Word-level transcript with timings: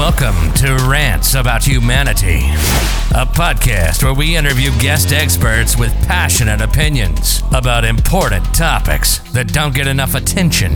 Welcome 0.00 0.54
to 0.54 0.76
Rants 0.88 1.34
About 1.34 1.62
Humanity, 1.62 2.38
a 3.14 3.26
podcast 3.26 4.02
where 4.02 4.14
we 4.14 4.34
interview 4.34 4.70
guest 4.80 5.12
experts 5.12 5.76
with 5.76 5.92
passionate 6.08 6.62
opinions 6.62 7.42
about 7.52 7.84
important 7.84 8.42
topics 8.54 9.18
that 9.32 9.52
don't 9.52 9.74
get 9.74 9.86
enough 9.86 10.14
attention. 10.14 10.74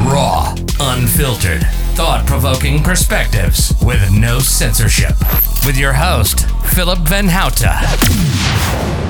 Raw, 0.00 0.54
unfiltered, 0.78 1.62
thought 1.94 2.26
provoking 2.26 2.82
perspectives 2.82 3.72
with 3.82 4.12
no 4.12 4.40
censorship. 4.40 5.16
With 5.64 5.78
your 5.78 5.94
host, 5.94 6.46
Philip 6.74 6.98
Van 6.98 7.28
Houten. 7.28 9.05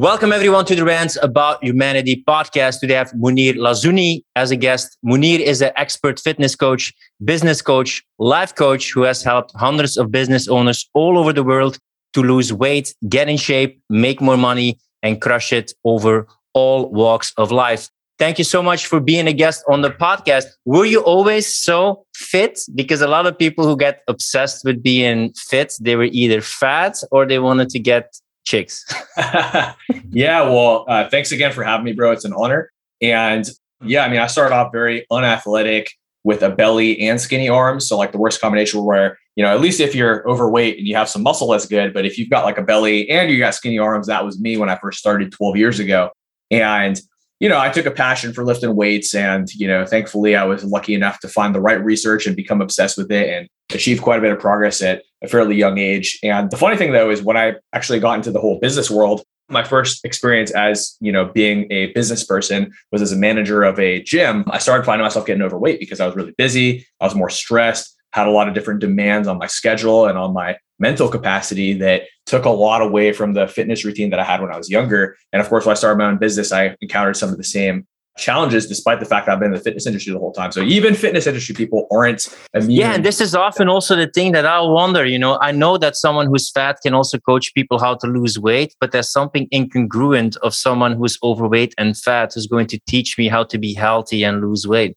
Welcome 0.00 0.32
everyone 0.32 0.64
to 0.64 0.74
the 0.74 0.82
Rants 0.82 1.18
About 1.20 1.62
Humanity 1.62 2.24
podcast. 2.26 2.80
Today 2.80 2.94
I 2.94 3.00
have 3.00 3.12
Munir 3.12 3.56
Lazuni 3.56 4.22
as 4.34 4.50
a 4.50 4.56
guest. 4.56 4.96
Munir 5.04 5.40
is 5.40 5.60
an 5.60 5.72
expert 5.76 6.18
fitness 6.18 6.56
coach, 6.56 6.94
business 7.22 7.60
coach, 7.60 8.02
life 8.18 8.54
coach 8.54 8.92
who 8.94 9.02
has 9.02 9.22
helped 9.22 9.52
hundreds 9.56 9.98
of 9.98 10.10
business 10.10 10.48
owners 10.48 10.88
all 10.94 11.18
over 11.18 11.34
the 11.34 11.42
world 11.42 11.76
to 12.14 12.22
lose 12.22 12.50
weight, 12.50 12.94
get 13.10 13.28
in 13.28 13.36
shape, 13.36 13.78
make 13.90 14.22
more 14.22 14.38
money, 14.38 14.78
and 15.02 15.20
crush 15.20 15.52
it 15.52 15.74
over 15.84 16.26
all 16.54 16.88
walks 16.88 17.34
of 17.36 17.52
life. 17.52 17.90
Thank 18.18 18.38
you 18.38 18.44
so 18.44 18.62
much 18.62 18.86
for 18.86 19.00
being 19.00 19.26
a 19.26 19.34
guest 19.34 19.62
on 19.68 19.82
the 19.82 19.90
podcast. 19.90 20.46
Were 20.64 20.86
you 20.86 21.00
always 21.00 21.46
so 21.46 22.06
fit? 22.14 22.58
Because 22.74 23.02
a 23.02 23.06
lot 23.06 23.26
of 23.26 23.36
people 23.36 23.66
who 23.66 23.76
get 23.76 24.00
obsessed 24.08 24.64
with 24.64 24.82
being 24.82 25.34
fit, 25.34 25.74
they 25.78 25.94
were 25.94 26.08
either 26.10 26.40
fat 26.40 26.96
or 27.12 27.26
they 27.26 27.38
wanted 27.38 27.68
to 27.68 27.78
get 27.78 28.18
chicks. 28.50 28.84
yeah, 29.16 30.42
well, 30.42 30.84
uh, 30.88 31.08
thanks 31.08 31.32
again 31.32 31.52
for 31.52 31.62
having 31.62 31.84
me, 31.84 31.92
bro. 31.92 32.10
It's 32.10 32.24
an 32.24 32.32
honor. 32.32 32.70
And 33.00 33.48
yeah, 33.82 34.04
I 34.04 34.08
mean, 34.08 34.18
I 34.18 34.26
started 34.26 34.54
off 34.54 34.72
very 34.72 35.06
unathletic 35.10 35.92
with 36.24 36.42
a 36.42 36.50
belly 36.50 37.00
and 37.00 37.20
skinny 37.20 37.48
arms. 37.48 37.88
So 37.88 37.96
like 37.96 38.12
the 38.12 38.18
worst 38.18 38.40
combination 38.40 38.84
where, 38.84 39.18
you 39.36 39.44
know, 39.44 39.50
at 39.50 39.60
least 39.60 39.80
if 39.80 39.94
you're 39.94 40.28
overweight 40.28 40.78
and 40.78 40.86
you 40.86 40.94
have 40.96 41.08
some 41.08 41.22
muscle, 41.22 41.48
that's 41.48 41.66
good. 41.66 41.94
But 41.94 42.04
if 42.04 42.18
you've 42.18 42.28
got 42.28 42.44
like 42.44 42.58
a 42.58 42.62
belly 42.62 43.08
and 43.08 43.30
you 43.30 43.38
got 43.38 43.54
skinny 43.54 43.78
arms, 43.78 44.08
that 44.08 44.24
was 44.24 44.38
me 44.38 44.56
when 44.58 44.68
I 44.68 44.76
first 44.76 44.98
started 44.98 45.32
12 45.32 45.56
years 45.56 45.78
ago. 45.78 46.10
And, 46.50 47.00
you 47.38 47.48
know, 47.48 47.58
I 47.58 47.70
took 47.70 47.86
a 47.86 47.90
passion 47.90 48.34
for 48.34 48.44
lifting 48.44 48.76
weights 48.76 49.14
and, 49.14 49.48
you 49.54 49.66
know, 49.66 49.86
thankfully 49.86 50.36
I 50.36 50.44
was 50.44 50.62
lucky 50.62 50.94
enough 50.94 51.20
to 51.20 51.28
find 51.28 51.54
the 51.54 51.60
right 51.60 51.82
research 51.82 52.26
and 52.26 52.36
become 52.36 52.60
obsessed 52.60 52.98
with 52.98 53.10
it 53.10 53.30
and 53.30 53.48
achieve 53.72 54.02
quite 54.02 54.18
a 54.18 54.22
bit 54.22 54.32
of 54.32 54.40
progress 54.40 54.82
at 54.82 55.04
a 55.22 55.28
fairly 55.28 55.56
young 55.56 55.78
age. 55.78 56.18
And 56.22 56.50
the 56.50 56.56
funny 56.56 56.76
thing 56.76 56.92
though 56.92 57.10
is 57.10 57.22
when 57.22 57.36
I 57.36 57.54
actually 57.72 58.00
got 58.00 58.14
into 58.14 58.30
the 58.30 58.40
whole 58.40 58.58
business 58.58 58.90
world, 58.90 59.22
my 59.48 59.64
first 59.64 60.04
experience 60.04 60.52
as 60.52 60.96
you 61.00 61.10
know 61.10 61.24
being 61.24 61.66
a 61.72 61.86
business 61.92 62.22
person 62.22 62.72
was 62.92 63.02
as 63.02 63.12
a 63.12 63.16
manager 63.16 63.62
of 63.62 63.78
a 63.80 64.02
gym. 64.02 64.44
I 64.48 64.58
started 64.58 64.84
finding 64.84 65.04
myself 65.04 65.26
getting 65.26 65.42
overweight 65.42 65.80
because 65.80 66.00
i 66.00 66.06
was 66.06 66.14
really 66.14 66.34
busy. 66.38 66.86
I 67.00 67.04
was 67.04 67.14
more 67.14 67.30
stressed 67.30 67.96
had 68.12 68.26
a 68.26 68.30
lot 68.30 68.48
of 68.48 68.54
different 68.54 68.80
demands 68.80 69.28
on 69.28 69.38
my 69.38 69.46
schedule 69.46 70.06
and 70.06 70.18
on 70.18 70.32
my 70.32 70.56
mental 70.78 71.08
capacity 71.08 71.74
that 71.74 72.02
took 72.26 72.44
a 72.44 72.50
lot 72.50 72.82
away 72.82 73.12
from 73.12 73.34
the 73.34 73.46
fitness 73.46 73.84
routine 73.84 74.10
that 74.10 74.20
i 74.20 74.24
had 74.24 74.40
when 74.40 74.52
i 74.52 74.56
was 74.56 74.70
younger. 74.70 75.16
And 75.32 75.40
of 75.40 75.48
course 75.48 75.66
when 75.66 75.72
i 75.72 75.76
started 75.76 75.98
my 75.98 76.06
own 76.06 76.18
business 76.18 76.52
i 76.52 76.76
encountered 76.80 77.16
some 77.16 77.30
of 77.30 77.36
the 77.36 77.44
same 77.44 77.86
challenges 78.20 78.66
despite 78.66 79.00
the 79.00 79.06
fact 79.06 79.26
that 79.26 79.32
I've 79.32 79.40
been 79.40 79.52
in 79.52 79.54
the 79.54 79.60
fitness 79.60 79.86
industry 79.86 80.12
the 80.12 80.18
whole 80.18 80.32
time. 80.32 80.52
So 80.52 80.62
even 80.62 80.94
fitness 80.94 81.26
industry 81.26 81.54
people 81.54 81.86
aren't 81.90 82.26
immune. 82.54 82.70
Yeah, 82.70 82.94
and 82.94 83.04
this 83.04 83.20
is 83.20 83.34
often 83.34 83.68
also 83.68 83.96
the 83.96 84.06
thing 84.06 84.32
that 84.32 84.46
I 84.46 84.60
wonder, 84.60 85.04
you 85.04 85.18
know, 85.18 85.38
I 85.40 85.52
know 85.52 85.78
that 85.78 85.96
someone 85.96 86.26
who's 86.26 86.50
fat 86.50 86.78
can 86.82 86.94
also 86.94 87.18
coach 87.18 87.52
people 87.54 87.78
how 87.78 87.94
to 87.96 88.06
lose 88.06 88.38
weight, 88.38 88.74
but 88.80 88.92
there's 88.92 89.10
something 89.10 89.48
incongruent 89.52 90.36
of 90.38 90.54
someone 90.54 90.92
who's 90.92 91.18
overweight 91.22 91.74
and 91.78 91.96
fat 91.96 92.32
who's 92.34 92.46
going 92.46 92.66
to 92.68 92.78
teach 92.86 93.18
me 93.18 93.28
how 93.28 93.44
to 93.44 93.58
be 93.58 93.74
healthy 93.74 94.22
and 94.22 94.40
lose 94.40 94.66
weight. 94.66 94.96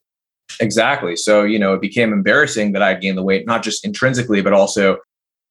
Exactly. 0.60 1.16
So, 1.16 1.42
you 1.42 1.58
know, 1.58 1.74
it 1.74 1.80
became 1.80 2.12
embarrassing 2.12 2.72
that 2.72 2.82
I 2.82 2.94
gained 2.94 3.18
the 3.18 3.22
weight, 3.22 3.46
not 3.46 3.62
just 3.62 3.84
intrinsically, 3.84 4.42
but 4.42 4.52
also 4.52 4.98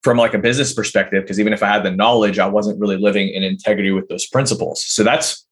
from 0.03 0.17
like 0.17 0.33
a 0.33 0.38
business 0.38 0.73
perspective 0.73 1.23
because 1.23 1.40
even 1.40 1.53
if 1.53 1.63
i 1.63 1.67
had 1.67 1.84
the 1.84 1.91
knowledge 1.91 2.38
i 2.38 2.45
wasn't 2.45 2.78
really 2.79 2.97
living 2.97 3.29
in 3.29 3.41
integrity 3.41 3.91
with 3.91 4.07
those 4.09 4.28
principles 4.28 4.84
so 4.85 5.03
that's 5.03 5.45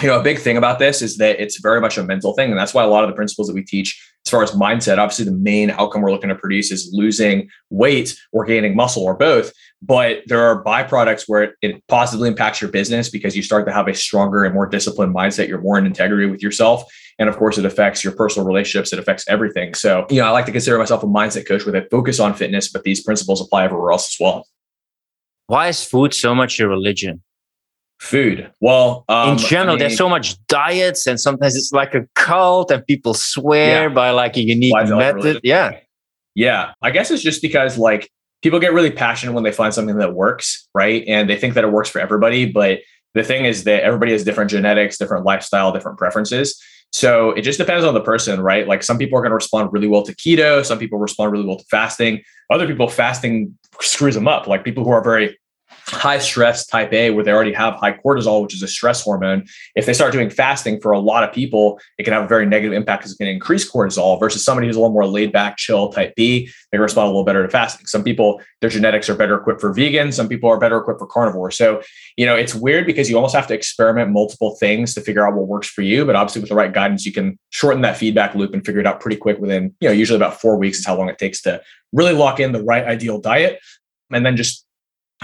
you 0.00 0.08
know, 0.08 0.18
a 0.18 0.22
big 0.22 0.38
thing 0.38 0.56
about 0.56 0.78
this 0.78 1.02
is 1.02 1.18
that 1.18 1.40
it's 1.40 1.60
very 1.60 1.80
much 1.80 1.98
a 1.98 2.02
mental 2.02 2.32
thing. 2.34 2.50
And 2.50 2.58
that's 2.58 2.72
why 2.72 2.82
a 2.82 2.88
lot 2.88 3.04
of 3.04 3.10
the 3.10 3.16
principles 3.16 3.48
that 3.48 3.54
we 3.54 3.62
teach, 3.62 4.02
as 4.24 4.30
far 4.30 4.42
as 4.42 4.52
mindset, 4.52 4.98
obviously 4.98 5.26
the 5.26 5.32
main 5.32 5.70
outcome 5.70 6.00
we're 6.00 6.10
looking 6.10 6.30
to 6.30 6.34
produce 6.34 6.70
is 6.70 6.90
losing 6.92 7.48
weight 7.70 8.18
or 8.32 8.44
gaining 8.44 8.74
muscle 8.74 9.02
or 9.02 9.14
both. 9.14 9.52
But 9.82 10.22
there 10.26 10.40
are 10.40 10.64
byproducts 10.64 11.24
where 11.26 11.42
it, 11.42 11.54
it 11.60 11.86
positively 11.88 12.28
impacts 12.28 12.60
your 12.60 12.70
business 12.70 13.10
because 13.10 13.36
you 13.36 13.42
start 13.42 13.66
to 13.66 13.72
have 13.72 13.86
a 13.86 13.94
stronger 13.94 14.44
and 14.44 14.54
more 14.54 14.66
disciplined 14.66 15.14
mindset. 15.14 15.48
You're 15.48 15.60
more 15.60 15.78
in 15.78 15.84
integrity 15.84 16.30
with 16.30 16.42
yourself. 16.42 16.84
And 17.18 17.28
of 17.28 17.36
course, 17.36 17.58
it 17.58 17.66
affects 17.66 18.02
your 18.02 18.14
personal 18.14 18.46
relationships. 18.46 18.92
It 18.92 18.98
affects 18.98 19.24
everything. 19.28 19.74
So, 19.74 20.06
you 20.08 20.20
know, 20.20 20.26
I 20.26 20.30
like 20.30 20.46
to 20.46 20.52
consider 20.52 20.78
myself 20.78 21.02
a 21.02 21.06
mindset 21.06 21.46
coach 21.46 21.66
with 21.66 21.74
a 21.74 21.86
focus 21.90 22.18
on 22.18 22.34
fitness, 22.34 22.70
but 22.70 22.84
these 22.84 23.02
principles 23.02 23.40
apply 23.40 23.64
everywhere 23.64 23.92
else 23.92 24.14
as 24.14 24.16
well. 24.24 24.46
Why 25.48 25.68
is 25.68 25.84
food 25.84 26.14
so 26.14 26.34
much 26.34 26.58
your 26.58 26.68
religion? 26.68 27.22
Food. 28.02 28.50
Well 28.60 29.04
um, 29.08 29.30
in 29.30 29.38
general 29.38 29.70
I 29.70 29.72
mean, 29.74 29.78
there's 29.78 29.96
so 29.96 30.08
much 30.08 30.44
diets 30.48 31.06
and 31.06 31.20
sometimes 31.20 31.54
it's 31.54 31.72
like 31.72 31.94
a 31.94 32.06
cult 32.16 32.72
and 32.72 32.84
people 32.84 33.14
swear 33.14 33.88
yeah. 33.88 33.94
by 33.94 34.10
like 34.10 34.36
a 34.36 34.42
unique 34.42 34.74
method. 34.74 35.40
yeah. 35.44 35.78
Yeah. 36.34 36.72
I 36.82 36.90
guess 36.90 37.12
it's 37.12 37.22
just 37.22 37.40
because 37.42 37.78
like 37.78 38.10
people 38.42 38.58
get 38.58 38.72
really 38.72 38.90
passionate 38.90 39.34
when 39.34 39.44
they 39.44 39.52
find 39.52 39.72
something 39.72 39.98
that 39.98 40.14
works 40.14 40.68
right? 40.74 41.04
And 41.06 41.30
they 41.30 41.36
think 41.36 41.54
that 41.54 41.62
it 41.62 41.70
works 41.70 41.88
for 41.88 42.00
everybody 42.00 42.50
but 42.50 42.80
the 43.14 43.22
thing 43.22 43.44
is 43.44 43.64
that 43.64 43.84
everybody 43.84 44.10
has 44.10 44.24
different 44.24 44.50
genetics 44.50 44.98
different 44.98 45.24
lifestyle 45.24 45.70
different 45.70 45.96
preferences. 45.96 46.60
So 46.90 47.30
it 47.30 47.42
just 47.42 47.56
depends 47.56 47.84
on 47.84 47.94
the 47.94 48.02
person 48.02 48.40
right? 48.40 48.66
Like 48.66 48.82
some 48.82 48.98
people 48.98 49.16
are 49.16 49.22
going 49.22 49.30
to 49.30 49.36
respond 49.36 49.72
really 49.72 49.86
well 49.86 50.02
to 50.02 50.14
keto 50.16 50.64
some 50.66 50.80
people 50.80 50.98
respond 50.98 51.30
really 51.30 51.46
well 51.46 51.58
to 51.58 51.64
fasting. 51.70 52.20
Other 52.50 52.66
people 52.66 52.88
fasting 52.88 53.56
screws 53.80 54.16
them 54.16 54.26
up. 54.26 54.48
Like 54.48 54.64
people 54.64 54.82
who 54.82 54.90
are 54.90 55.04
very 55.04 55.38
high 55.86 56.18
stress 56.18 56.66
type 56.66 56.92
A, 56.92 57.10
where 57.10 57.24
they 57.24 57.32
already 57.32 57.52
have 57.52 57.74
high 57.74 57.92
cortisol, 57.92 58.42
which 58.42 58.54
is 58.54 58.62
a 58.62 58.68
stress 58.68 59.02
hormone, 59.02 59.44
if 59.74 59.86
they 59.86 59.92
start 59.92 60.12
doing 60.12 60.30
fasting 60.30 60.80
for 60.80 60.92
a 60.92 60.98
lot 60.98 61.24
of 61.24 61.32
people, 61.32 61.80
it 61.98 62.04
can 62.04 62.12
have 62.12 62.24
a 62.24 62.28
very 62.28 62.46
negative 62.46 62.72
impact 62.72 63.02
because 63.02 63.12
it 63.12 63.18
can 63.18 63.28
increase 63.28 63.70
cortisol 63.70 64.18
versus 64.18 64.44
somebody 64.44 64.66
who's 64.66 64.76
a 64.76 64.80
little 64.80 64.92
more 64.92 65.06
laid 65.06 65.32
back, 65.32 65.56
chill 65.56 65.92
type 65.92 66.14
B, 66.14 66.50
they 66.72 66.78
respond 66.78 67.06
a 67.06 67.08
little 67.08 67.24
better 67.24 67.42
to 67.42 67.48
fasting. 67.48 67.86
Some 67.86 68.02
people, 68.02 68.40
their 68.60 68.70
genetics 68.70 69.08
are 69.08 69.14
better 69.14 69.36
equipped 69.36 69.60
for 69.60 69.72
vegan. 69.72 70.10
Some 70.10 70.28
people 70.28 70.48
are 70.48 70.58
better 70.58 70.78
equipped 70.78 71.00
for 71.00 71.06
carnivore. 71.06 71.50
So, 71.50 71.82
you 72.16 72.24
know, 72.24 72.34
it's 72.34 72.54
weird 72.54 72.86
because 72.86 73.10
you 73.10 73.16
almost 73.16 73.34
have 73.34 73.46
to 73.48 73.54
experiment 73.54 74.10
multiple 74.10 74.56
things 74.56 74.94
to 74.94 75.00
figure 75.00 75.26
out 75.26 75.34
what 75.34 75.46
works 75.46 75.68
for 75.68 75.82
you. 75.82 76.04
But 76.04 76.16
obviously 76.16 76.40
with 76.40 76.48
the 76.48 76.54
right 76.56 76.72
guidance, 76.72 77.04
you 77.04 77.12
can 77.12 77.38
shorten 77.50 77.82
that 77.82 77.96
feedback 77.96 78.34
loop 78.34 78.54
and 78.54 78.64
figure 78.64 78.80
it 78.80 78.86
out 78.86 79.00
pretty 79.00 79.16
quick 79.16 79.38
within, 79.38 79.74
you 79.80 79.88
know, 79.88 79.92
usually 79.92 80.16
about 80.16 80.40
four 80.40 80.56
weeks 80.56 80.78
is 80.78 80.86
how 80.86 80.96
long 80.96 81.08
it 81.08 81.18
takes 81.18 81.42
to 81.42 81.60
really 81.92 82.14
lock 82.14 82.40
in 82.40 82.52
the 82.52 82.62
right 82.62 82.84
ideal 82.84 83.20
diet. 83.20 83.60
And 84.10 84.24
then 84.24 84.36
just 84.36 84.66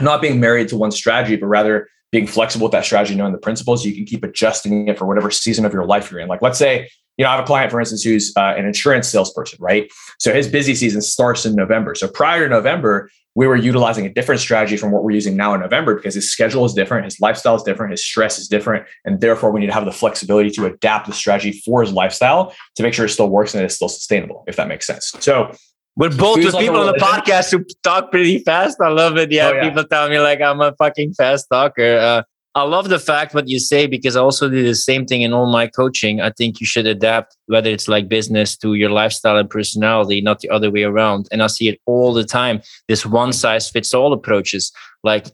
not 0.00 0.20
being 0.20 0.41
married 0.41 0.69
to 0.69 0.76
one 0.76 0.91
strategy, 0.91 1.36
but 1.36 1.47
rather 1.47 1.88
being 2.10 2.26
flexible 2.26 2.64
with 2.64 2.72
that 2.72 2.84
strategy, 2.84 3.14
knowing 3.14 3.32
the 3.32 3.38
principles, 3.38 3.84
you 3.84 3.94
can 3.94 4.04
keep 4.04 4.25
adjusting 4.25 4.88
it 4.88 4.98
for 4.98 5.06
whatever 5.06 5.31
season 5.31 5.64
of 5.64 5.72
your 5.72 5.84
life 5.84 6.10
you're 6.10 6.20
in. 6.20 6.28
Like, 6.28 6.42
let's 6.42 6.59
say, 6.59 6.88
you 7.19 7.25
know, 7.25 7.31
I 7.31 7.34
have 7.34 7.44
a 7.44 7.47
client, 7.47 7.70
for 7.70 7.81
instance, 7.81 8.03
who's 8.03 8.32
uh, 8.36 8.54
an 8.56 8.64
insurance 8.64 9.09
salesperson, 9.09 9.59
right? 9.60 9.91
So 10.19 10.32
his 10.32 10.48
busy 10.48 10.75
season 10.75 11.03
starts 11.03 11.44
in 11.44 11.54
November. 11.54 11.94
So 11.94 12.09
prior 12.09 12.44
to 12.44 12.48
November, 12.48 13.10
we 13.34 13.47
were 13.47 13.56
utilizing 13.56 14.06
a 14.06 14.09
different 14.09 14.41
strategy 14.41 14.76
from 14.76 14.91
what 14.91 15.04
we're 15.04 15.12
using 15.12 15.36
now 15.36 15.54
in 15.54 15.60
November 15.60 15.94
because 15.94 16.15
his 16.15 16.32
schedule 16.32 16.65
is 16.65 16.75
different, 16.75 17.04
his 17.04 17.20
lifestyle 17.20 17.54
is 17.54 17.62
different, 17.62 17.91
his 17.91 18.04
stress 18.04 18.38
is 18.38 18.48
different. 18.48 18.86
And 19.04 19.20
therefore, 19.20 19.53
we 19.53 19.60
need 19.60 19.66
to 19.66 19.75
have 19.75 19.84
the 19.84 19.92
flexibility 19.92 20.50
to 20.50 20.66
adapt 20.66 21.06
the 21.06 21.12
strategy 21.12 21.53
for 21.65 21.82
his 21.82 21.92
lifestyle 21.92 22.54
to 22.76 22.82
make 22.82 22.94
sure 22.94 23.04
it 23.04 23.10
still 23.10 23.28
works 23.28 23.54
and 23.54 23.62
it's 23.62 23.75
still 23.75 23.88
sustainable, 23.88 24.44
if 24.48 24.56
that 24.56 24.66
makes 24.66 24.86
sense. 24.86 25.12
So 25.20 25.53
we're 25.98 26.16
both 26.16 26.36
with 26.36 26.56
people 26.56 26.76
on 26.76 26.86
the 26.86 26.98
podcast 26.98 27.50
who 27.50 27.64
talk 27.82 28.12
pretty 28.12 28.38
fast. 28.38 28.81
I 28.81 28.88
love 28.88 29.16
it. 29.16 29.32
Yeah, 29.32 29.48
oh, 29.48 29.53
yeah, 29.54 29.69
people 29.69 29.84
tell 29.84 30.09
me 30.09 30.20
like 30.20 30.41
I'm 30.41 30.60
a 30.60 30.72
fucking 30.76 31.14
fast 31.14 31.48
talker. 31.50 31.98
Uh, 31.98 32.22
I 32.54 32.62
love 32.62 32.88
the 32.88 33.00
fact 33.00 33.34
what 33.34 33.48
you 33.48 33.59
say 33.59 33.86
because 33.86 34.14
I 34.16 34.20
also 34.20 34.48
do 34.48 34.62
the 34.62 34.75
same 34.76 35.06
thing 35.06 35.22
in 35.22 35.32
all 35.32 35.47
my 35.47 35.66
coaching. 35.66 36.20
I 36.20 36.31
think 36.31 36.60
you 36.60 36.66
should 36.66 36.86
adapt 36.86 37.36
whether 37.47 37.69
it's 37.69 37.88
like 37.88 38.09
business 38.09 38.56
to 38.59 38.74
your 38.74 38.91
lifestyle 38.91 39.36
and 39.36 39.50
personality, 39.50 40.21
not 40.21 40.39
the 40.39 40.50
other 40.50 40.71
way 40.71 40.84
around. 40.84 41.28
And 41.33 41.42
I 41.42 41.48
see 41.48 41.68
it 41.68 41.80
all 41.84 42.12
the 42.12 42.24
time. 42.24 42.62
This 42.86 43.04
one 43.04 43.33
size 43.33 43.68
fits 43.68 43.92
all 43.92 44.12
approaches. 44.12 44.72
Like 45.03 45.27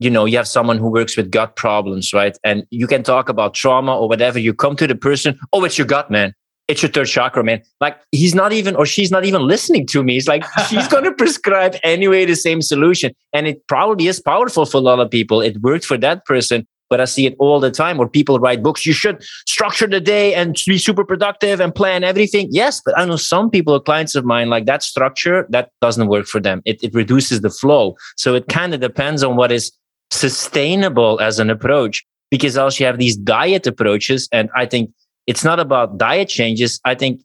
you 0.00 0.10
know 0.10 0.26
you 0.26 0.36
have 0.36 0.48
someone 0.48 0.76
who 0.76 0.90
works 0.90 1.16
with 1.16 1.30
gut 1.30 1.56
problems 1.56 2.12
right 2.12 2.36
and 2.42 2.64
you 2.70 2.86
can 2.86 3.02
talk 3.02 3.28
about 3.28 3.54
trauma 3.54 3.96
or 3.96 4.08
whatever 4.08 4.38
you 4.38 4.52
come 4.52 4.74
to 4.74 4.88
the 4.88 4.94
person 4.94 5.38
oh 5.52 5.62
it's 5.64 5.78
your 5.78 5.86
gut 5.86 6.10
man 6.10 6.34
it's 6.68 6.82
your 6.82 6.90
third 6.90 7.06
chakra, 7.06 7.44
man. 7.44 7.62
Like 7.80 7.98
he's 8.12 8.34
not 8.34 8.52
even, 8.52 8.74
or 8.76 8.86
she's 8.86 9.10
not 9.10 9.24
even 9.24 9.46
listening 9.46 9.86
to 9.88 10.02
me. 10.02 10.16
It's 10.16 10.28
like 10.28 10.44
she's 10.68 10.88
going 10.88 11.04
to 11.04 11.12
prescribe 11.12 11.76
anyway 11.82 12.24
the 12.24 12.36
same 12.36 12.62
solution. 12.62 13.12
And 13.32 13.46
it 13.46 13.66
probably 13.66 14.06
is 14.06 14.20
powerful 14.20 14.64
for 14.64 14.78
a 14.78 14.80
lot 14.80 15.00
of 15.00 15.10
people. 15.10 15.40
It 15.40 15.58
worked 15.60 15.84
for 15.84 15.98
that 15.98 16.24
person, 16.24 16.66
but 16.88 17.00
I 17.00 17.04
see 17.04 17.26
it 17.26 17.36
all 17.38 17.60
the 17.60 17.70
time 17.70 17.98
where 17.98 18.08
people 18.08 18.38
write 18.38 18.62
books. 18.62 18.86
You 18.86 18.92
should 18.92 19.22
structure 19.46 19.86
the 19.86 20.00
day 20.00 20.34
and 20.34 20.56
be 20.66 20.78
super 20.78 21.04
productive 21.04 21.60
and 21.60 21.74
plan 21.74 22.02
everything. 22.02 22.48
Yes, 22.50 22.80
but 22.84 22.96
I 22.98 23.04
know 23.04 23.16
some 23.16 23.50
people, 23.50 23.78
clients 23.80 24.14
of 24.14 24.24
mine, 24.24 24.48
like 24.48 24.64
that 24.66 24.82
structure, 24.82 25.46
that 25.50 25.70
doesn't 25.80 26.08
work 26.08 26.26
for 26.26 26.40
them. 26.40 26.62
It, 26.64 26.82
it 26.82 26.94
reduces 26.94 27.42
the 27.42 27.50
flow. 27.50 27.96
So 28.16 28.34
it 28.34 28.48
kind 28.48 28.72
of 28.72 28.80
depends 28.80 29.22
on 29.22 29.36
what 29.36 29.52
is 29.52 29.70
sustainable 30.10 31.20
as 31.20 31.38
an 31.38 31.50
approach 31.50 32.04
because 32.30 32.56
also 32.56 32.82
you 32.82 32.86
have 32.86 32.98
these 32.98 33.16
diet 33.16 33.66
approaches. 33.66 34.28
And 34.32 34.48
I 34.56 34.66
think 34.66 34.90
it's 35.26 35.44
not 35.44 35.60
about 35.60 35.98
diet 35.98 36.28
changes. 36.28 36.80
I 36.84 36.94
think 36.94 37.22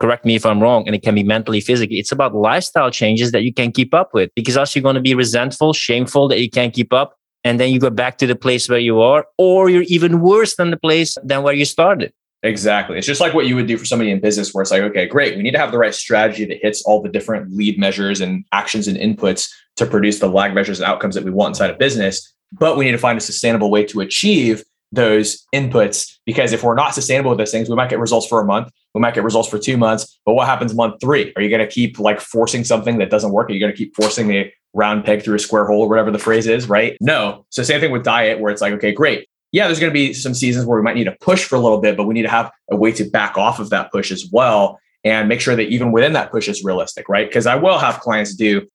correct 0.00 0.24
me 0.24 0.34
if 0.34 0.44
I'm 0.44 0.60
wrong, 0.60 0.86
and 0.86 0.94
it 0.94 1.02
can 1.02 1.14
be 1.14 1.22
mentally, 1.22 1.60
physically. 1.60 1.98
It's 1.98 2.12
about 2.12 2.34
lifestyle 2.34 2.90
changes 2.90 3.32
that 3.32 3.42
you 3.42 3.52
can 3.52 3.72
keep 3.72 3.94
up 3.94 4.12
with 4.12 4.30
because 4.34 4.56
else 4.56 4.74
you're 4.74 4.82
going 4.82 4.94
to 4.94 5.00
be 5.00 5.14
resentful, 5.14 5.72
shameful 5.72 6.28
that 6.28 6.40
you 6.40 6.50
can't 6.50 6.74
keep 6.74 6.92
up. 6.92 7.16
And 7.44 7.60
then 7.60 7.70
you 7.70 7.78
go 7.78 7.90
back 7.90 8.18
to 8.18 8.26
the 8.26 8.34
place 8.34 8.68
where 8.68 8.78
you 8.78 9.00
are, 9.00 9.24
or 9.38 9.70
you're 9.70 9.84
even 9.86 10.20
worse 10.20 10.56
than 10.56 10.70
the 10.70 10.76
place 10.76 11.16
than 11.22 11.42
where 11.42 11.54
you 11.54 11.64
started. 11.64 12.12
Exactly. 12.42 12.98
It's 12.98 13.06
just 13.06 13.20
like 13.20 13.34
what 13.34 13.46
you 13.46 13.54
would 13.56 13.66
do 13.66 13.78
for 13.78 13.84
somebody 13.84 14.10
in 14.10 14.20
business 14.20 14.52
where 14.52 14.62
it's 14.62 14.70
like, 14.70 14.82
okay, 14.82 15.06
great. 15.06 15.36
We 15.36 15.42
need 15.42 15.52
to 15.52 15.58
have 15.58 15.72
the 15.72 15.78
right 15.78 15.94
strategy 15.94 16.44
that 16.44 16.58
hits 16.60 16.82
all 16.82 17.02
the 17.02 17.08
different 17.08 17.52
lead 17.52 17.78
measures 17.78 18.20
and 18.20 18.44
actions 18.52 18.88
and 18.88 18.96
inputs 18.96 19.48
to 19.76 19.86
produce 19.86 20.18
the 20.18 20.28
lag 20.28 20.54
measures 20.54 20.80
and 20.80 20.88
outcomes 20.88 21.14
that 21.14 21.24
we 21.24 21.30
want 21.30 21.52
inside 21.52 21.70
a 21.70 21.76
business. 21.76 22.34
But 22.52 22.76
we 22.76 22.84
need 22.84 22.92
to 22.92 22.98
find 22.98 23.16
a 23.16 23.20
sustainable 23.20 23.70
way 23.70 23.84
to 23.86 24.00
achieve 24.00 24.64
those 24.96 25.46
inputs 25.54 26.16
because 26.26 26.52
if 26.52 26.64
we're 26.64 26.74
not 26.74 26.94
sustainable 26.94 27.30
with 27.30 27.38
those 27.38 27.52
things, 27.52 27.68
we 27.68 27.76
might 27.76 27.88
get 27.88 28.00
results 28.00 28.26
for 28.26 28.40
a 28.40 28.44
month, 28.44 28.70
we 28.94 29.00
might 29.00 29.14
get 29.14 29.22
results 29.22 29.48
for 29.48 29.58
two 29.58 29.76
months. 29.76 30.18
But 30.26 30.34
what 30.34 30.46
happens 30.46 30.74
month 30.74 31.00
three? 31.00 31.32
Are 31.36 31.42
you 31.42 31.48
going 31.48 31.66
to 31.66 31.72
keep 31.72 31.98
like 31.98 32.20
forcing 32.20 32.64
something 32.64 32.98
that 32.98 33.10
doesn't 33.10 33.30
work? 33.30 33.48
Are 33.48 33.52
you 33.52 33.60
going 33.60 33.72
to 33.72 33.78
keep 33.78 33.94
forcing 33.94 34.26
the 34.26 34.50
round 34.74 35.04
peg 35.04 35.22
through 35.22 35.36
a 35.36 35.38
square 35.38 35.66
hole 35.66 35.82
or 35.82 35.88
whatever 35.88 36.10
the 36.10 36.18
phrase 36.18 36.46
is, 36.46 36.68
right? 36.68 36.96
No. 37.00 37.46
So 37.50 37.62
same 37.62 37.80
thing 37.80 37.92
with 37.92 38.04
diet 38.04 38.40
where 38.40 38.52
it's 38.52 38.60
like, 38.60 38.72
okay, 38.74 38.92
great. 38.92 39.28
Yeah, 39.52 39.66
there's 39.66 39.78
going 39.80 39.90
to 39.90 39.94
be 39.94 40.12
some 40.12 40.34
seasons 40.34 40.66
where 40.66 40.76
we 40.76 40.82
might 40.82 40.96
need 40.96 41.04
to 41.04 41.16
push 41.20 41.44
for 41.44 41.54
a 41.54 41.60
little 41.60 41.80
bit, 41.80 41.96
but 41.96 42.04
we 42.04 42.14
need 42.14 42.22
to 42.22 42.28
have 42.28 42.50
a 42.70 42.76
way 42.76 42.92
to 42.92 43.04
back 43.04 43.38
off 43.38 43.60
of 43.60 43.70
that 43.70 43.92
push 43.92 44.10
as 44.10 44.28
well 44.32 44.78
and 45.04 45.28
make 45.28 45.40
sure 45.40 45.54
that 45.54 45.68
even 45.68 45.92
within 45.92 46.14
that 46.14 46.32
push 46.32 46.48
is 46.48 46.64
realistic, 46.64 47.08
right? 47.08 47.28
Because 47.28 47.46
I 47.46 47.54
will 47.54 47.78
have 47.78 48.00
clients 48.00 48.34
do 48.34 48.66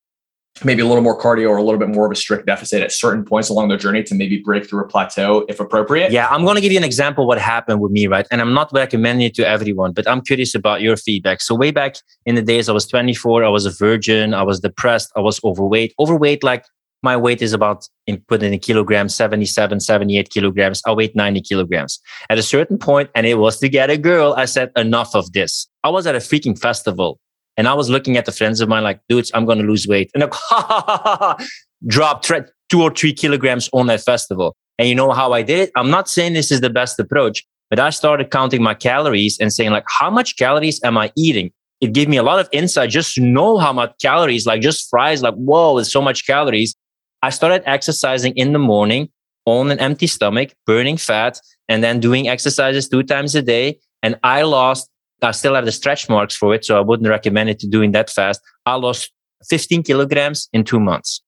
maybe 0.65 0.81
a 0.81 0.85
little 0.85 1.03
more 1.03 1.19
cardio 1.19 1.49
or 1.49 1.57
a 1.57 1.63
little 1.63 1.79
bit 1.79 1.89
more 1.89 2.05
of 2.05 2.11
a 2.11 2.15
strict 2.15 2.45
deficit 2.45 2.81
at 2.81 2.91
certain 2.91 3.23
points 3.23 3.49
along 3.49 3.69
their 3.69 3.77
journey 3.77 4.03
to 4.03 4.15
maybe 4.15 4.37
break 4.37 4.67
through 4.67 4.83
a 4.83 4.87
plateau 4.87 5.45
if 5.49 5.59
appropriate. 5.59 6.11
Yeah, 6.11 6.27
I'm 6.27 6.43
going 6.43 6.55
to 6.55 6.61
give 6.61 6.71
you 6.71 6.77
an 6.77 6.83
example 6.83 7.27
what 7.27 7.39
happened 7.39 7.81
with 7.81 7.91
me, 7.91 8.07
right? 8.07 8.27
And 8.31 8.41
I'm 8.41 8.53
not 8.53 8.71
recommending 8.73 9.27
it 9.27 9.35
to 9.35 9.47
everyone, 9.47 9.93
but 9.93 10.07
I'm 10.07 10.21
curious 10.21 10.55
about 10.55 10.81
your 10.81 10.97
feedback. 10.97 11.41
So 11.41 11.55
way 11.55 11.71
back 11.71 11.95
in 12.25 12.35
the 12.35 12.41
days 12.41 12.69
I 12.69 12.73
was 12.73 12.85
24, 12.87 13.43
I 13.43 13.49
was 13.49 13.65
a 13.65 13.71
virgin, 13.71 14.33
I 14.33 14.43
was 14.43 14.59
depressed, 14.59 15.11
I 15.15 15.19
was 15.21 15.43
overweight. 15.43 15.93
Overweight 15.99 16.43
like 16.43 16.65
my 17.03 17.17
weight 17.17 17.41
is 17.41 17.53
about 17.53 17.87
in 18.05 18.17
put 18.27 18.43
in 18.43 18.57
kilograms 18.59 19.15
77 19.15 19.79
78 19.79 20.29
kilograms 20.29 20.81
i 20.85 20.91
weighed 20.91 21.15
90 21.15 21.41
kilograms 21.41 21.99
at 22.29 22.37
a 22.37 22.43
certain 22.43 22.77
point 22.77 23.09
and 23.15 23.25
it 23.25 23.35
was 23.35 23.59
to 23.59 23.69
get 23.69 23.89
a 23.89 23.97
girl 23.97 24.33
i 24.37 24.45
said 24.45 24.71
enough 24.75 25.15
of 25.15 25.31
this 25.33 25.67
i 25.83 25.89
was 25.89 26.05
at 26.05 26.15
a 26.15 26.19
freaking 26.19 26.57
festival 26.57 27.19
and 27.57 27.67
I 27.67 27.73
was 27.73 27.89
looking 27.89 28.17
at 28.17 28.25
the 28.25 28.31
friends 28.31 28.61
of 28.61 28.69
mine 28.69 28.83
like, 28.83 29.01
dudes, 29.09 29.31
I'm 29.33 29.45
going 29.45 29.59
to 29.59 29.63
lose 29.63 29.87
weight. 29.87 30.11
And 30.13 30.23
I 30.23 31.47
dropped 31.87 32.31
two 32.69 32.81
or 32.81 32.91
three 32.91 33.13
kilograms 33.13 33.69
on 33.73 33.87
that 33.87 34.01
festival. 34.01 34.55
And 34.77 34.87
you 34.87 34.95
know 34.95 35.11
how 35.11 35.33
I 35.33 35.41
did 35.41 35.59
it? 35.59 35.71
I'm 35.75 35.89
not 35.89 36.09
saying 36.09 36.33
this 36.33 36.51
is 36.51 36.61
the 36.61 36.69
best 36.69 36.99
approach, 36.99 37.43
but 37.69 37.79
I 37.79 37.89
started 37.89 38.31
counting 38.31 38.63
my 38.63 38.73
calories 38.73 39.37
and 39.39 39.51
saying 39.51 39.71
like, 39.71 39.85
how 39.87 40.09
much 40.09 40.37
calories 40.37 40.79
am 40.83 40.97
I 40.97 41.11
eating? 41.15 41.51
It 41.81 41.93
gave 41.93 42.07
me 42.07 42.17
a 42.17 42.23
lot 42.23 42.39
of 42.39 42.47
insight 42.51 42.89
just 42.91 43.15
to 43.15 43.21
know 43.21 43.57
how 43.57 43.73
much 43.73 43.93
calories, 44.01 44.45
like 44.45 44.61
just 44.61 44.89
fries, 44.89 45.21
like, 45.21 45.33
whoa, 45.33 45.77
it's 45.77 45.91
so 45.91 46.01
much 46.01 46.25
calories. 46.25 46.75
I 47.23 47.31
started 47.31 47.63
exercising 47.65 48.33
in 48.35 48.53
the 48.53 48.59
morning 48.59 49.09
on 49.45 49.71
an 49.71 49.79
empty 49.79 50.07
stomach, 50.07 50.53
burning 50.65 50.97
fat, 50.97 51.39
and 51.67 51.83
then 51.83 51.99
doing 51.99 52.27
exercises 52.27 52.87
two 52.87 53.03
times 53.03 53.35
a 53.35 53.41
day. 53.41 53.79
And 54.03 54.17
I 54.23 54.43
lost 54.43 54.89
I 55.21 55.31
still 55.31 55.55
have 55.55 55.65
the 55.65 55.71
stretch 55.71 56.09
marks 56.09 56.35
for 56.35 56.53
it, 56.53 56.65
so 56.65 56.77
I 56.77 56.81
wouldn't 56.81 57.07
recommend 57.07 57.49
it 57.49 57.59
to 57.59 57.67
doing 57.67 57.91
that 57.91 58.09
fast. 58.09 58.41
I 58.65 58.75
lost 58.75 59.11
15 59.49 59.83
kilograms 59.83 60.49
in 60.53 60.63
two 60.63 60.79
months. 60.79 61.21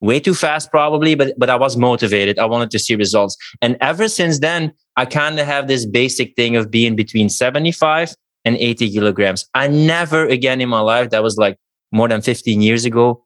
Way 0.00 0.20
too 0.20 0.34
fast, 0.34 0.70
probably, 0.70 1.14
but 1.14 1.34
but 1.38 1.50
I 1.50 1.56
was 1.56 1.76
motivated. 1.76 2.38
I 2.38 2.46
wanted 2.46 2.70
to 2.70 2.78
see 2.78 2.94
results, 2.94 3.36
and 3.60 3.76
ever 3.82 4.08
since 4.08 4.38
then, 4.38 4.72
I 4.96 5.04
kind 5.04 5.38
of 5.38 5.46
have 5.46 5.68
this 5.68 5.84
basic 5.84 6.34
thing 6.36 6.56
of 6.56 6.70
being 6.70 6.96
between 6.96 7.28
75 7.28 8.14
and 8.46 8.56
80 8.56 8.90
kilograms. 8.92 9.46
I 9.52 9.68
never 9.68 10.24
again 10.26 10.62
in 10.62 10.70
my 10.70 10.80
life 10.80 11.10
that 11.10 11.22
was 11.22 11.36
like 11.36 11.58
more 11.92 12.08
than 12.08 12.22
15 12.22 12.62
years 12.62 12.86
ago 12.86 13.24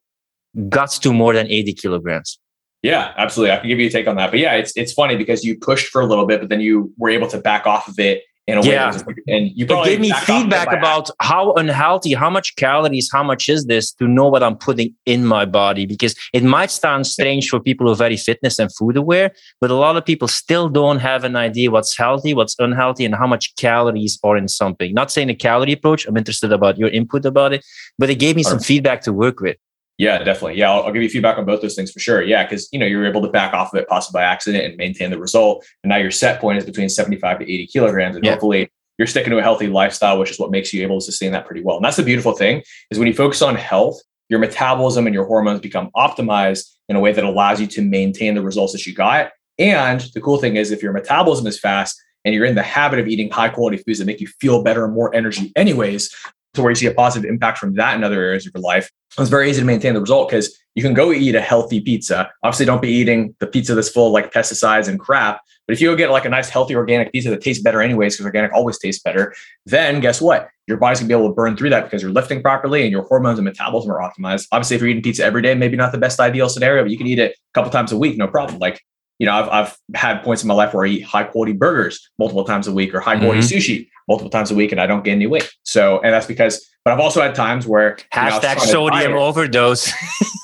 got 0.69 0.91
to 0.91 1.13
more 1.13 1.33
than 1.33 1.49
80 1.49 1.75
kilograms. 1.75 2.39
Yeah, 2.83 3.13
absolutely. 3.17 3.53
I 3.53 3.59
can 3.59 3.69
give 3.69 3.79
you 3.79 3.87
a 3.87 3.91
take 3.91 4.07
on 4.07 4.17
that. 4.17 4.31
But 4.31 4.41
yeah, 4.41 4.55
it's 4.55 4.77
it's 4.77 4.93
funny 4.93 5.17
because 5.17 5.45
you 5.45 5.57
pushed 5.59 5.89
for 5.89 6.03
a 6.03 6.07
little 6.07 6.27
bit, 6.27 6.41
but 6.41 6.49
then 6.49 6.61
you 6.61 6.93
were 6.99 7.09
able 7.09 7.29
to 7.29 7.39
back 7.39 7.67
off 7.67 7.89
of 7.89 7.99
it 7.99 8.23
in 8.47 8.59
a 8.59 8.63
yeah. 8.63 8.97
way. 8.97 9.15
And 9.29 9.51
you 9.55 9.67
it 9.69 9.85
gave 9.85 10.01
me 10.01 10.13
feedback 10.13 10.73
about 10.73 11.11
how 11.21 11.53
unhealthy, 11.55 12.13
how 12.15 12.31
much 12.31 12.57
calories, 12.57 13.09
how 13.13 13.23
much 13.23 13.49
is 13.49 13.67
this 13.67 13.93
to 13.95 14.07
know 14.07 14.29
what 14.29 14.43
I'm 14.43 14.57
putting 14.57 14.95
in 15.07 15.25
my 15.25 15.45
body. 15.45 15.87
Because 15.87 16.15
it 16.33 16.43
might 16.43 16.71
sound 16.71 17.07
strange 17.07 17.49
for 17.49 17.61
people 17.61 17.87
who 17.87 17.93
are 17.93 17.97
very 17.97 18.17
fitness 18.17 18.59
and 18.59 18.75
food 18.75 18.97
aware, 18.97 19.33
but 19.61 19.71
a 19.71 19.75
lot 19.75 19.97
of 19.97 20.05
people 20.05 20.29
still 20.29 20.69
don't 20.69 20.99
have 20.99 21.25
an 21.25 21.37
idea 21.37 21.71
what's 21.71 21.97
healthy, 21.97 22.35
what's 22.35 22.57
unhealthy, 22.59 23.05
and 23.05 23.15
how 23.15 23.27
much 23.27 23.55
calories 23.57 24.19
are 24.23 24.37
in 24.37 24.49
something. 24.49 24.93
Not 24.93 25.11
saying 25.11 25.31
a 25.31 25.35
calorie 25.35 25.73
approach. 25.73 26.07
I'm 26.07 26.17
interested 26.17 26.53
about 26.53 26.79
your 26.79 26.91
input 26.91 27.25
about 27.25 27.53
it, 27.53 27.65
but 27.99 28.11
it 28.11 28.17
gave 28.17 28.37
me 28.37 28.43
some 28.43 28.59
feedback 28.59 29.01
to 29.03 29.13
work 29.13 29.41
with. 29.41 29.57
Yeah, 29.97 30.19
definitely. 30.19 30.59
Yeah, 30.59 30.73
I'll, 30.73 30.85
I'll, 30.85 30.93
give 30.93 31.03
you 31.03 31.09
feedback 31.09 31.39
on 31.39 31.45
both 31.45 31.63
those 31.63 31.77
things 31.77 31.93
for 31.93 32.01
sure. 32.01 32.23
Yeah, 32.23 32.43
because 32.45 32.69
you 32.73 32.81
know 32.81 32.87
you're 32.87 33.07
able 33.07 33.23
to 33.23 33.29
back 33.29 33.55
off 33.55 33.73
of 33.73 33.79
it 33.79 33.89
possibly 33.89 34.19
by 34.19 34.25
accident 34.25 34.65
and 34.65 34.77
maintain 34.77 35.11
the 35.11 35.19
result. 35.19 35.65
And 35.85 35.91
now 35.91 35.97
your 35.97 36.11
set 36.11 36.41
point 36.41 36.59
is 36.59 36.65
between 36.65 36.89
75 36.89 37.39
to 37.39 37.45
80 37.45 37.67
kilograms, 37.69 38.17
and 38.17 38.25
yeah. 38.25 38.33
hopefully 38.33 38.71
you're 38.99 39.07
sticking 39.07 39.31
to 39.31 39.39
a 39.39 39.43
healthy 39.43 39.69
lifestyle, 39.69 40.19
which 40.19 40.31
is 40.31 40.39
what 40.39 40.51
makes 40.51 40.73
you 40.73 40.83
able 40.83 40.99
to 40.99 41.05
sustain 41.05 41.33
that 41.33 41.47
pretty 41.47 41.63
well. 41.63 41.77
And 41.77 41.85
that's 41.85 41.97
the 41.97 42.03
beautiful 42.03 42.33
thing 42.33 42.63
is 42.91 42.99
when 42.99 43.09
you 43.09 43.15
focus 43.15 43.43
on 43.43 43.55
health, 43.55 44.01
your 44.29 44.39
metabolism 44.39 45.07
and 45.07 45.15
your 45.15 45.27
hormones 45.27 45.61
become 45.61 45.91
optimized 45.97 46.71
in 46.89 46.97
a 46.97 47.01
way 47.01 47.13
that 47.13 47.25
allows 47.25 47.61
you 47.61 47.67
to 47.67 47.83
maintain 47.83 48.35
the 48.35 48.43
results 48.43 48.73
that 48.73 48.87
you 48.87 48.95
got. 48.95 49.31
And 49.59 50.01
the 50.15 50.21
cool 50.21 50.39
thing 50.39 50.57
is 50.57 50.71
if 50.71 50.83
your 50.83 50.93
metabolism 50.93 51.47
is 51.47 51.59
fast 51.59 52.01
and 52.25 52.35
you're 52.35 52.45
in 52.45 52.55
the 52.55 52.63
habit 52.63 52.99
of 52.99 53.07
eating 53.07 53.31
high 53.31 53.49
quality 53.49 53.77
foods 53.79 53.99
that 53.99 54.07
make 54.07 54.21
you 54.21 54.29
feel 54.41 54.63
better 54.63 54.85
and 54.85 54.95
more 54.95 55.15
energy 55.15 55.53
anyways, 55.57 56.15
to 56.55 56.63
where 56.63 56.71
you 56.71 56.77
see 56.77 56.87
a 56.87 56.95
positive 56.95 57.29
impact 57.29 57.59
from 57.59 57.75
that 57.75 57.97
in 57.97 58.05
other 58.05 58.23
areas 58.23 58.47
of 58.47 58.53
your 58.55 58.63
life, 58.63 58.91
it's 59.19 59.31
very 59.31 59.51
easy 59.51 59.61
to 59.61 59.67
maintain 59.67 59.95
the 59.95 60.01
result 60.01 60.29
because 60.29 60.59
you 60.75 60.83
can 60.83 60.95
go 60.95 61.13
eat 61.13 61.35
a 61.35 61.41
healthy 61.41 61.81
pizza. 61.81 62.31
Obviously, 62.43 62.67
don't 62.67 62.83
be 62.83 62.91
eating 62.91 63.35
the 63.39 63.47
pizza 63.47 63.75
that's 63.75 63.89
full 63.89 64.09
of 64.09 64.13
like 64.13 64.33
pesticides 64.33 64.89
and 64.89 64.99
crap. 64.99 65.41
But 65.67 65.75
if 65.75 65.81
you 65.81 65.89
go 65.89 65.97
get 65.97 66.11
like 66.11 66.25
a 66.25 66.29
nice, 66.29 66.49
healthy, 66.49 66.75
organic 66.75 67.13
pizza 67.13 67.31
that 67.31 67.43
tastes 67.43 67.63
better 67.63 67.81
anyways, 67.81 68.15
because 68.15 68.27
organic 68.27 68.53
always 68.53 68.79
tastes 68.79 69.03
better, 69.03 69.35
then 69.67 70.01
guess 70.01 70.21
what? 70.21 70.49
Your 70.67 70.77
body's 70.77 70.99
gonna 70.99 71.09
be 71.09 71.15
able 71.15 71.29
to 71.29 71.35
burn 71.35 71.57
through 71.57 71.71
that 71.71 71.85
because 71.85 72.03
you're 72.03 72.11
lifting 72.11 72.43
properly 72.43 72.83
and 72.83 72.91
your 72.91 73.05
hormones 73.05 73.39
and 73.39 73.45
metabolism 73.45 73.93
are 73.93 74.01
optimized. 74.01 74.47
Obviously, 74.53 74.77
if 74.77 74.83
you're 74.83 74.91
eating 74.91 75.03
pizza 75.03 75.25
every 75.25 75.43
day, 75.43 75.55
maybe 75.55 75.77
not 75.77 75.93
the 75.93 75.99
best 75.99 76.21
ideal 76.21 76.49
scenario, 76.49 76.83
but 76.83 76.91
you 76.91 76.99
can 76.99 77.07
eat 77.07 77.19
it 77.19 77.33
a 77.33 77.53
couple 77.55 77.71
times 77.71 77.93
a 77.93 77.97
week, 77.97 78.17
no 78.19 78.27
problem. 78.27 78.59
Like 78.59 78.83
you 79.19 79.27
know, 79.27 79.33
I've, 79.33 79.49
I've 79.49 79.79
had 79.95 80.23
points 80.23 80.43
in 80.43 80.49
my 80.49 80.55
life 80.55 80.75
where 80.75 80.85
I 80.85 80.89
eat 80.89 81.03
high 81.03 81.25
quality 81.25 81.53
burgers 81.53 82.11
multiple 82.19 82.45
times 82.45 82.67
a 82.67 82.73
week 82.73 82.95
or 82.95 83.01
high 83.01 83.19
quality 83.19 83.41
mm-hmm. 83.41 83.57
sushi 83.57 83.89
multiple 84.09 84.31
times 84.31 84.51
a 84.51 84.55
week 84.55 84.73
and 84.73 84.81
I 84.81 84.87
don't 84.87 85.05
gain 85.05 85.15
any 85.15 85.27
weight. 85.27 85.51
So, 85.63 86.01
and 86.01 86.13
that's 86.13 86.27
because, 86.27 86.69
but 86.85 86.93
I've 86.93 87.01
also 87.01 87.23
had 87.23 87.35
times 87.35 87.67
where 87.67 87.97
hashtag 88.13 88.61
you 88.61 88.67
know, 88.67 88.73
sodium 88.73 89.13
overdose. 89.13 89.93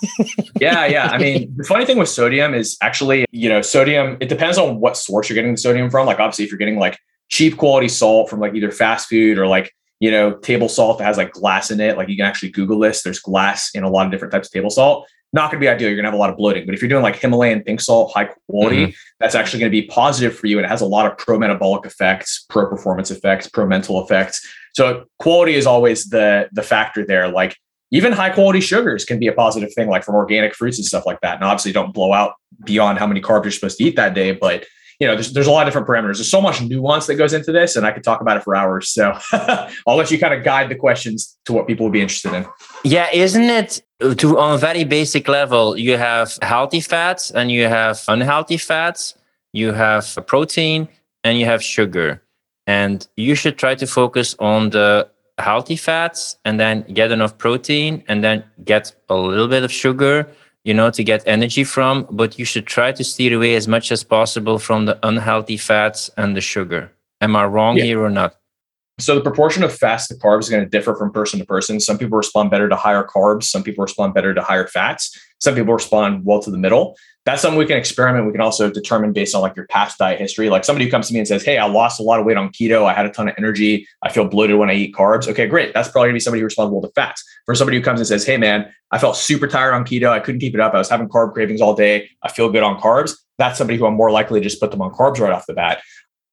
yeah. 0.60 0.86
Yeah. 0.86 1.08
I 1.08 1.18
mean, 1.18 1.52
the 1.56 1.64
funny 1.64 1.84
thing 1.84 1.98
with 1.98 2.08
sodium 2.08 2.54
is 2.54 2.76
actually, 2.80 3.26
you 3.32 3.48
know, 3.48 3.60
sodium, 3.60 4.16
it 4.20 4.28
depends 4.28 4.56
on 4.56 4.80
what 4.80 4.96
source 4.96 5.28
you're 5.28 5.34
getting 5.34 5.52
the 5.52 5.58
sodium 5.58 5.90
from. 5.90 6.06
Like, 6.06 6.20
obviously, 6.20 6.44
if 6.44 6.50
you're 6.50 6.58
getting 6.58 6.78
like 6.78 6.98
cheap 7.28 7.56
quality 7.56 7.88
salt 7.88 8.30
from 8.30 8.40
like 8.40 8.54
either 8.54 8.70
fast 8.70 9.08
food 9.08 9.36
or 9.36 9.46
like, 9.46 9.74
you 9.98 10.10
know, 10.10 10.32
table 10.38 10.68
salt 10.68 10.98
that 10.98 11.04
has 11.04 11.18
like 11.18 11.32
glass 11.32 11.70
in 11.70 11.80
it, 11.80 11.98
like 11.98 12.08
you 12.08 12.16
can 12.16 12.24
actually 12.24 12.50
Google 12.50 12.78
this. 12.78 13.02
There's 13.02 13.18
glass 13.18 13.70
in 13.74 13.82
a 13.82 13.90
lot 13.90 14.06
of 14.06 14.12
different 14.12 14.32
types 14.32 14.48
of 14.48 14.52
table 14.52 14.70
salt 14.70 15.06
not 15.32 15.50
going 15.50 15.60
to 15.60 15.64
be 15.64 15.68
ideal. 15.68 15.88
You're 15.88 15.96
going 15.96 16.04
to 16.04 16.10
have 16.10 16.18
a 16.18 16.20
lot 16.20 16.30
of 16.30 16.36
bloating. 16.36 16.66
But 16.66 16.74
if 16.74 16.82
you're 16.82 16.88
doing 16.88 17.02
like 17.02 17.16
Himalayan 17.16 17.62
pink 17.62 17.80
salt, 17.80 18.12
high 18.14 18.30
quality, 18.48 18.86
mm-hmm. 18.86 18.96
that's 19.20 19.34
actually 19.34 19.60
going 19.60 19.72
to 19.72 19.80
be 19.80 19.86
positive 19.86 20.36
for 20.36 20.46
you. 20.46 20.58
And 20.58 20.64
it 20.64 20.68
has 20.68 20.80
a 20.80 20.86
lot 20.86 21.10
of 21.10 21.16
pro 21.18 21.38
metabolic 21.38 21.86
effects, 21.86 22.44
pro 22.48 22.68
performance 22.68 23.10
effects, 23.10 23.48
pro 23.48 23.66
mental 23.66 24.02
effects. 24.02 24.46
So 24.74 25.04
quality 25.18 25.54
is 25.54 25.66
always 25.66 26.06
the 26.06 26.48
the 26.52 26.62
factor 26.62 27.04
there. 27.04 27.28
Like 27.28 27.56
even 27.92 28.12
high 28.12 28.30
quality 28.30 28.60
sugars 28.60 29.04
can 29.04 29.18
be 29.18 29.26
a 29.26 29.32
positive 29.32 29.72
thing, 29.74 29.88
like 29.88 30.04
from 30.04 30.14
organic 30.14 30.54
fruits 30.54 30.78
and 30.78 30.86
stuff 30.86 31.06
like 31.06 31.20
that. 31.20 31.36
And 31.36 31.44
obviously, 31.44 31.72
don't 31.72 31.94
blow 31.94 32.12
out 32.12 32.34
beyond 32.64 32.98
how 32.98 33.06
many 33.06 33.20
carbs 33.20 33.44
you're 33.44 33.52
supposed 33.52 33.78
to 33.78 33.84
eat 33.84 33.96
that 33.96 34.14
day, 34.14 34.32
but 34.32 34.66
you 35.00 35.06
know, 35.06 35.14
there's, 35.14 35.32
there's 35.32 35.46
a 35.46 35.50
lot 35.50 35.66
of 35.66 35.72
different 35.72 35.88
parameters. 35.88 36.16
There's 36.16 36.30
so 36.30 36.42
much 36.42 36.60
nuance 36.60 37.06
that 37.06 37.14
goes 37.14 37.32
into 37.32 37.52
this, 37.52 37.74
and 37.76 37.86
I 37.86 37.90
could 37.90 38.04
talk 38.04 38.20
about 38.20 38.36
it 38.36 38.44
for 38.44 38.54
hours. 38.54 38.90
So 38.90 39.18
I'll 39.86 39.96
let 39.96 40.10
you 40.10 40.18
kind 40.18 40.34
of 40.34 40.44
guide 40.44 40.68
the 40.68 40.74
questions 40.74 41.38
to 41.46 41.54
what 41.54 41.66
people 41.66 41.86
would 41.86 41.92
be 41.92 42.02
interested 42.02 42.34
in. 42.34 42.46
Yeah, 42.84 43.08
isn't 43.10 43.42
it 43.42 43.82
to 44.00 44.38
on 44.38 44.54
a 44.54 44.58
very 44.58 44.84
basic 44.84 45.28
level? 45.28 45.76
You 45.76 45.96
have 45.96 46.38
healthy 46.42 46.80
fats 46.80 47.30
and 47.30 47.50
you 47.50 47.68
have 47.68 48.02
unhealthy 48.08 48.56
fats. 48.56 49.14
You 49.52 49.72
have 49.72 50.18
protein 50.26 50.88
and 51.24 51.38
you 51.38 51.46
have 51.46 51.62
sugar, 51.62 52.22
and 52.66 53.06
you 53.16 53.34
should 53.34 53.58
try 53.58 53.74
to 53.74 53.86
focus 53.86 54.34
on 54.38 54.70
the 54.70 55.08
healthy 55.38 55.76
fats 55.76 56.36
and 56.44 56.60
then 56.60 56.82
get 56.92 57.10
enough 57.10 57.36
protein 57.36 58.04
and 58.08 58.22
then 58.22 58.44
get 58.64 58.94
a 59.08 59.16
little 59.16 59.48
bit 59.48 59.64
of 59.64 59.72
sugar 59.72 60.28
you 60.64 60.74
know, 60.74 60.90
to 60.90 61.02
get 61.02 61.22
energy 61.26 61.64
from, 61.64 62.06
but 62.10 62.38
you 62.38 62.44
should 62.44 62.66
try 62.66 62.92
to 62.92 63.02
steer 63.02 63.34
away 63.36 63.54
as 63.54 63.66
much 63.66 63.90
as 63.90 64.04
possible 64.04 64.58
from 64.58 64.84
the 64.86 64.98
unhealthy 65.02 65.56
fats 65.56 66.10
and 66.16 66.36
the 66.36 66.40
sugar. 66.40 66.92
Am 67.20 67.34
I 67.36 67.44
wrong 67.46 67.76
yeah. 67.76 67.84
here 67.84 68.02
or 68.02 68.10
not? 68.10 68.36
So 69.00 69.14
the 69.14 69.22
proportion 69.22 69.62
of 69.62 69.74
fats 69.74 70.08
to 70.08 70.14
carbs 70.14 70.40
is 70.40 70.50
going 70.50 70.62
to 70.62 70.68
differ 70.68 70.94
from 70.94 71.10
person 71.10 71.38
to 71.40 71.46
person. 71.46 71.80
Some 71.80 71.98
people 71.98 72.16
respond 72.16 72.50
better 72.50 72.68
to 72.68 72.76
higher 72.76 73.02
carbs. 73.02 73.44
Some 73.44 73.62
people 73.62 73.82
respond 73.82 74.14
better 74.14 74.34
to 74.34 74.42
higher 74.42 74.66
fats. 74.66 75.18
Some 75.38 75.54
people 75.54 75.72
respond 75.72 76.24
well 76.24 76.40
to 76.40 76.50
the 76.50 76.58
middle. 76.58 76.96
that's 77.24 77.42
something 77.42 77.58
we 77.58 77.66
can 77.66 77.78
experiment. 77.78 78.26
We 78.26 78.32
can 78.32 78.40
also 78.40 78.70
determine 78.70 79.12
based 79.12 79.34
on 79.34 79.40
like 79.40 79.56
your 79.56 79.66
past 79.66 79.98
diet 79.98 80.18
history. 80.18 80.50
Like 80.50 80.64
somebody 80.64 80.84
who 80.84 80.90
comes 80.90 81.08
to 81.08 81.14
me 81.14 81.20
and 81.20 81.28
says, 81.28 81.42
Hey, 81.42 81.56
I 81.58 81.66
lost 81.66 81.98
a 81.98 82.02
lot 82.02 82.20
of 82.20 82.26
weight 82.26 82.36
on 82.36 82.50
keto. 82.50 82.84
I 82.84 82.92
had 82.92 83.06
a 83.06 83.10
ton 83.10 83.28
of 83.28 83.34
energy. 83.38 83.86
I 84.02 84.10
feel 84.10 84.26
bloated 84.26 84.56
when 84.56 84.70
I 84.70 84.74
eat 84.74 84.94
carbs. 84.94 85.28
Okay, 85.28 85.46
great. 85.46 85.72
That's 85.72 85.88
probably 85.88 86.08
gonna 86.08 86.16
be 86.16 86.20
somebody 86.20 86.40
who 86.40 86.46
responds 86.46 86.72
well 86.72 86.82
to 86.82 86.90
fats. 86.94 87.24
For 87.46 87.54
somebody 87.54 87.78
who 87.78 87.82
comes 87.82 88.00
and 88.00 88.06
says, 88.06 88.26
Hey, 88.26 88.36
man, 88.36 88.70
I 88.90 88.98
felt 88.98 89.16
super 89.16 89.46
tired 89.46 89.72
on 89.72 89.84
keto. 89.84 90.10
I 90.10 90.20
couldn't 90.20 90.40
keep 90.40 90.54
it 90.54 90.60
up. 90.60 90.74
I 90.74 90.78
was 90.78 90.90
having 90.90 91.08
carb 91.08 91.32
cravings 91.32 91.60
all 91.60 91.74
day. 91.74 92.10
I 92.22 92.30
feel 92.30 92.50
good 92.50 92.62
on 92.62 92.78
carbs. 92.80 93.14
That's 93.38 93.56
somebody 93.56 93.78
who 93.78 93.86
I'm 93.86 93.94
more 93.94 94.10
likely 94.10 94.40
to 94.40 94.44
just 94.44 94.60
put 94.60 94.70
them 94.70 94.82
on 94.82 94.92
carbs 94.92 95.20
right 95.20 95.32
off 95.32 95.46
the 95.46 95.54
bat. 95.54 95.80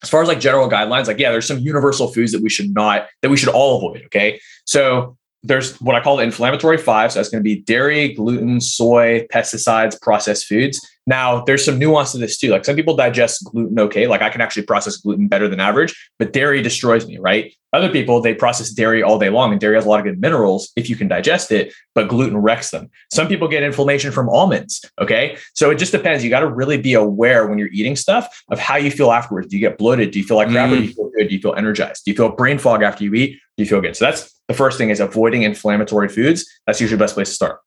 As 0.02 0.08
far 0.08 0.22
as 0.22 0.28
like 0.28 0.40
general 0.40 0.68
guidelines, 0.68 1.06
like, 1.06 1.18
yeah, 1.18 1.32
there's 1.32 1.46
some 1.46 1.58
universal 1.58 2.08
foods 2.08 2.32
that 2.32 2.42
we 2.42 2.48
should 2.48 2.72
not, 2.72 3.08
that 3.22 3.30
we 3.30 3.36
should 3.36 3.48
all 3.48 3.78
avoid. 3.78 4.04
Okay. 4.06 4.40
So 4.64 5.16
there's 5.42 5.80
what 5.80 5.96
I 5.96 6.00
call 6.00 6.16
the 6.16 6.24
inflammatory 6.24 6.78
five. 6.78 7.12
So 7.12 7.18
that's 7.18 7.28
going 7.28 7.42
to 7.42 7.44
be 7.44 7.60
dairy, 7.60 8.14
gluten, 8.14 8.60
soy, 8.60 9.26
pesticides, 9.32 10.00
processed 10.00 10.46
foods. 10.46 10.80
Now, 11.08 11.40
there's 11.40 11.64
some 11.64 11.78
nuance 11.78 12.12
to 12.12 12.18
this 12.18 12.36
too. 12.36 12.50
Like 12.50 12.66
some 12.66 12.76
people 12.76 12.94
digest 12.94 13.42
gluten 13.46 13.80
okay. 13.80 14.06
Like 14.06 14.20
I 14.20 14.28
can 14.28 14.42
actually 14.42 14.64
process 14.64 14.98
gluten 14.98 15.26
better 15.26 15.48
than 15.48 15.58
average, 15.58 15.96
but 16.18 16.34
dairy 16.34 16.60
destroys 16.60 17.06
me, 17.06 17.16
right? 17.16 17.50
Other 17.72 17.88
people, 17.88 18.20
they 18.20 18.34
process 18.34 18.70
dairy 18.70 19.02
all 19.02 19.18
day 19.18 19.30
long, 19.30 19.50
and 19.50 19.58
dairy 19.58 19.76
has 19.76 19.86
a 19.86 19.88
lot 19.88 20.00
of 20.00 20.04
good 20.04 20.20
minerals 20.20 20.70
if 20.76 20.90
you 20.90 20.96
can 20.96 21.08
digest 21.08 21.50
it, 21.50 21.72
but 21.94 22.08
gluten 22.08 22.36
wrecks 22.36 22.70
them. 22.70 22.90
Some 23.10 23.26
people 23.26 23.48
get 23.48 23.62
inflammation 23.62 24.12
from 24.12 24.28
almonds. 24.28 24.84
Okay. 25.00 25.38
So 25.54 25.70
it 25.70 25.76
just 25.76 25.92
depends. 25.92 26.22
You 26.22 26.28
got 26.28 26.40
to 26.40 26.50
really 26.50 26.76
be 26.76 26.92
aware 26.92 27.46
when 27.46 27.58
you're 27.58 27.72
eating 27.72 27.96
stuff 27.96 28.42
of 28.50 28.58
how 28.58 28.76
you 28.76 28.90
feel 28.90 29.10
afterwards. 29.10 29.48
Do 29.48 29.56
you 29.56 29.66
get 29.66 29.78
bloated? 29.78 30.10
Do 30.10 30.18
you 30.18 30.26
feel 30.26 30.36
like 30.36 30.50
crap? 30.50 30.68
Mm. 30.68 30.76
do 30.76 30.82
you 30.82 30.92
feel 30.92 31.10
good? 31.16 31.28
Do 31.28 31.34
you 31.34 31.40
feel 31.40 31.54
energized? 31.54 32.04
Do 32.04 32.10
you 32.10 32.16
feel 32.18 32.28
brain 32.28 32.58
fog 32.58 32.82
after 32.82 33.02
you 33.02 33.14
eat? 33.14 33.38
Do 33.56 33.64
you 33.64 33.66
feel 33.66 33.80
good? 33.80 33.96
So 33.96 34.04
that's 34.04 34.38
the 34.46 34.54
first 34.54 34.76
thing 34.76 34.90
is 34.90 35.00
avoiding 35.00 35.42
inflammatory 35.42 36.10
foods. 36.10 36.46
That's 36.66 36.82
usually 36.82 36.98
the 36.98 37.02
best 37.02 37.14
place 37.14 37.30
to 37.30 37.34
start. 37.34 37.60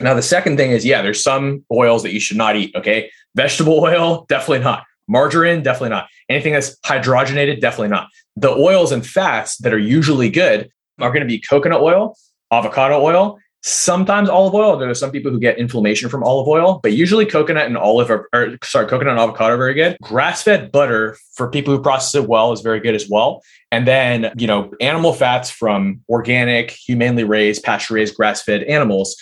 Now, 0.00 0.14
the 0.14 0.22
second 0.22 0.56
thing 0.56 0.70
is, 0.70 0.84
yeah, 0.84 1.02
there's 1.02 1.22
some 1.22 1.64
oils 1.70 2.02
that 2.02 2.12
you 2.12 2.20
should 2.20 2.36
not 2.36 2.56
eat. 2.56 2.74
Okay. 2.74 3.10
Vegetable 3.34 3.80
oil, 3.84 4.26
definitely 4.28 4.64
not. 4.64 4.84
Margarine, 5.08 5.62
definitely 5.62 5.90
not. 5.90 6.08
Anything 6.28 6.52
that's 6.52 6.78
hydrogenated, 6.80 7.60
definitely 7.60 7.88
not. 7.88 8.08
The 8.36 8.50
oils 8.50 8.92
and 8.92 9.04
fats 9.04 9.56
that 9.58 9.74
are 9.74 9.78
usually 9.78 10.30
good 10.30 10.70
are 11.00 11.10
going 11.10 11.22
to 11.22 11.26
be 11.26 11.40
coconut 11.40 11.80
oil, 11.80 12.16
avocado 12.52 13.02
oil, 13.02 13.38
sometimes 13.62 14.28
olive 14.28 14.54
oil. 14.54 14.76
There 14.76 14.88
are 14.88 14.94
some 14.94 15.10
people 15.10 15.30
who 15.30 15.40
get 15.40 15.58
inflammation 15.58 16.08
from 16.08 16.22
olive 16.22 16.48
oil, 16.48 16.80
but 16.82 16.92
usually 16.92 17.26
coconut 17.26 17.66
and 17.66 17.76
olive 17.76 18.10
are, 18.10 18.28
or 18.32 18.56
sorry, 18.62 18.86
coconut 18.86 19.12
and 19.12 19.20
avocado 19.20 19.54
are 19.54 19.58
very 19.58 19.74
good. 19.74 19.96
Grass 20.02 20.42
fed 20.42 20.72
butter 20.72 21.16
for 21.34 21.50
people 21.50 21.74
who 21.74 21.82
process 21.82 22.14
it 22.14 22.28
well 22.28 22.52
is 22.52 22.60
very 22.60 22.80
good 22.80 22.94
as 22.94 23.08
well. 23.10 23.42
And 23.72 23.86
then, 23.86 24.32
you 24.36 24.46
know, 24.46 24.72
animal 24.80 25.12
fats 25.12 25.50
from 25.50 26.00
organic, 26.08 26.70
humanely 26.70 27.24
raised, 27.24 27.62
pasture 27.62 27.94
raised, 27.94 28.14
grass 28.14 28.42
fed 28.42 28.62
animals 28.64 29.16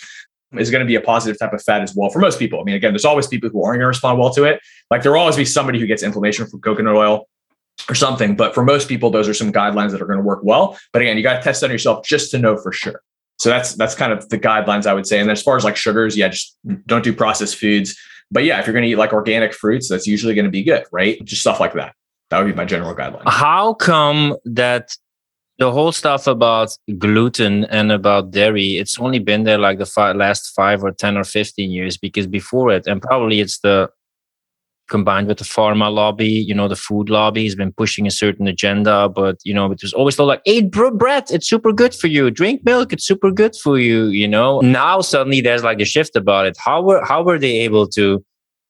is 0.57 0.71
going 0.71 0.79
to 0.79 0.87
be 0.87 0.95
a 0.95 1.01
positive 1.01 1.37
type 1.37 1.53
of 1.53 1.61
fat 1.61 1.81
as 1.81 1.95
well 1.95 2.09
for 2.09 2.19
most 2.19 2.39
people. 2.39 2.59
I 2.59 2.63
mean, 2.63 2.75
again, 2.75 2.91
there's 2.91 3.05
always 3.05 3.27
people 3.27 3.49
who 3.49 3.63
aren't 3.63 3.77
going 3.77 3.81
to 3.81 3.87
respond 3.87 4.19
well 4.19 4.33
to 4.33 4.45
it. 4.45 4.61
Like 4.89 5.03
there 5.03 5.11
will 5.11 5.19
always 5.19 5.35
be 5.35 5.45
somebody 5.45 5.79
who 5.79 5.85
gets 5.85 6.03
inflammation 6.03 6.47
from 6.47 6.61
coconut 6.61 6.95
oil 6.95 7.27
or 7.87 7.95
something. 7.95 8.35
But 8.35 8.53
for 8.53 8.63
most 8.63 8.87
people, 8.87 9.09
those 9.09 9.27
are 9.27 9.33
some 9.33 9.53
guidelines 9.53 9.91
that 9.91 10.01
are 10.01 10.05
going 10.05 10.19
to 10.19 10.25
work 10.25 10.39
well. 10.43 10.77
But 10.91 11.01
again, 11.01 11.17
you 11.17 11.23
got 11.23 11.35
to 11.35 11.41
test 11.41 11.63
on 11.63 11.69
yourself 11.69 12.05
just 12.05 12.31
to 12.31 12.39
know 12.39 12.57
for 12.57 12.71
sure. 12.71 13.01
So 13.37 13.49
that's 13.49 13.75
that's 13.75 13.95
kind 13.95 14.11
of 14.11 14.27
the 14.29 14.37
guidelines 14.37 14.85
I 14.85 14.93
would 14.93 15.07
say. 15.07 15.19
And 15.19 15.31
as 15.31 15.41
far 15.41 15.55
as 15.55 15.63
like 15.63 15.77
sugars, 15.77 16.17
yeah, 16.17 16.27
just 16.27 16.57
don't 16.87 17.03
do 17.03 17.13
processed 17.13 17.55
foods. 17.55 17.97
But 18.31 18.43
yeah, 18.43 18.59
if 18.59 18.67
you're 18.67 18.73
going 18.73 18.83
to 18.83 18.89
eat 18.89 18.97
like 18.97 19.13
organic 19.13 19.53
fruits, 19.53 19.87
that's 19.87 20.05
usually 20.05 20.35
going 20.35 20.45
to 20.45 20.51
be 20.51 20.63
good, 20.63 20.83
right? 20.91 21.23
Just 21.23 21.41
stuff 21.41 21.59
like 21.59 21.73
that. 21.73 21.95
That 22.29 22.39
would 22.39 22.47
be 22.47 22.53
my 22.53 22.65
general 22.65 22.93
guideline. 22.93 23.23
How 23.27 23.73
come 23.73 24.35
that 24.45 24.95
the 25.59 25.71
whole 25.71 25.91
stuff 25.91 26.25
about 26.25 26.75
gluten 26.97 27.65
and 27.65 27.91
about 27.91 28.31
dairy 28.31 28.77
it's 28.77 28.97
only 28.99 29.19
been 29.19 29.43
there 29.43 29.57
like 29.57 29.77
the 29.77 30.13
last 30.15 30.51
five 30.55 30.83
or 30.83 30.91
10 30.91 31.17
or 31.17 31.23
15 31.23 31.69
years 31.69 31.97
because 31.97 32.27
before 32.27 32.71
it 32.71 32.87
and 32.87 33.01
probably 33.01 33.41
it's 33.41 33.59
the 33.59 33.89
combined 34.89 35.27
with 35.27 35.37
the 35.37 35.43
pharma 35.43 35.93
lobby 35.93 36.27
you 36.27 36.53
know 36.53 36.67
the 36.67 36.75
food 36.75 37.09
lobby 37.09 37.45
has 37.45 37.55
been 37.55 37.71
pushing 37.71 38.07
a 38.07 38.11
certain 38.11 38.47
agenda 38.47 39.07
but 39.07 39.37
you 39.43 39.53
know 39.53 39.71
it 39.71 39.81
was 39.81 39.93
always 39.93 40.17
like 40.17 40.41
eat 40.45 40.71
bread 40.71 41.25
it's 41.29 41.47
super 41.47 41.71
good 41.71 41.93
for 41.93 42.07
you. 42.07 42.31
Drink 42.31 42.65
milk 42.65 42.91
it's 42.91 43.05
super 43.05 43.31
good 43.31 43.55
for 43.55 43.77
you 43.79 44.05
you 44.07 44.27
know? 44.27 44.59
Now 44.61 45.01
suddenly 45.01 45.41
there's 45.41 45.63
like 45.63 45.79
a 45.79 45.85
shift 45.85 46.15
about 46.15 46.47
it. 46.47 46.57
How 46.57 46.81
were 46.81 47.05
how 47.05 47.21
were 47.21 47.37
they 47.37 47.59
able 47.59 47.87
to 47.89 48.23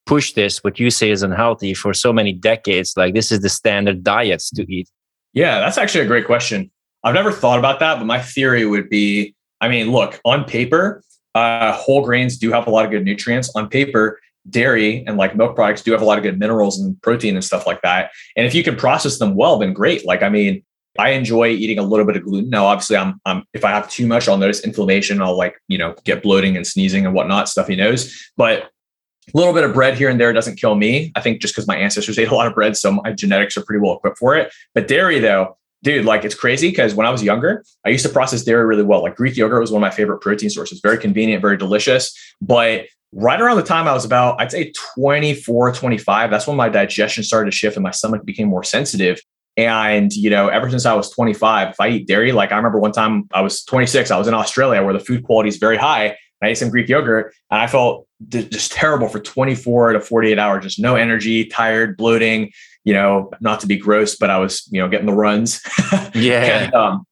push 0.05 0.33
this 0.33 0.63
what 0.63 0.79
you 0.79 0.89
say 0.89 1.09
is 1.09 1.23
unhealthy 1.23 1.73
for 1.73 1.93
so 1.93 2.11
many 2.11 2.33
decades? 2.33 2.93
Like 2.97 3.13
this 3.13 3.31
is 3.31 3.39
the 3.39 3.49
standard 3.49 4.03
diets 4.03 4.49
to 4.51 4.63
eat. 4.71 4.89
Yeah 5.33 5.59
that's 5.59 5.77
actually 5.77 6.03
a 6.03 6.07
great 6.07 6.25
question 6.25 6.69
I've 7.03 7.15
never 7.15 7.31
thought 7.31 7.59
about 7.59 7.79
that, 7.79 7.97
but 7.97 8.05
my 8.05 8.21
theory 8.21 8.65
would 8.65 8.89
be 8.89 9.35
I 9.61 9.67
mean, 9.67 9.91
look, 9.91 10.19
on 10.25 10.45
paper, 10.45 11.03
uh, 11.35 11.73
whole 11.73 12.03
grains 12.03 12.37
do 12.37 12.51
have 12.51 12.67
a 12.67 12.69
lot 12.69 12.85
of 12.85 12.91
good 12.91 13.03
nutrients. 13.03 13.53
On 13.55 13.67
paper, 13.67 14.19
dairy 14.49 15.03
and 15.05 15.17
like 15.17 15.35
milk 15.35 15.55
products 15.55 15.81
do 15.81 15.91
have 15.91 16.01
a 16.01 16.05
lot 16.05 16.17
of 16.17 16.23
good 16.23 16.39
minerals 16.39 16.79
and 16.79 16.99
protein 17.01 17.35
and 17.35 17.43
stuff 17.43 17.67
like 17.67 17.81
that. 17.81 18.11
And 18.35 18.47
if 18.47 18.55
you 18.55 18.63
can 18.63 18.75
process 18.75 19.19
them 19.19 19.35
well, 19.35 19.59
then 19.59 19.73
great. 19.73 20.05
Like, 20.05 20.23
I 20.23 20.29
mean, 20.29 20.63
I 20.97 21.09
enjoy 21.11 21.49
eating 21.49 21.77
a 21.77 21.83
little 21.83 22.05
bit 22.05 22.15
of 22.15 22.23
gluten. 22.23 22.49
Now, 22.49 22.65
obviously, 22.65 22.97
I'm, 22.97 23.21
I'm 23.25 23.43
if 23.53 23.63
I 23.63 23.69
have 23.69 23.89
too 23.89 24.07
much, 24.07 24.27
I'll 24.27 24.37
notice 24.37 24.61
inflammation. 24.61 25.21
I'll 25.21 25.37
like, 25.37 25.55
you 25.67 25.77
know, 25.77 25.95
get 26.03 26.23
bloating 26.23 26.57
and 26.57 26.65
sneezing 26.65 27.05
and 27.05 27.13
whatnot, 27.13 27.47
stuffy 27.47 27.75
nose. 27.75 28.31
But 28.37 28.69
a 29.33 29.37
little 29.37 29.53
bit 29.53 29.63
of 29.63 29.73
bread 29.73 29.95
here 29.95 30.09
and 30.09 30.19
there 30.19 30.33
doesn't 30.33 30.55
kill 30.55 30.75
me. 30.75 31.11
I 31.15 31.21
think 31.21 31.41
just 31.41 31.53
because 31.53 31.67
my 31.67 31.77
ancestors 31.77 32.17
ate 32.19 32.29
a 32.29 32.35
lot 32.35 32.47
of 32.47 32.55
bread, 32.55 32.75
so 32.75 32.91
my 32.91 33.11
genetics 33.11 33.55
are 33.55 33.63
pretty 33.63 33.81
well 33.81 33.97
equipped 33.97 34.17
for 34.17 34.35
it. 34.35 34.51
But 34.73 34.87
dairy, 34.87 35.19
though, 35.19 35.57
dude, 35.83 36.05
like 36.05 36.25
it's 36.25 36.35
crazy 36.35 36.69
because 36.69 36.93
when 36.93 37.07
I 37.07 37.09
was 37.09 37.23
younger, 37.23 37.63
I 37.85 37.89
used 37.89 38.05
to 38.05 38.11
process 38.11 38.43
dairy 38.43 38.65
really 38.65 38.83
well. 38.83 39.01
Like 39.01 39.15
Greek 39.15 39.37
yogurt 39.37 39.61
was 39.61 39.71
one 39.71 39.81
of 39.81 39.87
my 39.87 39.95
favorite 39.95 40.19
protein 40.19 40.49
sources, 40.49 40.79
very 40.81 40.97
convenient, 40.97 41.41
very 41.41 41.57
delicious. 41.57 42.15
But 42.41 42.85
right 43.11 43.39
around 43.39 43.57
the 43.57 43.63
time 43.63 43.87
I 43.87 43.93
was 43.93 44.05
about, 44.05 44.39
I'd 44.39 44.51
say 44.51 44.71
24, 44.95 45.73
25, 45.73 46.29
that's 46.29 46.47
when 46.47 46.57
my 46.57 46.69
digestion 46.69 47.23
started 47.23 47.51
to 47.51 47.55
shift 47.55 47.75
and 47.75 47.83
my 47.83 47.91
stomach 47.91 48.25
became 48.25 48.47
more 48.47 48.63
sensitive. 48.63 49.19
And, 49.57 50.13
you 50.13 50.29
know, 50.29 50.47
ever 50.47 50.69
since 50.69 50.85
I 50.85 50.93
was 50.93 51.09
25, 51.09 51.69
if 51.69 51.79
I 51.79 51.89
eat 51.89 52.07
dairy, 52.07 52.31
like 52.31 52.51
I 52.51 52.57
remember 52.57 52.79
one 52.79 52.91
time 52.91 53.27
I 53.33 53.41
was 53.41 53.63
26, 53.63 54.11
I 54.11 54.17
was 54.17 54.27
in 54.27 54.33
Australia 54.33 54.83
where 54.83 54.93
the 54.93 54.99
food 54.99 55.23
quality 55.23 55.49
is 55.49 55.57
very 55.57 55.75
high. 55.77 56.05
and 56.05 56.15
I 56.41 56.47
ate 56.49 56.57
some 56.57 56.69
Greek 56.69 56.87
yogurt 56.87 57.33
and 57.51 57.59
I 57.59 57.67
felt 57.67 58.07
just 58.29 58.71
terrible 58.71 59.09
for 59.09 59.19
24 59.19 59.93
to 59.93 60.01
48 60.01 60.39
hours, 60.39 60.63
just 60.63 60.79
no 60.79 60.95
energy, 60.95 61.45
tired, 61.45 61.97
bloating, 61.97 62.51
you 62.83 62.93
know, 62.93 63.31
not 63.39 63.59
to 63.61 63.67
be 63.67 63.77
gross, 63.77 64.15
but 64.15 64.29
I 64.29 64.37
was, 64.37 64.67
you 64.71 64.81
know, 64.81 64.87
getting 64.87 65.05
the 65.05 65.13
runs. 65.13 65.61
yeah. 66.13 66.63
and, 66.63 66.73
um, 66.73 67.05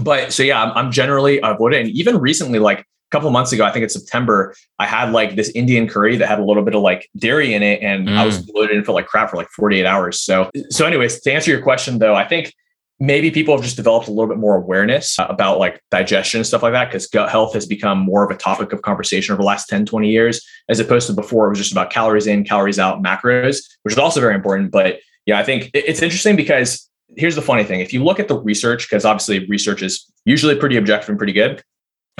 but 0.00 0.32
so 0.32 0.42
yeah, 0.42 0.62
I'm, 0.62 0.72
I'm 0.72 0.92
generally 0.92 1.40
avoiding. 1.42 1.86
And 1.86 1.90
even 1.90 2.18
recently, 2.18 2.58
like 2.58 2.80
a 2.80 2.84
couple 3.10 3.30
months 3.30 3.52
ago, 3.52 3.64
I 3.64 3.72
think 3.72 3.84
it's 3.84 3.94
September, 3.94 4.54
I 4.78 4.86
had 4.86 5.12
like 5.12 5.36
this 5.36 5.50
Indian 5.50 5.88
curry 5.88 6.16
that 6.16 6.28
had 6.28 6.38
a 6.38 6.44
little 6.44 6.62
bit 6.62 6.74
of 6.74 6.82
like 6.82 7.08
dairy 7.16 7.52
in 7.54 7.62
it, 7.62 7.82
and 7.82 8.08
mm. 8.08 8.16
I 8.16 8.24
was 8.24 8.38
mm. 8.38 8.52
bloated 8.52 8.76
and 8.76 8.86
felt 8.86 8.96
like 8.96 9.06
crap 9.06 9.30
for 9.30 9.36
like 9.36 9.48
48 9.48 9.84
hours. 9.84 10.20
So, 10.20 10.50
so 10.70 10.86
anyways, 10.86 11.20
to 11.20 11.32
answer 11.32 11.50
your 11.50 11.62
question 11.62 11.98
though, 11.98 12.14
I 12.14 12.26
think 12.26 12.54
maybe 13.02 13.32
people 13.32 13.52
have 13.52 13.64
just 13.64 13.74
developed 13.74 14.06
a 14.06 14.12
little 14.12 14.28
bit 14.28 14.38
more 14.38 14.54
awareness 14.54 15.18
uh, 15.18 15.26
about 15.28 15.58
like 15.58 15.82
digestion 15.90 16.38
and 16.38 16.46
stuff 16.46 16.62
like 16.62 16.72
that 16.72 16.84
because 16.84 17.08
gut 17.08 17.28
health 17.28 17.52
has 17.52 17.66
become 17.66 17.98
more 17.98 18.24
of 18.24 18.30
a 18.30 18.36
topic 18.36 18.72
of 18.72 18.80
conversation 18.82 19.32
over 19.32 19.42
the 19.42 19.46
last 19.46 19.68
10 19.68 19.86
20 19.86 20.08
years 20.08 20.40
as 20.68 20.78
opposed 20.78 21.08
to 21.08 21.12
before 21.12 21.46
it 21.46 21.48
was 21.48 21.58
just 21.58 21.72
about 21.72 21.90
calories 21.90 22.28
in 22.28 22.44
calories 22.44 22.78
out 22.78 23.02
macros 23.02 23.64
which 23.82 23.92
is 23.92 23.98
also 23.98 24.20
very 24.20 24.36
important. 24.36 24.70
But 24.70 25.00
yeah 25.26 25.38
i 25.38 25.42
think 25.42 25.70
it's 25.74 26.00
interesting 26.00 26.36
because 26.36 26.88
here's 27.16 27.34
the 27.34 27.42
funny 27.42 27.64
thing. 27.64 27.80
If 27.80 27.92
you 27.92 28.04
look 28.04 28.20
at 28.20 28.28
the 28.28 28.38
research 28.38 28.88
because 28.88 29.04
obviously 29.04 29.46
research 29.46 29.82
is 29.82 30.10
usually 30.24 30.54
pretty 30.54 30.76
objective 30.76 31.08
and 31.08 31.18
pretty 31.18 31.32
good 31.32 31.60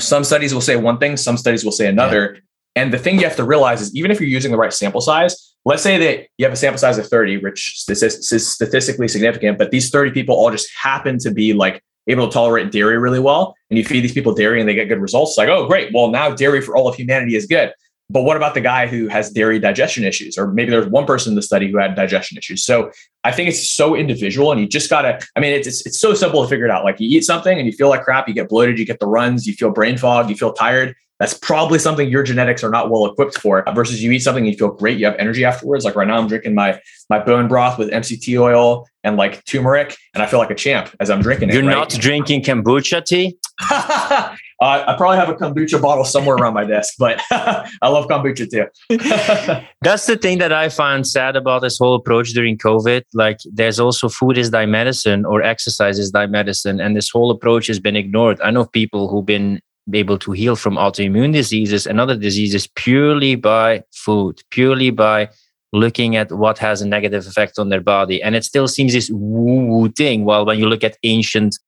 some 0.00 0.24
studies 0.24 0.52
will 0.52 0.60
say 0.60 0.74
one 0.74 0.98
thing 0.98 1.16
some 1.16 1.36
studies 1.36 1.64
will 1.64 1.72
say 1.72 1.86
another. 1.86 2.34
Yeah. 2.34 2.82
and 2.82 2.92
the 2.92 2.98
thing 2.98 3.20
you 3.20 3.24
have 3.24 3.36
to 3.36 3.44
realize 3.44 3.80
is 3.80 3.94
even 3.94 4.10
if 4.10 4.20
you're 4.20 4.28
using 4.28 4.50
the 4.50 4.58
right 4.58 4.72
sample 4.72 5.00
size 5.00 5.51
let's 5.64 5.82
say 5.82 5.98
that 5.98 6.26
you 6.38 6.44
have 6.44 6.52
a 6.52 6.56
sample 6.56 6.78
size 6.78 6.98
of 6.98 7.06
30, 7.06 7.38
which 7.38 7.84
is 7.88 8.52
statistically 8.52 9.08
significant, 9.08 9.58
but 9.58 9.70
these 9.70 9.90
30 9.90 10.10
people 10.10 10.34
all 10.34 10.50
just 10.50 10.70
happen 10.74 11.18
to 11.18 11.30
be 11.30 11.52
like 11.52 11.82
able 12.08 12.26
to 12.26 12.32
tolerate 12.32 12.72
dairy 12.72 12.98
really 12.98 13.20
well. 13.20 13.54
And 13.70 13.78
you 13.78 13.84
feed 13.84 14.00
these 14.00 14.12
people 14.12 14.34
dairy 14.34 14.60
and 14.60 14.68
they 14.68 14.74
get 14.74 14.88
good 14.88 15.00
results. 15.00 15.32
It's 15.32 15.38
like, 15.38 15.48
oh, 15.48 15.66
great. 15.66 15.92
Well, 15.94 16.08
now 16.08 16.30
dairy 16.30 16.60
for 16.60 16.76
all 16.76 16.88
of 16.88 16.96
humanity 16.96 17.36
is 17.36 17.46
good. 17.46 17.72
But 18.10 18.24
what 18.24 18.36
about 18.36 18.52
the 18.52 18.60
guy 18.60 18.88
who 18.88 19.08
has 19.08 19.30
dairy 19.30 19.58
digestion 19.58 20.04
issues? 20.04 20.36
Or 20.36 20.52
maybe 20.52 20.70
there's 20.70 20.88
one 20.88 21.06
person 21.06 21.30
in 21.30 21.36
the 21.36 21.42
study 21.42 21.70
who 21.70 21.78
had 21.78 21.94
digestion 21.94 22.36
issues. 22.36 22.62
So 22.64 22.90
I 23.24 23.32
think 23.32 23.48
it's 23.48 23.66
so 23.66 23.94
individual 23.94 24.52
and 24.52 24.60
you 24.60 24.66
just 24.66 24.90
gotta, 24.90 25.24
I 25.34 25.40
mean, 25.40 25.52
it's, 25.52 25.66
it's, 25.66 25.86
it's 25.86 26.00
so 26.00 26.12
simple 26.12 26.42
to 26.42 26.48
figure 26.48 26.66
it 26.66 26.70
out. 26.70 26.84
Like 26.84 27.00
you 27.00 27.16
eat 27.16 27.24
something 27.24 27.56
and 27.56 27.66
you 27.66 27.72
feel 27.72 27.88
like 27.88 28.02
crap, 28.02 28.28
you 28.28 28.34
get 28.34 28.48
bloated, 28.48 28.78
you 28.78 28.84
get 28.84 28.98
the 28.98 29.06
runs, 29.06 29.46
you 29.46 29.54
feel 29.54 29.70
brain 29.70 29.96
fog, 29.96 30.28
you 30.28 30.36
feel 30.36 30.52
tired 30.52 30.94
that's 31.22 31.34
probably 31.34 31.78
something 31.78 32.08
your 32.08 32.24
genetics 32.24 32.64
are 32.64 32.70
not 32.70 32.90
well 32.90 33.06
equipped 33.06 33.38
for 33.38 33.62
versus 33.76 34.02
you 34.02 34.10
eat 34.10 34.18
something 34.18 34.42
and 34.44 34.52
you 34.52 34.58
feel 34.58 34.72
great 34.72 34.98
you 34.98 35.06
have 35.06 35.14
energy 35.20 35.44
afterwards 35.44 35.84
like 35.84 35.94
right 35.94 36.08
now 36.08 36.18
i'm 36.18 36.26
drinking 36.26 36.52
my 36.52 36.78
my 37.08 37.18
bone 37.20 37.46
broth 37.46 37.78
with 37.78 37.88
mct 37.90 38.40
oil 38.40 38.84
and 39.04 39.16
like 39.16 39.44
turmeric 39.44 39.96
and 40.14 40.22
i 40.22 40.26
feel 40.26 40.40
like 40.40 40.50
a 40.50 40.54
champ 40.54 40.92
as 40.98 41.10
i'm 41.10 41.22
drinking 41.22 41.48
it 41.48 41.54
you're 41.54 41.62
right? 41.62 41.70
not 41.70 41.90
drinking 41.90 42.42
kombucha 42.42 43.04
tea 43.04 43.38
uh, 43.70 44.34
I 44.60 44.94
probably 44.96 45.16
have 45.16 45.28
a 45.28 45.34
kombucha 45.34 45.80
bottle 45.80 46.04
somewhere 46.04 46.36
around 46.36 46.54
my 46.54 46.64
desk, 46.64 46.94
but 46.98 47.20
I 47.30 47.88
love 47.88 48.06
kombucha 48.06 48.48
too. 48.48 49.66
That's 49.82 50.06
the 50.06 50.16
thing 50.16 50.38
that 50.38 50.52
I 50.52 50.68
find 50.68 51.06
sad 51.06 51.34
about 51.34 51.62
this 51.62 51.78
whole 51.78 51.94
approach 51.96 52.30
during 52.30 52.56
COVID. 52.58 53.02
Like, 53.12 53.38
there's 53.52 53.80
also 53.80 54.08
food 54.08 54.38
is 54.38 54.52
thy 54.52 54.66
medicine 54.66 55.24
or 55.24 55.42
exercise 55.42 55.98
is 55.98 56.12
thy 56.12 56.26
medicine, 56.26 56.80
and 56.80 56.96
this 56.96 57.10
whole 57.10 57.30
approach 57.32 57.66
has 57.66 57.80
been 57.80 57.96
ignored. 57.96 58.40
I 58.40 58.52
know 58.52 58.64
people 58.64 59.08
who've 59.08 59.26
been 59.26 59.60
able 59.92 60.18
to 60.18 60.32
heal 60.32 60.56
from 60.56 60.76
autoimmune 60.76 61.32
diseases 61.32 61.86
and 61.86 62.00
other 62.00 62.16
diseases 62.16 62.66
purely 62.66 63.34
by 63.34 63.82
food, 63.92 64.42
purely 64.50 64.90
by 64.90 65.28
looking 65.72 66.16
at 66.16 66.30
what 66.30 66.58
has 66.58 66.82
a 66.82 66.88
negative 66.88 67.26
effect 67.26 67.58
on 67.58 67.68
their 67.68 67.80
body. 67.80 68.22
And 68.22 68.36
it 68.36 68.44
still 68.44 68.68
seems 68.68 68.92
this 68.92 69.10
woo 69.10 69.66
woo 69.66 69.88
thing. 69.88 70.24
While 70.24 70.44
when 70.46 70.58
you 70.58 70.68
look 70.68 70.84
at 70.84 70.98
ancient 71.02 71.58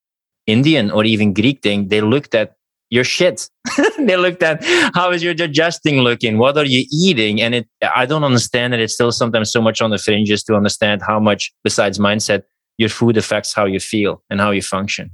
Indian 0.47 0.90
or 0.90 1.04
even 1.04 1.33
Greek 1.33 1.62
thing, 1.62 1.88
they 1.88 2.00
looked 2.00 2.35
at 2.35 2.56
your 2.90 3.04
shit. 3.04 3.49
they 3.99 4.16
looked 4.16 4.42
at 4.42 4.62
how 4.94 5.11
is 5.11 5.23
your 5.23 5.35
digesting 5.35 5.99
looking? 5.99 6.38
What 6.38 6.56
are 6.56 6.66
you 6.66 6.85
eating? 6.92 7.40
And 7.40 7.54
it, 7.54 7.68
I 7.94 8.06
don't 8.06 8.25
understand 8.25 8.73
that 8.73 8.80
it's 8.80 8.94
still 8.94 9.11
sometimes 9.11 9.50
so 9.50 9.62
much 9.62 9.80
on 9.80 9.90
the 9.90 9.99
fringes 9.99 10.44
to 10.44 10.54
understand 10.54 11.02
how 11.02 11.18
much, 11.18 11.52
besides 11.64 11.99
mindset, 11.99 12.42
your 12.76 12.90
food 12.90 13.16
affects 13.16 13.54
how 13.54 13.64
you 13.64 13.80
feel 13.80 14.23
and 14.30 14.40
how 14.40 14.50
you 14.50 14.62
function. 14.62 15.11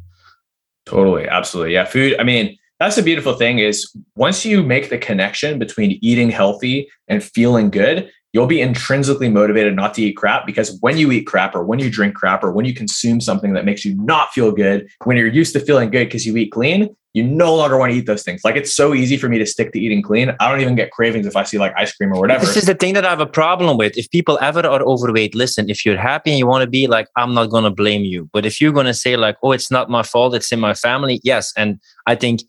Totally. 0.87 1.29
Absolutely. 1.29 1.75
Yeah. 1.75 1.85
Food. 1.85 2.17
I 2.19 2.25
mean, 2.25 2.57
that's 2.81 2.97
the 2.97 3.03
beautiful 3.03 3.35
thing 3.35 3.59
is 3.59 3.95
once 4.17 4.45
you 4.45 4.63
make 4.63 4.89
the 4.89 4.99
connection 4.99 5.59
between 5.59 5.99
eating 6.01 6.31
healthy 6.31 6.89
and 7.09 7.23
feeling 7.23 7.69
good, 7.69 8.11
you'll 8.33 8.47
be 8.47 8.61
intrinsically 8.61 9.29
motivated 9.29 9.77
not 9.77 9.93
to 9.95 10.03
eat 10.03 10.15
crap 10.15 10.47
because 10.47 10.79
when 10.81 10.97
you 10.97 11.13
eat 11.13 11.27
crap 11.27 11.55
or 11.55 11.63
when 11.63 11.79
you 11.79 11.91
drink 11.91 12.15
crap 12.15 12.43
or 12.43 12.53
when 12.53 12.65
you 12.65 12.73
consume 12.73 13.21
something 13.21 13.53
that 13.53 13.67
makes 13.67 13.85
you 13.85 13.95
not 13.97 14.33
feel 14.33 14.51
good, 14.51 14.89
when 15.05 15.17
you're 15.17 15.27
used 15.27 15.53
to 15.53 15.61
feeling 15.61 15.91
good 15.91 16.07
because 16.07 16.25
you 16.25 16.35
eat 16.39 16.53
clean, 16.53 16.89
you 17.13 17.25
no 17.25 17.57
longer 17.57 17.77
want 17.77 17.91
to 17.93 17.99
eat 17.99 18.07
those 18.07 18.23
things. 18.23 18.41
Like 18.45 18.55
it's 18.57 18.73
so 18.73 18.95
easy 18.95 19.17
for 19.17 19.29
me 19.29 19.39
to 19.39 19.47
stick 19.47 19.73
to 19.73 19.81
eating 19.81 20.01
clean. 20.01 20.35
I 20.39 20.49
don't 20.49 20.61
even 20.61 20.77
get 20.77 20.93
cravings 20.93 21.27
if 21.27 21.37
I 21.37 21.43
see 21.43 21.59
like 21.59 21.75
ice 21.77 21.93
cream 21.93 22.13
or 22.13 22.21
whatever. 22.21 22.47
This 22.47 22.57
is 22.57 22.67
the 22.67 22.75
thing 22.75 22.95
that 22.95 23.05
I 23.05 23.11
have 23.11 23.21
a 23.21 23.27
problem 23.27 23.77
with. 23.77 23.99
If 23.99 24.09
people 24.11 24.39
ever 24.41 24.65
are 24.65 24.81
overweight, 24.81 25.35
listen, 25.35 25.69
if 25.69 25.85
you're 25.85 25.99
happy 25.99 26.31
and 26.31 26.39
you 26.39 26.47
want 26.47 26.63
to 26.63 26.71
be 26.71 26.87
like, 26.87 27.09
I'm 27.17 27.35
not 27.35 27.51
going 27.51 27.65
to 27.65 27.71
blame 27.71 28.05
you. 28.05 28.31
But 28.33 28.47
if 28.47 28.61
you're 28.61 28.73
going 28.73 28.87
to 28.87 28.95
say 28.95 29.17
like, 29.17 29.37
oh, 29.43 29.51
it's 29.53 29.71
not 29.71 29.91
my 29.91 30.05
fault, 30.05 30.35
it's 30.35 30.53
in 30.53 30.61
my 30.61 30.75
family. 30.75 31.21
Yes. 31.25 31.53
And 31.57 31.81
I 32.07 32.15
think 32.15 32.43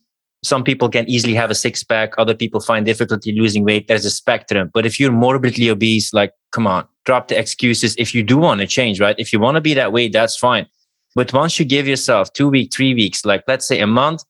some 0.43 0.63
people 0.63 0.89
can 0.89 1.07
easily 1.09 1.35
have 1.35 1.51
a 1.51 1.55
six 1.55 1.83
pack. 1.83 2.13
Other 2.17 2.33
people 2.33 2.59
find 2.59 2.85
difficulty 2.85 3.31
losing 3.31 3.63
weight. 3.63 3.87
There's 3.87 4.05
a 4.05 4.09
spectrum. 4.09 4.71
But 4.73 4.85
if 4.85 4.99
you're 4.99 5.11
morbidly 5.11 5.69
obese, 5.69 6.13
like, 6.13 6.33
come 6.51 6.65
on, 6.65 6.87
drop 7.05 7.27
the 7.27 7.37
excuses. 7.37 7.95
If 7.97 8.15
you 8.15 8.23
do 8.23 8.37
want 8.37 8.61
to 8.61 8.67
change, 8.67 8.99
right? 8.99 9.15
If 9.19 9.31
you 9.31 9.39
want 9.39 9.55
to 9.55 9.61
be 9.61 9.73
that 9.75 9.91
way, 9.91 10.07
that's 10.07 10.35
fine. 10.35 10.65
But 11.15 11.31
once 11.33 11.59
you 11.59 11.65
give 11.65 11.87
yourself 11.87 12.33
two 12.33 12.49
weeks, 12.49 12.75
three 12.75 12.93
weeks, 12.93 13.23
like 13.25 13.43
let's 13.47 13.67
say 13.67 13.79
a 13.81 13.87
month, 13.87 14.23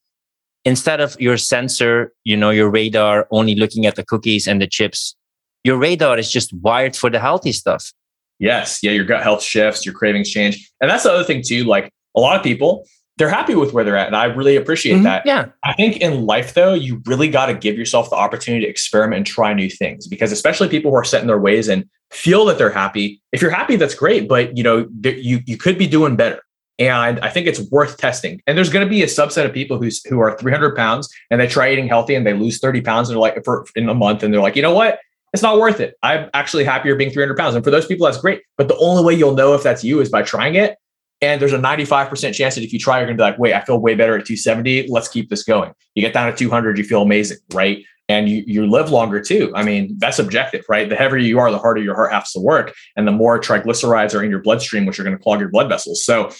instead 0.65 0.99
of 0.99 1.19
your 1.19 1.37
sensor, 1.37 2.11
you 2.23 2.35
know, 2.35 2.49
your 2.49 2.69
radar 2.69 3.27
only 3.31 3.55
looking 3.55 3.85
at 3.85 3.95
the 3.95 4.03
cookies 4.03 4.47
and 4.47 4.61
the 4.61 4.67
chips, 4.67 5.15
your 5.63 5.77
radar 5.77 6.17
is 6.17 6.31
just 6.31 6.53
wired 6.55 6.95
for 6.95 7.09
the 7.09 7.19
healthy 7.19 7.51
stuff. 7.51 7.93
Yes. 8.39 8.79
Yeah. 8.81 8.91
Your 8.91 9.05
gut 9.05 9.21
health 9.21 9.43
shifts, 9.43 9.85
your 9.85 9.93
cravings 9.93 10.29
change. 10.29 10.71
And 10.81 10.89
that's 10.89 11.03
the 11.03 11.11
other 11.11 11.23
thing 11.23 11.43
too. 11.45 11.63
Like 11.63 11.91
a 12.17 12.19
lot 12.19 12.35
of 12.35 12.43
people, 12.43 12.85
they're 13.21 13.29
happy 13.29 13.53
with 13.53 13.71
where 13.71 13.83
they're 13.83 13.97
at. 13.97 14.07
And 14.07 14.15
I 14.15 14.25
really 14.25 14.55
appreciate 14.55 14.95
mm-hmm. 14.95 15.03
that. 15.03 15.27
Yeah. 15.27 15.49
I 15.61 15.73
think 15.73 15.97
in 15.97 16.25
life, 16.25 16.55
though, 16.55 16.73
you 16.73 17.03
really 17.05 17.29
got 17.29 17.45
to 17.45 17.53
give 17.53 17.77
yourself 17.77 18.09
the 18.09 18.15
opportunity 18.15 18.65
to 18.65 18.69
experiment 18.69 19.17
and 19.17 19.25
try 19.27 19.53
new 19.53 19.69
things 19.69 20.07
because 20.07 20.31
especially 20.31 20.69
people 20.69 20.89
who 20.89 20.97
are 20.97 21.03
set 21.03 21.21
in 21.21 21.27
their 21.27 21.37
ways 21.37 21.67
and 21.67 21.87
feel 22.09 22.45
that 22.45 22.57
they're 22.57 22.71
happy. 22.71 23.21
If 23.31 23.39
you're 23.39 23.51
happy, 23.51 23.75
that's 23.75 23.93
great, 23.93 24.27
but 24.27 24.57
you 24.57 24.63
know, 24.63 24.87
you, 25.03 25.41
you 25.45 25.55
could 25.55 25.77
be 25.77 25.85
doing 25.85 26.15
better. 26.15 26.41
And 26.79 27.19
I 27.19 27.29
think 27.29 27.45
it's 27.45 27.61
worth 27.69 27.97
testing. 27.97 28.41
And 28.47 28.57
there's 28.57 28.71
going 28.71 28.83
to 28.83 28.89
be 28.89 29.03
a 29.03 29.05
subset 29.05 29.45
of 29.45 29.53
people 29.53 29.77
who's 29.77 30.03
who 30.07 30.19
are 30.19 30.35
300 30.35 30.75
pounds 30.75 31.07
and 31.29 31.39
they 31.39 31.45
try 31.45 31.71
eating 31.71 31.87
healthy 31.87 32.15
and 32.15 32.25
they 32.25 32.33
lose 32.33 32.57
30 32.57 32.81
pounds 32.81 33.07
and 33.07 33.15
they're 33.15 33.21
like 33.21 33.45
for 33.45 33.67
in 33.75 33.87
a 33.87 33.93
month 33.93 34.23
and 34.23 34.33
they're 34.33 34.41
like, 34.41 34.55
you 34.55 34.63
know 34.63 34.73
what? 34.73 34.97
It's 35.31 35.43
not 35.43 35.59
worth 35.59 35.79
it. 35.79 35.93
I'm 36.01 36.31
actually 36.33 36.63
happier 36.63 36.95
being 36.95 37.11
300 37.11 37.37
pounds. 37.37 37.53
And 37.53 37.63
for 37.63 37.69
those 37.69 37.85
people, 37.85 38.07
that's 38.07 38.17
great. 38.17 38.41
But 38.57 38.67
the 38.67 38.77
only 38.77 39.03
way 39.03 39.13
you'll 39.13 39.35
know 39.35 39.53
if 39.53 39.61
that's 39.61 39.83
you 39.83 40.01
is 40.01 40.09
by 40.09 40.23
trying 40.23 40.55
it 40.55 40.75
and 41.21 41.39
there's 41.39 41.53
a 41.53 41.59
95% 41.59 42.33
chance 42.33 42.55
that 42.55 42.63
if 42.63 42.73
you 42.73 42.79
try, 42.79 42.97
you're 42.97 43.05
going 43.05 43.17
to 43.17 43.21
be 43.21 43.25
like, 43.29 43.37
wait, 43.37 43.53
I 43.53 43.61
feel 43.61 43.79
way 43.79 43.93
better 43.93 44.17
at 44.17 44.25
270. 44.25 44.87
Let's 44.89 45.07
keep 45.07 45.29
this 45.29 45.43
going. 45.43 45.71
You 45.93 46.01
get 46.01 46.13
down 46.13 46.31
to 46.31 46.37
200, 46.37 46.77
you 46.77 46.83
feel 46.83 47.03
amazing, 47.03 47.37
right? 47.53 47.83
And 48.09 48.27
you, 48.27 48.43
you 48.47 48.67
live 48.67 48.89
longer 48.89 49.21
too. 49.21 49.53
I 49.55 49.63
mean, 49.63 49.95
that's 49.99 50.19
objective, 50.19 50.65
right? 50.67 50.89
The 50.89 50.95
heavier 50.95 51.19
you 51.19 51.39
are, 51.39 51.51
the 51.51 51.59
harder 51.59 51.81
your 51.81 51.95
heart 51.95 52.11
has 52.11 52.31
to 52.33 52.39
work. 52.39 52.73
And 52.95 53.07
the 53.07 53.11
more 53.11 53.39
triglycerides 53.39 54.15
are 54.15 54.23
in 54.23 54.31
your 54.31 54.41
bloodstream, 54.41 54.85
which 54.85 54.99
are 54.99 55.03
going 55.03 55.15
to 55.15 55.21
clog 55.21 55.39
your 55.39 55.49
blood 55.49 55.69
vessels. 55.69 56.03
So 56.03 56.31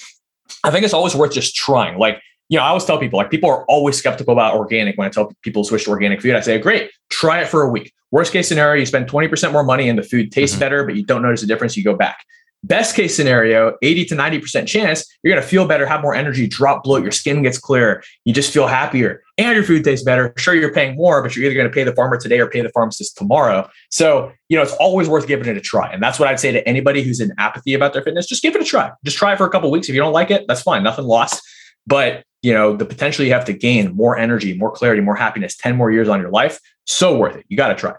I 0.63 0.71
think 0.71 0.83
it's 0.83 0.93
always 0.93 1.15
worth 1.15 1.31
just 1.31 1.55
trying. 1.55 1.97
Like, 1.97 2.21
you 2.49 2.57
know, 2.57 2.63
I 2.63 2.69
always 2.69 2.83
tell 2.83 2.97
people, 2.97 3.17
like, 3.17 3.31
people 3.31 3.49
are 3.49 3.63
always 3.65 3.97
skeptical 3.97 4.33
about 4.33 4.55
organic. 4.55 4.97
When 4.97 5.07
I 5.07 5.09
tell 5.09 5.31
people 5.43 5.63
to 5.63 5.69
switch 5.69 5.85
to 5.85 5.91
organic 5.91 6.21
food, 6.21 6.35
I 6.35 6.41
say, 6.41 6.57
great, 6.57 6.91
try 7.09 7.41
it 7.41 7.47
for 7.47 7.61
a 7.61 7.69
week. 7.69 7.93
Worst 8.09 8.33
case 8.33 8.49
scenario, 8.49 8.79
you 8.79 8.85
spend 8.85 9.07
20% 9.07 9.53
more 9.53 9.63
money 9.63 9.87
and 9.87 9.97
the 9.97 10.03
food 10.03 10.33
tastes 10.33 10.55
mm-hmm. 10.55 10.59
better, 10.59 10.83
but 10.83 10.97
you 10.97 11.05
don't 11.05 11.21
notice 11.21 11.43
a 11.43 11.47
difference. 11.47 11.77
You 11.77 11.83
go 11.83 11.95
back. 11.95 12.25
Best 12.63 12.95
case 12.95 13.15
scenario, 13.15 13.75
80 13.81 14.05
to 14.05 14.15
90% 14.15 14.67
chance, 14.67 15.05
you're 15.23 15.33
going 15.33 15.41
to 15.41 15.47
feel 15.47 15.65
better, 15.67 15.85
have 15.87 16.03
more 16.03 16.13
energy, 16.13 16.47
drop 16.47 16.83
bloat, 16.83 17.01
your 17.01 17.11
skin 17.11 17.41
gets 17.41 17.57
clearer, 17.57 18.03
you 18.23 18.33
just 18.33 18.53
feel 18.53 18.67
happier, 18.67 19.23
and 19.39 19.55
your 19.55 19.63
food 19.63 19.83
tastes 19.83 20.05
better. 20.05 20.31
Sure, 20.37 20.53
you're 20.53 20.71
paying 20.71 20.95
more, 20.95 21.23
but 21.23 21.35
you're 21.35 21.45
either 21.45 21.55
going 21.55 21.67
to 21.67 21.73
pay 21.73 21.83
the 21.83 21.95
farmer 21.95 22.17
today 22.17 22.39
or 22.39 22.47
pay 22.47 22.61
the 22.61 22.69
pharmacist 22.69 23.17
tomorrow. 23.17 23.67
So, 23.89 24.31
you 24.47 24.57
know, 24.57 24.61
it's 24.61 24.73
always 24.73 25.09
worth 25.09 25.25
giving 25.25 25.47
it 25.47 25.57
a 25.57 25.61
try. 25.61 25.91
And 25.91 26.03
that's 26.03 26.19
what 26.19 26.27
I'd 26.27 26.39
say 26.39 26.51
to 26.51 26.67
anybody 26.67 27.01
who's 27.01 27.19
in 27.19 27.33
apathy 27.39 27.73
about 27.73 27.93
their 27.93 28.03
fitness. 28.03 28.27
Just 28.27 28.43
give 28.43 28.55
it 28.55 28.61
a 28.61 28.65
try. 28.65 28.91
Just 29.03 29.17
try 29.17 29.33
it 29.33 29.37
for 29.37 29.47
a 29.47 29.49
couple 29.49 29.71
weeks. 29.71 29.89
If 29.89 29.95
you 29.95 30.01
don't 30.01 30.13
like 30.13 30.29
it, 30.29 30.45
that's 30.47 30.61
fine. 30.61 30.83
Nothing 30.83 31.05
lost. 31.05 31.41
But, 31.87 32.23
you 32.43 32.53
know, 32.53 32.75
the 32.75 32.85
potential 32.85 33.25
you 33.25 33.33
have 33.33 33.45
to 33.45 33.53
gain 33.53 33.95
more 33.95 34.17
energy, 34.17 34.55
more 34.55 34.71
clarity, 34.71 35.01
more 35.01 35.15
happiness, 35.15 35.57
10 35.57 35.75
more 35.75 35.89
years 35.89 36.07
on 36.07 36.21
your 36.21 36.29
life, 36.29 36.59
so 36.85 37.17
worth 37.17 37.35
it. 37.37 37.45
You 37.49 37.57
got 37.57 37.69
to 37.69 37.75
try. 37.75 37.93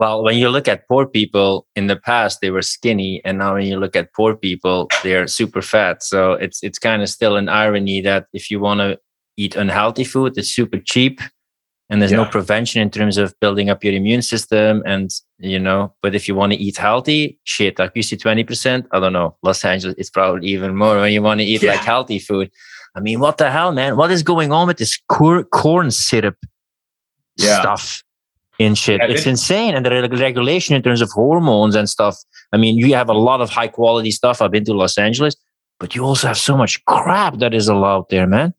Well, 0.00 0.24
when 0.24 0.38
you 0.38 0.48
look 0.48 0.66
at 0.66 0.88
poor 0.88 1.06
people 1.06 1.66
in 1.76 1.86
the 1.86 1.94
past, 1.94 2.40
they 2.40 2.50
were 2.50 2.62
skinny, 2.62 3.20
and 3.22 3.36
now 3.36 3.52
when 3.52 3.66
you 3.66 3.78
look 3.78 3.94
at 3.94 4.14
poor 4.14 4.34
people, 4.34 4.88
they're 5.02 5.26
super 5.26 5.60
fat. 5.60 6.02
So 6.02 6.32
it's 6.32 6.62
it's 6.62 6.78
kind 6.78 7.02
of 7.02 7.10
still 7.10 7.36
an 7.36 7.50
irony 7.50 8.00
that 8.00 8.24
if 8.32 8.50
you 8.50 8.60
want 8.60 8.80
to 8.80 8.98
eat 9.36 9.56
unhealthy 9.56 10.04
food, 10.04 10.38
it's 10.38 10.48
super 10.48 10.78
cheap, 10.78 11.20
and 11.90 12.00
there's 12.00 12.12
yeah. 12.12 12.24
no 12.24 12.24
prevention 12.24 12.80
in 12.80 12.88
terms 12.88 13.18
of 13.18 13.38
building 13.40 13.68
up 13.68 13.84
your 13.84 13.92
immune 13.92 14.22
system, 14.22 14.82
and 14.86 15.10
you 15.36 15.58
know. 15.58 15.92
But 16.00 16.14
if 16.14 16.26
you 16.26 16.34
want 16.34 16.54
to 16.54 16.58
eat 16.58 16.78
healthy, 16.78 17.38
shit, 17.44 17.78
like 17.78 17.92
you 17.94 18.02
see 18.02 18.16
twenty 18.16 18.42
percent. 18.42 18.86
I 18.92 19.00
don't 19.00 19.12
know, 19.12 19.36
Los 19.42 19.62
Angeles, 19.66 19.96
it's 19.98 20.08
probably 20.08 20.48
even 20.48 20.76
more 20.76 20.96
when 20.96 21.12
you 21.12 21.20
want 21.20 21.40
to 21.40 21.44
eat 21.44 21.62
yeah. 21.62 21.72
like 21.72 21.80
healthy 21.80 22.18
food. 22.18 22.50
I 22.94 23.00
mean, 23.00 23.20
what 23.20 23.36
the 23.36 23.50
hell, 23.50 23.70
man? 23.72 23.98
What 23.98 24.10
is 24.10 24.22
going 24.22 24.50
on 24.50 24.66
with 24.66 24.78
this 24.78 24.98
corn, 25.08 25.44
corn 25.44 25.90
syrup 25.90 26.38
yeah. 27.36 27.60
stuff? 27.60 28.02
In 28.60 28.74
shit. 28.74 29.00
it's 29.00 29.26
insane. 29.26 29.74
And 29.74 29.86
the 29.86 30.08
regulation 30.12 30.76
in 30.76 30.82
terms 30.82 31.00
of 31.00 31.10
hormones 31.10 31.74
and 31.74 31.88
stuff. 31.88 32.16
I 32.52 32.58
mean, 32.58 32.76
you 32.76 32.94
have 32.94 33.08
a 33.08 33.14
lot 33.14 33.40
of 33.40 33.48
high 33.48 33.68
quality 33.68 34.10
stuff. 34.10 34.42
I've 34.42 34.50
been 34.50 34.66
to 34.66 34.74
Los 34.74 34.98
Angeles, 34.98 35.34
but 35.78 35.94
you 35.94 36.04
also 36.04 36.28
have 36.28 36.36
so 36.36 36.58
much 36.58 36.84
crap 36.84 37.38
that 37.38 37.54
is 37.54 37.68
allowed 37.68 38.04
there, 38.10 38.26
man. 38.26 38.52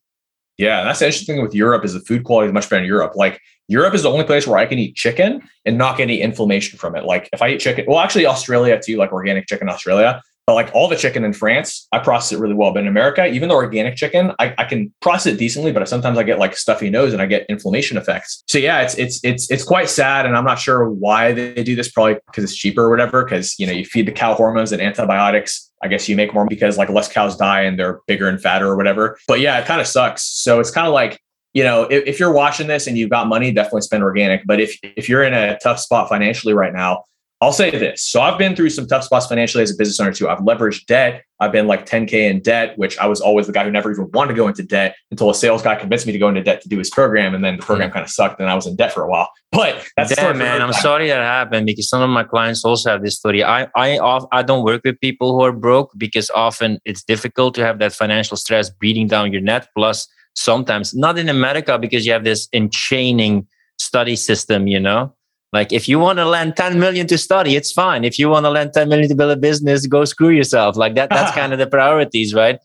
Yeah, 0.57 0.83
that's 0.83 0.99
the 0.99 1.05
interesting 1.05 1.35
thing 1.35 1.43
with 1.43 1.53
Europe 1.53 1.85
is 1.85 1.93
the 1.93 1.99
food 1.99 2.23
quality 2.23 2.47
is 2.47 2.53
much 2.53 2.67
better 2.67 2.81
in 2.81 2.87
Europe. 2.87 3.13
Like 3.15 3.39
Europe 3.67 3.93
is 3.93 4.01
the 4.01 4.11
only 4.11 4.25
place 4.25 4.47
where 4.47 4.57
I 4.57 4.65
can 4.65 4.79
eat 4.79 4.95
chicken 4.95 5.41
and 5.65 5.77
not 5.77 5.97
get 5.97 6.03
any 6.03 6.19
inflammation 6.19 6.79
from 6.79 6.95
it. 6.95 7.05
Like 7.05 7.29
if 7.31 7.41
I 7.43 7.49
eat 7.49 7.59
chicken, 7.59 7.85
well, 7.87 7.99
actually 7.99 8.25
Australia 8.25 8.79
too, 8.83 8.97
like 8.97 9.11
organic 9.11 9.47
chicken 9.47 9.69
Australia. 9.69 10.21
But 10.47 10.55
like 10.55 10.71
all 10.73 10.87
the 10.87 10.95
chicken 10.95 11.23
in 11.23 11.33
France, 11.33 11.87
I 11.91 11.99
process 11.99 12.31
it 12.31 12.41
really 12.41 12.55
well. 12.55 12.73
But 12.73 12.81
in 12.81 12.87
America, 12.87 13.25
even 13.27 13.49
the 13.49 13.55
organic 13.55 13.95
chicken, 13.95 14.31
I, 14.39 14.53
I 14.57 14.63
can 14.65 14.91
process 15.01 15.33
it 15.33 15.37
decently, 15.37 15.71
but 15.71 15.87
sometimes 15.87 16.17
I 16.17 16.23
get 16.23 16.39
like 16.39 16.57
stuffy 16.57 16.89
nose 16.89 17.13
and 17.13 17.21
I 17.21 17.25
get 17.27 17.45
inflammation 17.47 17.97
effects. 17.97 18.43
So 18.47 18.57
yeah, 18.57 18.81
it's 18.81 18.95
it's 18.95 19.23
it's 19.23 19.51
it's 19.51 19.63
quite 19.63 19.89
sad. 19.89 20.25
And 20.25 20.35
I'm 20.35 20.45
not 20.45 20.59
sure 20.59 20.89
why 20.89 21.31
they 21.31 21.63
do 21.63 21.75
this, 21.75 21.91
probably 21.91 22.15
because 22.25 22.43
it's 22.43 22.55
cheaper 22.55 22.85
or 22.85 22.89
whatever. 22.89 23.23
Cause 23.23 23.55
you 23.59 23.67
know, 23.67 23.73
you 23.73 23.85
feed 23.85 24.07
the 24.07 24.11
cow 24.11 24.33
hormones 24.33 24.71
and 24.71 24.81
antibiotics. 24.81 25.71
I 25.83 25.87
guess 25.87 26.07
you 26.09 26.15
make 26.15 26.33
more 26.33 26.45
because 26.47 26.77
like 26.77 26.89
less 26.89 27.11
cows 27.11 27.37
die 27.37 27.61
and 27.61 27.77
they're 27.77 28.01
bigger 28.07 28.27
and 28.27 28.41
fatter 28.41 28.67
or 28.67 28.75
whatever. 28.75 29.17
But 29.27 29.39
yeah, 29.39 29.59
it 29.59 29.65
kind 29.65 29.81
of 29.81 29.87
sucks. 29.87 30.23
So 30.23 30.59
it's 30.59 30.71
kind 30.71 30.87
of 30.87 30.93
like 30.93 31.19
you 31.53 31.63
know, 31.63 31.83
if, 31.83 32.07
if, 32.07 32.19
you're 32.19 32.31
watching 32.31 32.67
this 32.67 32.87
and 32.87 32.97
you've 32.97 33.09
got 33.09 33.27
money, 33.27 33.51
definitely 33.51 33.81
spend 33.81 34.03
organic. 34.03 34.45
But 34.45 34.61
if 34.61 34.77
if 34.83 35.09
you're 35.09 35.23
in 35.23 35.33
a 35.33 35.57
tough 35.59 35.79
spot 35.79 36.07
financially 36.07 36.53
right 36.53 36.71
now, 36.71 37.03
I'll 37.41 37.51
say 37.51 37.71
this. 37.71 38.03
So 38.03 38.21
I've 38.21 38.37
been 38.37 38.55
through 38.55 38.69
some 38.69 38.85
tough 38.85 39.03
spots 39.03 39.25
financially 39.25 39.63
as 39.63 39.71
a 39.71 39.75
business 39.75 39.99
owner 39.99 40.13
too. 40.13 40.29
I've 40.29 40.39
leveraged 40.39 40.85
debt. 40.85 41.23
I've 41.39 41.51
been 41.51 41.65
like 41.65 41.87
10K 41.87 42.13
in 42.13 42.39
debt, 42.41 42.77
which 42.77 42.99
I 42.99 43.07
was 43.07 43.19
always 43.19 43.47
the 43.47 43.51
guy 43.51 43.63
who 43.63 43.71
never 43.71 43.91
even 43.91 44.11
wanted 44.13 44.27
to 44.27 44.33
go 44.35 44.47
into 44.47 44.61
debt 44.61 44.95
until 45.09 45.31
a 45.31 45.33
sales 45.33 45.63
guy 45.63 45.73
convinced 45.73 46.05
me 46.05 46.13
to 46.13 46.19
go 46.19 46.29
into 46.29 46.43
debt 46.43 46.61
to 46.61 46.69
do 46.69 46.77
his 46.77 46.91
program. 46.91 47.33
And 47.33 47.43
then 47.43 47.57
the 47.57 47.63
program 47.63 47.89
mm. 47.89 47.93
kind 47.93 48.03
of 48.03 48.11
sucked 48.11 48.39
and 48.39 48.47
I 48.47 48.53
was 48.53 48.67
in 48.67 48.75
debt 48.75 48.93
for 48.93 49.03
a 49.03 49.09
while. 49.09 49.31
But 49.51 49.85
that's 49.97 50.15
yeah, 50.15 50.31
man. 50.33 50.61
I'm 50.61 50.71
sorry 50.71 51.07
that 51.07 51.17
happened 51.17 51.65
because 51.65 51.89
some 51.89 52.03
of 52.03 52.11
my 52.11 52.23
clients 52.23 52.63
also 52.63 52.91
have 52.91 53.03
this 53.03 53.17
story. 53.17 53.43
I 53.43 53.67
I 53.75 53.97
I 54.31 54.43
don't 54.43 54.63
work 54.63 54.83
with 54.85 54.99
people 54.99 55.35
who 55.35 55.43
are 55.43 55.51
broke 55.51 55.91
because 55.97 56.29
often 56.29 56.79
it's 56.85 57.03
difficult 57.03 57.55
to 57.55 57.65
have 57.65 57.79
that 57.79 57.91
financial 57.91 58.37
stress 58.37 58.69
beating 58.69 59.07
down 59.07 59.33
your 59.33 59.41
net. 59.41 59.67
Plus, 59.75 60.07
sometimes 60.35 60.93
not 60.93 61.17
in 61.17 61.27
America 61.27 61.79
because 61.79 62.05
you 62.05 62.13
have 62.13 62.23
this 62.23 62.47
enchaining 62.53 63.47
study 63.77 64.15
system, 64.15 64.67
you 64.67 64.79
know 64.79 65.13
like 65.53 65.73
if 65.73 65.87
you 65.89 65.99
want 65.99 66.17
to 66.19 66.25
lend 66.25 66.55
10 66.55 66.79
million 66.79 67.07
to 67.07 67.17
study, 67.17 67.55
it's 67.55 67.71
fine. 67.71 68.03
If 68.03 68.17
you 68.17 68.29
want 68.29 68.45
to 68.45 68.49
lend 68.49 68.73
10 68.73 68.87
million 68.87 69.09
to 69.09 69.15
build 69.15 69.31
a 69.31 69.37
business, 69.37 69.85
go 69.85 70.05
screw 70.05 70.29
yourself. 70.29 70.77
Like 70.77 70.95
that, 70.95 71.09
that's 71.09 71.31
kind 71.35 71.51
of 71.51 71.59
the 71.59 71.67
priorities, 71.67 72.33
right? 72.33 72.59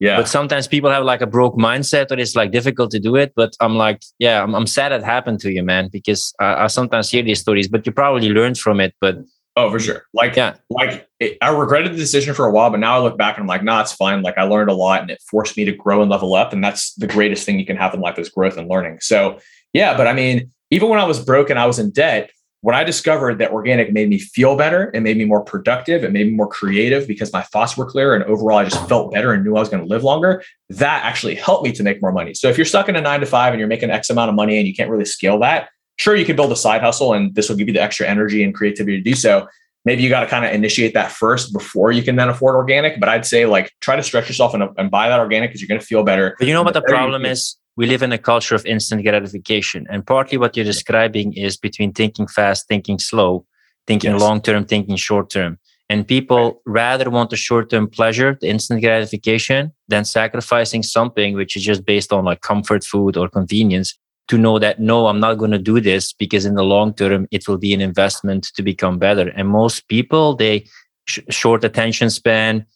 Yeah. 0.00 0.16
But 0.16 0.28
sometimes 0.28 0.68
people 0.68 0.90
have 0.90 1.02
like 1.04 1.20
a 1.20 1.26
broke 1.26 1.56
mindset 1.56 2.12
or 2.12 2.18
it's 2.18 2.36
like 2.36 2.52
difficult 2.52 2.92
to 2.92 3.00
do 3.00 3.16
it. 3.16 3.32
But 3.34 3.56
I'm 3.60 3.74
like, 3.76 4.02
yeah, 4.20 4.42
I'm, 4.42 4.54
I'm 4.54 4.66
sad 4.66 4.92
it 4.92 5.02
happened 5.02 5.40
to 5.40 5.52
you, 5.52 5.64
man, 5.64 5.88
because 5.92 6.32
I, 6.38 6.64
I 6.64 6.66
sometimes 6.68 7.10
hear 7.10 7.24
these 7.24 7.40
stories, 7.40 7.66
but 7.66 7.84
you 7.84 7.90
probably 7.90 8.28
learned 8.28 8.58
from 8.58 8.80
it. 8.80 8.94
But 9.00 9.18
Oh, 9.56 9.72
for 9.72 9.80
sure. 9.80 10.04
Like, 10.14 10.36
yeah, 10.36 10.54
like 10.70 11.08
it, 11.18 11.36
I 11.42 11.50
regretted 11.50 11.92
the 11.92 11.96
decision 11.96 12.32
for 12.32 12.46
a 12.46 12.50
while, 12.52 12.70
but 12.70 12.78
now 12.78 12.96
I 12.96 13.00
look 13.00 13.18
back 13.18 13.36
and 13.36 13.42
I'm 13.42 13.48
like, 13.48 13.64
nah, 13.64 13.80
it's 13.80 13.92
fine. 13.92 14.22
Like 14.22 14.38
I 14.38 14.44
learned 14.44 14.70
a 14.70 14.74
lot 14.74 15.02
and 15.02 15.10
it 15.10 15.20
forced 15.28 15.56
me 15.56 15.64
to 15.64 15.72
grow 15.72 16.00
and 16.00 16.08
level 16.08 16.34
up. 16.36 16.52
And 16.52 16.62
that's 16.62 16.94
the 16.94 17.08
greatest 17.08 17.44
thing 17.44 17.58
you 17.58 17.66
can 17.66 17.76
have 17.76 17.92
in 17.92 17.98
life 17.98 18.20
is 18.20 18.28
growth 18.28 18.56
and 18.56 18.68
learning. 18.68 18.98
So 19.00 19.40
yeah, 19.72 19.96
but 19.96 20.06
I 20.06 20.12
mean, 20.12 20.52
even 20.70 20.88
when 20.88 21.00
I 21.00 21.04
was 21.04 21.22
broke 21.24 21.50
and 21.50 21.58
I 21.58 21.66
was 21.66 21.78
in 21.78 21.90
debt, 21.90 22.30
when 22.60 22.74
I 22.74 22.82
discovered 22.82 23.38
that 23.38 23.52
organic 23.52 23.92
made 23.92 24.08
me 24.08 24.18
feel 24.18 24.56
better, 24.56 24.90
it 24.92 25.00
made 25.00 25.16
me 25.16 25.24
more 25.24 25.42
productive, 25.42 26.02
it 26.02 26.10
made 26.10 26.26
me 26.26 26.32
more 26.32 26.48
creative 26.48 27.06
because 27.06 27.32
my 27.32 27.42
thoughts 27.42 27.76
were 27.76 27.86
clear 27.86 28.14
and 28.14 28.24
overall 28.24 28.58
I 28.58 28.64
just 28.64 28.88
felt 28.88 29.12
better 29.12 29.32
and 29.32 29.44
knew 29.44 29.56
I 29.56 29.60
was 29.60 29.68
going 29.68 29.82
to 29.82 29.88
live 29.88 30.02
longer. 30.02 30.42
That 30.70 31.04
actually 31.04 31.36
helped 31.36 31.64
me 31.64 31.72
to 31.72 31.82
make 31.84 32.02
more 32.02 32.10
money. 32.10 32.34
So 32.34 32.48
if 32.48 32.58
you're 32.58 32.64
stuck 32.64 32.88
in 32.88 32.96
a 32.96 33.00
nine 33.00 33.20
to 33.20 33.26
five 33.26 33.52
and 33.52 33.60
you're 33.60 33.68
making 33.68 33.90
X 33.90 34.10
amount 34.10 34.30
of 34.30 34.34
money 34.34 34.58
and 34.58 34.66
you 34.66 34.74
can't 34.74 34.90
really 34.90 35.04
scale 35.04 35.38
that, 35.40 35.68
sure, 35.98 36.16
you 36.16 36.24
can 36.24 36.34
build 36.34 36.50
a 36.50 36.56
side 36.56 36.80
hustle 36.80 37.12
and 37.12 37.32
this 37.34 37.48
will 37.48 37.56
give 37.56 37.68
you 37.68 37.74
the 37.74 37.82
extra 37.82 38.08
energy 38.08 38.42
and 38.42 38.54
creativity 38.54 38.96
to 38.96 39.02
do 39.02 39.14
so. 39.14 39.46
Maybe 39.84 40.02
you 40.02 40.08
got 40.08 40.20
to 40.20 40.26
kind 40.26 40.44
of 40.44 40.52
initiate 40.52 40.94
that 40.94 41.12
first 41.12 41.52
before 41.52 41.92
you 41.92 42.02
can 42.02 42.16
then 42.16 42.28
afford 42.28 42.56
organic. 42.56 42.98
But 42.98 43.08
I'd 43.08 43.24
say 43.24 43.46
like 43.46 43.72
try 43.80 43.94
to 43.94 44.02
stretch 44.02 44.28
yourself 44.28 44.52
and, 44.52 44.64
and 44.76 44.90
buy 44.90 45.08
that 45.08 45.20
organic 45.20 45.50
because 45.50 45.62
you're 45.62 45.68
going 45.68 45.80
to 45.80 45.86
feel 45.86 46.02
better. 46.02 46.34
But 46.38 46.48
you 46.48 46.54
know 46.54 46.64
what 46.64 46.74
the 46.74 46.82
problem 46.82 47.24
is? 47.24 47.56
We 47.78 47.86
live 47.86 48.02
in 48.02 48.10
a 48.10 48.18
culture 48.18 48.56
of 48.56 48.66
instant 48.66 49.04
gratification. 49.04 49.86
And 49.88 50.04
partly 50.04 50.36
what 50.36 50.56
you're 50.56 50.64
describing 50.64 51.32
is 51.34 51.56
between 51.56 51.92
thinking 51.92 52.26
fast, 52.26 52.66
thinking 52.66 52.98
slow, 52.98 53.46
thinking 53.86 54.10
yes. 54.10 54.20
long 54.20 54.42
term, 54.42 54.64
thinking 54.64 54.96
short 54.96 55.30
term. 55.30 55.60
And 55.88 56.06
people 56.06 56.60
rather 56.66 57.08
want 57.08 57.30
the 57.30 57.36
short 57.36 57.70
term 57.70 57.88
pleasure, 57.88 58.36
the 58.40 58.48
instant 58.48 58.82
gratification, 58.82 59.72
than 59.86 60.04
sacrificing 60.04 60.82
something 60.82 61.36
which 61.36 61.56
is 61.56 61.62
just 61.62 61.86
based 61.86 62.12
on 62.12 62.24
like 62.24 62.40
comfort 62.40 62.82
food 62.82 63.16
or 63.16 63.28
convenience 63.28 63.96
to 64.26 64.36
know 64.36 64.58
that 64.58 64.80
no, 64.80 65.06
I'm 65.06 65.20
not 65.20 65.38
going 65.38 65.52
to 65.52 65.58
do 65.72 65.80
this 65.80 66.12
because 66.12 66.44
in 66.44 66.56
the 66.56 66.64
long 66.64 66.92
term, 66.94 67.28
it 67.30 67.46
will 67.46 67.58
be 67.58 67.72
an 67.74 67.80
investment 67.80 68.48
to 68.56 68.62
become 68.64 68.98
better. 68.98 69.28
And 69.36 69.48
most 69.48 69.86
people, 69.86 70.34
they 70.34 70.66
sh- 71.06 71.20
short 71.30 71.62
attention 71.62 72.10
span, 72.10 72.66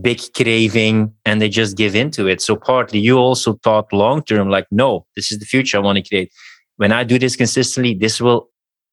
big 0.00 0.20
craving 0.34 1.12
and 1.24 1.40
they 1.40 1.48
just 1.48 1.76
give 1.76 1.94
into 1.94 2.26
it. 2.26 2.40
So 2.40 2.56
partly 2.56 2.98
you 2.98 3.18
also 3.18 3.54
thought 3.64 3.92
long 3.92 4.22
term, 4.22 4.48
like, 4.48 4.66
no, 4.70 5.06
this 5.16 5.32
is 5.32 5.38
the 5.38 5.46
future 5.46 5.76
I 5.76 5.80
want 5.80 5.96
to 5.96 6.08
create. 6.08 6.30
When 6.76 6.92
I 6.92 7.04
do 7.04 7.18
this 7.18 7.36
consistently, 7.36 7.94
this 7.94 8.20
will 8.20 8.48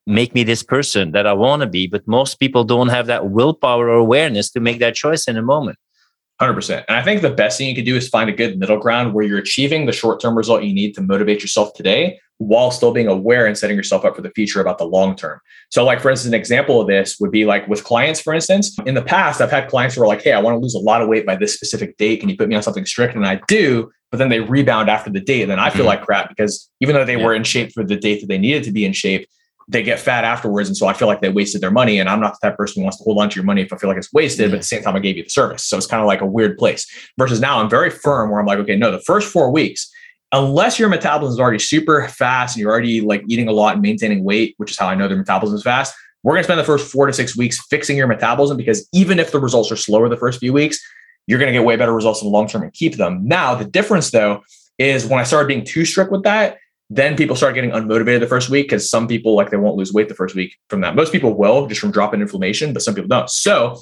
make 0.07 0.33
me 0.33 0.43
this 0.43 0.63
person 0.63 1.11
that 1.11 1.25
I 1.25 1.33
want 1.33 1.61
to 1.61 1.67
be. 1.67 1.87
But 1.87 2.07
most 2.07 2.39
people 2.39 2.63
don't 2.63 2.89
have 2.89 3.07
that 3.07 3.29
willpower 3.29 3.89
or 3.89 3.95
awareness 3.95 4.51
to 4.51 4.59
make 4.59 4.79
that 4.79 4.95
choice 4.95 5.27
in 5.27 5.37
a 5.37 5.41
moment. 5.41 5.77
100%. 6.41 6.83
And 6.87 6.97
I 6.97 7.01
think 7.01 7.21
the 7.21 7.29
best 7.29 7.57
thing 7.57 7.69
you 7.69 7.75
can 7.75 7.85
do 7.85 7.95
is 7.95 8.09
find 8.09 8.29
a 8.29 8.33
good 8.33 8.59
middle 8.59 8.77
ground 8.77 9.13
where 9.13 9.23
you're 9.23 9.39
achieving 9.39 9.85
the 9.85 9.93
short 9.93 10.19
term 10.19 10.35
result 10.35 10.63
you 10.63 10.73
need 10.73 10.93
to 10.95 11.01
motivate 11.01 11.41
yourself 11.41 11.73
today 11.73 12.19
while 12.37 12.69
still 12.71 12.91
being 12.91 13.07
aware 13.07 13.45
and 13.45 13.57
setting 13.57 13.77
yourself 13.77 14.03
up 14.03 14.15
for 14.15 14.21
the 14.21 14.29
future 14.31 14.59
about 14.59 14.77
the 14.77 14.85
long 14.85 15.15
term. 15.15 15.39
So, 15.69 15.85
like, 15.85 16.01
for 16.01 16.09
instance, 16.09 16.33
an 16.33 16.39
example 16.39 16.81
of 16.81 16.87
this 16.87 17.17
would 17.19 17.31
be 17.31 17.45
like 17.45 17.67
with 17.67 17.83
clients, 17.83 18.19
for 18.19 18.33
instance. 18.33 18.75
In 18.85 18.95
the 18.95 19.01
past, 19.01 19.41
I've 19.41 19.51
had 19.51 19.69
clients 19.69 19.95
who 19.95 20.03
are 20.03 20.07
like, 20.07 20.21
Hey, 20.21 20.33
I 20.33 20.39
want 20.39 20.55
to 20.55 20.59
lose 20.59 20.75
a 20.75 20.79
lot 20.79 21.01
of 21.01 21.07
weight 21.07 21.25
by 21.25 21.35
this 21.35 21.53
specific 21.53 21.97
date. 21.97 22.19
Can 22.19 22.29
you 22.29 22.37
put 22.37 22.49
me 22.49 22.55
on 22.55 22.63
something 22.63 22.85
strict? 22.85 23.15
And 23.15 23.25
I 23.25 23.41
do, 23.47 23.91
but 24.11 24.17
then 24.17 24.29
they 24.29 24.41
rebound 24.41 24.89
after 24.89 25.09
the 25.09 25.21
date. 25.21 25.43
And 25.43 25.51
then 25.51 25.59
I 25.59 25.69
feel 25.69 25.81
mm-hmm. 25.81 25.87
like 25.87 26.03
crap 26.03 26.29
because 26.29 26.69
even 26.81 26.95
though 26.95 27.05
they 27.05 27.17
yeah. 27.17 27.25
were 27.25 27.33
in 27.33 27.43
shape 27.43 27.71
for 27.73 27.83
the 27.83 27.95
date 27.95 28.21
that 28.21 28.27
they 28.27 28.37
needed 28.37 28.63
to 28.63 28.71
be 28.71 28.85
in 28.85 28.93
shape, 28.93 29.27
they 29.67 29.81
get 29.81 29.99
fat 29.99 30.23
afterwards. 30.23 30.69
And 30.69 30.77
so 30.77 30.87
I 30.87 30.93
feel 30.93 31.07
like 31.07 31.21
they 31.21 31.29
wasted 31.29 31.61
their 31.61 31.71
money. 31.71 31.99
And 31.99 32.07
I'm 32.07 32.19
not 32.19 32.33
the 32.33 32.47
type 32.47 32.53
of 32.53 32.57
person 32.57 32.81
who 32.81 32.83
wants 32.83 32.97
to 32.97 33.03
hold 33.03 33.19
on 33.19 33.29
to 33.29 33.35
your 33.35 33.45
money 33.45 33.61
if 33.61 33.73
I 33.73 33.77
feel 33.77 33.89
like 33.89 33.97
it's 33.97 34.13
wasted, 34.13 34.51
but 34.51 34.55
at 34.55 34.61
the 34.61 34.67
same 34.67 34.83
time, 34.83 34.95
I 34.95 34.99
gave 34.99 35.17
you 35.17 35.23
the 35.23 35.29
service. 35.29 35.63
So 35.63 35.77
it's 35.77 35.87
kind 35.87 36.01
of 36.01 36.07
like 36.07 36.21
a 36.21 36.25
weird 36.25 36.57
place. 36.57 36.85
Versus 37.17 37.39
now 37.39 37.59
I'm 37.59 37.69
very 37.69 37.89
firm 37.89 38.29
where 38.29 38.39
I'm 38.39 38.45
like, 38.45 38.59
okay, 38.59 38.75
no, 38.75 38.91
the 38.91 39.01
first 39.01 39.31
four 39.31 39.49
weeks, 39.51 39.91
unless 40.35 40.77
your 40.77 40.89
metabolism 40.89 41.33
is 41.33 41.39
already 41.39 41.59
super 41.59 42.07
fast 42.09 42.55
and 42.55 42.61
you're 42.61 42.71
already 42.71 42.99
like 42.99 43.23
eating 43.27 43.47
a 43.47 43.51
lot 43.51 43.73
and 43.73 43.81
maintaining 43.81 44.23
weight, 44.23 44.53
which 44.57 44.69
is 44.69 44.77
how 44.77 44.87
I 44.87 44.95
know 44.95 45.07
their 45.07 45.17
metabolism 45.17 45.55
is 45.55 45.63
fast, 45.63 45.95
we're 46.23 46.33
going 46.33 46.41
to 46.41 46.45
spend 46.45 46.59
the 46.59 46.65
first 46.65 46.91
four 46.91 47.05
to 47.05 47.13
six 47.13 47.37
weeks 47.37 47.65
fixing 47.69 47.95
your 47.95 48.07
metabolism 48.07 48.57
because 48.57 48.87
even 48.91 49.17
if 49.17 49.31
the 49.31 49.39
results 49.39 49.71
are 49.71 49.77
slower 49.77 50.09
the 50.09 50.17
first 50.17 50.39
few 50.39 50.51
weeks, 50.51 50.77
you're 51.27 51.39
going 51.39 51.51
to 51.51 51.57
get 51.57 51.65
way 51.65 51.77
better 51.77 51.93
results 51.93 52.21
in 52.21 52.27
the 52.27 52.31
long 52.31 52.47
term 52.47 52.63
and 52.63 52.73
keep 52.73 52.97
them. 52.97 53.25
Now, 53.25 53.55
the 53.55 53.65
difference 53.65 54.11
though 54.11 54.43
is 54.77 55.05
when 55.05 55.19
I 55.19 55.23
started 55.23 55.47
being 55.47 55.63
too 55.63 55.85
strict 55.85 56.11
with 56.11 56.23
that, 56.23 56.57
then 56.89 57.15
people 57.15 57.35
start 57.35 57.55
getting 57.55 57.71
unmotivated 57.71 58.19
the 58.19 58.27
first 58.27 58.49
week 58.49 58.65
because 58.65 58.89
some 58.89 59.07
people 59.07 59.35
like 59.35 59.49
they 59.49 59.57
won't 59.57 59.77
lose 59.77 59.93
weight 59.93 60.09
the 60.09 60.15
first 60.15 60.35
week 60.35 60.55
from 60.69 60.81
that. 60.81 60.95
Most 60.95 61.11
people 61.11 61.33
will 61.33 61.65
just 61.65 61.79
from 61.79 61.91
dropping 61.91 62.21
inflammation, 62.21 62.73
but 62.73 62.83
some 62.83 62.93
people 62.93 63.07
don't. 63.07 63.29
So 63.29 63.79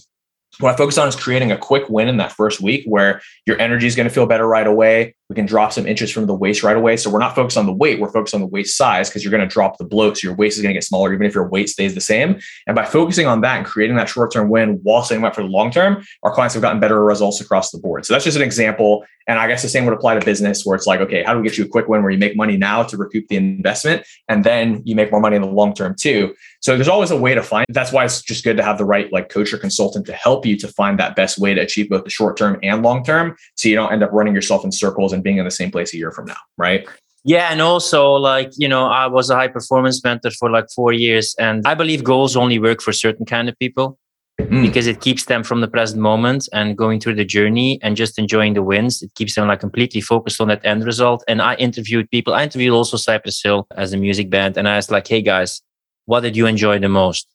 what 0.60 0.74
I 0.74 0.78
focus 0.78 0.98
on 0.98 1.08
is 1.08 1.16
creating 1.16 1.52
a 1.52 1.58
quick 1.58 1.90
win 1.90 2.08
in 2.08 2.18
that 2.18 2.32
first 2.32 2.62
week 2.62 2.86
where 2.86 3.22
your 3.46 3.60
energy 3.60 3.88
is 3.88 3.96
going 3.96 4.08
to 4.08 4.14
feel 4.14 4.26
better 4.26 4.48
right 4.48 4.68
away. 4.68 5.16
We 5.34 5.36
can 5.36 5.48
drop 5.48 5.74
some 5.74 5.88
inches 5.88 6.12
from 6.12 6.28
the 6.28 6.36
waist 6.36 6.62
right 6.62 6.78
away. 6.78 6.96
So 6.96 7.10
we're 7.10 7.18
not 7.18 7.34
focused 7.34 7.58
on 7.58 7.66
the 7.66 7.74
weight, 7.74 8.00
we're 8.00 8.12
focused 8.12 8.36
on 8.36 8.42
the 8.42 8.46
waist 8.46 8.78
size 8.78 9.10
because 9.10 9.24
you're 9.24 9.32
going 9.32 9.42
to 9.42 9.52
drop 9.52 9.80
the 9.80 9.84
bloat. 9.84 10.20
So 10.20 10.28
your 10.28 10.36
waist 10.36 10.58
is 10.58 10.62
going 10.62 10.70
to 10.70 10.76
get 10.76 10.84
smaller, 10.84 11.12
even 11.12 11.26
if 11.26 11.34
your 11.34 11.50
weight 11.50 11.70
stays 11.70 11.96
the 11.96 12.02
same. 12.02 12.40
And 12.68 12.76
by 12.76 12.86
focusing 12.86 13.26
on 13.26 13.42
that 13.42 13.58
and 13.58 13.66
creating 13.66 13.96
that 13.96 14.10
short 14.10 14.32
term 14.32 14.48
win 14.50 14.80
while 14.84 15.02
setting 15.02 15.26
up 15.26 15.34
for 15.34 15.42
the 15.42 15.48
long 15.48 15.72
term, 15.72 16.06
our 16.22 16.32
clients 16.32 16.54
have 16.54 16.62
gotten 16.62 16.80
better 16.80 17.04
results 17.04 17.42
across 17.42 17.72
the 17.72 17.80
board. 17.80 18.06
So 18.06 18.14
that's 18.14 18.26
just 18.26 18.38
an 18.38 18.44
example. 18.44 19.04
And 19.28 19.40
I 19.40 19.48
guess 19.48 19.62
the 19.62 19.70
same 19.70 19.86
would 19.86 19.94
apply 19.94 20.20
to 20.20 20.26
business 20.26 20.66
where 20.66 20.76
it's 20.76 20.86
like, 20.86 21.00
okay, 21.00 21.24
how 21.24 21.34
do 21.34 21.40
we 21.40 21.48
get 21.48 21.58
you 21.58 21.64
a 21.64 21.68
quick 21.68 21.88
win 21.88 22.04
where 22.04 22.12
you 22.12 22.18
make 22.18 22.36
money 22.36 22.58
now 22.58 22.84
to 22.84 22.98
recoup 22.98 23.28
the 23.30 23.38
investment 23.38 24.06
and 24.28 24.44
then 24.44 24.84
you 24.86 24.96
make 24.96 25.12
more 25.12 25.22
money 25.22 25.38
in 25.38 25.42
the 25.42 25.48
long 25.48 25.74
term 25.74 25.96
too? 25.98 26.36
So 26.60 26.76
there's 26.76 26.90
always 26.90 27.12
a 27.12 27.18
way 27.18 27.34
to 27.34 27.42
find. 27.42 27.66
That's 27.70 27.92
why 27.92 28.06
it's 28.06 28.22
just 28.22 28.44
good 28.44 28.58
to 28.58 28.64
have 28.64 28.78
the 28.78 28.86
right 28.86 29.12
like 29.12 29.30
coach 29.30 29.54
or 29.54 29.58
consultant 29.58 30.06
to 30.08 30.14
help 30.14 30.46
you 30.46 30.58
to 30.58 30.68
find 30.68 31.00
that 31.00 31.16
best 31.16 31.40
way 31.40 31.54
to 31.54 31.62
achieve 31.62 31.90
both 31.90 32.04
the 32.04 32.10
short 32.10 32.38
term 32.38 32.60
and 32.64 32.84
long 32.84 33.04
term, 33.04 33.36
so 33.56 33.70
you 33.70 33.76
don't 33.76 33.92
end 33.92 34.04
up 34.04 34.12
running 34.12 34.36
yourself 34.36 34.64
in 34.64 34.72
circles 34.72 35.14
and 35.14 35.23
being 35.24 35.38
in 35.38 35.46
the 35.46 35.52
same 35.52 35.72
place 35.72 35.94
a 35.94 35.98
year 35.98 36.12
from 36.12 36.26
now, 36.26 36.42
right? 36.58 36.88
Yeah, 37.26 37.50
and 37.52 37.62
also 37.62 38.12
like 38.14 38.52
you 38.58 38.68
know, 38.68 38.86
I 38.86 39.08
was 39.08 39.30
a 39.30 39.36
high 39.36 39.48
performance 39.48 40.04
mentor 40.04 40.32
for 40.32 40.52
like 40.52 40.66
four 40.76 40.94
years, 40.94 41.36
and 41.40 41.66
I 41.66 41.74
believe 41.74 42.04
goals 42.04 42.36
only 42.36 42.60
work 42.60 42.82
for 42.82 42.92
certain 42.92 43.26
kind 43.26 43.50
of 43.50 43.58
people. 43.60 43.98
Mm. 44.40 44.64
because 44.64 44.88
it 44.88 45.00
keeps 45.00 45.26
them 45.26 45.44
from 45.44 45.62
the 45.62 45.68
present 45.68 46.02
moment 46.02 46.50
and 46.54 46.76
going 46.76 47.00
through 47.00 47.14
the 47.14 47.24
journey 47.24 47.80
and 47.84 47.96
just 47.96 48.18
enjoying 48.18 48.56
the 48.56 48.64
wins. 48.64 49.04
It 49.04 49.14
keeps 49.14 49.36
them 49.36 49.48
like 49.48 49.60
completely 49.60 50.02
focused 50.02 50.42
on 50.42 50.48
that 50.48 50.66
end 50.66 50.84
result. 50.86 51.24
And 51.28 51.40
I 51.40 51.54
interviewed 51.56 52.10
people. 52.10 52.34
I 52.34 52.42
interviewed 52.44 52.74
also 52.74 52.98
Cypress 52.98 53.44
Hill 53.44 53.68
as 53.78 53.94
a 53.94 53.98
music 53.98 54.32
band, 54.32 54.58
and 54.58 54.68
I 54.68 54.78
was 54.78 54.90
like, 54.90 55.08
"Hey 55.08 55.22
guys, 55.22 55.62
what 56.06 56.22
did 56.22 56.36
you 56.36 56.48
enjoy 56.48 56.80
the 56.80 56.90
most? 56.90 57.28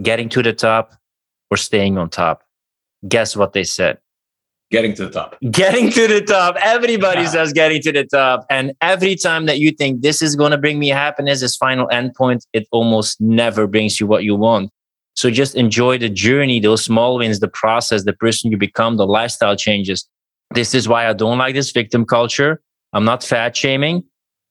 Getting 0.00 0.28
to 0.30 0.42
the 0.42 0.52
top 0.52 0.94
or 1.50 1.56
staying 1.56 1.98
on 1.98 2.08
top? 2.08 2.44
Guess 3.06 3.36
what 3.36 3.52
they 3.52 3.64
said? 3.64 3.98
Getting 4.70 4.94
to 4.94 5.06
the 5.06 5.10
top. 5.10 5.36
Getting 5.50 5.90
to 5.90 6.06
the 6.06 6.20
top. 6.20 6.56
Everybody 6.60 7.22
yeah. 7.22 7.28
says 7.28 7.52
getting 7.54 7.80
to 7.82 7.92
the 7.92 8.04
top. 8.04 8.44
And 8.50 8.74
every 8.82 9.16
time 9.16 9.46
that 9.46 9.58
you 9.58 9.70
think 9.70 10.02
this 10.02 10.20
is 10.20 10.36
going 10.36 10.50
to 10.50 10.58
bring 10.58 10.78
me 10.78 10.88
happiness, 10.88 11.40
this 11.40 11.56
final 11.56 11.88
endpoint, 11.88 12.46
it 12.52 12.66
almost 12.70 13.18
never 13.18 13.66
brings 13.66 13.98
you 13.98 14.06
what 14.06 14.24
you 14.24 14.34
want. 14.34 14.70
So 15.14 15.30
just 15.30 15.54
enjoy 15.54 15.98
the 15.98 16.10
journey, 16.10 16.60
those 16.60 16.84
small 16.84 17.18
wins, 17.18 17.40
the 17.40 17.48
process, 17.48 18.04
the 18.04 18.12
person 18.12 18.50
you 18.50 18.58
become, 18.58 18.98
the 18.98 19.06
lifestyle 19.06 19.56
changes. 19.56 20.06
This 20.54 20.74
is 20.74 20.86
why 20.86 21.08
I 21.08 21.12
don't 21.12 21.38
like 21.38 21.54
this 21.54 21.70
victim 21.72 22.04
culture. 22.04 22.60
I'm 22.92 23.04
not 23.04 23.24
fat 23.24 23.56
shaming. 23.56 24.04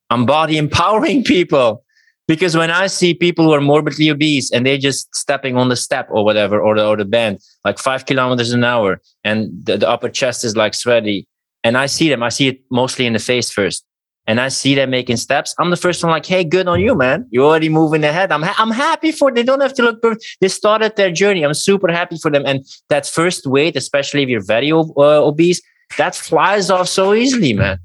I'm 0.09 0.25
body 0.25 0.57
empowering 0.57 1.23
people. 1.35 1.83
Because 2.27 2.57
when 2.57 2.71
I 2.71 2.87
see 2.87 3.13
people 3.13 3.45
who 3.45 3.53
are 3.53 3.61
morbidly 3.61 4.09
obese 4.09 4.51
and 4.51 4.65
they're 4.65 4.77
just 4.77 5.13
stepping 5.15 5.55
on 5.55 5.69
the 5.69 5.77
step 5.77 6.07
or 6.11 6.25
whatever, 6.25 6.59
or 6.59 6.75
the, 6.75 6.85
or 6.85 6.97
the 6.97 7.05
band, 7.05 7.39
like 7.63 7.79
five 7.79 8.05
kilometers 8.05 8.51
an 8.51 8.63
hour, 8.63 9.01
and 9.23 9.49
the, 9.63 9.77
the 9.77 9.89
upper 9.89 10.09
chest 10.09 10.43
is 10.43 10.57
like 10.57 10.73
sweaty, 10.73 11.27
and 11.63 11.77
I 11.77 11.85
see 11.85 12.09
them, 12.09 12.23
I 12.23 12.29
see 12.29 12.47
it 12.49 12.61
mostly 12.69 13.05
in 13.05 13.13
the 13.13 13.19
face 13.19 13.51
first. 13.51 13.85
And 14.29 14.41
I 14.41 14.49
see 14.49 14.75
them 14.75 14.89
making 14.89 15.15
steps. 15.15 15.55
I'm 15.57 15.69
the 15.69 15.77
first 15.77 16.03
one, 16.03 16.11
like, 16.11 16.25
hey, 16.25 16.43
good 16.43 16.67
on 16.67 16.81
you, 16.81 16.95
man. 16.95 17.25
You're 17.31 17.45
already 17.45 17.69
moving 17.69 18.03
ahead. 18.03 18.29
I'm, 18.29 18.41
ha- 18.41 18.55
I'm 18.57 18.71
happy 18.71 19.13
for. 19.13 19.31
They 19.31 19.41
don't 19.41 19.61
have 19.61 19.73
to 19.75 19.83
look 19.83 20.01
perfect. 20.01 20.25
They 20.41 20.49
started 20.49 20.97
their 20.97 21.13
journey. 21.13 21.43
I'm 21.43 21.53
super 21.53 21.89
happy 21.89 22.17
for 22.21 22.29
them. 22.29 22.43
And 22.45 22.65
that 22.89 23.07
first 23.07 23.47
weight, 23.47 23.77
especially 23.77 24.23
if 24.23 24.29
you're 24.29 24.43
very 24.43 24.69
uh, 24.69 24.83
obese, 24.97 25.61
that 25.97 26.13
flies 26.13 26.69
off 26.69 26.89
so 26.89 27.13
easily, 27.13 27.53
man. 27.53 27.79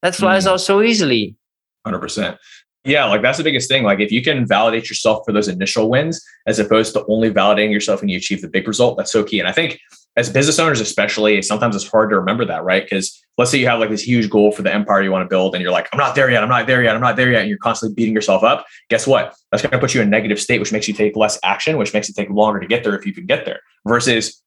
That 0.00 0.14
flies 0.14 0.46
mm. 0.46 0.52
off 0.52 0.60
so 0.60 0.80
easily. 0.80 1.36
Hundred 1.84 2.00
percent. 2.00 2.38
Yeah, 2.84 3.06
like 3.06 3.22
that's 3.22 3.38
the 3.38 3.44
biggest 3.44 3.68
thing. 3.68 3.82
Like 3.82 4.00
if 4.00 4.12
you 4.12 4.22
can 4.22 4.46
validate 4.46 4.90
yourself 4.90 5.24
for 5.24 5.32
those 5.32 5.48
initial 5.48 5.88
wins 5.88 6.22
as 6.46 6.58
opposed 6.58 6.92
to 6.92 7.04
only 7.06 7.30
validating 7.30 7.72
yourself 7.72 8.00
when 8.00 8.10
you 8.10 8.18
achieve 8.18 8.42
the 8.42 8.48
big 8.48 8.68
result, 8.68 8.98
that's 8.98 9.10
so 9.10 9.24
key. 9.24 9.38
And 9.38 9.48
I 9.48 9.52
think 9.52 9.80
as 10.16 10.30
business 10.30 10.58
owners, 10.58 10.80
especially, 10.80 11.40
sometimes 11.42 11.74
it's 11.74 11.88
hard 11.88 12.10
to 12.10 12.16
remember 12.16 12.44
that, 12.44 12.62
right? 12.62 12.84
Because 12.84 13.20
let's 13.36 13.50
say 13.50 13.58
you 13.58 13.66
have 13.66 13.80
like 13.80 13.90
this 13.90 14.02
huge 14.02 14.30
goal 14.30 14.52
for 14.52 14.62
the 14.62 14.72
empire 14.72 15.02
you 15.02 15.10
want 15.10 15.24
to 15.24 15.28
build, 15.28 15.54
and 15.54 15.62
you're 15.62 15.72
like, 15.72 15.88
I'm 15.92 15.98
not 15.98 16.14
there 16.14 16.30
yet, 16.30 16.42
I'm 16.42 16.48
not 16.48 16.66
there 16.66 16.82
yet, 16.84 16.94
I'm 16.94 17.00
not 17.00 17.16
there 17.16 17.32
yet, 17.32 17.40
and 17.40 17.48
you're 17.48 17.58
constantly 17.58 17.94
beating 17.94 18.14
yourself 18.14 18.44
up. 18.44 18.64
Guess 18.90 19.06
what? 19.06 19.34
That's 19.50 19.62
going 19.62 19.72
to 19.72 19.78
put 19.78 19.94
you 19.94 20.02
in 20.02 20.06
a 20.06 20.10
negative 20.10 20.40
state, 20.40 20.60
which 20.60 20.72
makes 20.72 20.86
you 20.86 20.94
take 20.94 21.16
less 21.16 21.38
action, 21.42 21.78
which 21.78 21.92
makes 21.92 22.08
it 22.08 22.14
take 22.14 22.30
longer 22.30 22.60
to 22.60 22.66
get 22.66 22.84
there 22.84 22.96
if 22.96 23.06
you 23.06 23.12
can 23.12 23.26
get 23.26 23.44
there. 23.44 23.60
Versus 23.88 24.40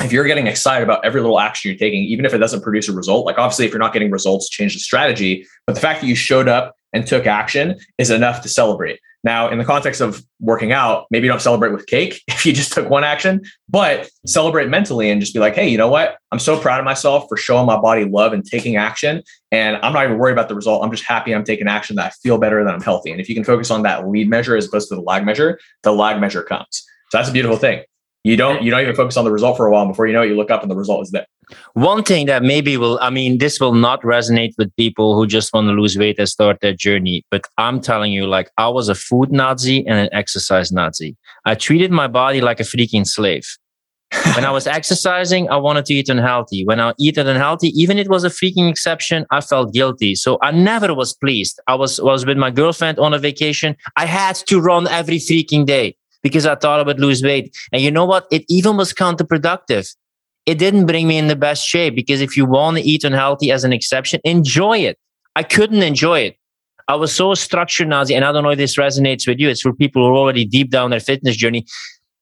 if 0.00 0.10
you're 0.10 0.24
getting 0.24 0.48
excited 0.48 0.82
about 0.82 1.04
every 1.04 1.20
little 1.20 1.38
action 1.38 1.70
you're 1.70 1.78
taking, 1.78 2.02
even 2.02 2.24
if 2.24 2.34
it 2.34 2.38
doesn't 2.38 2.62
produce 2.62 2.88
a 2.88 2.92
result, 2.92 3.24
like 3.24 3.38
obviously 3.38 3.66
if 3.66 3.70
you're 3.70 3.78
not 3.78 3.92
getting 3.92 4.10
results, 4.10 4.48
change 4.48 4.74
the 4.74 4.80
strategy. 4.80 5.46
But 5.66 5.74
the 5.74 5.80
fact 5.80 6.00
that 6.00 6.08
you 6.08 6.16
showed 6.16 6.48
up 6.48 6.74
and 6.94 7.06
took 7.06 7.26
action 7.26 7.78
is 7.98 8.10
enough 8.10 8.40
to 8.42 8.48
celebrate. 8.48 9.00
Now, 9.24 9.48
in 9.48 9.56
the 9.58 9.64
context 9.64 10.02
of 10.02 10.22
working 10.38 10.72
out, 10.72 11.06
maybe 11.10 11.24
you 11.24 11.32
don't 11.32 11.40
celebrate 11.40 11.72
with 11.72 11.86
cake 11.86 12.22
if 12.28 12.46
you 12.46 12.52
just 12.52 12.72
took 12.72 12.88
one 12.88 13.04
action, 13.04 13.42
but 13.68 14.08
celebrate 14.26 14.68
mentally 14.68 15.10
and 15.10 15.20
just 15.20 15.34
be 15.34 15.40
like, 15.40 15.54
hey, 15.54 15.68
you 15.68 15.78
know 15.78 15.88
what? 15.88 16.18
I'm 16.30 16.38
so 16.38 16.58
proud 16.58 16.78
of 16.78 16.84
myself 16.84 17.26
for 17.28 17.36
showing 17.36 17.66
my 17.66 17.80
body 17.80 18.04
love 18.04 18.32
and 18.32 18.44
taking 18.44 18.76
action. 18.76 19.22
And 19.50 19.76
I'm 19.78 19.92
not 19.92 20.04
even 20.04 20.18
worried 20.18 20.32
about 20.32 20.48
the 20.48 20.54
result. 20.54 20.84
I'm 20.84 20.90
just 20.90 21.04
happy 21.04 21.34
I'm 21.34 21.44
taking 21.44 21.66
action 21.66 21.96
that 21.96 22.06
I 22.06 22.10
feel 22.10 22.38
better, 22.38 22.62
that 22.62 22.74
I'm 22.74 22.82
healthy. 22.82 23.10
And 23.10 23.20
if 23.20 23.28
you 23.28 23.34
can 23.34 23.44
focus 23.44 23.70
on 23.70 23.82
that 23.82 24.08
lead 24.08 24.28
measure 24.28 24.56
as 24.56 24.66
opposed 24.66 24.88
to 24.90 24.94
the 24.94 25.02
lag 25.02 25.24
measure, 25.24 25.58
the 25.82 25.92
lag 25.92 26.20
measure 26.20 26.42
comes. 26.42 26.84
So 27.10 27.18
that's 27.18 27.30
a 27.30 27.32
beautiful 27.32 27.56
thing. 27.56 27.82
You 28.24 28.38
don't 28.38 28.62
you 28.62 28.70
don't 28.70 28.80
even 28.80 28.96
focus 28.96 29.18
on 29.18 29.24
the 29.24 29.30
result 29.30 29.58
for 29.58 29.66
a 29.66 29.70
while. 29.70 29.86
Before 29.86 30.06
you 30.06 30.14
know 30.14 30.22
it, 30.22 30.28
you 30.28 30.36
look 30.36 30.50
up 30.50 30.62
and 30.62 30.70
the 30.70 30.76
result 30.76 31.02
is 31.02 31.10
there. 31.10 31.26
One 31.74 32.02
thing 32.02 32.26
that 32.26 32.42
maybe 32.42 32.76
will, 32.76 32.98
I 33.00 33.10
mean, 33.10 33.38
this 33.38 33.60
will 33.60 33.74
not 33.74 34.02
resonate 34.02 34.54
with 34.58 34.74
people 34.76 35.16
who 35.16 35.26
just 35.26 35.52
want 35.52 35.68
to 35.68 35.72
lose 35.72 35.96
weight 35.96 36.18
and 36.18 36.28
start 36.28 36.60
their 36.60 36.74
journey. 36.74 37.24
But 37.30 37.46
I'm 37.58 37.80
telling 37.80 38.12
you, 38.12 38.26
like, 38.26 38.50
I 38.58 38.68
was 38.68 38.88
a 38.88 38.94
food 38.94 39.32
Nazi 39.32 39.86
and 39.86 39.98
an 39.98 40.08
exercise 40.12 40.72
Nazi. 40.72 41.16
I 41.44 41.54
treated 41.54 41.90
my 41.90 42.08
body 42.08 42.40
like 42.40 42.60
a 42.60 42.64
freaking 42.64 43.06
slave. 43.06 43.46
when 44.36 44.44
I 44.44 44.50
was 44.50 44.66
exercising, 44.66 45.48
I 45.50 45.56
wanted 45.56 45.86
to 45.86 45.94
eat 45.94 46.08
unhealthy. 46.08 46.64
When 46.64 46.80
I 46.80 46.92
eat 46.98 47.18
unhealthy, 47.18 47.68
even 47.68 47.98
it 47.98 48.08
was 48.08 48.24
a 48.24 48.28
freaking 48.28 48.70
exception, 48.70 49.26
I 49.30 49.40
felt 49.40 49.72
guilty. 49.72 50.14
So 50.14 50.38
I 50.40 50.50
never 50.50 50.94
was 50.94 51.14
pleased. 51.14 51.60
I 51.66 51.74
was 51.74 52.00
was 52.00 52.24
with 52.24 52.38
my 52.38 52.50
girlfriend 52.50 52.98
on 52.98 53.12
a 53.14 53.18
vacation. 53.18 53.76
I 53.96 54.06
had 54.06 54.36
to 54.46 54.60
run 54.60 54.86
every 54.88 55.18
freaking 55.18 55.66
day 55.66 55.96
because 56.22 56.46
I 56.46 56.54
thought 56.54 56.80
I 56.80 56.82
would 56.82 57.00
lose 57.00 57.22
weight. 57.22 57.56
And 57.72 57.82
you 57.82 57.90
know 57.90 58.04
what? 58.04 58.26
It 58.30 58.44
even 58.48 58.76
was 58.76 58.92
counterproductive. 58.92 59.94
It 60.46 60.58
didn't 60.58 60.86
bring 60.86 61.08
me 61.08 61.16
in 61.16 61.28
the 61.28 61.36
best 61.36 61.66
shape 61.66 61.94
because 61.94 62.20
if 62.20 62.36
you 62.36 62.44
want 62.44 62.76
to 62.76 62.82
eat 62.82 63.04
unhealthy 63.04 63.50
as 63.50 63.64
an 63.64 63.72
exception, 63.72 64.20
enjoy 64.24 64.78
it. 64.78 64.98
I 65.36 65.42
couldn't 65.42 65.82
enjoy 65.82 66.20
it. 66.20 66.36
I 66.86 66.96
was 66.96 67.14
so 67.14 67.32
structured 67.32 67.88
Nazi, 67.88 68.14
and 68.14 68.24
I 68.24 68.32
don't 68.32 68.42
know 68.44 68.50
if 68.50 68.58
this 68.58 68.76
resonates 68.76 69.26
with 69.26 69.38
you. 69.38 69.48
It's 69.48 69.62
for 69.62 69.72
people 69.72 70.06
who 70.06 70.14
are 70.14 70.18
already 70.18 70.44
deep 70.44 70.70
down 70.70 70.90
their 70.90 71.00
fitness 71.00 71.34
journey. 71.34 71.66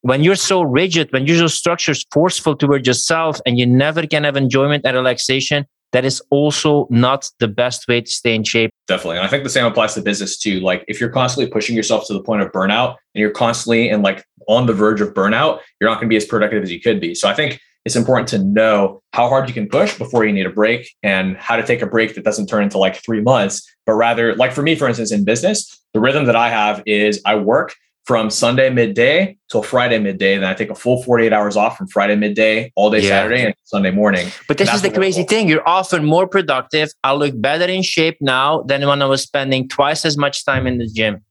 When 0.01 0.23
you're 0.23 0.35
so 0.35 0.61
rigid, 0.61 1.11
when 1.11 1.27
you're 1.27 1.37
so 1.37 1.47
structured, 1.47 1.97
forceful 2.11 2.55
toward 2.55 2.87
yourself, 2.87 3.41
and 3.45 3.57
you 3.59 3.65
never 3.65 4.07
can 4.07 4.23
have 4.23 4.37
enjoyment 4.37 4.85
and 4.85 4.95
relaxation, 4.95 5.65
that 5.93 6.05
is 6.05 6.21
also 6.29 6.87
not 6.89 7.29
the 7.39 7.47
best 7.47 7.87
way 7.87 8.01
to 8.01 8.11
stay 8.11 8.35
in 8.35 8.43
shape. 8.43 8.71
Definitely. 8.87 9.17
And 9.17 9.25
I 9.25 9.29
think 9.29 9.43
the 9.43 9.49
same 9.49 9.65
applies 9.65 9.93
to 9.93 10.01
business 10.01 10.37
too. 10.37 10.59
Like 10.59 10.83
if 10.87 10.99
you're 10.99 11.09
constantly 11.09 11.51
pushing 11.51 11.75
yourself 11.75 12.07
to 12.07 12.13
the 12.13 12.21
point 12.21 12.41
of 12.41 12.51
burnout 12.51 12.95
and 13.13 13.21
you're 13.21 13.31
constantly 13.31 13.89
and 13.89 14.01
like 14.01 14.25
on 14.47 14.65
the 14.65 14.73
verge 14.73 15.01
of 15.01 15.13
burnout, 15.13 15.59
you're 15.79 15.89
not 15.89 15.95
going 15.97 16.07
to 16.07 16.09
be 16.09 16.17
as 16.17 16.25
productive 16.25 16.63
as 16.63 16.71
you 16.71 16.81
could 16.81 16.99
be. 16.99 17.13
So 17.13 17.29
I 17.29 17.35
think 17.35 17.61
it's 17.85 17.95
important 17.95 18.29
to 18.29 18.37
know 18.39 19.01
how 19.11 19.27
hard 19.27 19.47
you 19.47 19.53
can 19.53 19.67
push 19.67 19.97
before 19.97 20.25
you 20.25 20.31
need 20.31 20.45
a 20.45 20.49
break 20.49 20.89
and 21.03 21.35
how 21.37 21.55
to 21.55 21.63
take 21.63 21.81
a 21.81 21.87
break 21.87 22.15
that 22.15 22.23
doesn't 22.23 22.47
turn 22.47 22.63
into 22.63 22.77
like 22.77 22.95
three 22.95 23.21
months, 23.21 23.69
but 23.85 23.93
rather, 23.93 24.35
like 24.35 24.53
for 24.53 24.61
me, 24.61 24.75
for 24.75 24.87
instance, 24.87 25.11
in 25.11 25.25
business, 25.25 25.81
the 25.93 25.99
rhythm 25.99 26.25
that 26.25 26.35
I 26.35 26.49
have 26.49 26.81
is 26.85 27.21
I 27.25 27.35
work 27.35 27.75
from 28.05 28.29
Sunday 28.29 28.69
midday 28.69 29.37
till 29.49 29.63
Friday 29.63 29.97
midday. 29.99 30.37
Then 30.37 30.49
I 30.49 30.53
take 30.53 30.69
a 30.69 30.75
full 30.75 31.03
48 31.03 31.31
hours 31.31 31.55
off 31.55 31.77
from 31.77 31.87
Friday 31.87 32.15
midday 32.15 32.71
all 32.75 32.89
day 32.89 32.99
yeah. 33.01 33.09
Saturday 33.09 33.45
and 33.45 33.55
Sunday 33.63 33.91
morning. 33.91 34.29
But 34.47 34.57
this 34.57 34.73
is 34.73 34.81
the 34.81 34.91
crazy 34.91 35.23
thing. 35.23 35.47
You're 35.47 35.67
often 35.67 36.03
more 36.03 36.27
productive. 36.27 36.89
I 37.03 37.13
look 37.13 37.39
better 37.39 37.65
in 37.65 37.81
shape 37.81 38.17
now 38.19 38.63
than 38.63 38.85
when 38.85 39.01
I 39.01 39.05
was 39.05 39.21
spending 39.21 39.69
twice 39.69 40.05
as 40.05 40.17
much 40.17 40.45
time 40.45 40.67
in 40.67 40.79
the 40.79 40.87
gym. 40.87 41.23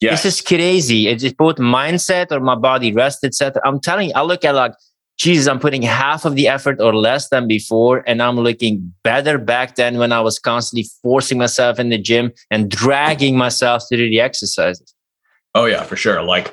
Yes. 0.00 0.22
This 0.22 0.34
is 0.34 0.40
crazy. 0.42 1.08
It's 1.08 1.24
both 1.32 1.56
mindset 1.56 2.30
or 2.30 2.40
my 2.40 2.54
body 2.54 2.92
rest, 2.92 3.24
etc. 3.24 3.62
I'm 3.64 3.80
telling 3.80 4.08
you, 4.08 4.14
I 4.14 4.22
look 4.22 4.44
at 4.44 4.54
like, 4.54 4.72
Jesus, 5.16 5.46
I'm 5.46 5.60
putting 5.60 5.82
half 5.82 6.24
of 6.24 6.34
the 6.34 6.48
effort 6.48 6.80
or 6.80 6.94
less 6.94 7.28
than 7.28 7.46
before, 7.46 8.02
and 8.06 8.20
I'm 8.20 8.36
looking 8.36 8.92
better 9.04 9.38
back 9.38 9.76
then 9.76 9.98
when 9.98 10.10
I 10.12 10.20
was 10.20 10.38
constantly 10.38 10.88
forcing 11.02 11.38
myself 11.38 11.78
in 11.78 11.88
the 11.88 11.98
gym 11.98 12.32
and 12.50 12.70
dragging 12.70 13.36
myself 13.36 13.84
to 13.88 13.96
do 13.96 14.10
the 14.10 14.20
exercises. 14.20 14.94
Oh 15.54 15.66
yeah, 15.66 15.84
for 15.84 15.96
sure. 15.96 16.22
Like 16.22 16.52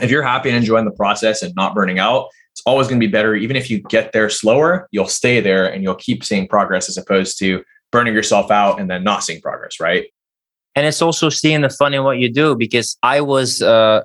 if 0.00 0.10
you're 0.10 0.22
happy 0.22 0.48
and 0.48 0.56
enjoying 0.56 0.86
the 0.86 0.92
process 0.92 1.42
and 1.42 1.54
not 1.54 1.74
burning 1.74 1.98
out, 1.98 2.28
it's 2.52 2.62
always 2.64 2.88
going 2.88 3.00
to 3.00 3.06
be 3.06 3.10
better. 3.10 3.34
Even 3.34 3.56
if 3.56 3.70
you 3.70 3.80
get 3.82 4.12
there 4.12 4.30
slower, 4.30 4.88
you'll 4.90 5.06
stay 5.06 5.40
there 5.40 5.66
and 5.66 5.82
you'll 5.82 5.94
keep 5.94 6.24
seeing 6.24 6.48
progress 6.48 6.88
as 6.88 6.96
opposed 6.96 7.38
to 7.40 7.62
burning 7.90 8.14
yourself 8.14 8.50
out 8.50 8.80
and 8.80 8.90
then 8.90 9.04
not 9.04 9.22
seeing 9.22 9.40
progress, 9.40 9.80
right? 9.80 10.06
And 10.74 10.86
it's 10.86 11.02
also 11.02 11.28
seeing 11.28 11.60
the 11.60 11.68
fun 11.68 11.92
in 11.92 12.04
what 12.04 12.18
you 12.18 12.32
do 12.32 12.56
because 12.56 12.96
I 13.02 13.20
was, 13.20 13.60
uh, 13.60 14.02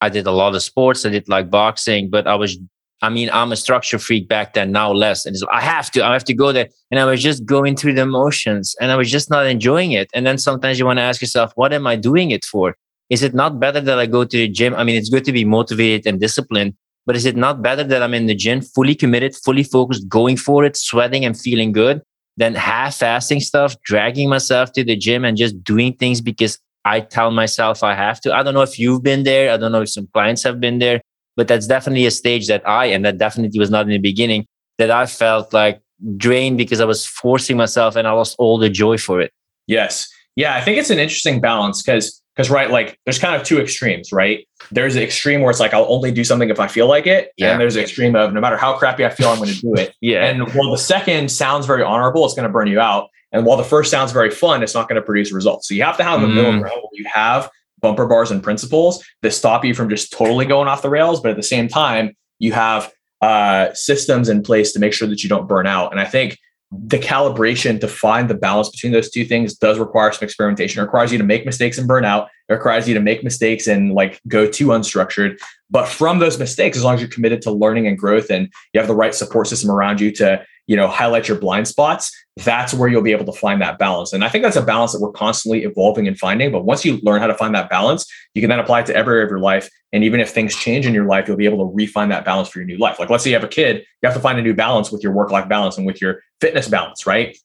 I 0.00 0.08
did 0.08 0.28
a 0.28 0.30
lot 0.30 0.54
of 0.54 0.62
sports. 0.62 1.04
I 1.04 1.10
did 1.10 1.28
like 1.28 1.50
boxing, 1.50 2.10
but 2.10 2.28
I 2.28 2.36
was, 2.36 2.56
I 3.00 3.10
mean, 3.10 3.30
I'm 3.32 3.52
a 3.52 3.56
structure 3.56 3.98
freak 3.98 4.28
back 4.28 4.54
then, 4.54 4.72
now 4.72 4.92
less. 4.92 5.24
And 5.24 5.36
I 5.52 5.60
have 5.60 5.90
to, 5.92 6.04
I 6.04 6.12
have 6.12 6.24
to 6.24 6.34
go 6.34 6.52
there. 6.52 6.68
And 6.90 6.98
I 6.98 7.04
was 7.04 7.22
just 7.22 7.44
going 7.44 7.76
through 7.76 7.94
the 7.94 8.06
motions 8.06 8.74
and 8.80 8.90
I 8.90 8.96
was 8.96 9.10
just 9.10 9.30
not 9.30 9.46
enjoying 9.46 9.92
it. 9.92 10.08
And 10.14 10.26
then 10.26 10.36
sometimes 10.36 10.78
you 10.78 10.86
want 10.86 10.98
to 10.98 11.02
ask 11.02 11.20
yourself, 11.20 11.52
what 11.54 11.72
am 11.72 11.86
I 11.86 11.94
doing 11.94 12.32
it 12.32 12.44
for? 12.44 12.74
is 13.10 13.22
it 13.22 13.34
not 13.34 13.58
better 13.58 13.80
that 13.80 13.98
I 13.98 14.06
go 14.06 14.24
to 14.24 14.36
the 14.36 14.48
gym? 14.48 14.74
I 14.74 14.84
mean, 14.84 14.96
it's 14.96 15.08
good 15.08 15.24
to 15.24 15.32
be 15.32 15.44
motivated 15.44 16.06
and 16.06 16.20
disciplined, 16.20 16.74
but 17.06 17.16
is 17.16 17.24
it 17.24 17.36
not 17.36 17.62
better 17.62 17.82
that 17.84 18.02
I'm 18.02 18.14
in 18.14 18.26
the 18.26 18.34
gym, 18.34 18.60
fully 18.60 18.94
committed, 18.94 19.34
fully 19.34 19.62
focused, 19.62 20.08
going 20.08 20.36
for 20.36 20.64
it, 20.64 20.76
sweating 20.76 21.24
and 21.24 21.38
feeling 21.38 21.72
good, 21.72 22.02
than 22.36 22.54
half 22.54 22.96
fasting 22.96 23.40
stuff, 23.40 23.80
dragging 23.82 24.28
myself 24.28 24.72
to 24.72 24.84
the 24.84 24.96
gym 24.96 25.24
and 25.24 25.36
just 25.36 25.62
doing 25.64 25.94
things 25.94 26.20
because 26.20 26.58
I 26.84 27.00
tell 27.00 27.30
myself 27.30 27.82
I 27.82 27.94
have 27.94 28.20
to? 28.22 28.34
I 28.34 28.42
don't 28.42 28.54
know 28.54 28.62
if 28.62 28.78
you've 28.78 29.02
been 29.02 29.24
there. 29.24 29.52
I 29.52 29.56
don't 29.56 29.72
know 29.72 29.82
if 29.82 29.90
some 29.90 30.08
clients 30.12 30.42
have 30.42 30.60
been 30.60 30.78
there, 30.78 31.00
but 31.38 31.46
that's 31.46 31.68
definitely 31.68 32.04
a 32.04 32.10
stage 32.10 32.48
that 32.48 32.68
I, 32.68 32.86
and 32.86 33.04
that 33.04 33.16
definitely 33.16 33.60
was 33.60 33.70
not 33.70 33.82
in 33.82 33.90
the 33.90 33.98
beginning, 33.98 34.44
that 34.78 34.90
I 34.90 35.06
felt 35.06 35.52
like 35.52 35.80
drained 36.16 36.58
because 36.58 36.80
I 36.80 36.84
was 36.84 37.06
forcing 37.06 37.56
myself 37.56 37.94
and 37.94 38.08
I 38.08 38.10
lost 38.10 38.34
all 38.40 38.58
the 38.58 38.68
joy 38.68 38.98
for 38.98 39.20
it. 39.20 39.32
Yes. 39.68 40.12
Yeah. 40.34 40.56
I 40.56 40.60
think 40.60 40.78
it's 40.78 40.90
an 40.90 40.98
interesting 40.98 41.40
balance 41.40 41.80
because 41.80 42.20
because 42.34 42.50
right 42.50 42.70
like 42.70 42.98
there's 43.04 43.20
kind 43.20 43.34
of 43.34 43.42
two 43.42 43.60
extremes 43.60 44.12
right 44.12 44.46
there's 44.70 44.94
an 44.94 45.02
extreme 45.02 45.40
where 45.40 45.50
it's 45.50 45.58
like 45.58 45.74
i'll 45.74 45.92
only 45.92 46.12
do 46.12 46.22
something 46.22 46.50
if 46.50 46.60
i 46.60 46.68
feel 46.68 46.86
like 46.86 47.04
it 47.04 47.32
yeah. 47.36 47.50
and 47.50 47.60
there's 47.60 47.74
an 47.74 47.82
extreme 47.82 48.14
of 48.14 48.32
no 48.32 48.40
matter 48.40 48.56
how 48.56 48.78
crappy 48.78 49.04
i 49.04 49.10
feel 49.10 49.26
i'm 49.26 49.38
going 49.38 49.48
to 49.48 49.60
do 49.60 49.74
it 49.74 49.92
yeah 50.00 50.24
and 50.24 50.48
while 50.54 50.70
the 50.70 50.78
second 50.78 51.28
sounds 51.32 51.66
very 51.66 51.82
honorable 51.82 52.24
it's 52.24 52.34
going 52.34 52.46
to 52.46 52.52
burn 52.52 52.68
you 52.68 52.78
out 52.78 53.08
and 53.32 53.44
while 53.44 53.56
the 53.56 53.64
first 53.64 53.90
sounds 53.90 54.12
very 54.12 54.30
fun 54.30 54.62
it's 54.62 54.72
not 54.72 54.88
going 54.88 54.94
to 54.94 55.04
produce 55.04 55.32
results 55.32 55.66
so 55.66 55.74
you 55.74 55.82
have 55.82 55.96
to 55.96 56.04
have 56.04 56.22
a 56.22 56.26
mm. 56.26 56.34
middle 56.36 56.52
ground 56.60 56.80
where 56.80 56.92
you 56.92 57.04
have 57.12 57.50
bumper 57.80 58.06
bars 58.06 58.30
and 58.30 58.42
principles 58.42 59.04
that 59.22 59.32
stop 59.32 59.64
you 59.64 59.74
from 59.74 59.88
just 59.88 60.12
totally 60.12 60.46
going 60.46 60.68
off 60.68 60.82
the 60.82 60.90
rails 60.90 61.20
but 61.20 61.30
at 61.30 61.36
the 61.36 61.42
same 61.42 61.68
time 61.68 62.16
you 62.38 62.52
have 62.52 62.92
uh, 63.20 63.72
systems 63.74 64.28
in 64.28 64.42
place 64.42 64.72
to 64.72 64.78
make 64.78 64.92
sure 64.92 65.08
that 65.08 65.22
you 65.22 65.28
don't 65.28 65.48
burn 65.48 65.66
out 65.66 65.90
and 65.92 66.00
i 66.00 66.04
think 66.04 66.38
the 66.70 66.98
calibration 66.98 67.80
to 67.80 67.88
find 67.88 68.28
the 68.28 68.34
balance 68.34 68.68
between 68.68 68.92
those 68.92 69.10
two 69.10 69.24
things 69.24 69.54
does 69.54 69.78
require 69.78 70.12
some 70.12 70.24
experimentation. 70.24 70.80
It 70.80 70.84
requires 70.84 71.10
you 71.10 71.18
to 71.18 71.24
make 71.24 71.46
mistakes 71.46 71.78
and 71.78 71.88
burn 71.88 72.04
out. 72.04 72.28
It 72.48 72.52
requires 72.52 72.86
you 72.86 72.92
to 72.94 73.00
make 73.00 73.24
mistakes 73.24 73.66
and 73.66 73.94
like 73.94 74.20
go 74.28 74.46
too 74.46 74.66
unstructured. 74.66 75.40
But 75.70 75.88
from 75.88 76.18
those 76.18 76.38
mistakes, 76.38 76.76
as 76.76 76.84
long 76.84 76.94
as 76.94 77.00
you're 77.00 77.08
committed 77.08 77.40
to 77.42 77.50
learning 77.50 77.86
and 77.86 77.96
growth 77.96 78.30
and 78.30 78.52
you 78.74 78.80
have 78.80 78.88
the 78.88 78.94
right 78.94 79.14
support 79.14 79.46
system 79.46 79.70
around 79.70 80.00
you 80.00 80.12
to 80.12 80.44
you 80.68 80.76
know 80.76 80.86
highlight 80.86 81.26
your 81.26 81.38
blind 81.38 81.66
spots 81.66 82.14
that's 82.44 82.72
where 82.72 82.88
you'll 82.88 83.02
be 83.02 83.10
able 83.10 83.24
to 83.24 83.36
find 83.40 83.60
that 83.60 83.78
balance. 83.78 84.12
And 84.12 84.22
i 84.22 84.28
think 84.28 84.44
that's 84.44 84.56
a 84.56 84.62
balance 84.62 84.92
that 84.92 85.00
we're 85.00 85.10
constantly 85.10 85.64
evolving 85.64 86.06
and 86.06 86.16
finding 86.16 86.52
but 86.52 86.64
once 86.64 86.84
you 86.84 87.00
learn 87.02 87.20
how 87.20 87.26
to 87.26 87.34
find 87.34 87.52
that 87.56 87.68
balance 87.68 88.06
you 88.34 88.40
can 88.40 88.48
then 88.48 88.60
apply 88.60 88.80
it 88.80 88.86
to 88.86 88.94
every 88.94 89.14
area 89.14 89.24
of 89.24 89.30
your 89.30 89.40
life. 89.40 89.68
And 89.92 90.04
even 90.04 90.20
if 90.20 90.30
things 90.30 90.54
change 90.54 90.86
in 90.86 90.94
your 90.94 91.06
life 91.06 91.26
you'll 91.26 91.36
be 91.36 91.46
able 91.46 91.66
to 91.66 91.74
refine 91.74 92.10
that 92.10 92.24
balance 92.24 92.48
for 92.48 92.60
your 92.60 92.66
new 92.66 92.78
life. 92.78 93.00
Like 93.00 93.10
let's 93.10 93.24
say 93.24 93.30
you 93.30 93.36
have 93.36 93.44
a 93.44 93.48
kid 93.48 93.78
you 93.78 94.06
have 94.06 94.14
to 94.14 94.20
find 94.20 94.38
a 94.38 94.42
new 94.42 94.54
balance 94.54 94.92
with 94.92 95.02
your 95.02 95.12
work 95.12 95.32
life 95.32 95.48
balance 95.48 95.78
and 95.78 95.86
with 95.86 96.00
your 96.00 96.20
fitness 96.40 96.68
balance 96.68 97.06
right? 97.06 97.36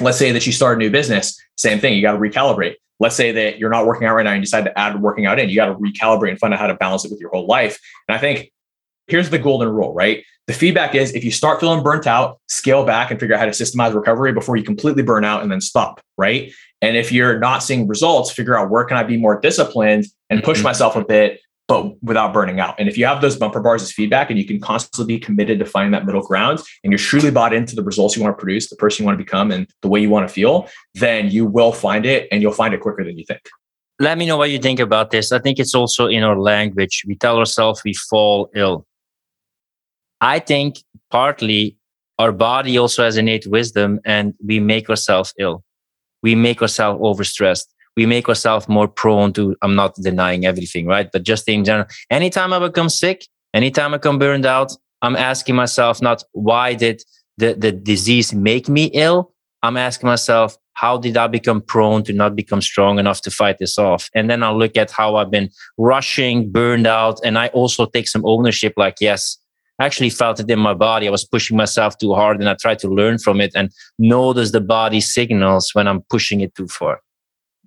Let's 0.00 0.18
say 0.18 0.32
that 0.32 0.46
you 0.46 0.52
start 0.52 0.78
a 0.78 0.78
new 0.78 0.90
business 0.90 1.38
same 1.56 1.78
thing 1.78 1.94
you 1.94 2.02
got 2.02 2.12
to 2.12 2.18
recalibrate. 2.18 2.76
Let's 2.98 3.16
say 3.16 3.32
that 3.32 3.58
you're 3.58 3.70
not 3.70 3.86
working 3.86 4.06
out 4.06 4.14
right 4.14 4.22
now 4.22 4.30
and 4.30 4.38
you 4.38 4.44
decide 4.44 4.64
to 4.64 4.78
add 4.78 5.00
working 5.00 5.26
out 5.26 5.38
in 5.38 5.48
you 5.48 5.56
got 5.56 5.66
to 5.66 5.74
recalibrate 5.74 6.30
and 6.30 6.38
find 6.38 6.54
out 6.54 6.60
how 6.60 6.68
to 6.68 6.74
balance 6.74 7.04
it 7.04 7.10
with 7.10 7.20
your 7.20 7.30
whole 7.30 7.46
life. 7.46 7.78
And 8.08 8.16
i 8.16 8.18
think 8.18 8.50
here's 9.06 9.30
the 9.30 9.38
golden 9.38 9.68
rule 9.68 9.92
right 9.94 10.24
the 10.48 10.52
feedback 10.52 10.94
is 10.94 11.14
if 11.14 11.24
you 11.24 11.30
start 11.30 11.60
feeling 11.60 11.82
burnt 11.84 12.06
out, 12.06 12.40
scale 12.48 12.84
back 12.84 13.10
and 13.10 13.20
figure 13.20 13.34
out 13.34 13.38
how 13.38 13.46
to 13.46 13.52
systemize 13.52 13.94
recovery 13.94 14.32
before 14.32 14.56
you 14.56 14.64
completely 14.64 15.02
burn 15.02 15.24
out 15.24 15.42
and 15.42 15.52
then 15.52 15.60
stop, 15.60 16.00
right? 16.18 16.52
And 16.80 16.96
if 16.96 17.12
you're 17.12 17.38
not 17.38 17.62
seeing 17.62 17.86
results, 17.86 18.32
figure 18.32 18.58
out 18.58 18.68
where 18.68 18.84
can 18.84 18.96
I 18.96 19.04
be 19.04 19.16
more 19.16 19.38
disciplined 19.38 20.06
and 20.30 20.42
push 20.42 20.58
mm-hmm. 20.58 20.64
myself 20.64 20.96
a 20.96 21.04
bit, 21.04 21.40
but 21.68 22.02
without 22.02 22.32
burning 22.32 22.58
out. 22.58 22.74
And 22.80 22.88
if 22.88 22.98
you 22.98 23.06
have 23.06 23.20
those 23.20 23.36
bumper 23.36 23.60
bars 23.60 23.82
as 23.82 23.92
feedback 23.92 24.30
and 24.30 24.38
you 24.38 24.44
can 24.44 24.60
constantly 24.60 25.14
be 25.14 25.20
committed 25.20 25.60
to 25.60 25.64
finding 25.64 25.92
that 25.92 26.06
middle 26.06 26.22
ground 26.22 26.58
and 26.82 26.92
you're 26.92 26.98
truly 26.98 27.30
bought 27.30 27.54
into 27.54 27.76
the 27.76 27.84
results 27.84 28.16
you 28.16 28.22
want 28.22 28.36
to 28.36 28.40
produce, 28.40 28.68
the 28.68 28.74
person 28.74 29.04
you 29.04 29.06
want 29.06 29.16
to 29.16 29.24
become, 29.24 29.52
and 29.52 29.68
the 29.82 29.88
way 29.88 30.00
you 30.00 30.10
want 30.10 30.26
to 30.26 30.34
feel, 30.34 30.68
then 30.94 31.30
you 31.30 31.46
will 31.46 31.72
find 31.72 32.04
it 32.04 32.26
and 32.32 32.42
you'll 32.42 32.52
find 32.52 32.74
it 32.74 32.80
quicker 32.80 33.04
than 33.04 33.16
you 33.16 33.24
think. 33.24 33.48
Let 34.00 34.18
me 34.18 34.26
know 34.26 34.36
what 34.36 34.50
you 34.50 34.58
think 34.58 34.80
about 34.80 35.12
this. 35.12 35.30
I 35.30 35.38
think 35.38 35.60
it's 35.60 35.74
also 35.74 36.08
in 36.08 36.24
our 36.24 36.36
language. 36.36 37.04
We 37.06 37.14
tell 37.14 37.38
ourselves 37.38 37.82
we 37.84 37.94
fall 37.94 38.50
ill 38.56 38.84
I 40.22 40.38
think 40.38 40.76
partly 41.10 41.76
our 42.18 42.32
body 42.32 42.78
also 42.78 43.02
has 43.02 43.16
innate 43.16 43.46
wisdom 43.48 43.98
and 44.04 44.34
we 44.46 44.60
make 44.60 44.88
ourselves 44.88 45.34
ill. 45.38 45.64
We 46.22 46.36
make 46.36 46.62
ourselves 46.62 47.00
overstressed. 47.02 47.66
We 47.96 48.06
make 48.06 48.28
ourselves 48.28 48.68
more 48.68 48.86
prone 48.86 49.32
to, 49.34 49.56
I'm 49.60 49.74
not 49.74 49.96
denying 49.96 50.46
everything, 50.46 50.86
right? 50.86 51.10
But 51.12 51.24
just 51.24 51.48
in 51.48 51.64
general, 51.64 51.88
anytime 52.08 52.52
I 52.52 52.60
become 52.60 52.88
sick, 52.88 53.26
anytime 53.52 53.92
I 53.92 53.96
become 53.96 54.20
burned 54.20 54.46
out, 54.46 54.72
I'm 55.02 55.16
asking 55.16 55.56
myself 55.56 56.00
not 56.00 56.22
why 56.32 56.74
did 56.74 57.02
the, 57.36 57.54
the 57.54 57.72
disease 57.72 58.32
make 58.32 58.68
me 58.68 58.84
ill? 58.94 59.34
I'm 59.64 59.76
asking 59.76 60.06
myself, 60.06 60.56
how 60.74 60.96
did 60.98 61.16
I 61.16 61.26
become 61.26 61.60
prone 61.60 62.04
to 62.04 62.12
not 62.12 62.36
become 62.36 62.62
strong 62.62 62.98
enough 62.98 63.20
to 63.22 63.30
fight 63.30 63.58
this 63.58 63.76
off? 63.76 64.08
And 64.14 64.30
then 64.30 64.42
I'll 64.42 64.58
look 64.58 64.76
at 64.76 64.92
how 64.92 65.16
I've 65.16 65.30
been 65.30 65.50
rushing, 65.76 66.50
burned 66.50 66.86
out. 66.86 67.20
And 67.24 67.36
I 67.36 67.48
also 67.48 67.86
take 67.86 68.08
some 68.08 68.24
ownership 68.24 68.74
like, 68.76 68.96
yes, 69.00 69.38
I 69.78 69.86
actually 69.86 70.10
felt 70.10 70.38
it 70.38 70.50
in 70.50 70.58
my 70.58 70.74
body. 70.74 71.08
I 71.08 71.10
was 71.10 71.24
pushing 71.24 71.56
myself 71.56 71.98
too 71.98 72.14
hard 72.14 72.38
and 72.38 72.48
I 72.48 72.54
tried 72.54 72.78
to 72.80 72.88
learn 72.88 73.18
from 73.18 73.40
it 73.40 73.52
and 73.54 73.70
notice 73.98 74.52
the 74.52 74.60
body 74.60 75.00
signals 75.00 75.70
when 75.72 75.88
I'm 75.88 76.02
pushing 76.02 76.40
it 76.40 76.54
too 76.54 76.68
far. 76.68 77.00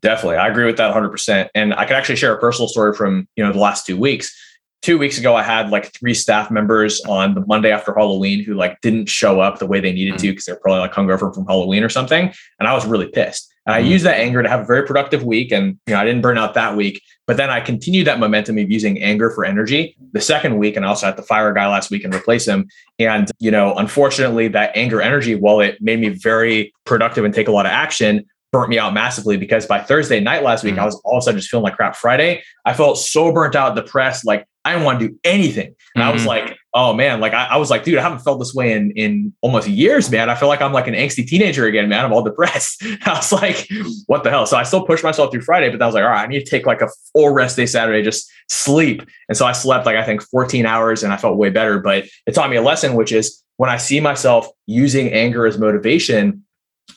Definitely. 0.01 0.37
I 0.37 0.47
agree 0.47 0.65
with 0.65 0.77
that 0.77 0.93
100%. 0.93 1.49
And 1.55 1.73
I 1.73 1.85
can 1.85 1.95
actually 1.95 2.17
share 2.17 2.33
a 2.33 2.39
personal 2.39 2.67
story 2.67 2.93
from, 2.93 3.27
you 3.35 3.43
know, 3.43 3.51
the 3.51 3.59
last 3.59 3.85
two 3.85 3.97
weeks. 3.97 4.33
two 4.81 4.99
weeks 4.99 5.17
ago, 5.17 5.35
I 5.35 5.41
had 5.41 5.71
like 5.71 5.91
three 5.93 6.13
staff 6.13 6.51
members 6.51 7.01
on 7.05 7.33
the 7.33 7.43
Monday 7.47 7.71
after 7.71 7.91
Halloween 7.91 8.43
who 8.43 8.53
like 8.53 8.79
didn't 8.81 9.09
show 9.09 9.39
up 9.39 9.57
the 9.57 9.65
way 9.65 9.79
they 9.79 9.91
needed 9.91 10.19
to 10.19 10.29
because 10.29 10.45
they're 10.45 10.59
probably 10.59 10.81
like 10.81 10.93
hungover 10.93 11.33
from 11.33 11.47
Halloween 11.47 11.83
or 11.83 11.89
something. 11.89 12.31
And 12.59 12.67
I 12.67 12.73
was 12.73 12.85
really 12.85 13.07
pissed. 13.07 13.51
And 13.65 13.73
I 13.73 13.81
mm-hmm. 13.81 13.91
used 13.91 14.05
that 14.05 14.19
anger 14.19 14.43
to 14.43 14.49
have 14.49 14.59
a 14.59 14.65
very 14.65 14.85
productive 14.85 15.23
week. 15.23 15.51
And 15.51 15.79
you 15.87 15.93
know, 15.95 15.99
I 15.99 16.05
didn't 16.05 16.21
burn 16.21 16.37
out 16.37 16.53
that 16.53 16.75
week. 16.75 17.01
But 17.27 17.37
then 17.37 17.49
I 17.49 17.59
continued 17.59 18.05
that 18.07 18.19
momentum 18.19 18.57
of 18.57 18.69
using 18.69 19.01
anger 19.01 19.31
for 19.31 19.45
energy 19.45 19.95
the 20.11 20.21
second 20.21 20.57
week. 20.57 20.75
And 20.75 20.85
I 20.85 20.89
also 20.89 21.07
had 21.07 21.17
to 21.17 21.23
fire 21.23 21.49
a 21.49 21.55
guy 21.55 21.67
last 21.67 21.89
week 21.89 22.03
and 22.03 22.13
replace 22.13 22.47
him. 22.47 22.67
And, 22.99 23.31
you 23.39 23.49
know, 23.49 23.73
unfortunately, 23.75 24.47
that 24.49 24.71
anger 24.75 25.01
energy, 25.01 25.35
while 25.35 25.59
it 25.59 25.81
made 25.81 25.99
me 25.99 26.09
very 26.09 26.73
productive 26.85 27.25
and 27.25 27.33
take 27.33 27.47
a 27.47 27.51
lot 27.51 27.65
of 27.65 27.71
action, 27.71 28.25
burnt 28.51 28.69
me 28.69 28.79
out 28.79 28.93
massively 28.93 29.37
because 29.37 29.65
by 29.65 29.81
Thursday 29.81 30.19
night 30.19 30.43
last 30.43 30.63
week, 30.63 30.73
mm-hmm. 30.75 30.83
I 30.83 30.85
was 30.85 30.95
all 31.03 31.17
of 31.17 31.21
a 31.21 31.21
sudden 31.23 31.39
just 31.39 31.49
feeling 31.49 31.63
like 31.63 31.75
crap. 31.75 31.95
Friday, 31.95 32.43
I 32.63 32.73
felt 32.73 32.97
so 32.97 33.31
burnt 33.31 33.55
out, 33.55 33.75
depressed, 33.75 34.25
like 34.25 34.45
I 34.63 34.73
didn't 34.73 34.85
want 34.85 34.99
to 34.99 35.09
do 35.09 35.19
anything. 35.23 35.67
And 35.67 35.75
mm-hmm. 35.75 36.01
I 36.01 36.11
was 36.11 36.21
mm-hmm. 36.21 36.29
like, 36.29 36.57
oh 36.75 36.93
man, 36.93 37.21
like 37.21 37.33
I, 37.33 37.45
I, 37.45 37.57
was 37.57 37.71
like, 37.71 37.85
dude, 37.85 37.97
I 37.97 38.01
haven't 38.01 38.19
felt 38.19 38.37
this 38.37 38.53
way 38.53 38.73
in 38.73 38.91
in 38.91 39.33
almost 39.41 39.67
years, 39.67 40.11
man. 40.11 40.29
I 40.29 40.35
feel 40.35 40.49
like 40.49 40.61
I'm 40.61 40.73
like 40.73 40.87
an 40.87 40.93
angsty 40.93 41.25
teenager 41.25 41.65
again, 41.65 41.87
man. 41.87 42.03
I'm 42.03 42.11
all 42.11 42.21
depressed. 42.21 42.83
I 43.05 43.13
was 43.13 43.31
like, 43.31 43.67
what 44.07 44.23
the 44.23 44.29
hell? 44.29 44.45
So 44.45 44.57
I 44.57 44.63
still 44.63 44.85
pushed 44.85 45.03
myself 45.03 45.31
through 45.31 45.41
Friday, 45.41 45.69
but 45.69 45.81
I 45.81 45.85
was 45.85 45.95
like, 45.95 46.03
all 46.03 46.09
right, 46.09 46.23
I 46.23 46.27
need 46.27 46.43
to 46.43 46.49
take 46.49 46.65
like 46.65 46.81
a 46.81 46.89
full 47.13 47.29
rest 47.29 47.55
day 47.55 47.65
Saturday, 47.65 48.03
just 48.03 48.29
sleep. 48.49 49.03
And 49.29 49.37
so 49.37 49.45
I 49.45 49.53
slept 49.53 49.85
like 49.85 49.95
I 49.95 50.03
think 50.03 50.21
14 50.21 50.65
hours 50.65 51.01
and 51.01 51.13
I 51.13 51.17
felt 51.17 51.37
way 51.37 51.49
better. 51.49 51.79
But 51.79 52.05
it 52.27 52.35
taught 52.35 52.49
me 52.49 52.57
a 52.57 52.61
lesson, 52.61 52.93
which 52.93 53.13
is 53.13 53.41
when 53.55 53.69
I 53.69 53.77
see 53.77 54.01
myself 54.01 54.47
using 54.67 55.13
anger 55.13 55.47
as 55.47 55.57
motivation, 55.57 56.43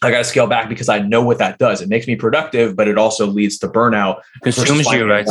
I 0.03 0.11
got 0.11 0.19
to 0.19 0.25
scale 0.25 0.49
back 0.49 0.69
because 0.69 0.89
I 0.89 0.99
know 0.99 1.23
what 1.23 1.39
that 1.39 1.59
does. 1.59 1.81
It 1.81 1.89
makes 1.89 2.07
me 2.07 2.17
productive, 2.17 2.75
but 2.75 2.89
it 2.89 2.99
also 2.99 3.27
leads 3.27 3.59
to 3.59 3.69
burnout. 3.69 4.23
Consumes 4.43 4.87
you, 4.91 5.09
right? 5.09 5.27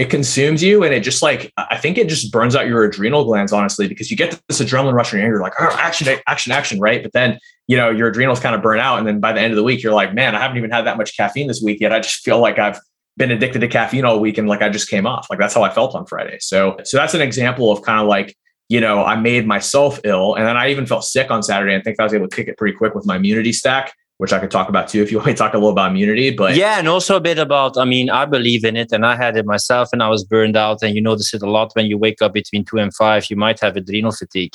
It 0.00 0.08
consumes 0.08 0.62
you, 0.62 0.82
and 0.82 0.94
it 0.94 1.00
just 1.00 1.20
like 1.20 1.52
I 1.58 1.76
think 1.76 1.98
it 1.98 2.08
just 2.08 2.32
burns 2.32 2.56
out 2.56 2.66
your 2.66 2.84
adrenal 2.84 3.22
glands, 3.22 3.52
honestly, 3.52 3.86
because 3.86 4.10
you 4.10 4.16
get 4.16 4.40
this 4.48 4.58
adrenaline 4.58 4.94
rush 4.94 5.12
and 5.12 5.20
you're 5.20 5.42
like, 5.42 5.52
oh, 5.60 5.76
action, 5.78 6.08
action, 6.26 6.52
action, 6.52 6.80
right? 6.80 7.02
But 7.02 7.12
then 7.12 7.38
you 7.66 7.76
know 7.76 7.90
your 7.90 8.08
adrenals 8.08 8.40
kind 8.40 8.54
of 8.54 8.62
burn 8.62 8.78
out, 8.80 8.96
and 8.96 9.06
then 9.06 9.20
by 9.20 9.34
the 9.34 9.40
end 9.40 9.52
of 9.52 9.58
the 9.58 9.62
week, 9.62 9.82
you're 9.82 9.92
like, 9.92 10.14
man, 10.14 10.34
I 10.34 10.40
haven't 10.40 10.56
even 10.56 10.70
had 10.70 10.86
that 10.86 10.96
much 10.96 11.14
caffeine 11.18 11.48
this 11.48 11.60
week 11.60 11.82
yet. 11.82 11.92
I 11.92 12.00
just 12.00 12.24
feel 12.24 12.38
like 12.38 12.58
I've 12.58 12.80
been 13.18 13.30
addicted 13.30 13.58
to 13.58 13.68
caffeine 13.68 14.06
all 14.06 14.20
week, 14.20 14.38
and 14.38 14.48
like 14.48 14.62
I 14.62 14.70
just 14.70 14.88
came 14.88 15.06
off. 15.06 15.26
Like 15.28 15.38
that's 15.38 15.52
how 15.52 15.64
I 15.64 15.68
felt 15.68 15.94
on 15.94 16.06
Friday. 16.06 16.38
So, 16.40 16.78
so 16.84 16.96
that's 16.96 17.12
an 17.12 17.20
example 17.20 17.70
of 17.70 17.82
kind 17.82 18.00
of 18.00 18.06
like 18.06 18.34
you 18.70 18.80
know, 18.80 19.04
I 19.04 19.16
made 19.16 19.48
myself 19.48 20.00
ill. 20.04 20.36
And 20.36 20.46
then 20.46 20.56
I 20.56 20.70
even 20.70 20.86
felt 20.86 21.02
sick 21.02 21.28
on 21.30 21.42
Saturday. 21.42 21.74
I 21.74 21.82
think 21.82 21.98
I 21.98 22.04
was 22.04 22.14
able 22.14 22.28
to 22.28 22.36
kick 22.36 22.46
it 22.46 22.56
pretty 22.56 22.76
quick 22.76 22.94
with 22.94 23.04
my 23.04 23.16
immunity 23.16 23.52
stack 23.52 23.92
which 24.20 24.34
I 24.34 24.38
could 24.38 24.50
talk 24.50 24.68
about 24.68 24.86
too 24.86 25.00
if 25.00 25.10
you 25.10 25.16
want 25.20 25.30
to 25.30 25.34
talk 25.34 25.54
a 25.54 25.56
little 25.56 25.70
about 25.70 25.92
immunity. 25.92 26.30
But 26.30 26.54
yeah, 26.54 26.78
and 26.78 26.86
also 26.86 27.16
a 27.16 27.20
bit 27.20 27.38
about, 27.38 27.78
I 27.78 27.86
mean, 27.86 28.10
I 28.10 28.26
believe 28.26 28.64
in 28.64 28.76
it 28.76 28.92
and 28.92 29.06
I 29.06 29.16
had 29.16 29.34
it 29.38 29.46
myself 29.46 29.88
and 29.94 30.02
I 30.02 30.10
was 30.10 30.24
burned 30.24 30.58
out. 30.58 30.82
And 30.82 30.94
you 30.94 31.00
notice 31.00 31.32
it 31.32 31.40
a 31.42 31.50
lot 31.50 31.70
when 31.72 31.86
you 31.86 31.96
wake 31.96 32.20
up 32.20 32.34
between 32.34 32.66
two 32.66 32.76
and 32.76 32.94
five, 32.94 33.30
you 33.30 33.36
might 33.36 33.58
have 33.60 33.76
adrenal 33.76 34.12
fatigue 34.12 34.52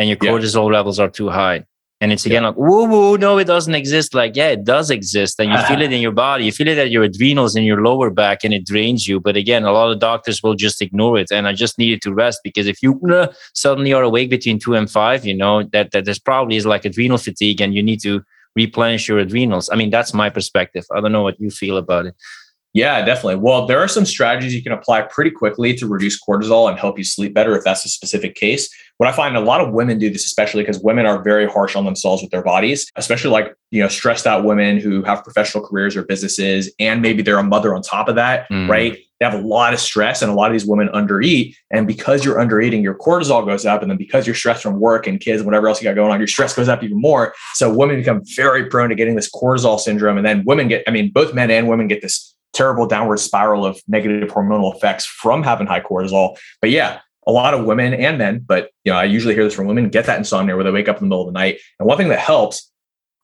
and 0.00 0.08
your 0.08 0.18
cortisol 0.18 0.68
yeah. 0.68 0.78
levels 0.78 0.98
are 0.98 1.08
too 1.08 1.28
high. 1.28 1.64
And 2.00 2.12
it's 2.12 2.26
again 2.26 2.42
yeah. 2.42 2.48
like, 2.48 2.56
woo 2.56 2.86
woo, 2.86 3.16
no, 3.16 3.38
it 3.38 3.44
doesn't 3.44 3.74
exist. 3.76 4.12
Like, 4.12 4.34
yeah, 4.34 4.48
it 4.48 4.64
does 4.64 4.90
exist. 4.90 5.38
And 5.38 5.52
you 5.52 5.58
feel 5.68 5.82
it 5.82 5.92
in 5.92 6.00
your 6.00 6.10
body. 6.10 6.46
You 6.46 6.50
feel 6.50 6.66
it 6.66 6.78
at 6.78 6.90
your 6.90 7.04
adrenals 7.04 7.54
in 7.54 7.62
your 7.62 7.82
lower 7.82 8.10
back 8.10 8.42
and 8.42 8.52
it 8.52 8.66
drains 8.66 9.06
you. 9.06 9.20
But 9.20 9.36
again, 9.36 9.62
a 9.62 9.70
lot 9.70 9.92
of 9.92 10.00
doctors 10.00 10.42
will 10.42 10.56
just 10.56 10.82
ignore 10.82 11.16
it. 11.16 11.30
And 11.30 11.46
I 11.46 11.52
just 11.52 11.78
needed 11.78 12.02
to 12.02 12.12
rest 12.12 12.40
because 12.42 12.66
if 12.66 12.82
you 12.82 13.00
uh, 13.08 13.28
suddenly 13.54 13.92
are 13.92 14.02
awake 14.02 14.30
between 14.30 14.58
two 14.58 14.74
and 14.74 14.90
five, 14.90 15.24
you 15.24 15.36
know, 15.36 15.62
that, 15.72 15.92
that 15.92 16.06
there's 16.06 16.18
probably 16.18 16.56
is 16.56 16.66
like 16.66 16.84
adrenal 16.84 17.18
fatigue 17.18 17.60
and 17.60 17.72
you 17.72 17.84
need 17.84 18.00
to 18.02 18.24
replenish 18.56 19.08
your 19.08 19.18
adrenals. 19.18 19.70
I 19.72 19.76
mean, 19.76 19.90
that's 19.90 20.14
my 20.14 20.30
perspective. 20.30 20.84
I 20.94 21.00
don't 21.00 21.12
know 21.12 21.22
what 21.22 21.40
you 21.40 21.50
feel 21.50 21.76
about 21.76 22.06
it. 22.06 22.14
Yeah, 22.72 23.04
definitely. 23.04 23.36
Well, 23.36 23.66
there 23.66 23.80
are 23.80 23.88
some 23.88 24.06
strategies 24.06 24.54
you 24.54 24.62
can 24.62 24.70
apply 24.70 25.02
pretty 25.02 25.32
quickly 25.32 25.74
to 25.74 25.88
reduce 25.88 26.22
cortisol 26.22 26.68
and 26.68 26.78
help 26.78 26.98
you 26.98 27.04
sleep 27.04 27.34
better 27.34 27.56
if 27.56 27.64
that's 27.64 27.84
a 27.84 27.88
specific 27.88 28.36
case. 28.36 28.72
What 28.98 29.08
I 29.08 29.12
find 29.12 29.36
a 29.36 29.40
lot 29.40 29.60
of 29.60 29.72
women 29.72 29.98
do 29.98 30.08
this, 30.08 30.24
especially 30.24 30.62
because 30.62 30.78
women 30.78 31.04
are 31.04 31.20
very 31.20 31.48
harsh 31.48 31.74
on 31.74 31.84
themselves 31.84 32.22
with 32.22 32.30
their 32.30 32.44
bodies, 32.44 32.88
especially 32.94 33.30
like, 33.30 33.54
you 33.72 33.82
know, 33.82 33.88
stressed 33.88 34.26
out 34.26 34.44
women 34.44 34.78
who 34.78 35.02
have 35.02 35.24
professional 35.24 35.66
careers 35.66 35.96
or 35.96 36.04
businesses, 36.04 36.72
and 36.78 37.02
maybe 37.02 37.22
they're 37.22 37.38
a 37.38 37.42
mother 37.42 37.74
on 37.74 37.82
top 37.82 38.08
of 38.08 38.14
that, 38.14 38.48
mm. 38.50 38.68
right? 38.68 38.98
They 39.20 39.26
have 39.26 39.34
a 39.34 39.46
lot 39.46 39.74
of 39.74 39.80
stress, 39.80 40.22
and 40.22 40.32
a 40.32 40.34
lot 40.34 40.46
of 40.46 40.54
these 40.54 40.66
women 40.66 40.88
undereat. 40.88 41.54
And 41.70 41.86
because 41.86 42.24
you're 42.24 42.38
undereating, 42.38 42.82
your 42.82 42.94
cortisol 42.94 43.44
goes 43.44 43.66
up. 43.66 43.82
And 43.82 43.90
then 43.90 43.98
because 43.98 44.26
you're 44.26 44.34
stressed 44.34 44.62
from 44.62 44.80
work 44.80 45.06
and 45.06 45.20
kids 45.20 45.40
and 45.40 45.46
whatever 45.46 45.68
else 45.68 45.80
you 45.80 45.88
got 45.88 45.94
going 45.94 46.10
on, 46.10 46.18
your 46.18 46.26
stress 46.26 46.54
goes 46.54 46.68
up 46.68 46.82
even 46.82 46.98
more. 46.98 47.34
So 47.54 47.72
women 47.72 47.96
become 47.96 48.22
very 48.34 48.66
prone 48.70 48.88
to 48.88 48.94
getting 48.94 49.16
this 49.16 49.30
cortisol 49.30 49.78
syndrome. 49.78 50.16
And 50.16 50.26
then 50.26 50.42
women 50.46 50.68
get, 50.68 50.84
I 50.88 50.90
mean, 50.90 51.12
both 51.12 51.34
men 51.34 51.50
and 51.50 51.68
women 51.68 51.86
get 51.86 52.00
this 52.00 52.34
terrible 52.54 52.86
downward 52.86 53.18
spiral 53.18 53.66
of 53.66 53.80
negative 53.86 54.30
hormonal 54.30 54.74
effects 54.74 55.04
from 55.04 55.42
having 55.42 55.66
high 55.66 55.80
cortisol. 55.80 56.38
But 56.62 56.70
yeah, 56.70 57.00
a 57.26 57.32
lot 57.32 57.52
of 57.52 57.66
women 57.66 57.92
and 57.92 58.16
men, 58.16 58.44
but 58.46 58.70
you 58.84 58.92
know, 58.92 58.98
I 58.98 59.04
usually 59.04 59.34
hear 59.34 59.44
this 59.44 59.54
from 59.54 59.66
women 59.66 59.90
get 59.90 60.06
that 60.06 60.18
insomnia 60.18 60.54
where 60.54 60.64
they 60.64 60.70
wake 60.70 60.88
up 60.88 60.96
in 60.96 61.04
the 61.04 61.08
middle 61.08 61.28
of 61.28 61.32
the 61.32 61.38
night. 61.38 61.58
And 61.78 61.86
one 61.86 61.98
thing 61.98 62.08
that 62.08 62.18
helps 62.18 62.70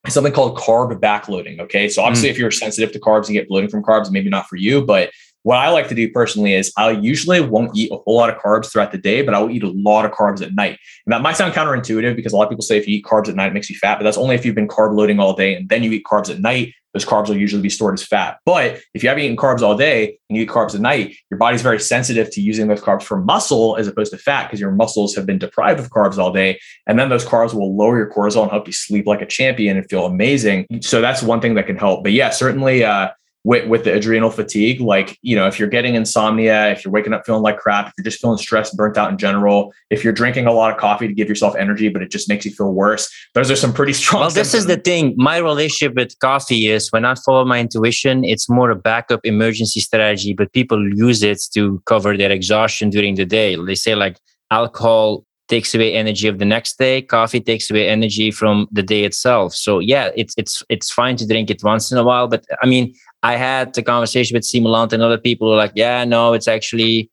is 0.07 0.15
something 0.15 0.33
called 0.33 0.57
carb 0.59 0.93
backloading. 1.01 1.59
Okay. 1.61 1.89
So 1.89 2.03
obviously, 2.03 2.29
mm. 2.29 2.33
if 2.33 2.39
you're 2.39 2.51
sensitive 2.51 2.93
to 2.93 3.01
carbs 3.01 3.27
and 3.27 3.35
get 3.35 3.49
bloating 3.49 3.71
from 3.71 3.83
carbs, 3.83 4.11
maybe 4.11 4.29
not 4.29 4.47
for 4.47 4.57
you, 4.57 4.85
but 4.85 5.11
what 5.47 5.59
I 5.59 5.69
like 5.69 5.87
to 5.91 5.95
do 5.95 6.11
personally 6.11 6.55
is 6.55 6.73
I 6.77 6.91
usually 6.91 7.39
won't 7.39 7.77
eat 7.77 7.93
a 7.93 7.99
whole 7.99 8.17
lot 8.17 8.31
of 8.31 8.37
carbs 8.37 8.69
throughout 8.69 8.91
the 8.91 8.99
day, 8.99 9.23
but 9.23 9.33
I 9.33 9.39
will 9.39 9.53
eat 9.53 9.63
a 9.63 9.71
lot 9.71 10.05
of 10.05 10.11
carbs 10.11 10.43
at 10.43 10.53
night. 10.57 10.77
And 11.07 11.13
that 11.13 11.23
might 11.23 11.37
sound 11.37 11.55
counterintuitive 11.55 12.17
because 12.17 12.33
a 12.33 12.37
lot 12.37 12.43
of 12.43 12.51
people 12.51 12.65
say 12.65 12.79
if 12.79 12.89
you 12.89 12.97
eat 12.97 13.05
carbs 13.05 13.29
at 13.29 13.37
night, 13.37 13.47
it 13.47 13.55
makes 13.55 13.71
you 13.71 13.77
fat, 13.77 13.97
but 13.97 14.03
that's 14.03 14.17
only 14.17 14.35
if 14.35 14.45
you've 14.45 14.57
been 14.57 14.67
carb 14.67 14.97
loading 14.97 15.21
all 15.21 15.35
day 15.35 15.55
and 15.55 15.69
then 15.69 15.85
you 15.85 15.93
eat 15.93 16.03
carbs 16.05 16.31
at 16.31 16.41
night. 16.41 16.75
Those 16.95 17.05
carbs 17.05 17.29
will 17.29 17.37
usually 17.37 17.63
be 17.63 17.71
stored 17.71 17.95
as 17.95 18.03
fat. 18.03 18.39
But 18.45 18.81
if 18.93 19.05
you 19.05 19.09
haven't 19.09 19.23
eaten 19.23 19.37
carbs 19.37 19.63
all 19.63 19.77
day 19.77 20.19
and 20.29 20.37
you 20.37 20.43
eat 20.43 20.49
carbs 20.49 20.75
at 20.75 20.81
night, 20.81 21.15
your 21.31 21.39
body's 21.39 21.63
very 21.63 21.79
sensitive 21.79 22.29
to 22.33 22.41
using 22.41 22.67
those 22.67 22.81
carbs 22.81 23.05
for 23.05 23.21
muscle 23.21 23.77
as 23.77 23.87
opposed 23.87 24.11
to 24.13 24.19
fat 24.19 24.49
because 24.49 24.59
your 24.59 24.73
muscles 24.73 25.15
have 25.15 25.27
been 25.27 25.39
deprived 25.39 25.79
of 25.79 25.91
carbs 25.91 26.19
all 26.19 26.33
day. 26.33 26.59
And 26.89 26.99
then 26.99 27.09
those 27.09 27.25
carbs 27.25 27.55
will 27.55 27.77
lower 27.77 27.97
your 27.97 28.11
cortisol 28.11 28.43
and 28.43 28.51
help 28.51 28.67
you 28.67 28.73
sleep 28.73 29.07
like 29.07 29.23
a 29.23 29.27
champion 29.27 29.77
and 29.77 29.89
feel 29.89 30.07
amazing. 30.07 30.67
So 30.81 31.01
that's 31.01 31.23
one 31.23 31.41
thing 31.41 31.55
that 31.55 31.67
can 31.69 31.77
help. 31.77 32.03
But 32.03 32.11
yeah, 32.11 32.31
certainly 32.31 32.83
uh, 32.83 33.11
with, 33.47 33.69
with 33.69 33.85
the 33.85 33.95
adrenal 33.95 34.29
fatigue. 34.29 34.81
Like, 34.81 35.17
you 35.23 35.37
know, 35.37 35.47
if 35.47 35.57
you're 35.57 35.69
getting 35.69 35.95
insomnia, 35.95 36.69
if 36.73 36.85
you're 36.85 36.91
waking 36.91 37.13
up 37.13 37.25
feeling 37.25 37.43
like 37.43 37.59
crap, 37.59 37.87
if 37.87 37.93
you're 37.97 38.03
just 38.03 38.21
feeling 38.21 38.39
stressed, 38.39 38.77
burnt 38.77 38.99
out 38.99 39.09
in 39.09 39.19
general, 39.19 39.73
if 39.89 40.03
you're 40.03 40.13
drinking 40.13 40.49
a 40.49 40.53
lot 40.53 40.73
of 40.73 40.79
coffee 40.79 41.07
to 41.07 41.15
give 41.15 41.29
yourself 41.29 41.55
energy, 41.57 41.89
but 41.89 42.03
it 42.03 42.11
just 42.11 42.29
makes 42.29 42.45
you 42.45 42.51
feel 42.51 42.73
worse, 42.73 43.09
those 43.35 43.49
are 43.49 43.55
some 43.55 43.73
pretty 43.73 43.93
strong. 44.03 44.23
Well, 44.23 44.31
this 44.31 44.53
is 44.53 44.67
the 44.67 44.77
thing. 44.77 45.15
My 45.17 45.37
relationship 45.37 45.95
with 45.95 46.19
coffee 46.19 46.67
is 46.67 46.91
when 46.91 47.05
I 47.05 47.15
follow 47.25 47.45
my 47.45 47.61
intuition, 47.61 48.25
it's 48.25 48.49
more 48.49 48.71
a 48.71 48.77
backup 48.77 49.21
emergency 49.23 49.79
strategy, 49.79 50.35
but 50.35 50.53
people 50.53 50.83
use 50.97 51.23
it 51.23 51.41
to 51.55 51.81
cover 51.87 52.17
their 52.17 52.33
exhaustion 52.33 52.91
during 52.91 53.15
the 53.15 53.25
day. 53.25 53.55
They 53.55 53.77
say 53.77 53.95
like 53.95 54.19
alcohol 54.51 55.25
takes 55.49 55.75
away 55.75 55.95
energy 55.95 56.27
of 56.27 56.39
the 56.39 56.45
next 56.45 56.79
day 56.79 57.01
coffee 57.01 57.41
takes 57.41 57.71
away 57.71 57.89
energy 57.89 58.31
from 58.31 58.67
the 58.73 58.83
day 58.83 59.05
itself 59.05 59.55
so 59.55 59.79
yeah 59.79 60.11
it's 60.17 60.35
it's 60.37 60.63
it's 60.69 60.91
fine 60.91 61.17
to 61.17 61.27
drink 61.27 61.51
it 61.51 61.63
once 61.63 61.93
in 61.93 61.99
a 61.99 62.05
while 62.05 62.27
but 62.27 62.45
i 62.63 62.67
mean 62.67 62.93
I 63.23 63.37
had 63.37 63.75
the 63.75 63.83
conversation 63.83 64.35
with 64.35 64.45
Simulant 64.45 64.93
and 64.93 65.03
other 65.03 65.19
people 65.19 65.49
who 65.49 65.55
are 65.55 65.57
like, 65.57 65.73
yeah, 65.75 66.05
no, 66.05 66.33
it's 66.33 66.49
actually 66.49 67.11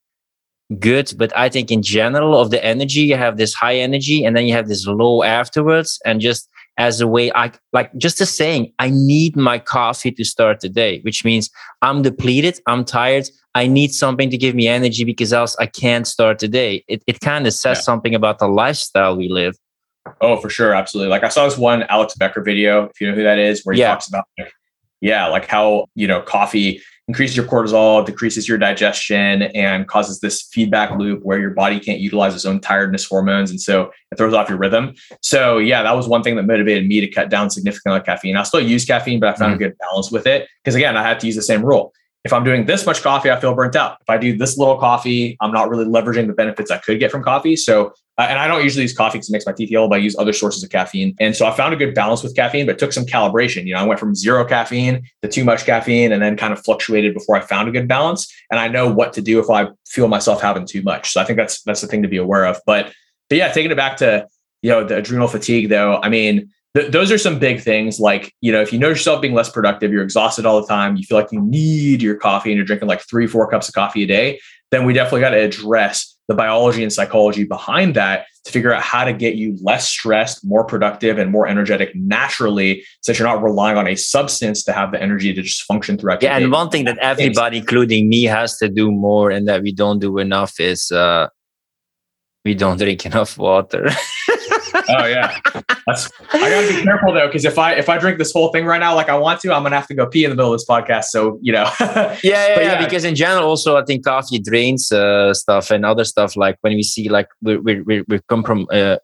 good. 0.78 1.12
But 1.16 1.36
I 1.36 1.48
think 1.48 1.70
in 1.70 1.82
general 1.82 2.38
of 2.40 2.50
the 2.50 2.64
energy, 2.64 3.00
you 3.00 3.16
have 3.16 3.36
this 3.36 3.54
high 3.54 3.76
energy 3.76 4.24
and 4.24 4.36
then 4.36 4.46
you 4.46 4.52
have 4.52 4.68
this 4.68 4.86
low 4.86 5.22
afterwards. 5.22 5.98
And 6.04 6.20
just 6.20 6.48
as 6.76 7.00
a 7.00 7.06
way, 7.06 7.32
I 7.34 7.52
like 7.72 7.96
just 7.96 8.20
a 8.20 8.26
saying, 8.26 8.72
I 8.78 8.90
need 8.90 9.36
my 9.36 9.58
coffee 9.58 10.10
to 10.12 10.24
start 10.24 10.60
the 10.60 10.68
day, 10.68 11.00
which 11.02 11.24
means 11.24 11.50
I'm 11.82 12.02
depleted, 12.02 12.60
I'm 12.66 12.84
tired. 12.84 13.28
I 13.56 13.68
need 13.68 13.92
something 13.92 14.30
to 14.30 14.36
give 14.36 14.56
me 14.56 14.66
energy 14.66 15.04
because 15.04 15.32
else 15.32 15.56
I 15.60 15.66
can't 15.66 16.06
start 16.08 16.40
the 16.40 16.48
day. 16.48 16.84
It, 16.88 17.04
it 17.06 17.20
kind 17.20 17.46
of 17.46 17.52
says 17.52 17.78
yeah. 17.78 17.82
something 17.82 18.14
about 18.14 18.40
the 18.40 18.48
lifestyle 18.48 19.16
we 19.16 19.28
live. 19.28 19.56
Oh, 20.20 20.36
for 20.36 20.50
sure. 20.50 20.74
Absolutely. 20.74 21.10
Like 21.10 21.22
I 21.22 21.28
saw 21.28 21.44
this 21.44 21.56
one 21.56 21.84
Alex 21.84 22.14
Becker 22.16 22.42
video, 22.42 22.86
if 22.86 23.00
you 23.00 23.08
know 23.08 23.14
who 23.14 23.22
that 23.22 23.38
is, 23.38 23.64
where 23.64 23.74
he 23.74 23.80
yeah. 23.80 23.90
talks 23.90 24.08
about 24.08 24.24
like, 24.38 24.52
yeah, 25.04 25.26
like 25.26 25.46
how, 25.46 25.86
you 25.94 26.06
know, 26.06 26.22
coffee 26.22 26.80
increases 27.08 27.36
your 27.36 27.44
cortisol, 27.44 28.06
decreases 28.06 28.48
your 28.48 28.56
digestion, 28.56 29.42
and 29.42 29.86
causes 29.86 30.20
this 30.20 30.48
feedback 30.50 30.98
loop 30.98 31.20
where 31.22 31.38
your 31.38 31.50
body 31.50 31.78
can't 31.78 32.00
utilize 32.00 32.34
its 32.34 32.46
own 32.46 32.58
tiredness 32.58 33.04
hormones. 33.04 33.50
And 33.50 33.60
so 33.60 33.90
it 34.10 34.16
throws 34.16 34.32
off 34.32 34.48
your 34.48 34.56
rhythm. 34.56 34.94
So, 35.20 35.58
yeah, 35.58 35.82
that 35.82 35.94
was 35.94 36.08
one 36.08 36.22
thing 36.22 36.36
that 36.36 36.44
motivated 36.44 36.86
me 36.86 37.00
to 37.00 37.08
cut 37.08 37.28
down 37.28 37.50
significantly 37.50 37.98
on 37.98 38.04
caffeine. 38.06 38.34
I 38.38 38.44
still 38.44 38.62
use 38.62 38.86
caffeine, 38.86 39.20
but 39.20 39.28
I 39.28 39.36
found 39.36 39.52
mm-hmm. 39.52 39.62
a 39.62 39.68
good 39.68 39.78
balance 39.78 40.10
with 40.10 40.26
it. 40.26 40.48
Because 40.62 40.74
again, 40.74 40.96
I 40.96 41.02
had 41.02 41.20
to 41.20 41.26
use 41.26 41.36
the 41.36 41.42
same 41.42 41.62
rule 41.62 41.92
if 42.24 42.32
I'm 42.32 42.42
doing 42.42 42.64
this 42.64 42.86
much 42.86 43.02
coffee, 43.02 43.30
I 43.30 43.38
feel 43.38 43.54
burnt 43.54 43.76
out. 43.76 43.98
If 44.00 44.08
I 44.08 44.16
do 44.16 44.36
this 44.36 44.56
little 44.56 44.78
coffee, 44.78 45.36
I'm 45.42 45.52
not 45.52 45.68
really 45.68 45.84
leveraging 45.84 46.26
the 46.26 46.32
benefits 46.32 46.70
I 46.70 46.78
could 46.78 46.98
get 46.98 47.10
from 47.10 47.22
coffee. 47.22 47.54
So, 47.54 47.92
uh, 48.16 48.26
and 48.30 48.38
I 48.38 48.46
don't 48.46 48.64
usually 48.64 48.82
use 48.82 48.96
coffee 48.96 49.18
because 49.18 49.28
it 49.28 49.32
makes 49.32 49.44
my 49.44 49.52
teeth 49.52 49.70
yellow, 49.70 49.88
but 49.88 49.96
I 49.96 49.98
use 49.98 50.16
other 50.18 50.32
sources 50.32 50.62
of 50.62 50.70
caffeine. 50.70 51.14
And 51.20 51.36
so 51.36 51.46
I 51.46 51.50
found 51.50 51.74
a 51.74 51.76
good 51.76 51.94
balance 51.94 52.22
with 52.22 52.34
caffeine, 52.34 52.64
but 52.64 52.78
took 52.78 52.94
some 52.94 53.04
calibration. 53.04 53.66
You 53.66 53.74
know, 53.74 53.80
I 53.80 53.84
went 53.84 54.00
from 54.00 54.14
zero 54.14 54.42
caffeine 54.46 55.02
to 55.22 55.28
too 55.28 55.44
much 55.44 55.66
caffeine 55.66 56.12
and 56.12 56.22
then 56.22 56.36
kind 56.36 56.54
of 56.54 56.64
fluctuated 56.64 57.12
before 57.12 57.36
I 57.36 57.40
found 57.40 57.68
a 57.68 57.72
good 57.72 57.88
balance. 57.88 58.32
And 58.50 58.58
I 58.58 58.68
know 58.68 58.90
what 58.90 59.12
to 59.14 59.20
do 59.20 59.38
if 59.38 59.50
I 59.50 59.68
feel 59.86 60.08
myself 60.08 60.40
having 60.40 60.66
too 60.66 60.80
much. 60.80 61.12
So 61.12 61.20
I 61.20 61.24
think 61.24 61.36
that's 61.36 61.60
that's 61.62 61.82
the 61.82 61.88
thing 61.88 62.02
to 62.02 62.08
be 62.08 62.16
aware 62.16 62.46
of. 62.46 62.58
But 62.64 62.90
but 63.28 63.36
yeah, 63.36 63.52
taking 63.52 63.70
it 63.70 63.76
back 63.76 63.98
to 63.98 64.26
you 64.62 64.70
know 64.70 64.82
the 64.82 64.96
adrenal 64.96 65.28
fatigue 65.28 65.68
though. 65.68 66.00
I 66.02 66.08
mean, 66.08 66.50
th- 66.74 66.92
those 66.92 67.10
are 67.10 67.18
some 67.18 67.38
big 67.38 67.60
things. 67.60 68.00
Like, 68.00 68.34
you 68.40 68.52
know, 68.52 68.60
if 68.60 68.72
you 68.72 68.78
know 68.78 68.88
yourself 68.88 69.20
being 69.20 69.34
less 69.34 69.50
productive, 69.50 69.92
you're 69.92 70.02
exhausted 70.02 70.46
all 70.46 70.60
the 70.60 70.66
time, 70.66 70.96
you 70.96 71.04
feel 71.04 71.18
like 71.18 71.32
you 71.32 71.40
need 71.40 72.02
your 72.02 72.16
coffee 72.16 72.50
and 72.50 72.56
you're 72.56 72.66
drinking 72.66 72.88
like 72.88 73.02
three, 73.08 73.26
four 73.26 73.48
cups 73.48 73.68
of 73.68 73.74
coffee 73.74 74.04
a 74.04 74.06
day, 74.06 74.40
then 74.70 74.84
we 74.84 74.92
definitely 74.92 75.20
got 75.20 75.30
to 75.30 75.40
address 75.40 76.14
the 76.28 76.34
biology 76.34 76.82
and 76.82 76.92
psychology 76.92 77.44
behind 77.44 77.94
that 77.94 78.26
to 78.44 78.52
figure 78.52 78.72
out 78.72 78.82
how 78.82 79.04
to 79.04 79.12
get 79.12 79.34
you 79.34 79.56
less 79.62 79.88
stressed, 79.88 80.44
more 80.44 80.64
productive, 80.64 81.18
and 81.18 81.30
more 81.30 81.46
energetic 81.46 81.94
naturally, 81.94 82.84
so 83.00 83.12
that 83.12 83.18
you're 83.18 83.28
not 83.28 83.42
relying 83.42 83.76
on 83.76 83.86
a 83.86 83.94
substance 83.94 84.62
to 84.64 84.72
have 84.72 84.92
the 84.92 85.00
energy 85.00 85.32
to 85.34 85.42
just 85.42 85.62
function 85.64 85.98
throughout. 85.98 86.20
The 86.20 86.26
day. 86.26 86.32
Yeah, 86.32 86.38
and 86.38 86.52
one 86.52 86.70
thing 86.70 86.84
that 86.86 86.98
everybody, 86.98 87.58
including 87.58 88.08
me, 88.08 88.24
has 88.24 88.56
to 88.58 88.68
do 88.68 88.90
more, 88.90 89.30
and 89.30 89.46
that 89.48 89.62
we 89.62 89.72
don't 89.72 89.98
do 89.98 90.18
enough 90.18 90.58
is 90.60 90.90
uh, 90.92 91.28
we 92.44 92.54
don't 92.54 92.78
drink 92.78 93.04
enough 93.10 93.38
water. 93.38 93.90
Oh 94.88 95.06
yeah, 95.06 95.38
that's. 95.86 96.10
I 96.32 96.50
gotta 96.50 96.68
be 96.68 96.82
careful 96.82 97.12
though, 97.12 97.26
because 97.26 97.44
if 97.44 97.58
I 97.58 97.74
if 97.74 97.88
I 97.88 97.98
drink 97.98 98.18
this 98.18 98.32
whole 98.32 98.50
thing 98.52 98.64
right 98.64 98.78
now 98.78 98.94
like 98.94 99.08
I 99.08 99.16
want 99.16 99.40
to, 99.40 99.52
I'm 99.52 99.62
gonna 99.62 99.76
have 99.76 99.86
to 99.88 99.94
go 99.94 100.06
pee 100.06 100.24
in 100.24 100.30
the 100.30 100.36
middle 100.36 100.52
of 100.52 100.58
this 100.58 100.66
podcast. 100.68 101.04
So 101.04 101.38
you 101.42 101.52
know. 101.52 101.70
yeah, 101.80 102.16
yeah, 102.22 102.60
yeah, 102.60 102.84
Because 102.84 103.04
in 103.04 103.14
general, 103.14 103.48
also 103.48 103.76
I 103.76 103.84
think 103.84 104.04
coffee 104.04 104.38
drains 104.38 104.92
uh, 104.92 105.34
stuff 105.34 105.70
and 105.70 105.84
other 105.84 106.04
stuff. 106.04 106.36
Like 106.36 106.56
when 106.60 106.74
we 106.74 106.82
see 106.82 107.08
like 107.08 107.28
we 107.42 107.56
we 107.56 107.80
we 107.82 108.04
we 108.08 108.20
come 108.28 108.42
from 108.42 108.66
uh, 108.70 108.96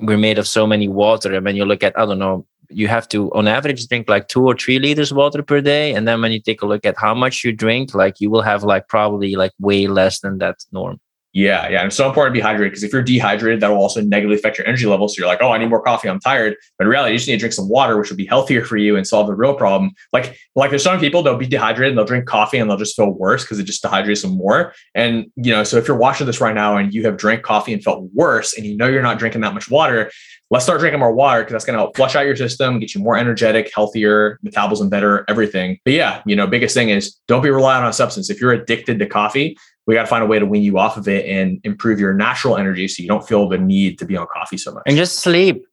we're 0.00 0.18
made 0.18 0.38
of 0.38 0.48
so 0.48 0.66
many 0.66 0.88
water, 0.88 1.34
and 1.34 1.44
when 1.44 1.56
you 1.56 1.64
look 1.64 1.82
at 1.82 1.98
I 1.98 2.06
don't 2.06 2.18
know. 2.18 2.46
You 2.70 2.88
have 2.88 3.06
to, 3.10 3.30
on 3.34 3.46
average, 3.46 3.86
drink 3.88 4.08
like 4.08 4.26
two 4.26 4.44
or 4.44 4.56
three 4.56 4.78
liters 4.78 5.10
of 5.10 5.18
water 5.18 5.42
per 5.42 5.60
day, 5.60 5.94
and 5.94 6.08
then 6.08 6.22
when 6.22 6.32
you 6.32 6.40
take 6.40 6.62
a 6.62 6.66
look 6.66 6.86
at 6.86 6.96
how 6.96 7.14
much 7.14 7.44
you 7.44 7.52
drink, 7.52 7.94
like 7.94 8.22
you 8.22 8.30
will 8.30 8.40
have 8.40 8.64
like 8.64 8.88
probably 8.88 9.36
like 9.36 9.52
way 9.60 9.86
less 9.86 10.20
than 10.20 10.38
that 10.38 10.56
norm. 10.72 10.98
Yeah, 11.34 11.68
yeah. 11.68 11.80
And 11.80 11.88
it's 11.88 11.96
so 11.96 12.06
important 12.06 12.32
to 12.32 12.40
be 12.40 12.46
hydrated 12.46 12.66
because 12.66 12.84
if 12.84 12.92
you're 12.92 13.02
dehydrated, 13.02 13.60
that 13.60 13.68
will 13.68 13.78
also 13.78 14.00
negatively 14.00 14.36
affect 14.36 14.56
your 14.56 14.68
energy 14.68 14.86
levels. 14.86 15.14
So 15.14 15.20
you're 15.20 15.26
like, 15.26 15.42
oh, 15.42 15.50
I 15.50 15.58
need 15.58 15.68
more 15.68 15.82
coffee. 15.82 16.08
I'm 16.08 16.20
tired. 16.20 16.54
But 16.78 16.84
in 16.84 16.88
reality, 16.88 17.12
you 17.12 17.18
just 17.18 17.26
need 17.26 17.34
to 17.34 17.40
drink 17.40 17.54
some 17.54 17.68
water, 17.68 17.98
which 17.98 18.08
will 18.08 18.16
be 18.16 18.24
healthier 18.24 18.64
for 18.64 18.76
you 18.76 18.96
and 18.96 19.04
solve 19.04 19.26
the 19.26 19.34
real 19.34 19.54
problem. 19.54 19.90
Like, 20.12 20.38
like 20.54 20.70
there's 20.70 20.84
some 20.84 21.00
people 21.00 21.24
they'll 21.24 21.36
be 21.36 21.48
dehydrated 21.48 21.90
and 21.90 21.98
they'll 21.98 22.06
drink 22.06 22.26
coffee 22.26 22.58
and 22.58 22.70
they'll 22.70 22.76
just 22.76 22.94
feel 22.94 23.10
worse 23.10 23.42
because 23.42 23.58
it 23.58 23.64
just 23.64 23.82
dehydrates 23.82 24.22
them 24.22 24.36
more. 24.36 24.74
And 24.94 25.26
you 25.34 25.50
know, 25.50 25.64
so 25.64 25.76
if 25.76 25.88
you're 25.88 25.96
watching 25.96 26.28
this 26.28 26.40
right 26.40 26.54
now 26.54 26.76
and 26.76 26.94
you 26.94 27.04
have 27.04 27.16
drank 27.16 27.42
coffee 27.42 27.72
and 27.72 27.82
felt 27.82 28.08
worse, 28.14 28.56
and 28.56 28.64
you 28.64 28.76
know 28.76 28.86
you're 28.86 29.02
not 29.02 29.18
drinking 29.18 29.40
that 29.40 29.54
much 29.54 29.68
water, 29.68 30.12
let's 30.50 30.64
start 30.64 30.78
drinking 30.78 31.00
more 31.00 31.12
water 31.12 31.40
because 31.40 31.52
that's 31.52 31.64
going 31.64 31.74
to 31.74 31.80
help 31.80 31.96
flush 31.96 32.14
out 32.14 32.26
your 32.26 32.36
system, 32.36 32.78
get 32.78 32.94
you 32.94 33.00
more 33.00 33.16
energetic, 33.16 33.72
healthier, 33.74 34.38
metabolism 34.44 34.88
better, 34.88 35.24
everything. 35.28 35.80
But 35.84 35.94
yeah, 35.94 36.22
you 36.26 36.36
know, 36.36 36.46
biggest 36.46 36.74
thing 36.74 36.90
is 36.90 37.16
don't 37.26 37.42
be 37.42 37.50
reliant 37.50 37.82
on 37.82 37.90
a 37.90 37.92
substance. 37.92 38.30
If 38.30 38.40
you're 38.40 38.52
addicted 38.52 39.00
to 39.00 39.06
coffee, 39.06 39.56
we 39.86 39.94
got 39.94 40.02
to 40.02 40.06
find 40.06 40.24
a 40.24 40.26
way 40.26 40.38
to 40.38 40.46
wean 40.46 40.62
you 40.62 40.78
off 40.78 40.96
of 40.96 41.06
it 41.08 41.26
and 41.26 41.60
improve 41.64 42.00
your 42.00 42.14
natural 42.14 42.56
energy 42.56 42.88
so 42.88 43.02
you 43.02 43.08
don't 43.08 43.26
feel 43.26 43.48
the 43.48 43.58
need 43.58 43.98
to 43.98 44.06
be 44.06 44.16
on 44.16 44.26
coffee 44.32 44.56
so 44.56 44.72
much. 44.72 44.82
And 44.86 44.96
just 44.96 45.18
sleep. 45.18 45.64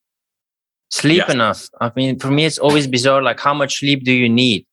Sleep 0.89 1.30
enough. 1.30 1.70
I 1.80 1.91
mean, 1.95 2.20
for 2.20 2.30
me, 2.30 2.43
it's 2.43 2.57
always 2.57 2.86
bizarre. 2.86 3.22
Like, 3.22 3.39
how 3.39 3.53
much 3.53 3.80
sleep 3.80 4.03
do 4.03 4.12
you 4.12 4.28
need? 4.28 4.66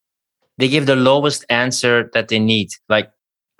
They 0.57 0.67
give 0.67 0.87
the 0.87 0.97
lowest 0.97 1.45
answer 1.49 2.11
that 2.15 2.27
they 2.27 2.41
need. 2.41 2.71
Like, 2.89 3.11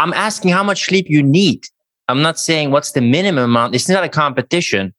I'm 0.01 0.13
asking 0.13 0.51
how 0.51 0.65
much 0.65 0.87
sleep 0.87 1.07
you 1.09 1.23
need. 1.23 1.65
I'm 2.09 2.23
not 2.23 2.41
saying 2.41 2.73
what's 2.73 2.93
the 2.93 3.01
minimum 3.01 3.45
amount. 3.45 3.77
It's 3.77 3.89
not 3.89 4.03
a 4.03 4.09
competition. 4.09 4.93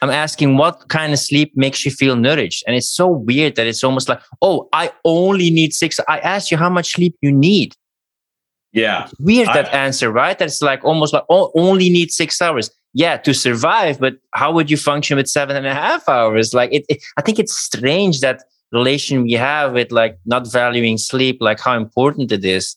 I'm 0.00 0.10
asking 0.10 0.56
what 0.56 0.88
kind 0.88 1.12
of 1.12 1.18
sleep 1.18 1.52
makes 1.54 1.84
you 1.84 1.90
feel 1.90 2.16
nourished. 2.16 2.64
And 2.66 2.74
it's 2.74 2.88
so 2.88 3.06
weird 3.08 3.56
that 3.56 3.66
it's 3.66 3.84
almost 3.84 4.08
like, 4.08 4.22
oh, 4.40 4.68
I 4.72 4.90
only 5.04 5.50
need 5.50 5.74
six. 5.74 6.00
I 6.08 6.18
asked 6.20 6.50
you 6.50 6.56
how 6.56 6.70
much 6.70 6.92
sleep 6.92 7.16
you 7.20 7.30
need. 7.30 7.74
Yeah. 8.74 9.08
Weird 9.20 9.48
that 9.48 9.72
answer, 9.72 10.10
right? 10.10 10.36
That's 10.36 10.60
like 10.60 10.84
almost 10.84 11.14
like 11.14 11.24
oh, 11.30 11.52
only 11.54 11.88
need 11.88 12.10
six 12.10 12.42
hours. 12.42 12.70
Yeah, 12.92 13.16
to 13.18 13.32
survive, 13.32 13.98
but 13.98 14.16
how 14.34 14.52
would 14.52 14.70
you 14.70 14.76
function 14.76 15.16
with 15.16 15.28
seven 15.28 15.56
and 15.56 15.66
a 15.66 15.74
half 15.74 16.08
hours? 16.08 16.52
Like 16.52 16.72
it, 16.72 16.84
it 16.88 17.02
I 17.16 17.22
think 17.22 17.38
it's 17.38 17.56
strange 17.56 18.20
that 18.20 18.42
relation 18.72 19.22
we 19.22 19.32
have 19.32 19.72
with 19.72 19.92
like 19.92 20.18
not 20.26 20.50
valuing 20.50 20.98
sleep, 20.98 21.38
like 21.40 21.60
how 21.60 21.76
important 21.76 22.32
it 22.32 22.44
is. 22.44 22.76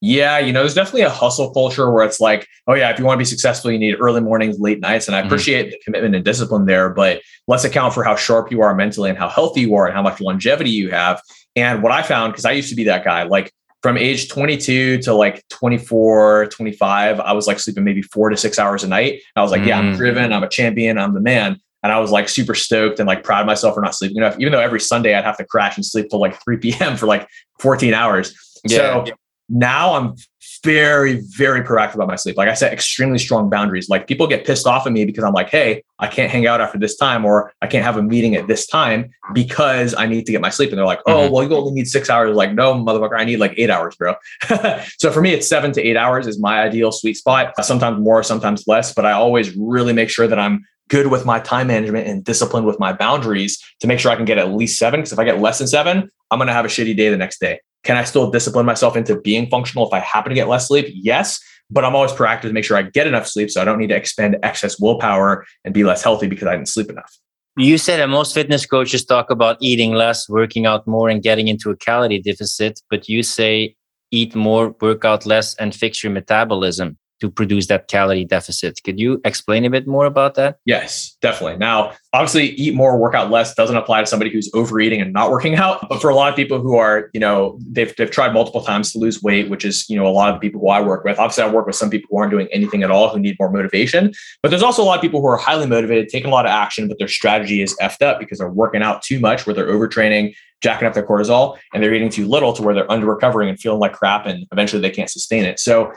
Yeah, 0.00 0.38
you 0.38 0.52
know, 0.52 0.60
there's 0.60 0.74
definitely 0.74 1.02
a 1.02 1.10
hustle 1.10 1.52
culture 1.52 1.90
where 1.90 2.04
it's 2.04 2.18
like, 2.18 2.48
oh 2.66 2.74
yeah, 2.74 2.90
if 2.90 2.98
you 2.98 3.04
want 3.04 3.16
to 3.16 3.20
be 3.20 3.24
successful, 3.24 3.70
you 3.70 3.78
need 3.78 3.94
early 4.00 4.20
mornings, 4.20 4.58
late 4.58 4.80
nights. 4.80 5.06
And 5.06 5.14
I 5.14 5.20
mm-hmm. 5.20 5.28
appreciate 5.28 5.70
the 5.70 5.78
commitment 5.84 6.16
and 6.16 6.24
discipline 6.24 6.66
there, 6.66 6.90
but 6.90 7.22
let's 7.46 7.64
account 7.64 7.94
for 7.94 8.02
how 8.02 8.16
sharp 8.16 8.50
you 8.50 8.62
are 8.62 8.74
mentally 8.74 9.10
and 9.10 9.18
how 9.18 9.28
healthy 9.28 9.60
you 9.60 9.74
are 9.76 9.86
and 9.86 9.94
how 9.94 10.02
much 10.02 10.20
longevity 10.20 10.70
you 10.70 10.90
have. 10.90 11.22
And 11.54 11.82
what 11.82 11.92
I 11.92 12.02
found, 12.02 12.32
because 12.32 12.44
I 12.44 12.52
used 12.52 12.70
to 12.70 12.74
be 12.74 12.84
that 12.84 13.04
guy, 13.04 13.22
like 13.24 13.52
from 13.82 13.98
age 13.98 14.28
22 14.28 14.98
to 14.98 15.12
like 15.12 15.46
24, 15.48 16.46
25, 16.46 17.20
I 17.20 17.32
was 17.32 17.46
like 17.46 17.58
sleeping 17.58 17.82
maybe 17.82 18.00
four 18.00 18.30
to 18.30 18.36
six 18.36 18.58
hours 18.58 18.84
a 18.84 18.88
night. 18.88 19.20
I 19.34 19.42
was 19.42 19.50
like, 19.50 19.62
mm. 19.62 19.66
yeah, 19.66 19.78
I'm 19.78 19.94
mm. 19.94 19.96
driven. 19.96 20.32
I'm 20.32 20.44
a 20.44 20.48
champion. 20.48 20.98
I'm 20.98 21.14
the 21.14 21.20
man. 21.20 21.58
And 21.82 21.90
I 21.90 21.98
was 21.98 22.12
like 22.12 22.28
super 22.28 22.54
stoked 22.54 23.00
and 23.00 23.08
like 23.08 23.24
proud 23.24 23.40
of 23.40 23.46
myself 23.46 23.74
for 23.74 23.80
not 23.80 23.96
sleeping 23.96 24.18
enough, 24.18 24.38
even 24.38 24.52
though 24.52 24.60
every 24.60 24.80
Sunday 24.80 25.14
I'd 25.14 25.24
have 25.24 25.36
to 25.38 25.44
crash 25.44 25.76
and 25.76 25.84
sleep 25.84 26.10
till 26.10 26.20
like 26.20 26.40
3 26.44 26.58
p.m. 26.58 26.96
for 26.96 27.06
like 27.06 27.26
14 27.58 27.92
hours. 27.92 28.60
Yeah. 28.64 29.04
So 29.04 29.12
now 29.48 29.94
I'm 29.94 30.14
very, 30.62 31.20
very 31.36 31.62
proactive 31.62 31.94
about 31.94 32.08
my 32.08 32.16
sleep. 32.16 32.36
Like 32.36 32.48
I 32.48 32.54
set 32.54 32.72
extremely 32.72 33.18
strong 33.18 33.50
boundaries. 33.50 33.88
Like 33.88 34.06
people 34.06 34.26
get 34.26 34.46
pissed 34.46 34.66
off 34.66 34.86
at 34.86 34.92
me 34.92 35.04
because 35.04 35.24
I'm 35.24 35.32
like, 35.32 35.50
hey, 35.50 35.82
I 35.98 36.06
can't 36.06 36.30
hang 36.30 36.46
out 36.46 36.60
after 36.60 36.78
this 36.78 36.96
time 36.96 37.24
or 37.24 37.52
I 37.62 37.66
can't 37.66 37.84
have 37.84 37.96
a 37.96 38.02
meeting 38.02 38.36
at 38.36 38.46
this 38.46 38.66
time 38.66 39.10
because 39.32 39.94
I 39.96 40.06
need 40.06 40.26
to 40.26 40.32
get 40.32 40.40
my 40.40 40.50
sleep. 40.50 40.70
And 40.70 40.78
they're 40.78 40.86
like, 40.86 41.00
oh, 41.06 41.24
mm-hmm. 41.24 41.32
well, 41.32 41.42
you 41.48 41.54
only 41.56 41.72
need 41.72 41.88
six 41.88 42.08
hours. 42.08 42.36
Like, 42.36 42.52
no, 42.52 42.74
motherfucker, 42.74 43.18
I 43.18 43.24
need 43.24 43.38
like 43.38 43.54
eight 43.56 43.70
hours, 43.70 43.96
bro. 43.96 44.14
so 44.98 45.10
for 45.10 45.20
me, 45.20 45.32
it's 45.32 45.48
seven 45.48 45.72
to 45.72 45.82
eight 45.82 45.96
hours 45.96 46.26
is 46.26 46.38
my 46.38 46.62
ideal 46.62 46.92
sweet 46.92 47.14
spot. 47.14 47.52
Sometimes 47.64 48.00
more, 48.00 48.22
sometimes 48.22 48.64
less, 48.66 48.94
but 48.94 49.04
I 49.04 49.12
always 49.12 49.56
really 49.56 49.92
make 49.92 50.10
sure 50.10 50.28
that 50.28 50.38
I'm 50.38 50.64
good 50.88 51.08
with 51.08 51.24
my 51.24 51.40
time 51.40 51.68
management 51.68 52.06
and 52.06 52.24
disciplined 52.24 52.66
with 52.66 52.78
my 52.78 52.92
boundaries 52.92 53.58
to 53.80 53.86
make 53.86 53.98
sure 53.98 54.12
I 54.12 54.16
can 54.16 54.26
get 54.26 54.38
at 54.38 54.52
least 54.52 54.78
seven. 54.78 55.00
Because 55.00 55.12
if 55.12 55.18
I 55.18 55.24
get 55.24 55.40
less 55.40 55.58
than 55.58 55.66
seven, 55.66 56.08
I'm 56.30 56.38
going 56.38 56.48
to 56.48 56.52
have 56.52 56.64
a 56.64 56.68
shitty 56.68 56.96
day 56.96 57.08
the 57.08 57.16
next 57.16 57.40
day. 57.40 57.60
Can 57.84 57.96
I 57.96 58.04
still 58.04 58.30
discipline 58.30 58.66
myself 58.66 58.96
into 58.96 59.20
being 59.20 59.48
functional 59.48 59.86
if 59.86 59.92
I 59.92 60.00
happen 60.00 60.30
to 60.30 60.34
get 60.34 60.48
less 60.48 60.68
sleep? 60.68 60.86
Yes. 60.88 61.40
But 61.70 61.84
I'm 61.84 61.94
always 61.94 62.12
proactive 62.12 62.42
to 62.42 62.52
make 62.52 62.64
sure 62.64 62.76
I 62.76 62.82
get 62.82 63.06
enough 63.06 63.26
sleep 63.26 63.50
so 63.50 63.60
I 63.60 63.64
don't 63.64 63.78
need 63.78 63.88
to 63.88 63.96
expend 63.96 64.36
excess 64.42 64.78
willpower 64.78 65.46
and 65.64 65.72
be 65.72 65.84
less 65.84 66.02
healthy 66.02 66.26
because 66.26 66.46
I 66.46 66.52
didn't 66.52 66.68
sleep 66.68 66.90
enough. 66.90 67.12
You 67.56 67.76
said 67.76 67.98
that 67.98 68.08
most 68.08 68.34
fitness 68.34 68.64
coaches 68.64 69.04
talk 69.04 69.30
about 69.30 69.58
eating 69.60 69.92
less, 69.92 70.28
working 70.28 70.64
out 70.64 70.86
more, 70.86 71.08
and 71.08 71.22
getting 71.22 71.48
into 71.48 71.70
a 71.70 71.76
calorie 71.76 72.18
deficit, 72.18 72.80
but 72.88 73.08
you 73.08 73.22
say 73.22 73.74
eat 74.10 74.34
more, 74.34 74.74
work 74.80 75.04
out 75.04 75.26
less, 75.26 75.54
and 75.56 75.74
fix 75.74 76.02
your 76.02 76.12
metabolism 76.12 76.96
to 77.22 77.30
produce 77.30 77.68
that 77.68 77.86
calorie 77.86 78.24
deficit. 78.24 78.82
Could 78.82 78.98
you 78.98 79.20
explain 79.24 79.64
a 79.64 79.70
bit 79.70 79.86
more 79.86 80.06
about 80.06 80.34
that? 80.34 80.58
Yes, 80.66 81.16
definitely. 81.22 81.56
Now, 81.56 81.92
obviously, 82.12 82.48
eat 82.48 82.74
more, 82.74 82.98
work 82.98 83.14
out 83.14 83.30
less 83.30 83.54
doesn't 83.54 83.76
apply 83.76 84.00
to 84.00 84.06
somebody 84.08 84.28
who's 84.28 84.50
overeating 84.54 85.00
and 85.00 85.12
not 85.12 85.30
working 85.30 85.54
out. 85.54 85.88
But 85.88 86.00
for 86.00 86.10
a 86.10 86.16
lot 86.16 86.30
of 86.30 86.34
people 86.34 86.60
who 86.60 86.76
are, 86.76 87.10
you 87.14 87.20
know, 87.20 87.60
they've, 87.64 87.94
they've 87.94 88.10
tried 88.10 88.34
multiple 88.34 88.60
times 88.60 88.92
to 88.92 88.98
lose 88.98 89.22
weight, 89.22 89.48
which 89.48 89.64
is, 89.64 89.88
you 89.88 89.96
know, 89.96 90.04
a 90.04 90.10
lot 90.10 90.34
of 90.34 90.40
the 90.40 90.40
people 90.40 90.60
who 90.60 90.68
I 90.68 90.80
work 90.80 91.04
with. 91.04 91.16
Obviously, 91.20 91.44
I 91.44 91.48
work 91.48 91.66
with 91.68 91.76
some 91.76 91.90
people 91.90 92.08
who 92.10 92.18
aren't 92.18 92.32
doing 92.32 92.48
anything 92.50 92.82
at 92.82 92.90
all 92.90 93.08
who 93.08 93.20
need 93.20 93.36
more 93.38 93.52
motivation. 93.52 94.12
But 94.42 94.48
there's 94.48 94.64
also 94.64 94.82
a 94.82 94.84
lot 94.84 94.96
of 94.96 95.00
people 95.00 95.20
who 95.20 95.28
are 95.28 95.36
highly 95.36 95.66
motivated, 95.66 96.08
taking 96.08 96.28
a 96.28 96.34
lot 96.34 96.44
of 96.44 96.50
action, 96.50 96.88
but 96.88 96.98
their 96.98 97.06
strategy 97.06 97.62
is 97.62 97.76
effed 97.80 98.02
up 98.02 98.18
because 98.18 98.38
they're 98.38 98.50
working 98.50 98.82
out 98.82 99.02
too 99.02 99.20
much, 99.20 99.46
where 99.46 99.54
they're 99.54 99.68
overtraining, 99.68 100.34
jacking 100.60 100.88
up 100.88 100.94
their 100.94 101.06
cortisol, 101.06 101.56
and 101.72 101.82
they're 101.82 101.94
eating 101.94 102.10
too 102.10 102.26
little 102.26 102.52
to 102.52 102.62
where 102.62 102.74
they're 102.74 102.90
under 102.90 103.06
recovering 103.06 103.48
and 103.48 103.60
feeling 103.60 103.78
like 103.78 103.92
crap. 103.92 104.26
And 104.26 104.44
eventually 104.50 104.82
they 104.82 104.90
can't 104.90 105.10
sustain 105.10 105.44
it. 105.44 105.60
So 105.60 105.92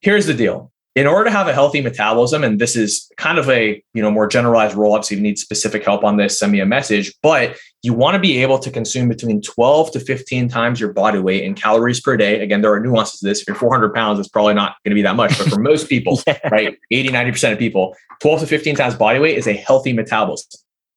here's 0.00 0.26
the 0.26 0.34
deal 0.34 0.70
in 0.96 1.06
order 1.06 1.24
to 1.24 1.30
have 1.30 1.46
a 1.46 1.52
healthy 1.52 1.82
metabolism, 1.82 2.42
and 2.42 2.58
this 2.58 2.74
is 2.74 3.06
kind 3.18 3.36
of 3.38 3.50
a 3.50 3.82
you 3.92 4.02
know 4.02 4.10
more 4.10 4.26
generalized 4.26 4.74
roll 4.74 4.94
up, 4.94 5.04
so 5.04 5.12
if 5.12 5.18
you 5.18 5.22
need 5.22 5.38
specific 5.38 5.84
help 5.84 6.02
on 6.02 6.16
this, 6.16 6.38
send 6.38 6.50
me 6.50 6.58
a 6.58 6.66
message. 6.66 7.12
But 7.22 7.56
you 7.82 7.92
want 7.92 8.14
to 8.14 8.18
be 8.18 8.42
able 8.42 8.58
to 8.58 8.70
consume 8.70 9.08
between 9.08 9.42
12 9.42 9.92
to 9.92 10.00
15 10.00 10.48
times 10.48 10.80
your 10.80 10.94
body 10.94 11.18
weight 11.18 11.44
in 11.44 11.54
calories 11.54 12.00
per 12.00 12.16
day. 12.16 12.40
Again, 12.40 12.62
there 12.62 12.72
are 12.72 12.80
nuances 12.80 13.20
to 13.20 13.26
this. 13.26 13.42
If 13.42 13.48
you're 13.48 13.56
400 13.56 13.94
pounds, 13.94 14.18
it's 14.18 14.28
probably 14.28 14.54
not 14.54 14.76
going 14.84 14.90
to 14.90 14.94
be 14.94 15.02
that 15.02 15.16
much. 15.16 15.36
But 15.36 15.48
for 15.48 15.60
most 15.60 15.88
people, 15.88 16.18
yeah. 16.26 16.38
right, 16.50 16.76
80, 16.90 17.10
90% 17.10 17.52
of 17.52 17.58
people, 17.58 17.94
12 18.22 18.40
to 18.40 18.46
15 18.46 18.74
times 18.74 18.94
body 18.94 19.18
weight 19.18 19.36
is 19.36 19.46
a 19.46 19.52
healthy 19.52 19.92
metabolism. 19.92 20.48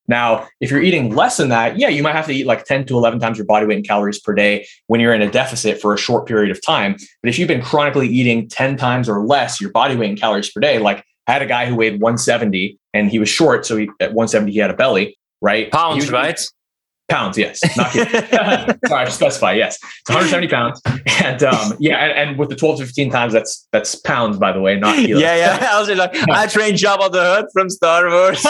Now, 0.09 0.47
if 0.59 0.71
you're 0.71 0.81
eating 0.81 1.15
less 1.15 1.37
than 1.37 1.49
that, 1.49 1.77
yeah, 1.77 1.87
you 1.87 2.01
might 2.01 2.15
have 2.15 2.25
to 2.25 2.33
eat 2.33 2.47
like 2.47 2.65
10 2.65 2.87
to 2.87 2.97
11 2.97 3.19
times 3.19 3.37
your 3.37 3.45
body 3.45 3.67
weight 3.67 3.77
in 3.77 3.83
calories 3.83 4.19
per 4.19 4.33
day 4.33 4.67
when 4.87 4.99
you're 4.99 5.13
in 5.13 5.21
a 5.21 5.29
deficit 5.29 5.79
for 5.79 5.93
a 5.93 5.97
short 5.97 6.27
period 6.27 6.49
of 6.49 6.59
time. 6.65 6.95
But 7.21 7.29
if 7.29 7.37
you've 7.37 7.47
been 7.47 7.61
chronically 7.61 8.07
eating 8.07 8.49
10 8.49 8.75
times 8.75 9.07
or 9.07 9.23
less 9.23 9.61
your 9.61 9.71
body 9.71 9.95
weight 9.95 10.09
in 10.09 10.17
calories 10.17 10.49
per 10.49 10.59
day, 10.59 10.79
like 10.79 11.05
I 11.27 11.33
had 11.33 11.43
a 11.43 11.45
guy 11.45 11.67
who 11.67 11.75
weighed 11.75 12.01
170 12.01 12.79
and 12.95 13.11
he 13.11 13.19
was 13.19 13.29
short. 13.29 13.67
So 13.67 13.77
he, 13.77 13.83
at 13.99 14.13
170, 14.13 14.51
he 14.51 14.57
had 14.57 14.71
a 14.71 14.73
belly, 14.73 15.15
right? 15.41 15.71
Pounds, 15.71 16.05
was, 16.05 16.11
right? 16.11 16.41
Pounds, 17.07 17.37
yes. 17.37 17.59
Not 17.77 17.91
Sorry, 18.87 19.05
I 19.05 19.09
specify. 19.09 19.53
Yes, 19.53 19.75
it's 19.75 20.09
170 20.09 20.47
pounds, 20.47 20.81
and 21.23 21.43
um, 21.43 21.73
yeah, 21.79 21.97
and, 21.97 22.29
and, 22.29 22.39
with 22.39 22.49
the 22.49 22.55
12 22.55 22.79
to 22.79 22.85
15 22.85 23.09
times, 23.09 23.33
that's 23.33 23.67
that's 23.71 23.95
pounds, 23.95 24.37
by 24.37 24.51
the 24.51 24.61
way, 24.61 24.79
not 24.79 24.95
kilos. 25.05 25.21
Yeah, 25.21 25.35
yeah. 25.35 25.69
I 25.71 25.79
was 25.79 25.89
like, 25.89 26.15
I 26.29 26.45
trained 26.45 26.77
Jabba 26.77 27.11
the 27.11 27.21
Hutt 27.21 27.47
from 27.51 27.69
Star 27.69 28.09
Wars. 28.09 28.45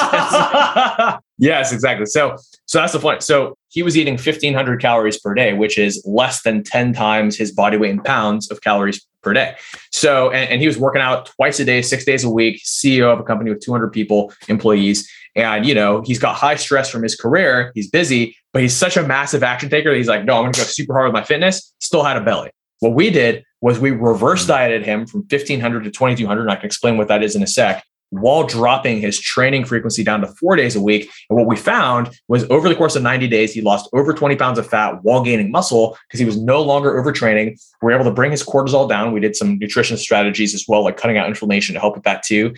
Yes, 1.40 1.72
exactly. 1.74 2.06
So, 2.06 2.36
so 2.66 2.80
that's 2.80 2.94
the 2.94 3.00
point. 3.00 3.24
So 3.24 3.58
he 3.70 3.84
was 3.84 3.98
eating 3.98 4.14
1,500 4.14 4.82
calories 4.82 5.20
per 5.20 5.34
day, 5.34 5.54
which 5.54 5.78
is 5.78 6.04
less 6.06 6.44
than 6.44 6.64
10 6.64 6.94
times 6.94 7.38
his 7.38 7.52
body 7.52 7.78
weight 7.78 7.92
in 7.92 8.02
pounds 8.02 8.52
of 8.52 8.62
calories 8.62 9.06
per 9.22 9.34
day. 9.34 9.56
So, 9.92 10.32
and, 10.32 10.50
and, 10.50 10.62
he 10.62 10.68
was 10.68 10.78
working 10.78 11.02
out 11.02 11.26
twice 11.26 11.60
a 11.60 11.66
day, 11.66 11.82
six 11.82 12.06
days 12.06 12.24
a 12.24 12.30
week, 12.30 12.62
CEO 12.64 13.12
of 13.12 13.20
a 13.20 13.24
company 13.24 13.50
with 13.50 13.62
200 13.62 13.90
people, 13.92 14.32
employees. 14.48 15.10
And, 15.36 15.66
you 15.66 15.76
know, 15.76 16.02
he's 16.06 16.20
got 16.20 16.36
high 16.36 16.56
stress 16.56 16.90
from 16.90 17.04
his 17.04 17.16
career. 17.16 17.72
He's 17.76 17.90
busy, 17.90 18.36
but 18.54 18.62
he's 18.62 18.76
such 18.76 18.98
a 18.98 19.04
massive 19.04 19.44
action 19.44 19.70
taker 19.70 19.94
he's 19.94 20.08
like, 20.08 20.26
no, 20.26 20.36
I'm 20.36 20.44
going 20.44 20.54
to 20.54 20.62
go 20.62 20.66
super 20.66 20.94
hard 20.94 21.08
with 21.08 21.14
my 21.14 21.24
fitness. 21.24 21.74
Still 21.80 22.04
had 22.04 22.18
a 22.18 22.22
belly. 22.22 22.52
What 22.80 22.94
we 22.94 23.10
did 23.10 23.44
was 23.62 23.80
we 23.80 23.92
reverse 23.92 24.48
dieted 24.48 24.86
him 24.86 25.06
from 25.06 25.22
1500 25.22 25.84
to 25.84 25.92
2200. 25.92 26.42
And 26.42 26.52
I 26.52 26.56
can 26.56 26.66
explain 26.66 26.98
what 26.98 27.10
that 27.10 27.24
is 27.24 27.36
in 27.36 27.44
a 27.44 27.48
sec 27.48 27.84
while 28.12 28.44
dropping 28.46 29.00
his 29.00 29.20
training 29.20 29.66
frequency 29.66 30.04
down 30.04 30.22
to 30.22 30.28
four 30.28 30.56
days 30.56 30.76
a 30.76 30.82
week. 30.82 31.10
And 31.30 31.38
what 31.38 31.48
we 31.48 31.56
found 31.56 32.10
was 32.28 32.50
over 32.50 32.68
the 32.68 32.76
course 32.76 32.96
of 32.96 33.04
90 33.04 33.28
days, 33.28 33.54
he 33.54 33.62
lost 33.62 33.90
over 33.94 34.14
20 34.14 34.36
pounds 34.36 34.58
of 34.58 34.68
fat 34.68 35.04
while 35.04 35.24
gaining 35.24 35.52
muscle 35.52 35.98
because 36.08 36.20
he 36.20 36.26
was 36.26 36.38
no 36.38 36.62
longer 36.62 37.02
overtraining. 37.02 37.60
We 37.82 37.86
were 37.86 37.92
able 37.92 38.06
to 38.06 38.12
bring 38.12 38.32
his 38.32 38.44
cortisol 38.44 38.90
down. 38.90 39.14
We 39.14 39.20
did 39.20 39.36
some 39.36 39.60
nutrition 39.60 39.98
strategies 39.98 40.54
as 40.54 40.66
well, 40.68 40.84
like 40.84 40.98
cutting 40.98 41.18
out 41.18 41.28
inflammation 41.28 41.74
to 41.74 41.80
help 41.80 41.96
with 41.96 42.04
that 42.04 42.24
too. 42.24 42.54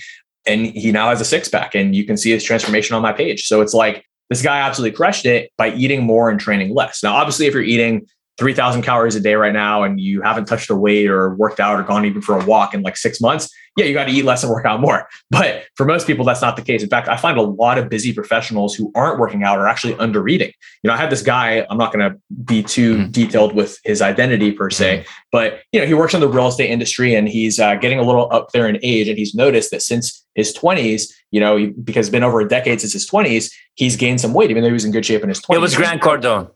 And 0.45 0.66
he 0.66 0.91
now 0.91 1.10
has 1.10 1.22
a 1.22 1.26
six 1.26 1.47
pack, 1.49 1.76
and 1.76 1.95
you 1.95 2.04
can 2.04 2.18
see 2.18 2.32
his 2.32 2.43
transformation 2.43 2.95
on 2.95 3.02
my 3.02 3.14
page. 3.14 3.45
So 3.45 3.62
it's 3.62 3.76
like 3.76 4.06
this 4.30 4.41
guy 4.41 4.60
absolutely 4.60 4.95
crushed 4.95 5.26
it 5.26 5.52
by 5.58 5.74
eating 5.74 6.04
more 6.04 6.30
and 6.30 6.39
training 6.39 6.74
less. 6.74 7.04
Now, 7.04 7.14
obviously, 7.14 7.45
if 7.45 7.54
you're 7.54 7.62
eating 7.62 8.08
3000 8.42 8.82
calories 8.82 9.16
a 9.16 9.20
day 9.20 9.36
right 9.36 9.54
now 9.54 9.84
and 9.84 10.02
you 10.02 10.20
haven't 10.24 10.46
touched 10.46 10.72
a 10.72 10.76
weight 10.76 11.08
or 11.08 11.36
worked 11.36 11.60
out 11.60 11.80
or 11.80 11.84
gone 11.84 12.06
even 12.06 12.24
for 12.24 12.39
a 12.39 12.44
walk 12.44 12.74
in 12.74 12.82
like 12.82 12.98
six 12.98 13.22
months, 13.22 13.48
yeah, 13.78 13.86
you 13.86 13.94
got 13.94 14.06
to 14.06 14.12
eat 14.12 14.26
less 14.26 14.42
and 14.42 14.52
work 14.52 14.66
out 14.66 14.82
more. 14.82 15.08
But 15.30 15.66
for 15.76 15.86
most 15.86 16.08
people, 16.08 16.26
that's 16.26 16.42
not 16.42 16.56
the 16.56 16.64
case. 16.64 16.82
In 16.82 16.89
fact, 16.89 17.08
I 17.08 17.18
find 17.18 17.38
a 17.38 17.44
lot 17.44 17.78
of 17.78 17.88
busy 17.88 18.14
professionals 18.14 18.74
who 18.74 18.92
aren't 18.96 19.20
working 19.20 19.44
out 19.44 19.60
are 19.60 19.68
actually 19.68 19.94
under 19.98 20.28
eating. 20.28 20.52
You 20.82 20.88
know, 20.88 20.96
I 20.96 20.98
had 20.98 21.12
this 21.12 21.22
guy, 21.22 21.68
I'm 21.70 21.78
not 21.78 21.94
going 21.94 22.12
to 22.12 22.20
be 22.44 22.64
too 22.64 22.98
mm-hmm. 22.98 23.12
detailed 23.12 23.54
with 23.54 23.78
his 23.84 24.02
identity 24.02 24.52
per 24.52 24.72
se, 24.72 24.98
mm-hmm. 24.98 25.10
but, 25.32 25.62
you 25.72 25.80
know, 25.80 25.86
he 25.86 25.94
works 25.94 26.16
in 26.16 26.20
the 26.20 26.28
real 26.28 26.48
estate 26.48 26.72
industry 26.72 27.14
and 27.14 27.30
he's 27.30 27.60
uh, 27.60 27.76
getting 27.76 28.00
a 28.00 28.04
little 28.04 28.28
up 28.34 28.52
there 28.54 28.68
in 28.68 28.80
age. 28.82 29.08
And 29.08 29.20
he's 29.20 29.36
noticed 29.36 29.70
that 29.70 29.84
since 29.84 30.26
his 30.34 30.52
20s, 30.58 31.14
you 31.30 31.39
know, 31.39 31.72
because 31.84 32.08
it's 32.08 32.12
been 32.12 32.24
over 32.24 32.42
a 32.42 32.48
decade 32.48 32.82
since 32.82 32.94
his 32.94 33.08
20s, 33.08 33.54
he's 33.76 33.96
gained 33.96 34.20
some 34.20 34.34
weight, 34.34 34.50
even 34.50 34.64
though 34.64 34.70
he 34.70 34.74
was 34.74 34.86
in 34.86 34.92
good 34.92 35.06
shape 35.06 35.22
in 35.22 35.30
his 35.30 35.39
20s. 35.42 35.56
It 35.56 35.60
was 35.60 35.76
Grant 35.76 36.02
Cardone. 36.02 36.50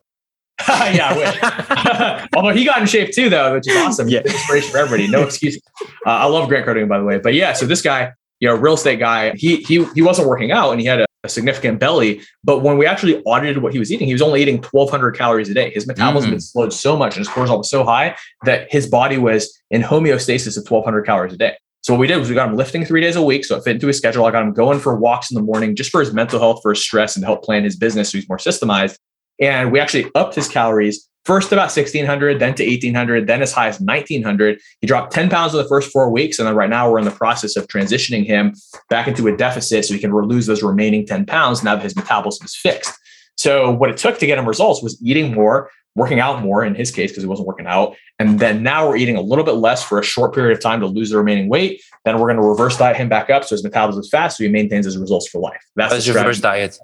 yeah, 0.69 2.27
although 2.35 2.53
he 2.53 2.63
got 2.63 2.79
in 2.79 2.87
shape 2.87 3.13
too, 3.13 3.29
though, 3.29 3.55
which 3.55 3.67
is 3.67 3.75
awesome. 3.75 4.07
Yeah, 4.07 4.21
inspiration 4.21 4.71
for 4.71 4.77
everybody. 4.77 5.07
No 5.09 5.23
excuse. 5.25 5.59
Uh, 6.05 6.09
I 6.09 6.25
love 6.25 6.47
Grant 6.47 6.65
Cardone, 6.65 6.87
by 6.87 6.97
the 6.97 7.03
way. 7.03 7.19
But 7.19 7.33
yeah, 7.33 7.53
so 7.53 7.65
this 7.65 7.81
guy, 7.81 8.13
you 8.39 8.47
know, 8.47 8.55
real 8.55 8.75
estate 8.75 8.99
guy, 8.99 9.33
he 9.35 9.57
he 9.57 9.83
he 9.93 10.01
wasn't 10.01 10.29
working 10.29 10.51
out 10.51 10.71
and 10.71 10.79
he 10.79 10.87
had 10.87 11.01
a, 11.01 11.05
a 11.25 11.29
significant 11.29 11.79
belly. 11.79 12.21
But 12.43 12.59
when 12.59 12.77
we 12.77 12.85
actually 12.85 13.21
audited 13.23 13.61
what 13.61 13.73
he 13.73 13.79
was 13.79 13.91
eating, 13.91 14.07
he 14.07 14.13
was 14.13 14.21
only 14.21 14.41
eating 14.41 14.63
1,200 14.71 15.11
calories 15.11 15.49
a 15.49 15.53
day. 15.53 15.71
His 15.71 15.87
metabolism 15.87 16.31
mm. 16.31 16.33
had 16.35 16.43
slowed 16.43 16.71
so 16.71 16.95
much 16.95 17.17
and 17.17 17.25
his 17.25 17.33
cortisol 17.33 17.57
was 17.57 17.69
so 17.69 17.83
high 17.83 18.15
that 18.45 18.71
his 18.71 18.87
body 18.87 19.17
was 19.17 19.61
in 19.71 19.81
homeostasis 19.81 20.57
of 20.57 20.69
1,200 20.69 21.03
calories 21.05 21.33
a 21.33 21.37
day. 21.37 21.57
So 21.85 21.93
what 21.93 21.99
we 21.99 22.07
did 22.07 22.17
was 22.17 22.29
we 22.29 22.35
got 22.35 22.49
him 22.49 22.55
lifting 22.55 22.83
three 22.83 23.01
days 23.01 23.15
a 23.15 23.21
week, 23.21 23.45
so 23.45 23.57
it 23.57 23.63
fit 23.63 23.75
into 23.75 23.85
his 23.85 23.97
schedule. 23.97 24.25
I 24.25 24.31
got 24.31 24.41
him 24.41 24.53
going 24.53 24.79
for 24.79 24.95
walks 24.95 25.29
in 25.29 25.35
the 25.35 25.43
morning 25.43 25.75
just 25.75 25.91
for 25.91 25.99
his 25.99 26.13
mental 26.13 26.39
health, 26.39 26.61
for 26.63 26.71
his 26.71 26.81
stress, 26.81 27.15
and 27.15 27.21
to 27.21 27.27
help 27.27 27.43
plan 27.43 27.63
his 27.63 27.75
business 27.75 28.09
so 28.09 28.17
he's 28.17 28.27
more 28.27 28.39
systemized. 28.39 28.97
And 29.39 29.71
we 29.71 29.79
actually 29.79 30.09
upped 30.15 30.35
his 30.35 30.47
calories 30.47 31.09
first 31.25 31.51
about 31.51 31.75
1600, 31.75 32.39
then 32.39 32.53
to 32.55 32.65
1800, 32.65 33.27
then 33.27 33.41
as 33.41 33.51
high 33.51 33.67
as 33.67 33.81
1900. 33.81 34.59
He 34.79 34.87
dropped 34.87 35.11
10 35.11 35.29
pounds 35.29 35.53
in 35.53 35.61
the 35.61 35.67
first 35.67 35.91
four 35.91 36.09
weeks. 36.09 36.39
And 36.39 36.47
then 36.47 36.55
right 36.55 36.69
now 36.69 36.89
we're 36.89 36.99
in 36.99 37.05
the 37.05 37.11
process 37.11 37.55
of 37.55 37.67
transitioning 37.67 38.25
him 38.25 38.53
back 38.89 39.07
into 39.07 39.27
a 39.27 39.35
deficit 39.35 39.85
so 39.85 39.93
he 39.93 39.99
can 39.99 40.15
lose 40.15 40.45
those 40.45 40.63
remaining 40.63 41.05
10 41.05 41.25
pounds 41.25 41.63
now 41.63 41.75
that 41.75 41.83
his 41.83 41.95
metabolism 41.95 42.45
is 42.45 42.55
fixed. 42.55 42.93
So 43.37 43.71
what 43.71 43.89
it 43.89 43.97
took 43.97 44.19
to 44.19 44.25
get 44.25 44.37
him 44.37 44.47
results 44.47 44.81
was 44.81 45.01
eating 45.03 45.33
more, 45.33 45.69
working 45.95 46.19
out 46.19 46.41
more 46.41 46.63
in 46.63 46.75
his 46.75 46.91
case 46.91 47.11
because 47.11 47.23
he 47.23 47.27
wasn't 47.27 47.47
working 47.47 47.67
out. 47.67 47.95
And 48.19 48.39
then 48.39 48.63
now 48.63 48.87
we're 48.87 48.95
eating 48.95 49.17
a 49.17 49.21
little 49.21 49.43
bit 49.43 49.53
less 49.55 49.83
for 49.83 49.99
a 49.99 50.03
short 50.03 50.33
period 50.33 50.55
of 50.55 50.63
time 50.63 50.79
to 50.79 50.87
lose 50.87 51.09
the 51.09 51.17
remaining 51.17 51.49
weight. 51.49 51.81
Then 52.05 52.19
we're 52.19 52.27
going 52.27 52.37
to 52.37 52.47
reverse 52.47 52.77
diet 52.77 52.95
him 52.95 53.09
back 53.09 53.29
up 53.29 53.43
so 53.43 53.55
his 53.55 53.63
metabolism 53.63 54.01
is 54.01 54.09
fast 54.09 54.37
so 54.37 54.43
he 54.43 54.49
maintains 54.49 54.85
his 54.85 54.97
results 54.97 55.27
for 55.27 55.39
life. 55.39 55.61
That's 55.75 56.05
your 56.05 56.15
reverse 56.15 56.39
diet 56.39 56.77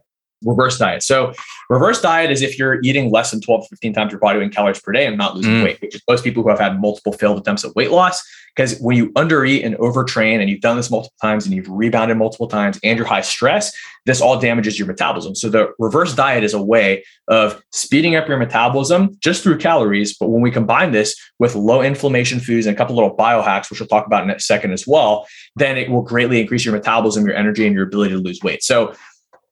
reverse 0.43 0.77
diet. 0.77 1.03
So 1.03 1.33
reverse 1.69 2.01
diet 2.01 2.31
is 2.31 2.41
if 2.41 2.57
you're 2.57 2.81
eating 2.81 3.11
less 3.11 3.31
than 3.31 3.41
12 3.41 3.63
to 3.63 3.69
15 3.69 3.93
times 3.93 4.11
your 4.11 4.19
body 4.19 4.39
weight 4.39 4.45
in 4.45 4.51
calories 4.51 4.81
per 4.81 4.91
day 4.91 5.05
and 5.05 5.17
not 5.17 5.35
losing 5.35 5.53
mm. 5.53 5.63
weight, 5.63 5.81
which 5.81 5.95
is 5.95 6.01
most 6.09 6.23
people 6.23 6.43
who 6.43 6.49
have 6.49 6.59
had 6.59 6.79
multiple 6.79 7.13
failed 7.13 7.37
attempts 7.37 7.63
at 7.63 7.75
weight 7.75 7.91
loss. 7.91 8.21
Because 8.55 8.77
when 8.79 8.97
you 8.97 9.11
undereat 9.13 9.65
and 9.65 9.75
overtrain 9.75 10.41
and 10.41 10.49
you've 10.49 10.59
done 10.59 10.75
this 10.75 10.91
multiple 10.91 11.15
times 11.21 11.45
and 11.45 11.55
you've 11.55 11.69
rebounded 11.69 12.17
multiple 12.17 12.47
times 12.47 12.77
and 12.83 12.97
you're 12.97 13.07
high 13.07 13.21
stress, 13.21 13.71
this 14.05 14.19
all 14.19 14.39
damages 14.39 14.77
your 14.77 14.87
metabolism. 14.87 15.35
So 15.35 15.47
the 15.47 15.71
reverse 15.79 16.13
diet 16.15 16.43
is 16.43 16.53
a 16.53 16.61
way 16.61 17.05
of 17.29 17.61
speeding 17.71 18.15
up 18.15 18.27
your 18.27 18.37
metabolism 18.37 19.15
just 19.21 19.43
through 19.43 19.59
calories. 19.59 20.17
But 20.17 20.29
when 20.29 20.41
we 20.41 20.51
combine 20.51 20.91
this 20.91 21.15
with 21.39 21.55
low 21.55 21.81
inflammation 21.81 22.39
foods 22.39 22.65
and 22.65 22.75
a 22.75 22.77
couple 22.77 22.95
little 22.95 23.15
biohacks, 23.15 23.69
which 23.69 23.79
we'll 23.79 23.87
talk 23.87 24.05
about 24.05 24.23
in 24.23 24.31
a 24.31 24.39
second 24.39 24.73
as 24.73 24.85
well, 24.85 25.27
then 25.55 25.77
it 25.77 25.89
will 25.89 26.01
greatly 26.01 26.41
increase 26.41 26.65
your 26.65 26.73
metabolism, 26.73 27.25
your 27.25 27.35
energy, 27.35 27.65
and 27.65 27.73
your 27.73 27.85
ability 27.85 28.15
to 28.15 28.19
lose 28.19 28.41
weight. 28.43 28.63
So 28.63 28.93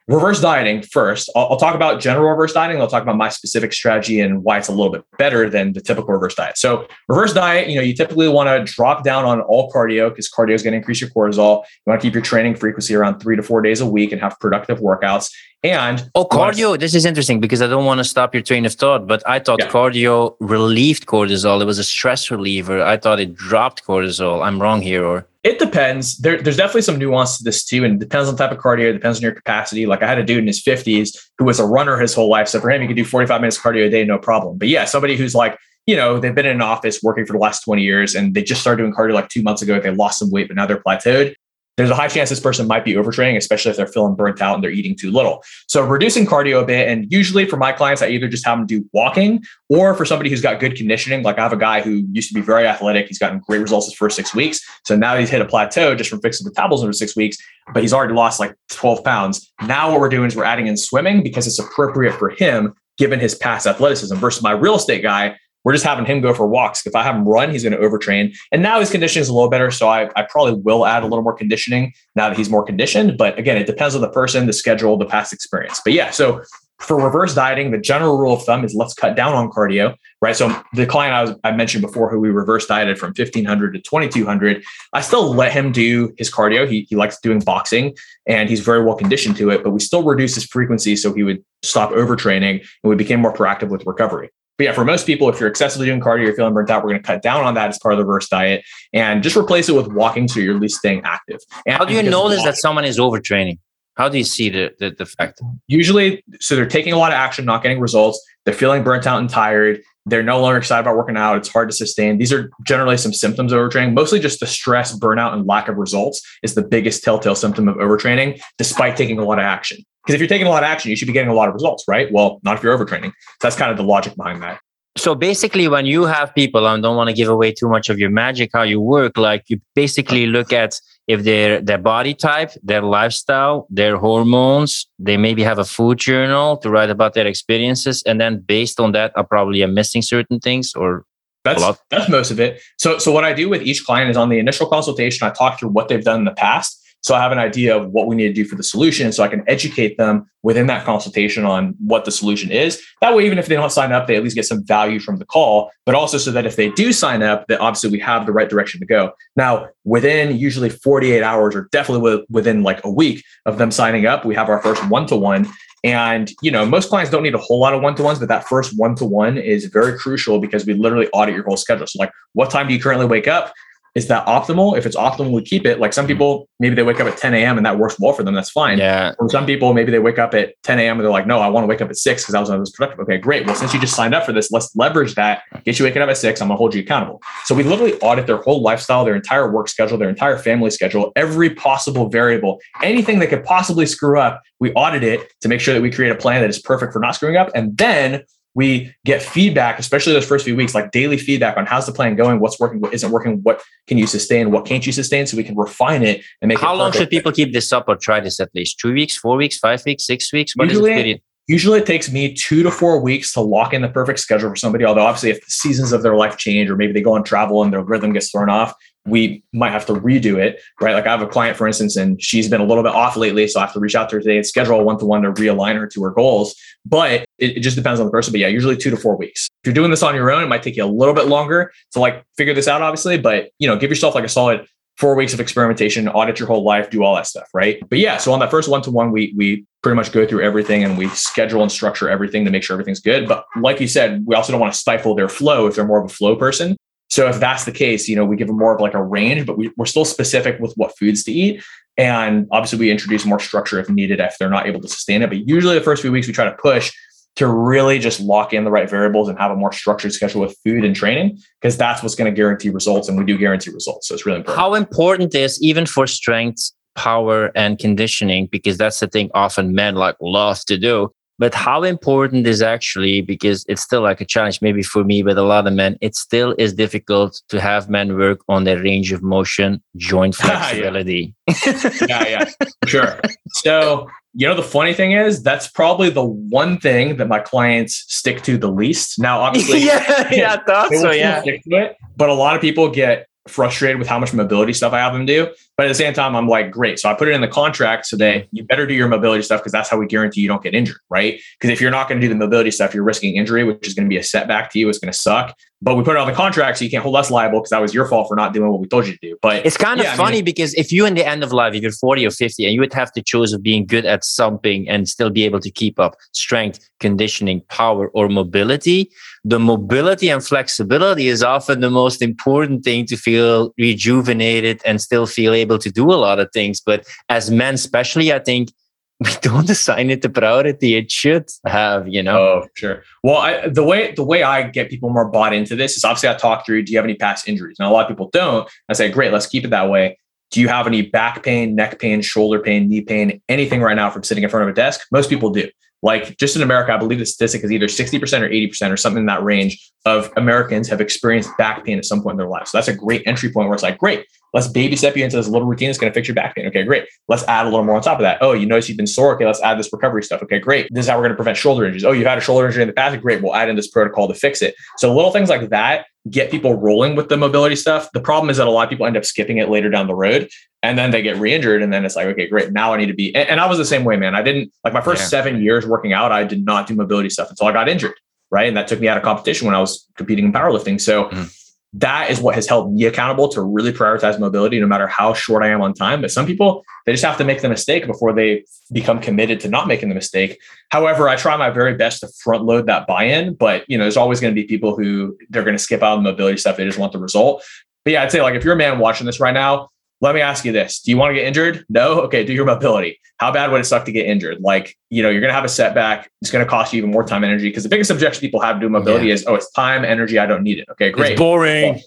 reverse 0.10 0.42
dieting 0.42 0.82
first. 0.82 1.30
I'll, 1.36 1.58
talk 1.58 1.76
about 1.76 2.02
general 2.02 2.30
reverse 2.30 2.52
dieting. 2.52 2.82
I'll 2.82 2.88
talk 2.88 3.04
about 3.04 3.16
my 3.16 3.30
specific 3.30 3.72
strategy 3.74 4.20
and 4.20 4.44
why 4.44 4.58
it's 4.58 4.68
a 4.68 4.72
little 4.72 4.92
bit 4.92 5.04
better 5.20 5.50
than 5.50 5.74
the 5.74 5.82
typical 5.82 6.14
reverse 6.14 6.34
diet. 6.34 6.58
So, 6.58 6.88
reverse 7.08 7.34
diet, 7.34 7.70
you 7.70 7.76
know, 7.76 7.82
you 7.82 7.94
typically 7.94 8.28
want 8.28 8.48
to 8.50 8.74
drop 8.74 9.04
down 9.04 9.24
on 9.26 9.42
all 9.42 9.72
cardio 9.72 10.10
because 10.10 10.30
cardio 10.30 10.56
is 10.56 10.64
going 10.64 10.72
to 10.72 10.78
increase 10.78 11.00
your 11.00 11.12
cortisol. 11.12 11.64
You 11.86 11.92
want 11.92 12.02
to 12.02 12.08
keep 12.08 12.16
your 12.16 12.24
training 12.24 12.56
frequency 12.56 12.96
around 12.96 13.20
three 13.20 13.36
to 13.36 13.44
four 13.44 13.62
days 13.62 13.82
a 13.82 13.86
week 13.86 14.12
and 14.12 14.20
have 14.20 14.40
productive 14.40 14.80
workouts. 14.80 15.32
And 15.62 16.10
oh, 16.16 16.26
cardio. 16.26 16.74
To- 16.74 16.78
this 16.78 16.96
is 16.96 17.06
interesting 17.06 17.42
because 17.42 17.62
I 17.62 17.68
don't 17.68 17.86
want 17.86 17.98
to 17.98 18.06
stop 18.06 18.34
your 18.34 18.42
train 18.42 18.66
of 18.66 18.74
thought, 18.74 19.08
but 19.08 19.22
I 19.28 19.40
thought 19.40 19.60
yeah. 19.60 19.68
cardio 19.68 20.36
relieved 20.40 21.06
cortisol. 21.06 21.62
It 21.62 21.66
was 21.66 21.80
a 21.80 21.84
stress 21.84 22.32
reliever. 22.32 22.82
I 22.82 22.96
thought 22.96 23.20
it 23.20 23.36
dropped 23.36 23.86
cortisol. 23.86 24.46
I'm 24.46 24.62
wrong 24.62 24.82
here, 24.82 25.04
or 25.04 25.28
it 25.44 25.60
depends. 25.60 26.18
There, 26.20 26.42
there's 26.42 26.56
definitely 26.56 26.84
some 26.84 26.98
nuance 26.98 27.40
to 27.40 27.44
this 27.44 27.66
too, 27.66 27.84
and 27.84 27.96
it 27.96 28.00
depends 28.00 28.30
on 28.30 28.36
the 28.36 28.38
type 28.38 28.56
of 28.56 28.64
cardio. 28.64 28.90
It 28.90 28.94
depends 28.94 29.18
on 29.18 29.24
your 29.24 29.34
capacity. 29.34 29.86
Like 29.86 30.02
I 30.02 30.08
had 30.08 30.18
a 30.18 30.24
dude 30.24 30.40
in 30.40 30.48
his 30.48 30.64
50s 30.64 31.18
who 31.38 31.44
was 31.44 31.60
a 31.60 31.66
runner 31.66 31.98
his 31.98 32.14
whole 32.14 32.30
life, 32.30 32.48
so 32.48 32.62
for 32.62 32.72
him, 32.72 32.82
he 32.82 32.88
could 32.88 32.96
do 32.96 33.04
45 33.04 33.42
minutes 33.42 33.60
cardio 33.60 33.88
a 33.88 33.90
day, 33.90 34.06
no 34.06 34.18
problem. 34.18 34.58
But 34.58 34.70
yeah, 34.70 34.86
somebody 34.86 35.18
who's 35.18 35.36
like, 35.36 35.58
you 35.86 35.96
know, 35.98 36.20
they've 36.20 36.36
been 36.36 36.46
in 36.46 36.56
an 36.56 36.62
office 36.62 37.04
working 37.04 37.26
for 37.26 37.34
the 37.34 37.40
last 37.40 37.64
20 37.66 37.82
years, 37.82 38.16
and 38.16 38.34
they 38.34 38.44
just 38.44 38.62
started 38.62 38.82
doing 38.82 38.94
cardio 38.94 39.14
like 39.14 39.28
two 39.28 39.42
months 39.42 39.62
ago. 39.62 39.78
They 39.82 39.92
lost 39.92 40.20
some 40.20 40.32
weight, 40.32 40.48
but 40.48 40.56
now 40.56 40.66
they're 40.66 40.82
plateaued 40.82 41.36
there's 41.80 41.90
a 41.90 41.96
high 41.96 42.10
chance 42.10 42.30
this 42.30 42.42
person 42.42 42.68
might 42.68 42.84
be 42.84 42.96
overtraining, 42.96 43.38
especially 43.38 43.72
if 43.72 43.78
they're 43.78 43.88
feeling 43.88 44.14
burnt 44.14 44.42
out 44.42 44.56
and 44.56 44.62
they're 44.62 44.70
eating 44.70 44.98
too 44.98 45.12
little. 45.12 45.42
So 45.70 45.82
reducing 45.82 46.26
cardio 46.26 46.62
a 46.62 46.66
bit. 46.66 46.90
And 46.90 47.10
usually 47.10 47.46
for 47.46 47.56
my 47.56 47.72
clients, 47.72 48.02
I 48.02 48.10
either 48.10 48.28
just 48.28 48.46
have 48.46 48.58
them 48.58 48.68
do 48.68 48.86
walking 48.92 49.42
or 49.70 49.94
for 49.94 50.04
somebody 50.04 50.30
who's 50.30 50.42
got 50.42 50.60
good 50.60 50.76
conditioning. 50.76 51.24
Like 51.24 51.40
I 51.40 51.44
have 51.44 51.54
a 51.54 51.58
guy 51.58 51.80
who 51.80 52.06
used 52.12 52.28
to 52.28 52.34
be 52.34 52.42
very 52.42 52.68
athletic. 52.68 53.08
He's 53.08 53.18
gotten 53.18 53.40
great 53.40 53.60
results 53.60 53.86
his 53.86 53.94
first 53.94 54.18
six 54.18 54.36
weeks. 54.36 54.60
So 54.84 54.98
now 54.98 55.16
he's 55.16 55.30
hit 55.30 55.42
a 55.42 55.46
plateau 55.46 55.96
just 55.96 56.10
from 56.10 56.20
fixing 56.20 56.46
metabolism 56.46 56.90
for 56.90 56.92
six 56.92 57.16
weeks, 57.16 57.38
but 57.74 57.82
he's 57.82 57.94
already 57.94 58.14
lost 58.14 58.42
like 58.42 58.54
12 58.72 59.02
pounds. 59.06 59.50
Now 59.66 59.90
what 59.90 60.02
we're 60.02 60.10
doing 60.10 60.28
is 60.28 60.36
we're 60.36 60.44
adding 60.44 60.68
in 60.68 60.76
swimming 60.76 61.24
because 61.24 61.48
it's 61.48 61.60
appropriate 61.60 62.16
for 62.16 62.30
him 62.30 62.74
given 62.98 63.22
his 63.22 63.36
past 63.36 63.66
athleticism 63.66 64.18
versus 64.18 64.44
my 64.44 64.52
real 64.52 64.76
estate 64.76 65.02
guy 65.02 65.38
we're 65.64 65.74
just 65.74 65.86
having 65.86 66.06
him 66.06 66.22
go 66.22 66.34
for 66.34 66.48
walks. 66.48 66.86
If 66.86 66.96
I 66.96 67.04
have 67.04 67.16
him 67.16 67.28
run, 67.28 67.52
he's 67.52 67.64
going 67.64 67.74
to 67.74 67.80
overtrain. 67.80 68.36
And 68.52 68.62
now 68.62 68.80
his 68.80 68.90
conditioning 68.90 69.22
is 69.22 69.30
a 69.30 69.34
little 69.34 69.50
better. 69.50 69.72
So 69.72 69.88
I, 69.88 70.10
I 70.16 70.24
probably 70.24 70.54
will 70.54 70.86
add 70.86 71.04
a 71.04 71.06
little 71.06 71.24
more 71.24 71.34
conditioning 71.34 71.94
now 72.16 72.30
that 72.30 72.38
he's 72.38 72.50
more 72.50 72.64
conditioned. 72.64 73.18
But 73.18 73.38
again, 73.38 73.58
it 73.58 73.66
depends 73.66 73.96
on 73.96 74.02
the 74.02 74.10
person, 74.10 74.46
the 74.46 74.54
schedule, 74.54 74.98
the 74.98 75.06
past 75.06 75.34
experience. 75.34 75.82
But 75.84 75.94
yeah, 75.94 76.12
so 76.12 76.42
for 76.80 76.98
reverse 76.98 77.36
dieting, 77.36 77.72
the 77.72 77.78
general 77.78 78.18
rule 78.18 78.34
of 78.34 78.44
thumb 78.44 78.64
is 78.64 78.74
let's 78.74 78.94
cut 78.94 79.16
down 79.16 79.34
on 79.34 79.50
cardio, 79.52 79.96
right? 80.22 80.36
So 80.36 80.48
the 80.74 80.86
client 80.86 81.14
I, 81.14 81.22
was, 81.24 81.36
I 81.44 81.52
mentioned 81.52 81.82
before, 81.82 82.10
who 82.10 82.20
we 82.20 82.30
reverse 82.30 82.66
dieted 82.68 82.98
from 82.98 83.10
1500 83.10 83.74
to 83.74 83.82
2200, 83.82 84.64
I 84.94 85.02
still 85.02 85.34
let 85.34 85.52
him 85.52 85.74
do 85.74 86.14
his 86.18 86.32
cardio. 86.32 86.68
He, 86.68 86.88
he 86.90 86.96
likes 86.96 87.20
doing 87.20 87.40
boxing 87.40 87.96
and 88.28 88.50
he's 88.50 88.62
very 88.62 88.84
well 88.84 88.96
conditioned 88.96 89.36
to 89.38 89.50
it, 89.50 89.62
but 89.62 89.72
we 89.72 89.82
still 89.82 90.04
reduce 90.04 90.36
his 90.36 90.46
frequency 90.46 90.96
so 90.96 91.14
he 91.14 91.24
would 91.24 91.44
stop 91.64 91.92
overtraining 91.92 92.62
and 92.62 92.90
we 92.90 92.96
became 92.96 93.20
more 93.20 93.34
proactive 93.34 93.68
with 93.68 93.86
recovery. 93.86 94.30
But 94.60 94.66
yeah, 94.66 94.74
for 94.74 94.84
most 94.84 95.08
people, 95.08 95.30
if 95.30 95.40
you're 95.40 95.48
excessively 95.48 95.88
doing 95.88 96.02
cardio, 96.02 96.26
you're 96.26 96.36
feeling 96.36 96.54
burnt 96.54 96.70
out, 96.70 96.84
we're 96.84 96.90
going 96.90 97.02
to 97.02 97.08
cut 97.08 97.22
down 97.22 97.46
on 97.46 97.54
that 97.54 97.70
as 97.70 97.80
part 97.80 97.94
of 97.94 97.98
the 97.98 98.04
reverse 98.04 98.28
diet 98.28 98.66
and 98.92 99.24
just 99.24 99.38
replace 99.38 99.70
it 99.70 99.72
with 99.74 99.88
walking 99.88 100.28
so 100.28 100.42
you're 100.42 100.54
at 100.54 100.62
least 100.62 100.80
staying 100.80 101.02
active. 101.06 101.40
And 101.66 101.78
How 101.78 101.86
do 101.86 101.94
you 101.94 102.04
notice 102.04 102.44
that 102.44 102.58
someone 102.58 102.84
is 102.84 103.00
overtraining? 103.00 103.58
How 103.96 104.10
do 104.10 104.18
you 104.18 104.26
see 104.26 104.50
the, 104.50 104.72
the, 104.78 104.92
the 104.92 105.04
effect? 105.04 105.42
Usually, 105.68 106.26
so 106.42 106.58
they're 106.58 106.66
taking 106.66 106.92
a 106.92 106.98
lot 106.98 107.14
of 107.14 107.16
action, 107.16 107.46
not 107.46 107.64
getting 107.64 107.80
results. 107.80 108.22
They're 108.44 108.54
feeling 108.54 108.84
burnt 108.84 109.08
out 109.08 109.22
and 109.22 109.30
tired. 109.30 109.82
They're 110.06 110.24
no 110.24 110.42
longer 110.42 110.58
excited 110.58 110.82
about 110.82 110.98
working 110.98 111.16
out. 111.16 111.38
It's 111.38 111.50
hard 111.50 111.70
to 111.70 111.76
sustain. 111.76 112.18
These 112.18 112.34
are 112.34 112.50
generally 112.66 112.98
some 112.98 113.14
symptoms 113.14 113.54
of 113.54 113.60
overtraining. 113.60 113.94
Mostly 113.94 114.20
just 114.20 114.42
the 114.42 114.48
stress, 114.48 114.98
burnout, 114.98 115.34
and 115.34 115.48
lack 115.48 115.70
of 115.70 115.78
results 115.78 116.22
is 116.44 116.56
the 116.56 116.64
biggest 116.64 117.02
telltale 117.02 117.36
symptom 117.36 117.70
of 117.70 117.78
overtraining, 117.78 118.42
despite 118.58 118.98
taking 118.98 119.20
a 119.20 119.24
lot 119.24 119.40
of 119.40 119.46
action. 119.46 119.86
Because 120.10 120.16
if 120.16 120.22
you're 120.22 120.36
taking 120.36 120.48
a 120.48 120.50
lot 120.50 120.64
of 120.64 120.68
action, 120.68 120.90
you 120.90 120.96
should 120.96 121.06
be 121.06 121.14
getting 121.14 121.30
a 121.30 121.36
lot 121.36 121.50
of 121.50 121.54
results, 121.54 121.84
right? 121.88 122.12
Well, 122.12 122.40
not 122.42 122.58
if 122.58 122.64
you're 122.64 122.76
overtraining. 122.76 123.12
So 123.12 123.44
that's 123.44 123.56
kind 123.56 123.70
of 123.70 123.78
the 123.78 123.84
logic 123.84 124.16
behind 124.16 124.42
that. 124.42 124.60
So 124.98 125.14
basically, 125.14 125.68
when 125.68 125.86
you 125.86 126.06
have 126.06 126.34
people, 126.34 126.66
I 126.66 126.80
don't 126.80 126.96
want 126.96 127.12
to 127.12 127.16
give 127.16 127.30
away 127.30 127.52
too 127.52 127.70
much 127.70 127.90
of 127.90 128.00
your 128.00 128.10
magic, 128.10 128.50
how 128.52 128.64
you 128.64 128.82
work, 128.82 129.20
like 129.20 129.44
you 129.50 129.62
basically 129.76 130.26
look 130.26 130.52
at 130.52 130.82
if 131.06 131.26
their 131.26 131.62
their 131.62 131.78
body 131.78 132.16
type, 132.16 132.54
their 132.64 132.82
lifestyle, 132.82 133.68
their 133.70 133.98
hormones, 133.98 134.88
they 134.98 135.16
maybe 135.16 135.44
have 135.44 135.60
a 135.60 135.64
food 135.64 136.00
journal 136.00 136.58
to 136.58 136.72
write 136.72 136.90
about 136.90 137.14
their 137.14 137.28
experiences, 137.28 138.02
and 138.08 138.20
then 138.20 138.40
based 138.40 138.80
on 138.80 138.94
that, 138.94 139.12
are 139.16 139.24
probably 139.24 139.64
missing 139.68 140.02
certain 140.02 140.40
things 140.40 140.74
or 140.74 141.06
that's 141.44 141.64
that's 141.92 142.10
most 142.10 142.32
of 142.32 142.40
it. 142.40 142.62
So 142.80 142.98
so 142.98 143.12
what 143.12 143.26
I 143.26 143.34
do 143.34 143.48
with 143.48 143.62
each 143.62 143.86
client 143.86 144.10
is 144.10 144.18
on 144.18 144.30
the 144.30 144.40
initial 144.40 144.66
consultation, 144.66 145.28
I 145.28 145.30
talk 145.30 145.60
through 145.60 145.70
what 145.70 145.88
they've 145.88 146.04
done 146.04 146.18
in 146.18 146.26
the 146.26 146.32
past 146.32 146.79
So 147.02 147.16
I 147.16 147.22
have 147.22 147.32
an 147.32 147.40
idea 147.40 147.76
of 147.76 147.90
what 147.92 148.08
we 148.08 148.16
need 148.16 148.28
to 148.28 148.34
do 148.34 148.46
for 148.46 148.56
the 148.56 148.64
solution. 148.64 149.12
So 149.12 149.24
I 149.24 149.28
can 149.28 149.44
educate 149.48 149.98
them 149.98 150.30
within 150.44 150.68
that 150.68 150.86
consultation 150.86 151.46
on 151.46 151.76
what 151.80 152.06
the 152.06 152.12
solution 152.12 152.52
is. 152.52 152.82
That 153.02 153.16
way, 153.16 153.26
even 153.26 153.38
if 153.38 153.48
they 153.48 153.56
don't 153.56 153.72
sign 153.72 153.92
up, 153.92 154.08
they 154.08 154.16
at 154.16 154.24
least 154.24 154.36
get 154.36 154.46
some 154.46 154.66
value 154.66 155.00
from 155.00 155.18
the 155.18 155.26
call, 155.26 155.72
but 155.86 155.96
also 155.96 156.18
so 156.18 156.32
that 156.32 156.46
if 156.46 156.56
they 156.56 156.70
do 156.72 156.92
sign 156.94 157.24
up, 157.24 157.48
that 157.48 157.60
obviously 157.60 157.90
we 157.90 158.00
have 158.00 158.26
the 158.26 158.34
right 158.34 158.50
direction 158.50 158.80
to 158.80 158.86
go. 158.86 159.14
Now, 159.36 159.68
within 159.84 160.38
usually 160.38 160.70
48 160.70 161.24
hours 161.24 161.56
or 161.56 161.70
definitely 161.72 162.26
within 162.30 162.64
like 162.64 162.84
a 162.84 162.92
week 162.92 163.24
of 163.46 163.58
them 163.58 163.72
signing 163.72 164.06
up, 164.06 164.26
we 164.26 164.36
have 164.36 164.50
our 164.50 164.62
first 164.62 164.88
one 164.90 165.06
to 165.08 165.16
one 165.16 165.48
and 165.84 166.32
you 166.42 166.52
know, 166.52 166.66
most 166.66 166.90
clients 166.90 167.10
don't 167.10 167.24
need 167.24 167.36
a 167.36 167.40
whole 167.40 167.60
lot 167.60 167.74
of 167.74 167.82
one-to-ones, 167.82 168.20
but 168.20 168.28
that 168.28 168.48
first 168.48 168.78
one-to-one 168.78 169.38
is 169.38 169.66
very 169.66 169.98
crucial 169.98 170.40
because 170.40 170.66
we 170.66 170.74
literally 170.74 171.08
audit 171.14 171.36
your 171.36 171.46
whole 171.46 171.58
schedule. 171.58 171.88
So 171.88 172.00
like 172.00 172.12
what 172.34 172.50
time 172.50 172.68
do 172.68 172.74
you 172.74 172.82
currently 172.82 173.06
wake 173.06 173.28
up? 173.28 173.54
Is 173.96 174.08
that 174.08 174.26
optimal? 174.28 174.78
If 174.78 174.86
it's 174.86 174.96
optimal, 174.96 175.32
we 175.32 175.42
keep 175.42 175.66
it. 175.66 175.80
Like 175.80 175.94
some 175.94 176.04
mm-hmm. 176.04 176.14
people, 176.14 176.50
maybe 176.60 176.76
they 176.76 176.84
wake 176.84 177.00
up 177.00 177.08
at 177.08 177.18
10 177.18 177.34
a.m. 177.34 177.58
and 177.58 177.66
that 177.66 177.78
works 177.78 177.98
well 178.00 178.14
for 178.14 178.24
them. 178.24 178.34
That's 178.34 178.50
fine. 178.50 178.78
Yeah. 178.78 179.14
For 179.18 179.30
some 179.30 179.46
people, 179.46 179.74
maybe 179.74 179.92
they 179.92 180.00
wake 180.00 180.20
up 180.20 180.34
at 180.34 180.54
10 180.64 180.80
a.m. 180.80 180.98
and 180.98 181.06
they're 181.06 181.12
like, 181.12 181.28
no, 181.28 181.40
I 181.40 181.48
want 181.48 181.64
to 181.64 181.68
wake 181.68 181.82
up 181.82 181.90
at 181.90 181.98
six 181.98 182.24
because 182.24 182.36
I 182.36 182.40
was, 182.40 182.50
I 182.50 182.56
was 182.56 182.72
productive. 182.72 183.02
Okay, 183.02 183.18
great. 183.18 183.46
Well, 183.46 183.56
since 183.56 183.74
you 183.74 183.80
just 183.80 183.96
signed 183.96 184.14
up 184.14 184.26
for 184.26 184.32
this, 184.32 184.52
let's 184.52 184.76
leverage 184.76 185.16
that, 185.16 185.44
get 185.66 185.80
you 185.80 185.86
waking 185.86 186.02
up 186.02 186.10
at 186.10 186.18
six. 186.18 186.42
I'm 186.42 186.48
gonna 186.48 186.58
hold 186.58 186.74
you 186.74 186.82
accountable. 186.82 187.22
So 187.46 187.56
we 187.56 187.64
literally 187.64 187.94
audit 188.00 188.28
their 188.28 188.38
whole 188.38 188.62
lifestyle, 188.62 189.06
their 189.06 189.16
entire 189.16 189.52
work 189.52 189.70
schedule, 189.70 189.98
their 189.98 190.10
entire 190.10 190.38
family 190.38 190.70
schedule, 190.70 191.12
every 191.16 191.50
possible 191.50 192.10
variable, 192.10 192.60
anything 192.84 193.20
that 193.20 193.28
could 193.28 193.44
possibly 193.44 193.86
screw 193.86 194.20
up. 194.20 194.42
We 194.60 194.72
audit 194.74 195.04
it 195.04 195.32
to 195.42 195.48
make 195.48 195.62
sure 195.62 195.74
that 195.74 195.82
we 195.82 195.92
create 195.92 196.12
a 196.12 196.16
plan 196.16 196.42
that 196.42 196.50
is 196.50 196.60
perfect 196.60 196.94
for 196.94 197.00
not 197.00 197.16
screwing 197.16 197.38
up. 197.38 197.50
And 197.56 197.78
then 197.78 198.24
we 198.60 198.94
get 199.06 199.22
feedback, 199.22 199.80
especially 199.80 200.12
those 200.12 200.28
first 200.28 200.44
few 200.44 200.54
weeks, 200.54 200.76
like 200.76 200.92
daily 200.92 201.18
feedback 201.18 201.56
on 201.56 201.66
how's 201.66 201.86
the 201.86 201.94
plan 201.94 202.18
going, 202.18 202.42
what's 202.42 202.60
working, 202.60 202.82
what 202.82 202.94
isn't 202.94 203.10
working, 203.10 203.40
what 203.44 203.64
can 203.88 203.98
you 203.98 204.06
sustain, 204.06 204.52
what 204.52 204.66
can't 204.66 204.86
you 204.86 204.92
sustain, 204.92 205.26
so 205.26 205.38
we 205.38 205.46
can 205.46 205.56
refine 205.56 206.04
it 206.04 206.22
and 206.42 206.50
make. 206.50 206.60
How 206.60 206.76
long 206.76 206.92
should 206.92 207.10
people 207.10 207.32
keep 207.32 207.54
this 207.54 207.72
up 207.72 207.86
or 207.88 207.96
try 207.96 208.20
this 208.20 208.38
at 208.42 208.50
least? 208.54 208.78
Two 208.78 208.92
weeks, 208.92 209.16
four 209.16 209.38
weeks, 209.38 209.58
five 209.58 209.82
weeks, 209.86 210.06
six 210.06 210.34
weeks? 210.34 210.58
What 210.58 210.68
usually, 210.68 211.12
is 211.12 211.20
Usually, 211.48 211.80
it 211.80 211.86
takes 211.86 212.12
me 212.12 212.34
two 212.34 212.62
to 212.64 212.70
four 212.70 213.00
weeks 213.00 213.32
to 213.34 213.42
lock 213.42 213.74
in 213.74 213.82
the 213.82 213.88
perfect 213.88 214.20
schedule 214.20 214.50
for 214.50 214.58
somebody. 214.58 214.84
Although, 214.84 215.06
obviously, 215.06 215.30
if 215.30 215.40
the 215.44 215.52
seasons 215.52 215.94
of 215.94 216.04
their 216.04 216.18
life 216.18 216.38
change, 216.38 216.70
or 216.70 216.76
maybe 216.76 216.92
they 216.92 217.02
go 217.02 217.14
on 217.14 217.24
travel 217.24 217.64
and 217.64 217.72
their 217.72 217.82
rhythm 217.82 218.12
gets 218.12 218.30
thrown 218.30 218.50
off, 218.50 218.74
we 219.10 219.44
might 219.54 219.72
have 219.72 219.86
to 219.88 219.94
redo 219.94 220.38
it, 220.38 220.62
right? 220.82 220.94
Like 220.94 221.08
I 221.08 221.12
have 221.12 221.22
a 221.22 221.28
client, 221.28 221.58
for 221.58 221.68
instance, 221.68 221.96
and 221.96 222.22
she's 222.22 222.50
been 222.50 222.62
a 222.62 222.66
little 222.66 222.84
bit 222.84 222.94
off 222.94 223.16
lately. 223.16 223.48
So 223.48 223.60
I 223.60 223.64
have 223.64 223.74
to 223.74 223.80
reach 223.80 223.96
out 223.96 224.10
to 224.10 224.18
her 224.18 224.22
today 224.22 224.38
and 224.38 224.46
schedule 224.46 224.80
a 224.80 224.84
one 224.84 224.98
to 225.00 225.06
one 225.06 225.22
to 225.24 225.32
realign 225.32 225.76
her 225.76 225.88
to 225.88 226.04
her 226.04 226.12
goals. 226.12 226.56
But 226.86 227.26
it, 227.38 227.58
it, 227.58 227.60
just 227.60 227.76
depends 227.76 228.00
on 228.00 228.06
the 228.06 228.12
person. 228.12 228.32
But 228.32 228.40
yeah, 228.40 228.48
usually 228.48 228.78
two 228.78 228.90
to 228.90 228.98
four 228.98 229.18
weeks. 229.18 229.48
If 229.64 229.68
you're 229.68 229.74
doing 229.74 229.92
this 229.92 230.04
on 230.04 230.16
your 230.16 230.32
own, 230.32 230.44
it 230.44 230.48
might 230.48 230.64
take 230.64 230.76
you 230.76 230.84
a 230.84 230.88
little 230.88 231.14
bit 231.14 231.28
longer 231.28 231.72
to 231.92 232.00
like 232.00 232.24
figure 232.38 232.54
this 232.54 232.68
out, 232.68 232.82
obviously. 232.82 233.18
But 233.18 233.52
you 233.60 233.68
know, 233.68 233.78
give 233.78 233.90
yourself 233.90 234.16
like 234.16 234.24
a 234.24 234.30
solid 234.30 234.68
four 235.00 235.16
weeks 235.16 235.34
of 235.34 235.40
experimentation, 235.40 236.10
audit 236.10 236.40
your 236.40 236.48
whole 236.48 236.64
life, 236.64 236.90
do 236.90 237.04
all 237.04 237.16
that 237.16 237.26
stuff, 237.26 237.48
right? 237.54 237.82
But 237.90 238.00
yeah, 238.00 238.18
so 238.18 238.34
on 238.34 238.40
that 238.40 238.52
first 238.52 238.68
one 238.70 238.82
to 238.82 238.92
one, 238.92 239.12
we 239.12 239.34
we 239.38 239.66
pretty 239.82 239.96
much 239.96 240.12
go 240.12 240.28
through 240.28 240.44
everything 240.44 240.84
and 240.84 240.98
we 240.98 241.08
schedule 241.10 241.62
and 241.62 241.72
structure 241.72 242.10
everything 242.10 242.44
to 242.44 242.52
make 242.52 242.64
sure 242.64 242.74
everything's 242.74 243.00
good. 243.00 243.28
But 243.28 243.46
like 243.62 243.80
you 243.80 243.88
said, 243.88 244.24
we 244.26 244.36
also 244.36 244.52
don't 244.52 244.60
want 244.60 244.74
to 244.74 244.80
stifle 244.80 245.16
their 245.16 245.30
flow 245.30 245.68
if 245.68 245.76
they're 245.76 245.88
more 245.88 246.00
of 246.04 246.12
a 246.12 246.14
flow 246.14 246.36
person. 246.36 246.76
So 247.10 247.28
if 247.28 247.40
that's 247.40 247.66
the 247.66 247.72
case, 247.72 248.08
you 248.08 248.16
know, 248.16 248.24
we 248.24 248.36
give 248.36 248.48
them 248.48 248.58
more 248.58 248.76
of 248.76 248.82
like 248.82 248.94
a 248.94 249.02
range, 249.02 249.46
but 249.46 249.58
we, 249.58 249.72
we're 249.78 249.86
still 249.86 250.06
specific 250.06 250.60
with 250.60 250.74
what 250.76 250.98
foods 250.98 251.24
to 251.24 251.32
eat. 251.32 251.64
And 251.98 252.48
obviously 252.52 252.80
we 252.80 252.92
introduce 252.92 253.26
more 253.26 253.40
structure 253.40 253.80
if 253.80 253.90
needed, 253.90 254.20
if 254.20 254.38
they're 254.40 254.50
not 254.50 254.68
able 254.68 254.80
to 254.82 254.88
sustain 254.88 255.22
it. 255.24 255.28
But 255.28 255.48
usually 255.48 255.76
the 255.76 255.84
first 255.84 256.02
few 256.02 256.12
weeks 256.12 256.28
we 256.28 256.34
try 256.34 256.46
to 256.46 256.56
push 256.56 256.92
to 257.36 257.48
really 257.48 258.00
just 258.00 258.20
lock 258.20 258.54
in 258.54 258.64
the 258.64 258.72
right 258.72 258.90
variables 258.90 259.28
and 259.30 259.38
have 259.40 259.52
a 259.52 259.56
more 259.56 259.72
structured 259.72 260.14
schedule 260.14 260.42
with 260.42 260.58
food 260.64 260.84
and 260.84 260.96
training, 260.96 261.40
because 261.62 261.78
that's 261.78 262.04
what's 262.04 262.16
going 262.16 262.30
to 262.30 262.36
guarantee 262.36 262.70
results. 262.70 263.08
And 263.08 263.18
we 263.18 263.26
do 263.26 263.38
guarantee 263.38 263.72
results. 263.72 264.08
So 264.08 264.14
it's 264.14 264.26
really 264.26 264.40
important. 264.40 264.60
How 264.60 264.74
important 264.74 265.34
is 265.36 265.62
even 265.62 265.86
for 265.86 266.06
strength, 266.06 266.72
power, 266.96 267.52
and 267.56 267.80
conditioning, 267.80 268.48
because 268.52 268.78
that's 268.78 269.00
the 269.00 269.08
thing 269.08 269.30
often 269.34 269.74
men 269.74 269.96
like 269.96 270.16
love 270.22 270.60
to 270.66 270.78
do 270.78 271.12
but 271.40 271.56
how 271.56 271.84
important 271.84 272.46
is 272.46 272.62
actually 272.62 273.22
because 273.22 273.66
it's 273.68 273.82
still 273.82 274.02
like 274.02 274.22
a 274.22 274.26
challenge 274.26 274.62
maybe 274.62 274.84
for 274.84 275.04
me 275.04 275.24
but 275.24 275.38
a 275.38 275.42
lot 275.42 275.66
of 275.66 275.74
men 275.74 275.98
it 276.02 276.16
still 276.16 276.54
is 276.60 276.74
difficult 276.74 277.42
to 277.48 277.60
have 277.60 277.90
men 277.90 278.16
work 278.18 278.42
on 278.50 278.66
their 278.66 278.80
range 278.84 279.12
of 279.12 279.24
motion 279.24 279.82
joint 279.96 280.36
flexibility. 280.42 281.34
Yeah. 281.48 281.96
yeah 282.08 282.28
yeah 282.28 282.68
sure. 282.86 283.20
So 283.50 284.08
you 284.34 284.48
know 284.48 284.56
the 284.56 284.64
funny 284.64 284.94
thing 284.94 285.14
is 285.14 285.42
that's 285.42 285.68
probably 285.70 286.10
the 286.10 286.24
one 286.24 286.78
thing 286.78 287.18
that 287.18 287.28
my 287.28 287.40
clients 287.40 288.06
stick 288.08 288.44
to 288.44 288.58
the 288.58 288.70
least. 288.70 289.20
Now 289.20 289.40
obviously 289.40 289.80
yeah 289.86 290.32
yeah 290.32 290.54
I 290.56 290.64
thought 290.64 290.94
so 290.94 291.12
yeah. 291.12 291.42
stick 291.42 291.64
to 291.64 291.76
it, 291.78 291.98
but 292.18 292.30
a 292.30 292.34
lot 292.34 292.56
of 292.56 292.62
people 292.62 292.90
get 292.90 293.29
frustrated 293.50 294.00
with 294.00 294.08
how 294.08 294.20
much 294.20 294.34
mobility 294.34 294.74
stuff 294.74 294.94
I 294.94 295.00
have 295.00 295.14
them 295.14 295.26
do. 295.26 295.48
But 295.78 295.86
at 295.86 295.90
the 295.90 295.96
same 295.96 296.14
time, 296.14 296.36
I'm 296.36 296.48
like, 296.48 296.72
great. 296.72 297.00
So 297.00 297.10
I 297.10 297.14
put 297.14 297.28
it 297.28 297.32
in 297.32 297.42
the 297.42 297.48
contract 297.48 298.06
so 298.06 298.18
that 298.18 298.48
you 298.52 298.64
better 298.64 298.86
do 298.86 298.94
your 298.94 299.08
mobility 299.08 299.44
stuff 299.44 299.62
because 299.62 299.72
that's 299.72 299.90
how 299.90 299.98
we 299.98 300.08
guarantee 300.08 300.42
you 300.42 300.48
don't 300.48 300.62
get 300.62 300.74
injured, 300.74 300.98
right? 301.10 301.40
Because 301.60 301.72
if 301.72 301.82
you're 301.82 301.92
not 301.92 302.08
going 302.08 302.20
to 302.20 302.28
do 302.28 302.32
the 302.32 302.40
mobility 302.40 302.72
stuff, 302.72 302.94
you're 302.94 303.04
risking 303.04 303.36
injury, 303.36 303.64
which 303.64 303.88
is 303.88 303.94
going 303.94 304.06
to 304.06 304.10
be 304.10 304.18
a 304.18 304.24
setback 304.24 304.72
to 304.72 304.80
you. 304.80 304.90
It's 304.90 305.00
going 305.00 305.12
to 305.12 305.18
suck. 305.18 305.58
But 305.82 305.96
we 305.96 306.04
put 306.04 306.18
it 306.18 306.20
on 306.20 306.28
the 306.28 306.34
contract 306.34 306.78
so 306.78 306.84
you 306.84 306.92
can't 306.92 307.04
hold 307.04 307.16
us 307.16 307.32
liable 307.32 307.60
because 307.60 307.70
that 307.70 307.82
was 307.82 307.94
your 307.94 308.06
fault 308.06 308.28
for 308.28 308.36
not 308.36 308.54
doing 308.54 308.70
what 308.70 308.82
we 308.82 308.88
told 308.88 309.08
you 309.08 309.14
to 309.14 309.20
do. 309.22 309.38
But 309.42 309.66
it's 309.66 309.78
kind 309.78 310.00
of 310.02 310.06
yeah, 310.06 310.16
funny 310.16 310.38
I 310.38 310.40
mean, 310.40 310.46
because 310.46 310.74
if 310.74 310.92
you 310.92 311.06
in 311.06 311.14
the 311.14 311.26
end 311.26 311.42
of 311.42 311.54
life, 311.54 311.74
if 311.74 311.82
you're 311.82 311.92
40 311.92 312.26
or 312.26 312.32
50 312.32 312.66
and 312.66 312.74
you 312.74 312.82
would 312.82 312.92
have 312.94 313.14
to 313.14 313.22
choose 313.22 313.54
of 313.54 313.64
being 313.64 313.86
good 313.86 314.06
at 314.06 314.26
something 314.26 314.90
and 314.90 315.08
still 315.08 315.30
be 315.30 315.46
able 315.46 315.62
to 315.62 315.72
keep 315.72 315.98
up 315.98 316.18
strength, 316.34 316.90
conditioning, 317.00 317.62
power, 317.70 318.10
or 318.10 318.28
mobility, 318.28 319.10
the 319.46 319.60
mobility 319.60 320.28
and 320.28 320.44
flexibility 320.44 321.30
is 321.30 321.42
often 321.42 321.80
the 321.80 321.90
most 321.90 322.22
important 322.22 322.84
thing 322.84 323.06
to 323.06 323.16
feel 323.16 323.74
rejuvenated 323.78 324.82
and 324.86 325.00
still 325.00 325.26
feel 325.26 325.54
able 325.54 325.78
to 325.78 325.90
do 325.90 326.12
a 326.12 326.20
lot 326.20 326.40
of 326.40 326.50
things. 326.52 326.82
But 326.82 327.08
as 327.30 327.50
men, 327.50 327.76
especially, 327.76 328.34
I 328.34 328.40
think 328.40 328.74
we 329.20 329.32
don't 329.42 329.70
assign 329.70 330.10
it 330.10 330.22
the 330.22 330.30
priority. 330.30 330.96
It 330.96 331.12
should 331.12 331.50
have 331.66 332.08
you 332.08 332.24
know? 332.24 332.38
Oh 332.38 332.68
sure. 332.76 333.04
Well 333.24 333.38
I, 333.38 333.68
the 333.68 333.84
way 333.84 334.14
the 334.14 334.24
way 334.24 334.44
i 334.44 334.64
get 334.64 334.90
people 334.90 335.10
more 335.10 335.30
bought 335.30 335.54
into 335.54 335.76
this 335.76 335.98
is 335.98 336.04
obviously 336.04 336.30
i 336.30 336.34
talk 336.36 336.66
through 336.66 336.84
do 336.84 336.92
you 336.92 336.98
have 336.98 337.06
any 337.06 337.16
past 337.16 337.48
injuries? 337.48 337.78
And 337.80 337.88
a 337.88 337.92
lot 337.92 338.04
of 338.04 338.10
people 338.10 338.30
don't. 338.32 338.70
I 338.90 338.94
say 338.94 339.10
great 339.10 339.32
let's 339.32 339.48
keep 339.48 339.66
it 339.66 339.70
that 339.70 339.90
way. 339.90 340.18
Do 340.52 340.62
you 340.62 340.68
have 340.68 340.88
any 340.88 341.04
back 341.04 341.44
pain 341.44 341.76
neck 341.76 342.00
pain 342.00 342.22
shoulder 342.22 342.60
pain 342.60 342.88
knee 342.88 343.02
pain 343.02 343.42
anything 343.50 343.82
right 343.82 343.96
now 343.96 344.10
from 344.10 344.24
sitting 344.24 344.44
in 344.44 344.50
front 344.50 344.64
of 344.64 344.70
a 344.70 344.76
desk? 344.76 345.02
Most 345.12 345.30
people 345.30 345.50
do. 345.50 345.70
Like 346.02 346.38
just 346.38 346.56
in 346.56 346.62
america 346.62 346.94
i 346.94 346.98
believe 346.98 347.20
the 347.20 347.26
statistic 347.26 347.62
is 347.64 347.72
either 347.74 347.88
60% 347.88 348.42
or 348.42 348.50
80% 348.50 348.92
or 348.92 348.98
something 348.98 349.22
in 349.22 349.26
that 349.26 349.44
range 349.44 349.89
of 350.06 350.32
americans 350.38 350.88
have 350.88 351.02
experienced 351.02 351.50
back 351.58 351.84
pain 351.86 351.98
at 351.98 352.06
some 352.06 352.22
point 352.22 352.34
in 352.34 352.38
their 352.38 352.48
life 352.48 352.68
so 352.68 352.78
that's 352.78 352.88
a 352.88 352.96
great 352.96 353.22
entry 353.26 353.52
point 353.52 353.68
where 353.68 353.76
it's 353.76 353.84
like 353.84 353.98
great 353.98 354.26
Let's 354.54 354.68
baby 354.68 354.96
step 354.96 355.16
you 355.16 355.24
into 355.24 355.38
this 355.38 355.48
little 355.48 355.68
routine 355.68 355.90
that's 355.90 356.00
going 356.00 356.12
to 356.12 356.14
fix 356.14 356.28
your 356.28 356.36
back 356.36 356.56
pain. 356.56 356.66
Okay, 356.68 356.84
great. 356.84 357.08
Let's 357.28 357.44
add 357.44 357.66
a 357.66 357.70
little 357.70 357.86
more 357.86 357.96
on 357.96 358.02
top 358.02 358.18
of 358.18 358.24
that. 358.24 358.40
Oh, 358.42 358.54
you 358.54 358.66
notice 358.66 358.90
you've 358.90 358.98
been 358.98 359.08
sore. 359.08 359.36
Okay, 359.36 359.46
let's 359.46 359.62
add 359.62 359.78
this 359.78 359.92
recovery 359.94 360.24
stuff. 360.24 360.42
Okay, 360.44 360.60
great. 360.60 360.88
This 360.92 361.06
is 361.06 361.10
how 361.10 361.18
we're 361.18 361.24
going 361.24 361.32
to 361.32 361.36
prevent 361.36 361.58
shoulder 361.58 361.86
injuries. 361.86 362.04
Oh, 362.04 362.12
you've 362.12 362.26
had 362.26 362.38
a 362.38 362.42
shoulder 362.42 362.66
injury 362.66 362.82
in 362.82 362.88
the 362.88 362.94
past. 362.94 363.20
Great. 363.22 363.44
We'll 363.44 363.56
add 363.56 363.70
in 363.70 363.76
this 363.76 363.88
protocol 363.88 364.28
to 364.28 364.34
fix 364.34 364.62
it. 364.62 364.76
So 364.98 365.14
little 365.14 365.32
things 365.32 365.50
like 365.50 365.70
that 365.70 366.08
get 366.30 366.52
people 366.52 366.76
rolling 366.76 367.16
with 367.16 367.30
the 367.30 367.38
mobility 367.38 367.76
stuff. 367.76 368.10
The 368.14 368.22
problem 368.22 368.50
is 368.50 368.58
that 368.58 368.68
a 368.68 368.72
lot 368.72 368.84
of 368.84 368.90
people 368.90 369.06
end 369.06 369.18
up 369.18 369.26
skipping 369.26 369.58
it 369.58 369.70
later 369.70 369.90
down 369.90 370.08
the 370.08 370.16
road 370.16 370.50
and 370.82 370.98
then 370.98 371.12
they 371.12 371.22
get 371.22 371.38
re-injured 371.38 371.82
and 371.82 371.92
then 371.92 372.06
it's 372.06 372.16
like 372.16 372.28
okay 372.28 372.48
great 372.48 372.72
now 372.72 372.94
i 372.94 372.98
need 372.98 373.08
to 373.08 373.14
be 373.14 373.36
and, 373.36 373.50
and 373.50 373.60
i 373.60 373.66
was 373.66 373.78
the 373.78 373.84
same 373.84 374.06
way 374.06 374.16
man 374.16 374.34
i 374.34 374.42
didn't 374.42 374.72
like 374.86 374.94
my 374.94 375.02
first 375.02 375.24
yeah. 375.24 375.28
seven 375.28 375.62
years 375.62 375.86
working 375.86 376.14
out 376.14 376.32
i 376.32 376.42
did 376.42 376.64
not 376.64 376.88
do 376.88 376.96
mobility 376.96 377.30
stuff 377.30 377.50
until 377.50 377.68
i 377.68 377.72
got 377.74 377.90
injured 377.90 378.14
right 378.52 378.68
and 378.68 378.78
that 378.78 378.88
took 378.88 379.00
me 379.00 379.08
out 379.08 379.18
of 379.18 379.24
competition 379.24 379.66
when 379.66 379.76
i 379.76 379.80
was 379.80 380.08
competing 380.16 380.46
in 380.46 380.54
powerlifting 380.54 381.00
so 381.00 381.26
mm 381.30 381.56
that 381.94 382.30
is 382.30 382.40
what 382.40 382.54
has 382.54 382.68
held 382.68 382.94
me 382.94 383.06
accountable 383.06 383.50
to 383.50 383.62
really 383.62 383.92
prioritize 383.92 384.40
mobility 384.40 384.80
no 384.80 384.86
matter 384.86 385.08
how 385.08 385.34
short 385.34 385.64
I 385.64 385.70
am 385.70 385.82
on 385.82 385.94
time. 385.94 386.22
But 386.22 386.32
some 386.32 386.46
people, 386.46 386.86
they 387.06 387.12
just 387.12 387.26
have 387.26 387.38
to 387.38 387.44
make 387.44 387.62
the 387.62 387.70
mistake 387.70 388.06
before 388.06 388.32
they 388.32 388.64
become 388.92 389.20
committed 389.20 389.60
to 389.62 389.70
not 389.70 389.88
making 389.88 390.10
the 390.10 390.16
mistake. 390.16 390.60
However, 390.90 391.28
I 391.28 391.36
try 391.36 391.58
my 391.58 391.72
very 391.72 391.96
best 391.96 392.20
to 392.20 392.28
front 392.28 392.64
load 392.64 392.86
that 392.88 393.08
buy 393.08 393.24
in, 393.24 393.56
but 393.56 393.86
you 393.90 393.98
know, 393.98 394.04
there's 394.04 394.18
always 394.18 394.40
going 394.40 394.54
to 394.54 394.62
be 394.62 394.68
people 394.68 394.96
who 394.96 395.36
they're 395.50 395.64
going 395.64 395.76
to 395.76 395.84
skip 395.84 396.04
out 396.04 396.18
on 396.18 396.24
the 396.24 396.30
mobility 396.30 396.58
stuff. 396.58 396.78
They 396.78 396.86
just 396.86 397.00
want 397.00 397.12
the 397.12 397.20
result. 397.20 397.64
But 398.06 398.14
yeah, 398.14 398.24
I'd 398.24 398.32
say 398.32 398.42
like 398.42 398.54
if 398.54 398.64
you're 398.64 398.76
a 398.76 398.78
man 398.78 399.00
watching 399.00 399.26
this 399.26 399.40
right 399.40 399.54
now, 399.54 399.90
let 400.22 400.36
me 400.36 400.42
ask 400.42 400.66
you 400.66 400.72
this. 400.72 401.02
Do 401.02 401.12
you 401.12 401.18
want 401.18 401.32
to 401.32 401.36
get 401.36 401.46
injured? 401.46 401.86
No? 401.90 402.22
Okay, 402.22 402.44
do 402.44 402.54
your 402.54 402.66
mobility. 402.66 403.20
How 403.38 403.52
bad 403.52 403.72
would 403.72 403.80
it 403.80 403.86
suck 403.86 404.06
to 404.06 404.12
get 404.12 404.26
injured? 404.26 404.60
Like, 404.60 404.98
you 405.10 405.24
know, 405.24 405.30
you're 405.30 405.40
going 405.40 405.50
to 405.50 405.56
have 405.56 405.64
a 405.64 405.70
setback. 405.70 406.30
It's 406.42 406.52
going 406.52 406.64
to 406.64 406.70
cost 406.70 406.92
you 406.92 406.98
even 406.98 407.12
more 407.12 407.24
time 407.24 407.44
and 407.44 407.52
energy 407.52 407.70
because 407.70 407.84
the 407.84 407.90
biggest 407.90 408.12
objection 408.12 408.42
people 408.42 408.60
have 408.60 408.82
to 408.82 408.90
mobility 408.90 409.28
yeah. 409.28 409.36
is, 409.36 409.46
oh, 409.48 409.56
it's 409.56 409.72
time, 409.72 410.04
energy. 410.04 410.38
I 410.38 410.46
don't 410.46 410.64
need 410.64 410.80
it. 410.80 410.88
Okay, 410.92 411.12
great. 411.12 411.32
It's 411.32 411.40
boring. 411.40 412.02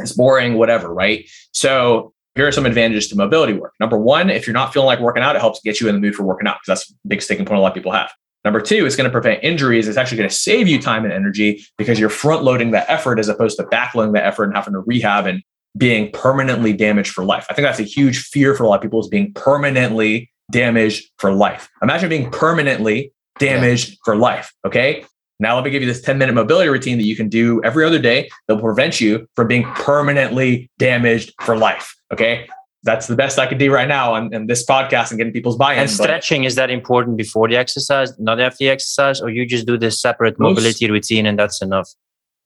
It's 0.00 0.12
boring, 0.12 0.54
whatever, 0.54 0.92
right? 0.94 1.28
So 1.52 2.14
here 2.36 2.46
are 2.46 2.52
some 2.52 2.64
advantages 2.64 3.08
to 3.08 3.16
mobility 3.16 3.52
work. 3.52 3.74
Number 3.80 3.98
one, 3.98 4.30
if 4.30 4.46
you're 4.46 4.54
not 4.54 4.72
feeling 4.72 4.86
like 4.86 5.00
working 5.00 5.22
out, 5.22 5.36
it 5.36 5.40
helps 5.40 5.60
get 5.60 5.80
you 5.80 5.88
in 5.88 5.94
the 5.94 6.00
mood 6.00 6.14
for 6.14 6.22
working 6.22 6.48
out 6.48 6.56
because 6.62 6.80
that's 6.80 6.90
a 6.90 7.08
big 7.08 7.20
sticking 7.20 7.44
point 7.44 7.58
a 7.58 7.60
lot 7.60 7.68
of 7.68 7.74
people 7.74 7.92
have. 7.92 8.10
Number 8.42 8.60
two, 8.62 8.86
it's 8.86 8.96
going 8.96 9.04
to 9.04 9.12
prevent 9.12 9.44
injuries. 9.44 9.86
It's 9.86 9.98
actually 9.98 10.16
going 10.16 10.30
to 10.30 10.34
save 10.34 10.66
you 10.66 10.80
time 10.80 11.04
and 11.04 11.12
energy 11.12 11.62
because 11.76 12.00
you're 12.00 12.08
front 12.08 12.42
loading 12.42 12.70
the 12.70 12.90
effort 12.90 13.18
as 13.18 13.28
opposed 13.28 13.58
to 13.58 13.64
backloading 13.64 14.14
the 14.14 14.24
effort 14.24 14.44
and 14.44 14.54
having 14.54 14.72
to 14.72 14.80
rehab 14.80 15.26
and 15.26 15.42
being 15.76 16.10
permanently 16.12 16.72
damaged 16.72 17.12
for 17.12 17.24
life. 17.24 17.46
I 17.48 17.54
think 17.54 17.66
that's 17.66 17.78
a 17.78 17.84
huge 17.84 18.24
fear 18.24 18.54
for 18.54 18.64
a 18.64 18.68
lot 18.68 18.76
of 18.76 18.82
people 18.82 19.00
is 19.00 19.08
being 19.08 19.32
permanently 19.34 20.30
damaged 20.50 21.10
for 21.18 21.32
life. 21.32 21.68
Imagine 21.82 22.08
being 22.08 22.30
permanently 22.30 23.12
damaged 23.38 23.90
yeah. 23.90 23.96
for 24.04 24.16
life. 24.16 24.52
Okay. 24.66 25.04
Now 25.38 25.54
let 25.54 25.64
me 25.64 25.70
give 25.70 25.80
you 25.80 25.88
this 25.88 26.02
10 26.02 26.18
minute 26.18 26.34
mobility 26.34 26.68
routine 26.68 26.98
that 26.98 27.04
you 27.04 27.16
can 27.16 27.28
do 27.28 27.62
every 27.64 27.84
other 27.84 27.98
day 27.98 28.28
that 28.46 28.56
will 28.56 28.62
prevent 28.62 29.00
you 29.00 29.26
from 29.36 29.48
being 29.48 29.64
permanently 29.74 30.70
damaged 30.78 31.32
for 31.40 31.56
life. 31.56 31.94
Okay. 32.12 32.48
that's 32.82 33.06
the 33.06 33.16
best 33.16 33.38
I 33.38 33.46
could 33.46 33.58
do 33.58 33.72
right 33.72 33.88
now 33.88 34.14
on, 34.14 34.34
on 34.34 34.46
this 34.46 34.64
podcast 34.64 35.10
and 35.10 35.18
getting 35.18 35.32
people's 35.32 35.56
buy-in. 35.56 35.80
And 35.80 35.90
stretching 35.90 36.44
is 36.44 36.54
that 36.54 36.70
important 36.70 37.16
before 37.16 37.48
the 37.48 37.56
exercise, 37.56 38.18
not 38.18 38.40
after 38.40 38.56
the 38.60 38.70
exercise, 38.70 39.20
or 39.20 39.28
you 39.30 39.46
just 39.46 39.66
do 39.66 39.76
this 39.76 40.00
separate 40.00 40.38
most, 40.38 40.56
mobility 40.56 40.90
routine 40.90 41.26
and 41.26 41.38
that's 41.38 41.60
enough? 41.62 41.90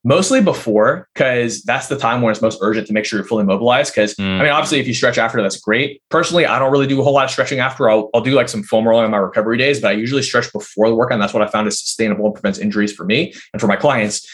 Mostly 0.06 0.42
before, 0.42 1.08
because 1.14 1.62
that's 1.62 1.88
the 1.88 1.98
time 1.98 2.20
when 2.20 2.30
it's 2.30 2.42
most 2.42 2.58
urgent 2.60 2.86
to 2.88 2.92
make 2.92 3.06
sure 3.06 3.18
you're 3.18 3.26
fully 3.26 3.44
mobilized. 3.44 3.94
Because 3.94 4.14
mm. 4.14 4.38
I 4.38 4.42
mean, 4.42 4.52
obviously, 4.52 4.78
if 4.78 4.86
you 4.86 4.92
stretch 4.92 5.16
after, 5.16 5.40
that's 5.40 5.58
great. 5.58 6.02
Personally, 6.10 6.44
I 6.44 6.58
don't 6.58 6.70
really 6.70 6.86
do 6.86 7.00
a 7.00 7.04
whole 7.04 7.14
lot 7.14 7.24
of 7.24 7.30
stretching 7.30 7.58
after. 7.58 7.88
I'll, 7.88 8.10
I'll 8.12 8.20
do 8.20 8.32
like 8.32 8.50
some 8.50 8.62
foam 8.62 8.86
rolling 8.86 9.06
on 9.06 9.10
my 9.10 9.16
recovery 9.16 9.56
days, 9.56 9.80
but 9.80 9.88
I 9.88 9.92
usually 9.92 10.22
stretch 10.22 10.52
before 10.52 10.90
the 10.90 10.94
workout. 10.94 11.14
And 11.14 11.22
that's 11.22 11.32
what 11.32 11.42
I 11.42 11.46
found 11.46 11.68
is 11.68 11.80
sustainable 11.80 12.26
and 12.26 12.34
prevents 12.34 12.58
injuries 12.58 12.92
for 12.92 13.04
me 13.04 13.32
and 13.54 13.60
for 13.60 13.66
my 13.66 13.76
clients 13.76 14.28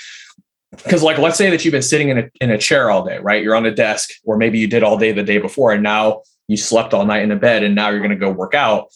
because 0.85 1.03
like 1.03 1.18
let's 1.18 1.37
say 1.37 1.51
that 1.51 1.64
you've 1.64 1.73
been 1.73 1.83
sitting 1.83 2.11
in 2.11 2.18
a, 2.18 2.31
in 2.41 2.51
a 2.51 2.59
chair 2.59 2.91
all 2.91 3.05
day 3.05 3.18
right 3.18 3.43
you're 3.43 3.57
on 3.57 3.66
a 3.66 3.75
desk 3.75 4.11
or 4.25 4.37
maybe 4.37 4.59
you 4.59 4.66
did 4.66 4.83
all 4.83 4.97
day 4.97 5.12
the 5.12 5.23
day 5.23 5.39
before 5.39 5.73
and 5.73 5.83
now 5.83 6.23
you 6.49 6.57
slept 6.57 6.95
all 6.95 7.05
night 7.05 7.23
in 7.23 7.31
a 7.31 7.37
bed 7.37 7.62
and 7.62 7.75
now 7.75 7.91
you're 7.91 7.99
going 7.99 8.11
to 8.11 8.16
go 8.16 8.31
work 8.31 8.55
out 8.55 8.87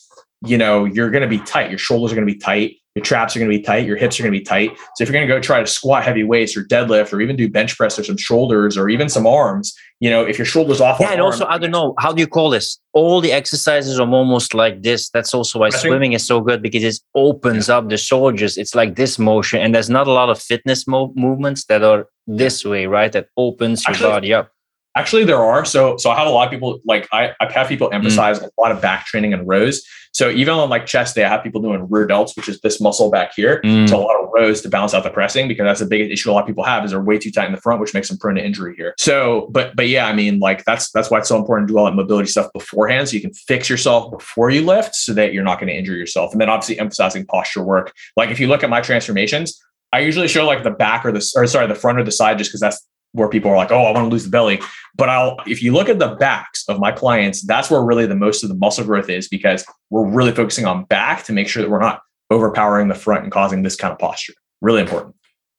you 0.45 0.57
know 0.57 0.85
you're 0.85 1.11
going 1.11 1.23
to 1.23 1.29
be 1.29 1.39
tight 1.39 1.71
your 1.71 1.79
shoulders 1.79 2.13
are 2.13 2.15
going 2.15 2.27
to 2.27 2.33
be 2.33 2.39
tight 2.39 2.77
your 2.95 3.05
traps 3.05 3.35
are 3.35 3.41
going 3.41 3.51
to 3.51 3.57
be 3.57 3.63
tight 3.63 3.87
your 3.87 3.97
hips 3.97 4.19
are 4.19 4.23
going 4.23 4.33
to 4.33 4.39
be 4.39 4.45
tight. 4.45 4.71
So 4.95 5.03
if 5.03 5.09
you're 5.09 5.15
going 5.15 5.27
to 5.27 5.35
go 5.35 5.41
try 5.41 5.61
to 5.61 5.67
squat 5.67 6.05
heavy 6.05 6.25
weights 6.25 6.57
or 6.57 6.65
deadlift 6.65 7.13
or 7.13 7.21
even 7.21 7.37
do 7.37 7.49
bench 7.51 7.77
press 7.77 7.99
or 7.99 8.05
some 8.05 8.17
shoulders 8.17 8.77
or 8.77 8.89
even 8.89 9.09
some 9.09 9.27
arms 9.27 9.75
you 10.01 10.11
know 10.11 10.25
if 10.25 10.39
your 10.39 10.45
shoulders 10.45 10.81
off 10.81 10.99
yeah 11.01 11.13
and 11.13 11.21
arm, 11.21 11.33
also 11.33 11.47
i 11.47 11.57
don't 11.57 11.71
know 11.71 11.95
how 11.99 12.13
do 12.13 12.21
you 12.21 12.27
call 12.27 12.51
this? 12.51 12.79
All 12.93 13.21
the 13.21 13.33
exercises 13.33 13.99
are 13.99 14.09
almost 14.09 14.55
like 14.55 14.83
this. 14.83 15.11
That's 15.11 15.35
also 15.35 15.59
why 15.59 15.71
swimming 15.71 16.13
is 16.13 16.25
so 16.25 16.41
good 16.41 16.63
because 16.63 16.85
it 16.85 17.03
opens 17.17 17.69
yeah. 17.69 17.79
up 17.79 17.89
the 17.89 17.97
shoulders. 17.97 18.57
It's 18.57 18.75
like 18.75 18.95
this 18.95 19.19
motion 19.19 19.61
and 19.61 19.75
there's 19.75 19.91
not 19.91 20.07
a 20.07 20.13
lot 20.13 20.31
of 20.31 20.41
fitness 20.41 20.87
mo- 20.87 21.13
movements 21.17 21.65
that 21.65 21.83
are 21.83 22.07
this 22.27 22.65
way 22.65 22.87
right? 22.87 23.11
That 23.13 23.29
opens 23.37 23.85
your 23.85 23.95
Actually, 23.95 24.11
body 24.11 24.35
up 24.35 24.53
Actually, 24.97 25.25
there 25.25 25.43
are. 25.43 25.65
So, 25.65 25.97
so 25.97 26.11
I 26.11 26.17
have 26.17 26.27
a 26.27 26.31
lot 26.31 26.47
of 26.47 26.51
people 26.51 26.81
like 26.85 27.09
I, 27.13 27.33
I 27.41 27.51
have 27.53 27.69
people 27.69 27.89
mm. 27.89 27.95
emphasize 27.95 28.39
mm. 28.39 28.47
a 28.47 28.61
lot 28.61 28.73
of 28.73 28.81
back 28.81 29.07
training 29.07 29.33
and 29.33 29.47
rows. 29.47 29.85
So 30.13 30.31
even 30.31 30.55
on 30.55 30.71
like 30.71 30.87
chest 30.87 31.17
day, 31.17 31.25
I 31.25 31.29
have 31.29 31.43
people 31.43 31.61
doing 31.61 31.89
rear 31.91 32.07
delts, 32.07 32.37
which 32.37 32.49
is 32.49 32.61
this 32.61 32.81
muscle 32.81 33.11
back 33.11 33.33
here. 33.35 33.61
Mm. 33.65 33.89
So 33.89 33.99
a 33.99 34.03
lot 34.03 34.23
of 34.23 34.29
rows 34.33 34.61
to 34.61 34.69
balance 34.69 34.95
out 34.95 35.03
the 35.03 35.11
pressing 35.11 35.49
because 35.49 35.65
that's 35.65 35.81
a 35.81 35.87
biggest 35.87 36.13
issue 36.13 36.31
a 36.31 36.33
lot 36.33 36.43
of 36.43 36.47
people 36.47 36.63
have 36.63 36.85
is 36.85 36.93
they're 36.93 37.03
way 37.03 37.19
too 37.19 37.33
tight 37.33 37.47
in 37.47 37.53
the 37.53 37.61
front, 37.61 37.81
which 37.81 37.93
makes 37.95 38.09
them 38.09 38.19
prone 38.19 38.37
to 38.37 38.45
injury 38.45 38.77
here. 38.77 38.95
So, 38.97 39.49
but 39.51 39.75
but 39.75 39.89
yeah, 39.89 40.07
I 40.07 40.13
mean, 40.13 40.39
like 40.39 40.65
that's 40.65 40.93
that's 40.93 41.11
why 41.11 41.19
it's 41.19 41.29
so 41.29 41.37
important 41.37 41.67
to 41.69 41.75
do 41.75 41.79
all 41.79 41.87
that 41.87 41.97
mobility 41.97 42.29
stuff 42.29 42.53
beforehand, 42.53 43.09
so 43.09 43.15
you 43.15 43.21
can 43.21 43.35
fix 43.35 43.69
yourself 43.69 44.13
before 44.13 44.51
you 44.51 44.65
lift, 44.65 44.95
so 44.95 45.13
that 45.15 45.33
you're 45.33 45.43
not 45.43 45.59
going 45.59 45.69
to 45.69 45.77
injure 45.77 45.97
yourself. 45.97 46.31
And 46.31 46.41
then 46.41 46.49
obviously 46.49 46.79
emphasizing 46.79 47.27
posture 47.27 47.65
work. 47.65 47.93
Like 48.17 48.31
if 48.31 48.39
you 48.39 48.47
look 48.47 48.63
at 48.63 48.71
my 48.71 48.81
transformations, 48.81 49.61
I 49.93 50.01
usually 50.01 50.29
show 50.29 50.47
like 50.47 50.63
the 50.63 50.71
back 50.71 51.05
or 51.05 51.11
the 51.11 51.25
or 51.35 51.47
sorry 51.49 51.67
the 51.67 51.75
front 51.75 51.99
or 51.99 52.05
the 52.05 52.13
side 52.13 52.39
just 52.39 52.51
because 52.51 52.61
that's 52.61 52.87
where 53.15 53.29
people 53.29 53.51
are 53.51 53.57
like, 53.57 53.71
oh, 53.71 53.85
I 53.85 53.93
want 53.93 54.05
to 54.05 54.09
lose 54.09 54.25
the 54.25 54.31
belly. 54.31 54.61
But 54.97 55.09
I'll, 55.09 55.37
if 55.47 55.63
you 55.63 55.73
look 55.73 55.89
at 55.89 56.01
the 56.01 56.09
backs 56.09 56.65
of 56.69 56.81
my 56.81 56.93
clients, 56.93 57.43
that's 57.47 57.71
where 57.71 57.83
really 57.83 58.07
the 58.07 58.17
most 58.17 58.43
of 58.43 58.49
the 58.49 58.57
muscle 58.57 58.85
growth 58.85 59.09
is 59.09 59.29
because 59.29 59.65
we're 59.91 60.07
really 60.07 60.33
focusing 60.33 60.67
on 60.67 60.85
back 60.85 61.25
to 61.25 61.33
make 61.33 61.49
sure 61.49 61.63
that 61.63 61.71
we're 61.71 61.81
not 61.81 62.01
overpowering 62.31 62.89
the 62.89 62.95
front 62.95 63.23
and 63.23 63.33
causing 63.33 63.63
this 63.63 63.77
kind 63.77 63.93
of 63.93 63.99
posture. 63.99 64.35
Really 64.61 64.81
important. 64.81 65.15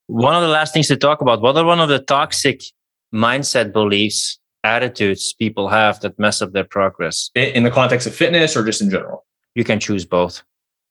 One 0.08 0.36
of 0.36 0.42
the 0.42 0.50
last 0.50 0.74
things 0.74 0.88
to 0.90 0.98
talk 0.98 1.22
about, 1.22 1.42
what 1.42 1.56
are 1.56 1.66
one 1.66 1.80
of 1.80 1.90
the 1.90 2.00
toxic 2.00 2.62
mindset 3.14 3.72
beliefs, 3.72 4.38
attitudes 4.64 5.34
people 5.34 5.70
have 5.70 6.02
that 6.02 6.20
mess 6.20 6.42
up 6.42 6.52
their 6.52 6.66
progress? 6.66 7.32
In 7.36 7.64
the 7.64 7.72
context 7.72 8.06
of 8.06 8.14
fitness 8.14 8.58
or 8.58 8.66
just 8.66 8.82
in 8.82 8.90
general? 8.90 9.26
You 9.56 9.64
can 9.64 9.80
choose 9.80 10.06
both. 10.06 10.44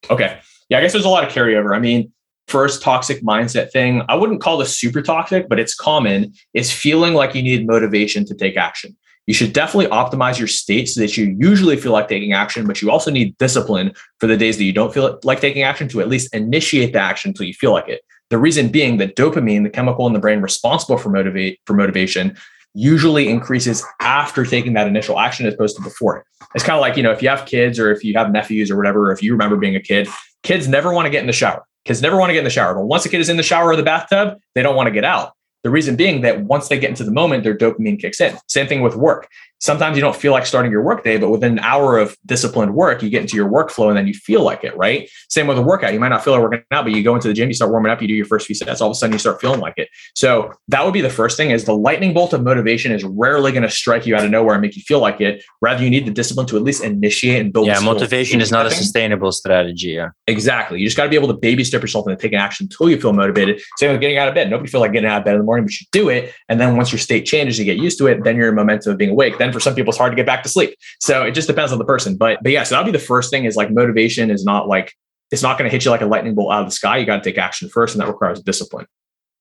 Okay. 0.09 0.41
Yeah, 0.71 0.79
I 0.79 0.81
guess 0.81 0.93
there's 0.93 1.05
a 1.05 1.11
lot 1.11 1.25
of 1.25 1.31
carryover. 1.31 1.77
I 1.77 1.79
mean, 1.79 2.11
first 2.49 2.83
toxic 2.83 3.23
mindset 3.23 3.71
thing, 3.71 4.03
I 4.09 4.15
wouldn't 4.15 4.41
call 4.41 4.59
this 4.59 4.79
super 4.79 5.03
toxic, 5.03 5.49
but 5.49 5.59
it's 5.59 5.75
common, 5.75 6.33
is 6.53 6.73
feeling 6.73 7.15
like 7.15 7.35
you 7.35 7.43
need 7.43 7.67
motivation 7.67 8.25
to 8.27 8.35
take 8.35 8.57
action. 8.57 8.97
You 9.27 9.33
should 9.33 9.55
definitely 9.55 9.87
optimize 9.87 10.39
your 10.39 10.49
state 10.49 10.87
so 10.89 11.01
that 11.01 11.17
you 11.17 11.35
usually 11.39 11.77
feel 11.77 11.93
like 11.93 12.09
taking 12.09 12.35
action, 12.35 12.67
but 12.67 12.83
you 12.83 12.91
also 12.91 13.11
need 13.11 13.39
discipline 13.39 13.95
for 14.21 14.27
the 14.27 14.37
days 14.37 14.59
that 14.59 14.65
you 14.65 14.73
don't 14.73 14.93
feel 14.93 15.19
like 15.25 15.41
taking 15.41 15.63
action 15.63 15.89
to 15.89 16.01
at 16.01 16.09
least 16.09 16.35
initiate 16.35 16.93
the 16.93 17.01
action 17.01 17.31
until 17.31 17.47
you 17.47 17.55
feel 17.55 17.73
like 17.73 17.89
it. 17.89 18.03
The 18.29 18.39
reason 18.39 18.69
being 18.69 18.99
that 18.99 19.17
dopamine, 19.17 19.63
the 19.63 19.71
chemical 19.71 20.07
in 20.07 20.13
the 20.13 20.19
brain 20.19 20.43
responsible 20.43 20.99
for 20.99 21.09
motivate 21.09 21.61
for 21.65 21.73
motivation, 21.73 22.37
usually 22.75 23.29
increases 23.29 23.85
after 24.01 24.45
taking 24.45 24.75
that 24.75 24.87
initial 24.87 25.19
action 25.19 25.47
as 25.47 25.55
opposed 25.55 25.77
to 25.77 25.83
before 25.83 26.19
it. 26.19 26.25
It's 26.55 26.65
kind 26.65 26.75
of 26.75 26.81
like, 26.81 26.97
you 26.97 27.03
know, 27.03 27.13
if 27.13 27.23
you 27.23 27.29
have 27.29 27.47
kids 27.47 27.79
or 27.79 27.93
if 27.93 28.05
you 28.05 28.15
have 28.15 28.31
nephews 28.31 28.71
or 28.71 28.77
whatever, 28.77 29.09
or 29.09 29.13
if 29.13 29.23
you 29.23 29.33
remember 29.33 29.57
being 29.57 29.77
a 29.77 29.81
kid, 29.81 30.09
kids 30.43 30.69
never 30.69 30.93
want 30.93 31.07
to 31.07 31.11
get 31.11 31.21
in 31.21 31.27
the 31.27 31.33
shower. 31.33 31.65
Kids 31.85 32.01
never 32.01 32.17
want 32.17 32.31
to 32.31 32.33
get 32.35 32.39
in 32.39 32.45
the 32.45 32.51
shower. 32.51 32.75
But 32.75 32.87
once 32.87 33.05
a 33.05 33.09
kid 33.09 33.21
is 33.21 33.29
in 33.29 33.37
the 33.37 33.43
shower 33.43 33.69
or 33.69 33.77
the 33.77 33.83
bathtub, 33.83 34.39
they 34.55 34.63
don't 34.63 34.77
want 34.77 34.87
to 34.87 34.91
get 34.91 35.05
out. 35.05 35.33
The 35.63 35.71
reason 35.71 35.97
being 35.97 36.21
that 36.23 36.45
once 36.45 36.69
they 36.69 36.79
get 36.79 36.91
into 36.91 37.05
the 37.05 37.11
moment, 37.11 37.43
their 37.43 37.57
dopamine 37.57 37.99
kicks 38.01 38.21
in. 38.21 38.37
Same 38.49 38.67
thing 38.67 38.83
with 38.83 38.97
work 38.97 39.29
sometimes 39.61 39.97
you 39.97 40.01
don't 40.01 40.17
feel 40.17 40.33
like 40.33 40.47
starting 40.47 40.71
your 40.71 40.83
workday, 40.83 41.17
but 41.17 41.31
within 41.31 41.53
an 41.53 41.59
hour 41.61 41.99
of 41.99 42.17
disciplined 42.27 42.75
work, 42.75 43.03
you 43.03 43.11
get 43.11 43.23
into 43.23 43.37
your 43.37 43.49
workflow 43.49 43.89
and 43.89 43.97
then 43.97 44.07
you 44.07 44.15
feel 44.15 44.43
like 44.43 44.65
it, 44.65 44.77
right? 44.77 45.09
Same 45.31 45.47
with 45.47 45.59
a 45.59 45.63
workout. 45.63 45.93
You 45.93 46.01
might 46.01 46.09
not 46.09 46.23
feel 46.23 46.35
like 46.35 46.43
working 46.43 46.63
out, 46.71 46.85
but 46.85 46.93
you 46.93 47.03
go 47.03 47.15
into 47.15 47.29
the 47.29 47.35
gym, 47.35 47.49
you 47.49 47.55
start 47.55 47.71
warming 47.71 47.91
up, 47.91 48.03
you 48.03 48.09
do 48.09 48.15
your 48.15 48.27
first 48.27 48.47
few 48.47 48.55
sets, 48.55 48.81
all 48.81 48.91
of 48.91 48.93
a 48.93 48.95
sudden 48.95 49.13
you 49.13 49.19
start 49.19 49.41
feeling 49.41 49.61
like 49.61 49.75
it. 49.77 49.89
So 50.15 50.53
that 50.69 50.85
would 50.85 50.95
be 50.95 51.01
the 51.01 51.11
first 51.11 51.37
thing 51.37 51.51
is 51.51 51.65
the 51.65 51.77
lightning 51.77 52.13
bolt 52.13 52.33
of 52.33 52.43
motivation 52.43 52.93
is 52.93 53.05
rarely 53.05 53.53
going 53.53 53.63
to 53.63 53.71
strike 53.71 54.07
you 54.07 54.15
out 54.15 54.25
of 54.25 54.31
nowhere 54.31 54.55
and 54.55 54.63
make 54.63 54.77
you 54.77 54.83
feel 54.83 55.01
like 55.01 55.21
it. 55.21 55.43
Rather, 55.61 55.83
you 55.83 55.91
need 55.91 56.07
the 56.07 56.11
discipline 56.11 56.47
to 56.49 56.57
at 56.57 56.63
least 56.63 56.83
initiate 56.83 57.41
and 57.41 57.53
build. 57.53 57.67
Yeah, 57.67 57.81
motivation 57.81 58.41
is 58.41 58.51
not 58.51 58.67
a 58.67 58.71
sustainable 58.71 59.33
strategy. 59.33 59.89
Yeah. 59.89 60.11
Exactly. 60.27 60.81
You 60.81 60.87
just 60.87 60.97
got 60.97 61.05
to 61.05 61.11
be 61.11 61.17
able 61.17 61.29
to 61.29 61.35
baby 61.35 61.65
step 61.65 61.81
yourself 61.81 62.07
into 62.07 62.21
taking 62.21 62.39
action 62.39 62.65
until 62.65 62.91
you 62.91 63.01
feel 63.01 63.13
motivated. 63.13 63.61
Same 63.79 63.93
with 63.93 64.01
getting 64.01 64.19
out 64.19 64.29
of 64.29 64.35
bed. 64.35 64.51
Nobody 64.51 64.71
feel 64.71 64.81
like 64.81 64.93
getting 64.93 65.09
out 65.09 65.19
of 65.19 65.25
bed 65.25 65.35
in 65.35 65.41
the 65.41 65.45
morning, 65.45 65.65
but 65.65 65.81
you 65.81 65.87
do 65.93 66.09
it. 66.09 66.35
And 66.49 66.61
then 66.61 66.77
once 66.77 66.93
your 66.93 66.99
state 66.99 67.25
changes, 67.25 67.59
you 67.59 67.65
get 67.65 67.79
used 67.79 67.99
to 67.99 68.07
it, 68.07 68.25
then 68.25 68.37
you're 68.37 68.49
in 68.49 68.55
momentum 68.55 68.93
of 68.93 68.99
being 68.99 69.11
awake. 69.11 69.39
Then 69.45 69.53
for 69.53 69.61
some 69.61 69.75
people, 69.75 69.91
it's 69.91 69.99
hard 69.99 70.13
to 70.13 70.17
get 70.17 70.25
back 70.25 70.43
to 70.45 70.49
sleep. 70.49 70.75
So 71.01 71.23
it 71.23 71.33
just 71.33 71.47
depends 71.47 71.71
on 71.71 71.79
the 71.79 71.85
person. 71.85 72.17
But 72.17 72.39
but 72.43 72.51
yeah, 72.51 72.63
so 72.63 72.75
that'll 72.75 72.91
be 72.91 72.97
the 72.97 73.05
first 73.05 73.31
thing 73.31 73.45
is 73.45 73.57
like 73.57 73.71
motivation 73.71 74.31
is 74.31 74.43
not 74.43 74.69
like 74.69 74.95
it's 75.31 75.43
not 75.43 75.59
going 75.59 75.69
to 75.69 75.73
hit 75.73 75.85
you 75.85 75.91
like 75.91 76.01
a 76.01 76.07
lightning 76.07 76.35
bolt 76.35 76.53
out 76.53 76.63
of 76.63 76.69
the 76.69 76.73
sky. 76.73 76.97
You 76.97 77.05
got 77.05 77.23
to 77.23 77.31
take 77.31 77.37
action 77.37 77.69
first, 77.69 77.95
and 77.95 78.01
that 78.01 78.09
requires 78.09 78.41
discipline. 78.41 78.87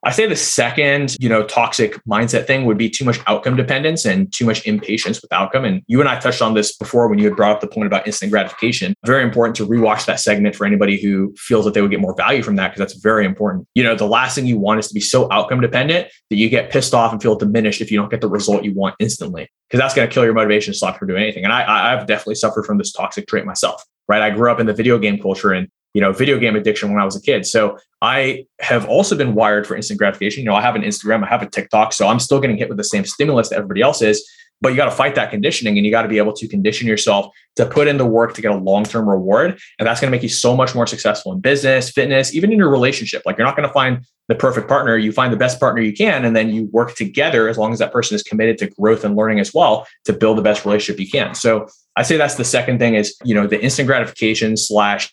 I 0.06 0.12
say 0.12 0.28
the 0.28 0.36
second, 0.36 1.16
you 1.20 1.30
know, 1.30 1.44
toxic 1.44 1.98
mindset 2.04 2.46
thing 2.46 2.66
would 2.66 2.78
be 2.78 2.90
too 2.90 3.06
much 3.06 3.20
outcome 3.26 3.56
dependence 3.56 4.06
and 4.06 4.32
too 4.34 4.46
much 4.46 4.66
impatience 4.68 5.22
with 5.22 5.32
outcome. 5.32 5.64
And 5.64 5.82
you 5.88 6.02
and 6.02 6.10
I 6.10 6.20
touched 6.20 6.42
on 6.42 6.54
this 6.54 6.76
before 6.76 7.08
when 7.08 7.20
you 7.20 7.26
had 7.26 7.38
brought 7.38 7.52
up 7.52 7.62
the 7.62 7.68
point 7.68 7.88
about 7.88 8.06
instant 8.06 8.30
gratification. 8.30 8.96
Very 9.06 9.24
important 9.24 9.56
to 9.58 9.68
rewatch 9.68 10.06
that 10.06 10.20
segment 10.20 10.56
for 10.56 10.66
anybody 10.66 11.02
who 11.02 11.34
feels 11.38 11.64
that 11.64 11.74
they 11.74 11.82
would 11.82 11.92
get 11.92 12.02
more 12.02 12.16
value 12.16 12.44
from 12.44 12.58
that 12.58 12.70
because 12.70 12.80
that's 12.80 13.02
very 13.02 13.26
important. 13.26 13.66
You 13.76 13.84
know, 13.84 13.96
the 13.96 14.08
last 14.08 14.36
thing 14.36 14.46
you 14.46 14.58
want 14.58 14.80
is 14.80 14.90
to 14.90 14.94
be 14.94 15.00
so 15.00 15.32
outcome 15.32 15.62
dependent 15.62 16.10
that 16.30 16.36
you 16.36 16.50
get 16.50 16.70
pissed 16.70 16.94
off 16.94 17.14
and 17.14 17.22
feel 17.22 17.36
diminished 17.36 17.80
if 17.80 17.90
you 17.90 17.98
don't 17.98 18.12
get 18.12 18.20
the 18.20 18.30
result 18.30 18.64
you 18.64 18.74
want 18.74 18.96
instantly, 19.00 19.50
because 19.70 19.80
that's 19.80 19.94
going 19.94 20.08
to 20.08 20.14
kill 20.14 20.26
your 20.26 20.34
motivation 20.34 20.72
and 20.72 20.76
stop 20.76 20.96
you 20.96 21.00
from 21.00 21.08
doing 21.08 21.24
anything. 21.24 21.46
And 21.46 21.54
I, 21.54 21.94
I've 21.94 22.08
definitely 22.08 22.36
suffered 22.36 22.66
from 22.66 22.78
this 22.78 22.92
toxic 22.92 23.28
trait 23.28 23.46
myself. 23.46 23.84
Right. 24.10 24.22
I 24.22 24.32
grew 24.32 24.52
up 24.52 24.60
in 24.60 24.66
the 24.66 24.74
video 24.74 25.00
game 25.00 25.18
culture 25.18 25.54
and 25.54 25.70
you 25.94 26.02
know, 26.02 26.12
video 26.12 26.40
game 26.40 26.56
addiction 26.56 26.92
when 26.92 27.02
I 27.02 27.06
was 27.06 27.16
a 27.16 27.22
kid. 27.22 27.46
So 27.46 27.78
I 28.02 28.46
have 28.60 28.86
also 28.88 29.16
been 29.16 29.36
wired 29.36 29.66
for 29.68 29.76
instant 29.76 30.00
gratification. 30.00 30.44
You 30.44 30.50
know, 30.50 30.56
I 30.56 30.62
have 30.62 30.76
an 30.76 30.82
Instagram, 30.82 31.24
I 31.24 31.28
have 31.28 31.42
a 31.42 31.50
TikTok, 31.50 31.94
so 31.94 32.08
I'm 32.08 32.20
still 32.20 32.40
getting 32.40 32.58
hit 32.58 32.68
with 32.68 32.78
the 32.78 32.84
same 32.84 33.06
stimulus 33.06 33.50
that 33.50 33.58
everybody 33.58 33.82
else 33.82 34.02
is. 34.02 34.28
But 34.62 34.70
you 34.70 34.78
got 34.78 34.86
to 34.86 34.92
fight 34.92 35.16
that 35.16 35.30
conditioning 35.30 35.78
and 35.78 35.86
you 35.86 35.92
got 35.92 36.04
to 36.04 36.08
be 36.08 36.18
able 36.18 36.32
to 36.34 36.48
condition 36.48 36.88
yourself 36.88 37.28
to 37.58 37.66
put 37.66 37.88
in 37.88 37.98
the 37.98 38.06
work 38.06 38.34
to 38.36 38.42
get 38.42 38.52
a 38.52 38.56
long 38.56 38.86
term 38.86 39.10
reward. 39.10 39.60
And 39.78 39.86
that's 39.86 40.00
going 40.00 40.10
to 40.10 40.16
make 40.16 40.24
you 40.24 40.30
so 40.30 40.56
much 40.56 40.74
more 40.74 40.88
successful 40.88 41.34
in 41.34 41.42
business, 41.42 41.90
fitness, 41.90 42.34
even 42.34 42.52
in 42.52 42.58
your 42.58 42.70
relationship. 42.70 43.24
Like 43.26 43.38
you're 43.38 43.46
not 43.46 43.58
going 43.58 43.68
to 43.68 43.74
find 43.74 44.06
the 44.30 44.36
perfect 44.36 44.70
partner. 44.70 44.96
You 44.96 45.12
find 45.12 45.34
the 45.34 45.38
best 45.38 45.60
partner 45.60 45.82
you 45.82 45.92
can, 45.92 46.24
and 46.24 46.34
then 46.34 46.50
you 46.50 46.70
work 46.72 46.96
together 46.96 47.50
as 47.50 47.58
long 47.58 47.74
as 47.74 47.80
that 47.80 47.92
person 47.92 48.16
is 48.16 48.24
committed 48.24 48.58
to 48.60 48.68
growth 48.68 49.04
and 49.04 49.18
learning 49.18 49.42
as 49.42 49.54
well 49.54 49.86
to 50.06 50.14
build 50.14 50.38
the 50.38 50.42
best 50.42 50.66
relationship 50.66 50.98
you 50.98 51.10
can. 51.10 51.36
So 51.36 51.68
I 51.98 52.04
say 52.04 52.16
that's 52.16 52.36
the 52.36 52.46
second 52.46 52.80
thing 52.80 52.96
is, 52.96 53.18
you 53.26 53.36
know, 53.36 53.48
the 53.48 53.62
instant 53.62 53.88
gratification 53.88 54.56
slash 54.56 55.12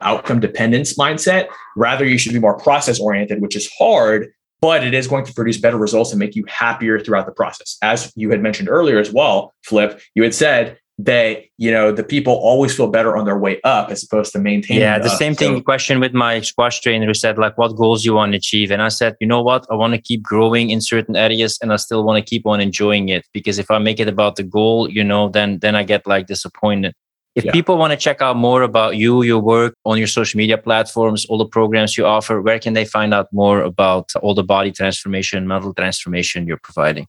outcome 0.00 0.40
dependence 0.40 0.96
mindset. 0.96 1.48
Rather, 1.76 2.04
you 2.04 2.18
should 2.18 2.32
be 2.32 2.38
more 2.38 2.56
process 2.56 3.00
oriented, 3.00 3.40
which 3.40 3.56
is 3.56 3.70
hard, 3.78 4.28
but 4.60 4.84
it 4.84 4.94
is 4.94 5.06
going 5.06 5.24
to 5.24 5.32
produce 5.32 5.58
better 5.58 5.76
results 5.76 6.10
and 6.10 6.18
make 6.18 6.34
you 6.34 6.44
happier 6.48 6.98
throughout 6.98 7.26
the 7.26 7.32
process. 7.32 7.76
As 7.82 8.12
you 8.16 8.30
had 8.30 8.40
mentioned 8.40 8.68
earlier 8.68 8.98
as 8.98 9.12
well, 9.12 9.54
Flip, 9.64 10.00
you 10.14 10.22
had 10.22 10.34
said 10.34 10.78
that 11.00 11.44
you 11.58 11.70
know 11.70 11.92
the 11.92 12.02
people 12.02 12.32
always 12.32 12.76
feel 12.76 12.88
better 12.88 13.16
on 13.16 13.24
their 13.24 13.38
way 13.38 13.60
up 13.62 13.88
as 13.90 14.02
opposed 14.02 14.32
to 14.32 14.38
maintaining. 14.40 14.82
Yeah, 14.82 14.98
the 14.98 15.08
same 15.08 15.34
thing. 15.34 15.62
question 15.62 16.00
with 16.00 16.12
my 16.12 16.40
squash 16.40 16.80
trainer 16.80 17.06
who 17.06 17.14
said 17.14 17.38
like, 17.38 17.56
"What 17.56 17.76
goals 17.76 18.04
you 18.04 18.14
want 18.14 18.32
to 18.32 18.38
achieve?" 18.38 18.72
And 18.72 18.82
I 18.82 18.88
said, 18.88 19.14
"You 19.20 19.28
know 19.28 19.40
what? 19.40 19.64
I 19.70 19.74
want 19.74 19.94
to 19.94 20.00
keep 20.00 20.22
growing 20.22 20.70
in 20.70 20.80
certain 20.80 21.14
areas, 21.14 21.56
and 21.62 21.72
I 21.72 21.76
still 21.76 22.02
want 22.02 22.24
to 22.24 22.28
keep 22.28 22.46
on 22.46 22.60
enjoying 22.60 23.08
it 23.10 23.26
because 23.32 23.60
if 23.60 23.70
I 23.70 23.78
make 23.78 24.00
it 24.00 24.08
about 24.08 24.36
the 24.36 24.42
goal, 24.42 24.90
you 24.90 25.04
know, 25.04 25.28
then 25.28 25.60
then 25.60 25.76
I 25.76 25.84
get 25.84 26.06
like 26.06 26.26
disappointed." 26.26 26.94
If 27.38 27.44
yeah. 27.44 27.52
people 27.52 27.78
want 27.78 27.92
to 27.92 27.96
check 27.96 28.20
out 28.20 28.36
more 28.36 28.62
about 28.62 28.96
you, 28.96 29.22
your 29.22 29.38
work 29.38 29.72
on 29.86 29.96
your 29.96 30.08
social 30.08 30.36
media 30.36 30.58
platforms, 30.58 31.24
all 31.26 31.38
the 31.38 31.46
programs 31.46 31.96
you 31.96 32.04
offer, 32.04 32.42
where 32.42 32.58
can 32.58 32.72
they 32.72 32.84
find 32.84 33.14
out 33.14 33.32
more 33.32 33.60
about 33.62 34.12
all 34.16 34.34
the 34.34 34.42
body 34.42 34.72
transformation, 34.72 35.46
mental 35.46 35.72
transformation 35.72 36.48
you're 36.48 36.58
providing? 36.64 37.06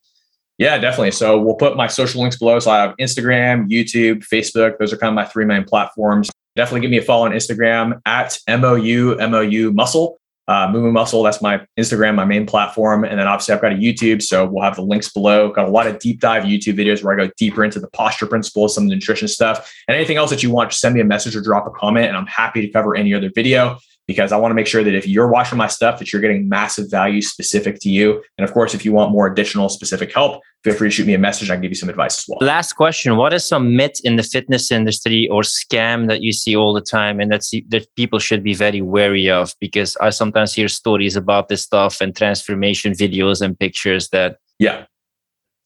Yeah, 0.59 0.77
definitely. 0.77 1.11
So 1.11 1.39
we'll 1.39 1.55
put 1.55 1.75
my 1.75 1.87
social 1.87 2.21
links 2.21 2.37
below. 2.37 2.59
So 2.59 2.69
I 2.69 2.77
have 2.77 2.95
Instagram, 2.97 3.69
YouTube, 3.69 4.23
Facebook. 4.31 4.77
Those 4.77 4.93
are 4.93 4.97
kind 4.97 5.09
of 5.09 5.15
my 5.15 5.25
three 5.25 5.45
main 5.45 5.63
platforms. 5.63 6.29
Definitely 6.55 6.81
give 6.81 6.91
me 6.91 6.99
a 6.99 7.01
follow 7.01 7.25
on 7.25 7.31
Instagram 7.31 7.99
at 8.05 8.37
MOU 8.47 9.15
MOU 9.15 9.71
Muscle. 9.71 10.19
Uh, 10.49 10.67
Moo 10.71 10.91
Muscle. 10.91 11.21
That's 11.21 11.43
my 11.43 11.61
Instagram, 11.77 12.15
my 12.15 12.25
main 12.25 12.47
platform. 12.47 13.03
And 13.03 13.19
then 13.19 13.27
obviously 13.27 13.53
I've 13.53 13.61
got 13.61 13.71
a 13.71 13.75
YouTube. 13.75 14.21
So 14.23 14.45
we'll 14.45 14.63
have 14.63 14.75
the 14.75 14.81
links 14.81 15.13
below. 15.13 15.51
Got 15.51 15.67
a 15.67 15.71
lot 15.71 15.85
of 15.85 15.99
deep 15.99 16.19
dive 16.19 16.43
YouTube 16.43 16.73
videos 16.73 17.03
where 17.03 17.13
I 17.13 17.27
go 17.27 17.31
deeper 17.37 17.63
into 17.63 17.79
the 17.79 17.89
posture 17.91 18.25
principles, 18.25 18.73
some 18.73 18.85
of 18.85 18.89
the 18.89 18.95
nutrition 18.95 19.27
stuff, 19.27 19.71
and 19.87 19.95
anything 19.95 20.17
else 20.17 20.31
that 20.31 20.41
you 20.41 20.49
want, 20.49 20.71
just 20.71 20.81
send 20.81 20.95
me 20.95 21.01
a 21.01 21.05
message 21.05 21.35
or 21.35 21.41
drop 21.41 21.67
a 21.67 21.69
comment. 21.69 22.07
And 22.07 22.17
I'm 22.17 22.25
happy 22.25 22.61
to 22.61 22.67
cover 22.69 22.95
any 22.95 23.13
other 23.13 23.29
video 23.33 23.77
because 24.09 24.31
I 24.31 24.37
want 24.37 24.49
to 24.49 24.55
make 24.55 24.65
sure 24.65 24.83
that 24.83 24.95
if 24.95 25.07
you're 25.07 25.27
watching 25.27 25.59
my 25.59 25.67
stuff, 25.67 25.99
that 25.99 26.11
you're 26.11 26.19
getting 26.19 26.49
massive 26.49 26.89
value 26.89 27.21
specific 27.21 27.77
to 27.81 27.89
you. 27.89 28.23
And 28.39 28.43
of 28.43 28.51
course, 28.55 28.73
if 28.73 28.83
you 28.83 28.91
want 28.91 29.11
more 29.11 29.27
additional 29.27 29.69
specific 29.69 30.11
help, 30.11 30.41
feel 30.63 30.73
free 30.73 30.87
to 30.87 30.91
shoot 30.91 31.05
me 31.05 31.13
a 31.13 31.19
message. 31.19 31.51
I 31.51 31.53
can 31.53 31.61
give 31.61 31.69
you 31.69 31.75
some 31.75 31.89
advice 31.89 32.17
as 32.17 32.25
well. 32.27 32.39
Last 32.41 32.73
question. 32.73 33.17
What 33.17 33.33
is 33.33 33.45
some 33.45 33.75
myth 33.75 34.01
in 34.03 34.15
the 34.15 34.23
fitness 34.23 34.71
industry 34.71 35.27
or 35.29 35.43
scam 35.43 36.07
that 36.07 36.23
you 36.23 36.31
see 36.31 36.55
all 36.55 36.73
the 36.73 36.81
time 36.81 37.19
and 37.19 37.31
that's 37.31 37.51
that 37.67 37.85
people 37.95 38.17
should 38.17 38.41
be 38.41 38.55
very 38.55 38.81
wary 38.81 39.29
of? 39.29 39.53
Because 39.59 39.95
I 39.97 40.09
sometimes 40.09 40.55
hear 40.55 40.69
stories 40.69 41.15
about 41.15 41.47
this 41.47 41.61
stuff 41.61 42.01
and 42.01 42.15
transformation 42.15 42.93
videos 42.93 43.43
and 43.43 43.59
pictures 43.59 44.09
that 44.09 44.37
Yeah. 44.57 44.85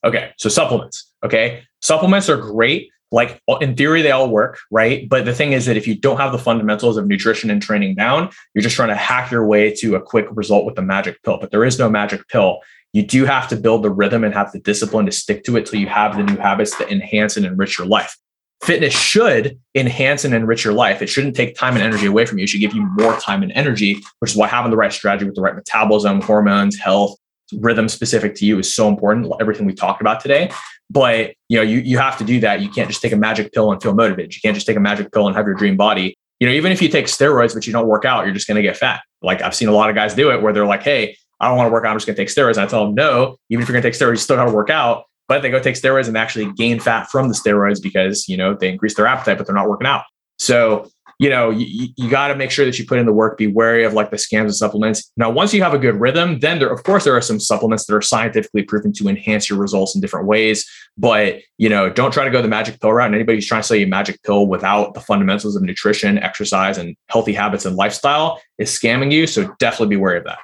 Okay. 0.04 0.32
So 0.38 0.50
supplements. 0.50 1.10
Okay. 1.24 1.64
Supplements 1.82 2.28
are 2.28 2.36
great 2.36 2.89
like 3.14 3.39
in 3.61 3.76
theory 3.78 4.01
they 4.01 4.11
all 4.11 4.28
work 4.28 4.59
right? 4.72 5.07
But 5.07 5.24
the 5.24 5.34
thing 5.34 5.53
is 5.53 5.66
that 5.68 5.78
if 5.78 5.88
you 5.88 5.95
don't 5.95 6.18
have 6.18 6.32
the 6.34 6.38
fundamentals 6.38 6.97
of 6.97 7.07
nutrition 7.07 7.49
and 7.49 7.61
training 7.61 7.95
down 7.95 8.30
you're 8.53 8.64
just 8.64 8.76
trying 8.76 8.89
to 8.89 8.95
hack 8.95 9.32
your 9.32 9.45
way 9.45 9.74
to 9.76 9.95
a 9.95 10.01
quick 10.01 10.26
result 10.32 10.66
with 10.66 10.78
a 10.78 10.82
magic 10.82 11.22
pill. 11.24 11.38
But 11.39 11.51
there 11.51 11.64
is 11.64 11.80
no 11.80 11.89
magic 11.89 12.28
pill. 12.28 12.59
You 12.91 13.03
do 13.03 13.26
have 13.26 13.47
to 13.47 13.55
build 13.55 13.84
the 13.84 13.89
rhythm 13.89 14.24
and 14.24 14.34
have 14.34 14.51
the 14.51 14.59
discipline 14.59 15.05
to 15.05 15.11
stick 15.11 15.43
to 15.45 15.55
it 15.57 15.66
till 15.66 15.80
you 15.80 15.88
have 15.88 16.18
the 16.18 16.24
new 16.24 16.38
habits 16.38 16.76
that 16.78 16.91
enhance 16.91 17.38
and 17.38 17.45
enrich 17.45 17.78
your 17.78 17.88
life. 17.88 18.18
Fitness 18.64 18.93
should 18.93 19.59
enhance 19.76 20.24
and 20.24 20.34
enrich 20.34 20.64
your 20.64 20.74
life. 20.74 21.01
It 21.01 21.07
shouldn't 21.07 21.36
take 21.36 21.55
time 21.55 21.74
and 21.74 21.84
energy 21.84 22.05
away 22.05 22.26
from 22.26 22.38
you. 22.38 22.43
It 22.43 22.49
should 22.49 22.61
give 22.61 22.74
you 22.74 22.86
more 22.97 23.20
time 23.20 23.43
and 23.43 23.51
energy 23.53 24.01
which 24.20 24.32
is 24.32 24.38
why 24.38 24.47
having 24.47 24.72
the 24.72 24.78
right 24.78 24.93
strategy 24.93 25.26
with 25.26 25.36
the 25.36 25.41
right 25.41 25.55
metabolism 25.55 26.22
hormones 26.22 26.78
health 26.78 27.16
rhythm 27.59 27.88
specific 27.89 28.36
to 28.36 28.45
you 28.45 28.59
is 28.59 28.74
so 28.74 28.88
important. 28.88 29.32
Everything 29.39 29.66
we 29.66 29.74
talked 29.74 30.01
about 30.01 30.20
today 30.20 30.49
but 30.94 31.34
you 31.50 31.58
know, 31.58 31.64
you 31.64 31.80
you 31.80 31.98
have 31.98 32.18
to 32.20 32.24
do 32.24 32.39
that. 32.41 32.62
You 32.62 32.70
can't 32.70 32.88
just 32.88 33.02
take 33.02 33.12
a 33.12 33.18
magic 33.18 33.52
pill 33.52 33.72
and 33.72 33.82
feel 33.82 33.94
motivated. 33.96 34.36
You 34.36 34.41
can't 34.41 34.56
just 34.56 34.68
take 34.68 34.78
a 34.78 34.80
magic 34.80 35.12
pill 35.12 35.28
and 35.28 35.36
have 35.36 35.46
your 35.46 35.56
dream 35.56 35.76
body. 35.76 36.16
You 36.39 36.48
know, 36.48 36.54
even 36.54 36.72
if 36.72 36.82
you 36.82 36.88
take 36.88 37.08
steroids 37.08 37.54
but 37.54 37.66
you 37.66 37.74
don't 37.74 37.88
work 37.88 38.06
out, 38.06 38.26
you're 38.26 38.34
just 38.34 38.48
going 38.48 38.58
to 38.58 38.62
get 38.62 38.78
fat. 38.78 39.02
Like 39.22 39.41
I've 39.41 39.56
seen 39.56 39.68
a 39.68 39.72
lot 39.72 39.89
of 39.89 39.96
guys 39.96 40.14
do 40.14 40.32
it 40.32 40.41
where 40.41 40.54
they're 40.54 40.68
like, 40.68 40.84
"Hey, 40.84 41.18
I 41.39 41.48
don't 41.48 41.58
want 41.58 41.68
to 41.68 41.74
work 41.74 41.84
out. 41.84 41.91
I'm 41.91 41.98
just 41.98 42.06
going 42.06 42.16
to 42.16 42.22
take 42.22 42.30
steroids." 42.30 42.54
And 42.54 42.62
I 42.62 42.68
tell 42.68 42.86
them, 42.86 42.94
"No, 42.94 43.38
even 43.50 43.64
if 43.64 43.68
you're 43.68 43.74
going 43.74 43.82
to 43.84 43.89
take 43.89 44.00
steroids, 44.00 44.12
you 44.12 44.18
still 44.18 44.36
got 44.36 44.46
to 44.46 44.52
work 44.52 44.70
out." 44.70 45.06
But 45.28 45.41
they 45.41 45.50
go 45.50 45.60
take 45.60 45.76
steroids 45.76 46.08
and 46.08 46.18
actually 46.18 46.52
gain 46.54 46.80
fat 46.80 47.10
from 47.10 47.28
the 47.28 47.34
steroids 47.34 47.82
because 47.82 48.28
you 48.28 48.38
know 48.38 48.54
they 48.54 48.70
increase 48.70 48.96
their 48.96 49.08
appetite, 49.08 49.39
but 49.39 49.48
they're 49.48 49.56
not 49.56 49.70
working 49.70 49.88
out. 49.88 50.04
So 50.38 50.89
you 51.24 51.30
know, 51.30 51.51
you, 51.51 51.88
you 51.95 52.09
got 52.09 52.28
to 52.28 52.36
make 52.36 52.51
sure 52.51 52.65
that 52.65 52.78
you 52.78 52.86
put 52.86 52.99
in 52.99 53.05
the 53.05 53.13
work, 53.13 53.38
be 53.38 53.47
wary 53.47 53.86
of 53.86 53.93
like 53.93 54.11
the 54.11 54.17
scams 54.17 54.41
and 54.41 54.55
supplements. 54.55 55.09
Now, 55.15 55.30
once 55.30 55.53
you 55.53 55.63
have 55.63 55.74
a 55.74 55.78
good 55.78 55.95
rhythm, 55.95 56.39
then 56.39 56.59
there, 56.59 56.69
of 56.69 56.84
course, 56.84 57.05
there 57.05 57.15
are 57.15 57.21
some 57.21 57.39
supplements 57.39 57.86
that 57.86 57.95
are 57.95 58.01
scientifically 58.01 58.63
proven 58.63 58.91
to 58.93 59.07
enhance 59.07 59.49
your 59.49 59.57
results 59.57 59.95
in 59.95 60.01
different 60.01 60.28
ways. 60.28 60.69
But, 60.97 61.39
you 61.57 61.69
know, 61.69 61.89
don't 61.89 62.11
try 62.11 62.26
to 62.26 62.30
go 62.30 62.41
the 62.41 62.49
magic 62.49 62.82
pill 62.82 62.91
route. 62.91 63.05
And 63.05 63.15
anybody 63.15 63.38
who's 63.38 63.47
trying 63.47 63.61
to 63.61 63.67
sell 63.67 63.78
you 63.78 63.86
a 63.86 63.89
magic 63.89 64.21
pill 64.24 64.47
without 64.47 64.95
the 64.95 64.99
fundamentals 64.99 65.55
of 65.55 65.63
nutrition, 65.63 66.17
exercise, 66.17 66.78
and 66.78 66.97
healthy 67.07 67.32
habits 67.32 67.65
and 67.65 67.78
lifestyle 67.78 68.41
is 68.57 68.69
scamming 68.69 69.13
you. 69.13 69.26
So 69.26 69.55
definitely 69.59 69.95
be 69.95 70.01
wary 70.01 70.17
of 70.17 70.26
that. 70.26 70.39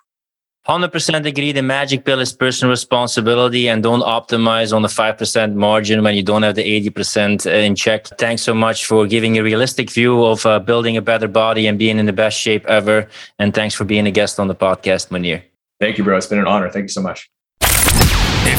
100% 0.69 1.25
agree. 1.25 1.51
The 1.51 1.63
magic 1.63 2.05
pill 2.05 2.19
is 2.19 2.31
personal 2.31 2.69
responsibility 2.69 3.67
and 3.67 3.81
don't 3.81 4.03
optimize 4.03 4.71
on 4.71 4.83
the 4.83 4.87
5% 4.87 5.55
margin 5.55 6.03
when 6.03 6.13
you 6.13 6.21
don't 6.21 6.43
have 6.43 6.53
the 6.53 6.89
80% 6.89 7.47
in 7.47 7.75
check. 7.75 8.05
Thanks 8.19 8.43
so 8.43 8.53
much 8.53 8.85
for 8.85 9.07
giving 9.07 9.39
a 9.39 9.41
realistic 9.41 9.89
view 9.89 10.23
of 10.23 10.45
uh, 10.45 10.59
building 10.59 10.95
a 10.95 11.01
better 11.01 11.27
body 11.27 11.65
and 11.65 11.79
being 11.79 11.97
in 11.97 12.05
the 12.05 12.13
best 12.13 12.39
shape 12.39 12.67
ever. 12.67 13.07
And 13.39 13.51
thanks 13.51 13.73
for 13.73 13.83
being 13.83 14.05
a 14.05 14.11
guest 14.11 14.39
on 14.39 14.47
the 14.47 14.53
podcast, 14.53 15.09
Munir. 15.09 15.41
Thank 15.79 15.97
you, 15.97 16.03
bro. 16.03 16.15
It's 16.17 16.27
been 16.27 16.37
an 16.37 16.45
honor. 16.45 16.69
Thank 16.69 16.83
you 16.83 16.89
so 16.89 17.01
much. 17.01 17.31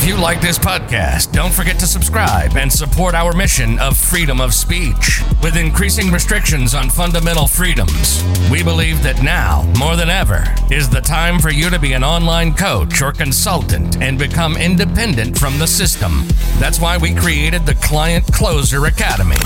If 0.03 0.09
you 0.09 0.16
like 0.16 0.40
this 0.40 0.59
podcast, 0.59 1.30
don't 1.30 1.53
forget 1.53 1.78
to 1.80 1.86
subscribe 1.86 2.57
and 2.57 2.72
support 2.72 3.14
our 3.14 3.34
mission 3.34 3.78
of 3.78 3.98
freedom 3.98 4.40
of 4.40 4.55
speech. 4.55 5.20
With 5.42 5.59
increasing 5.59 6.11
restrictions 6.11 6.74
on 6.74 6.88
fundamental 6.88 7.46
freedoms, 7.46 8.24
we 8.51 8.62
believe 8.62 9.03
that 9.03 9.22
now, 9.22 9.70
more 9.78 9.96
than 9.96 10.09
ever, 10.09 10.42
is 10.70 10.88
the 10.88 11.03
time 11.03 11.38
for 11.38 11.51
you 11.51 11.68
to 11.68 11.78
be 11.78 11.92
an 11.92 12.03
online 12.03 12.55
coach 12.55 13.03
or 13.03 13.12
consultant 13.12 14.01
and 14.01 14.18
become 14.18 14.57
independent 14.57 15.38
from 15.38 15.59
the 15.59 15.66
system. 15.66 16.24
That's 16.59 16.80
why 16.80 16.96
we 16.96 17.14
created 17.14 17.66
the 17.66 17.74
Client 17.74 18.24
Closer 18.32 18.86
Academy. 18.86 19.36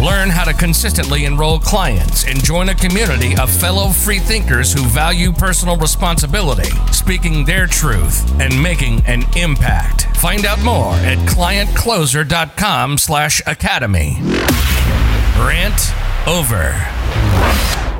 Learn 0.00 0.28
how 0.28 0.44
to 0.44 0.52
consistently 0.52 1.24
enroll 1.24 1.58
clients 1.58 2.24
and 2.26 2.44
join 2.44 2.68
a 2.68 2.74
community 2.74 3.36
of 3.38 3.50
fellow 3.50 3.88
free 3.88 4.18
thinkers 4.18 4.72
who 4.72 4.82
value 4.82 5.32
personal 5.32 5.76
responsibility, 5.76 6.70
speaking 6.92 7.44
their 7.44 7.66
truth, 7.66 8.30
and 8.40 8.62
making 8.62 9.04
an 9.06 9.24
impact. 9.36 9.95
Find 10.16 10.44
out 10.46 10.62
more 10.62 10.92
at 10.94 11.18
clientcloser.com 11.28 12.98
slash 12.98 13.42
academy. 13.46 14.18
Rant 15.38 15.92
over. 16.26 17.95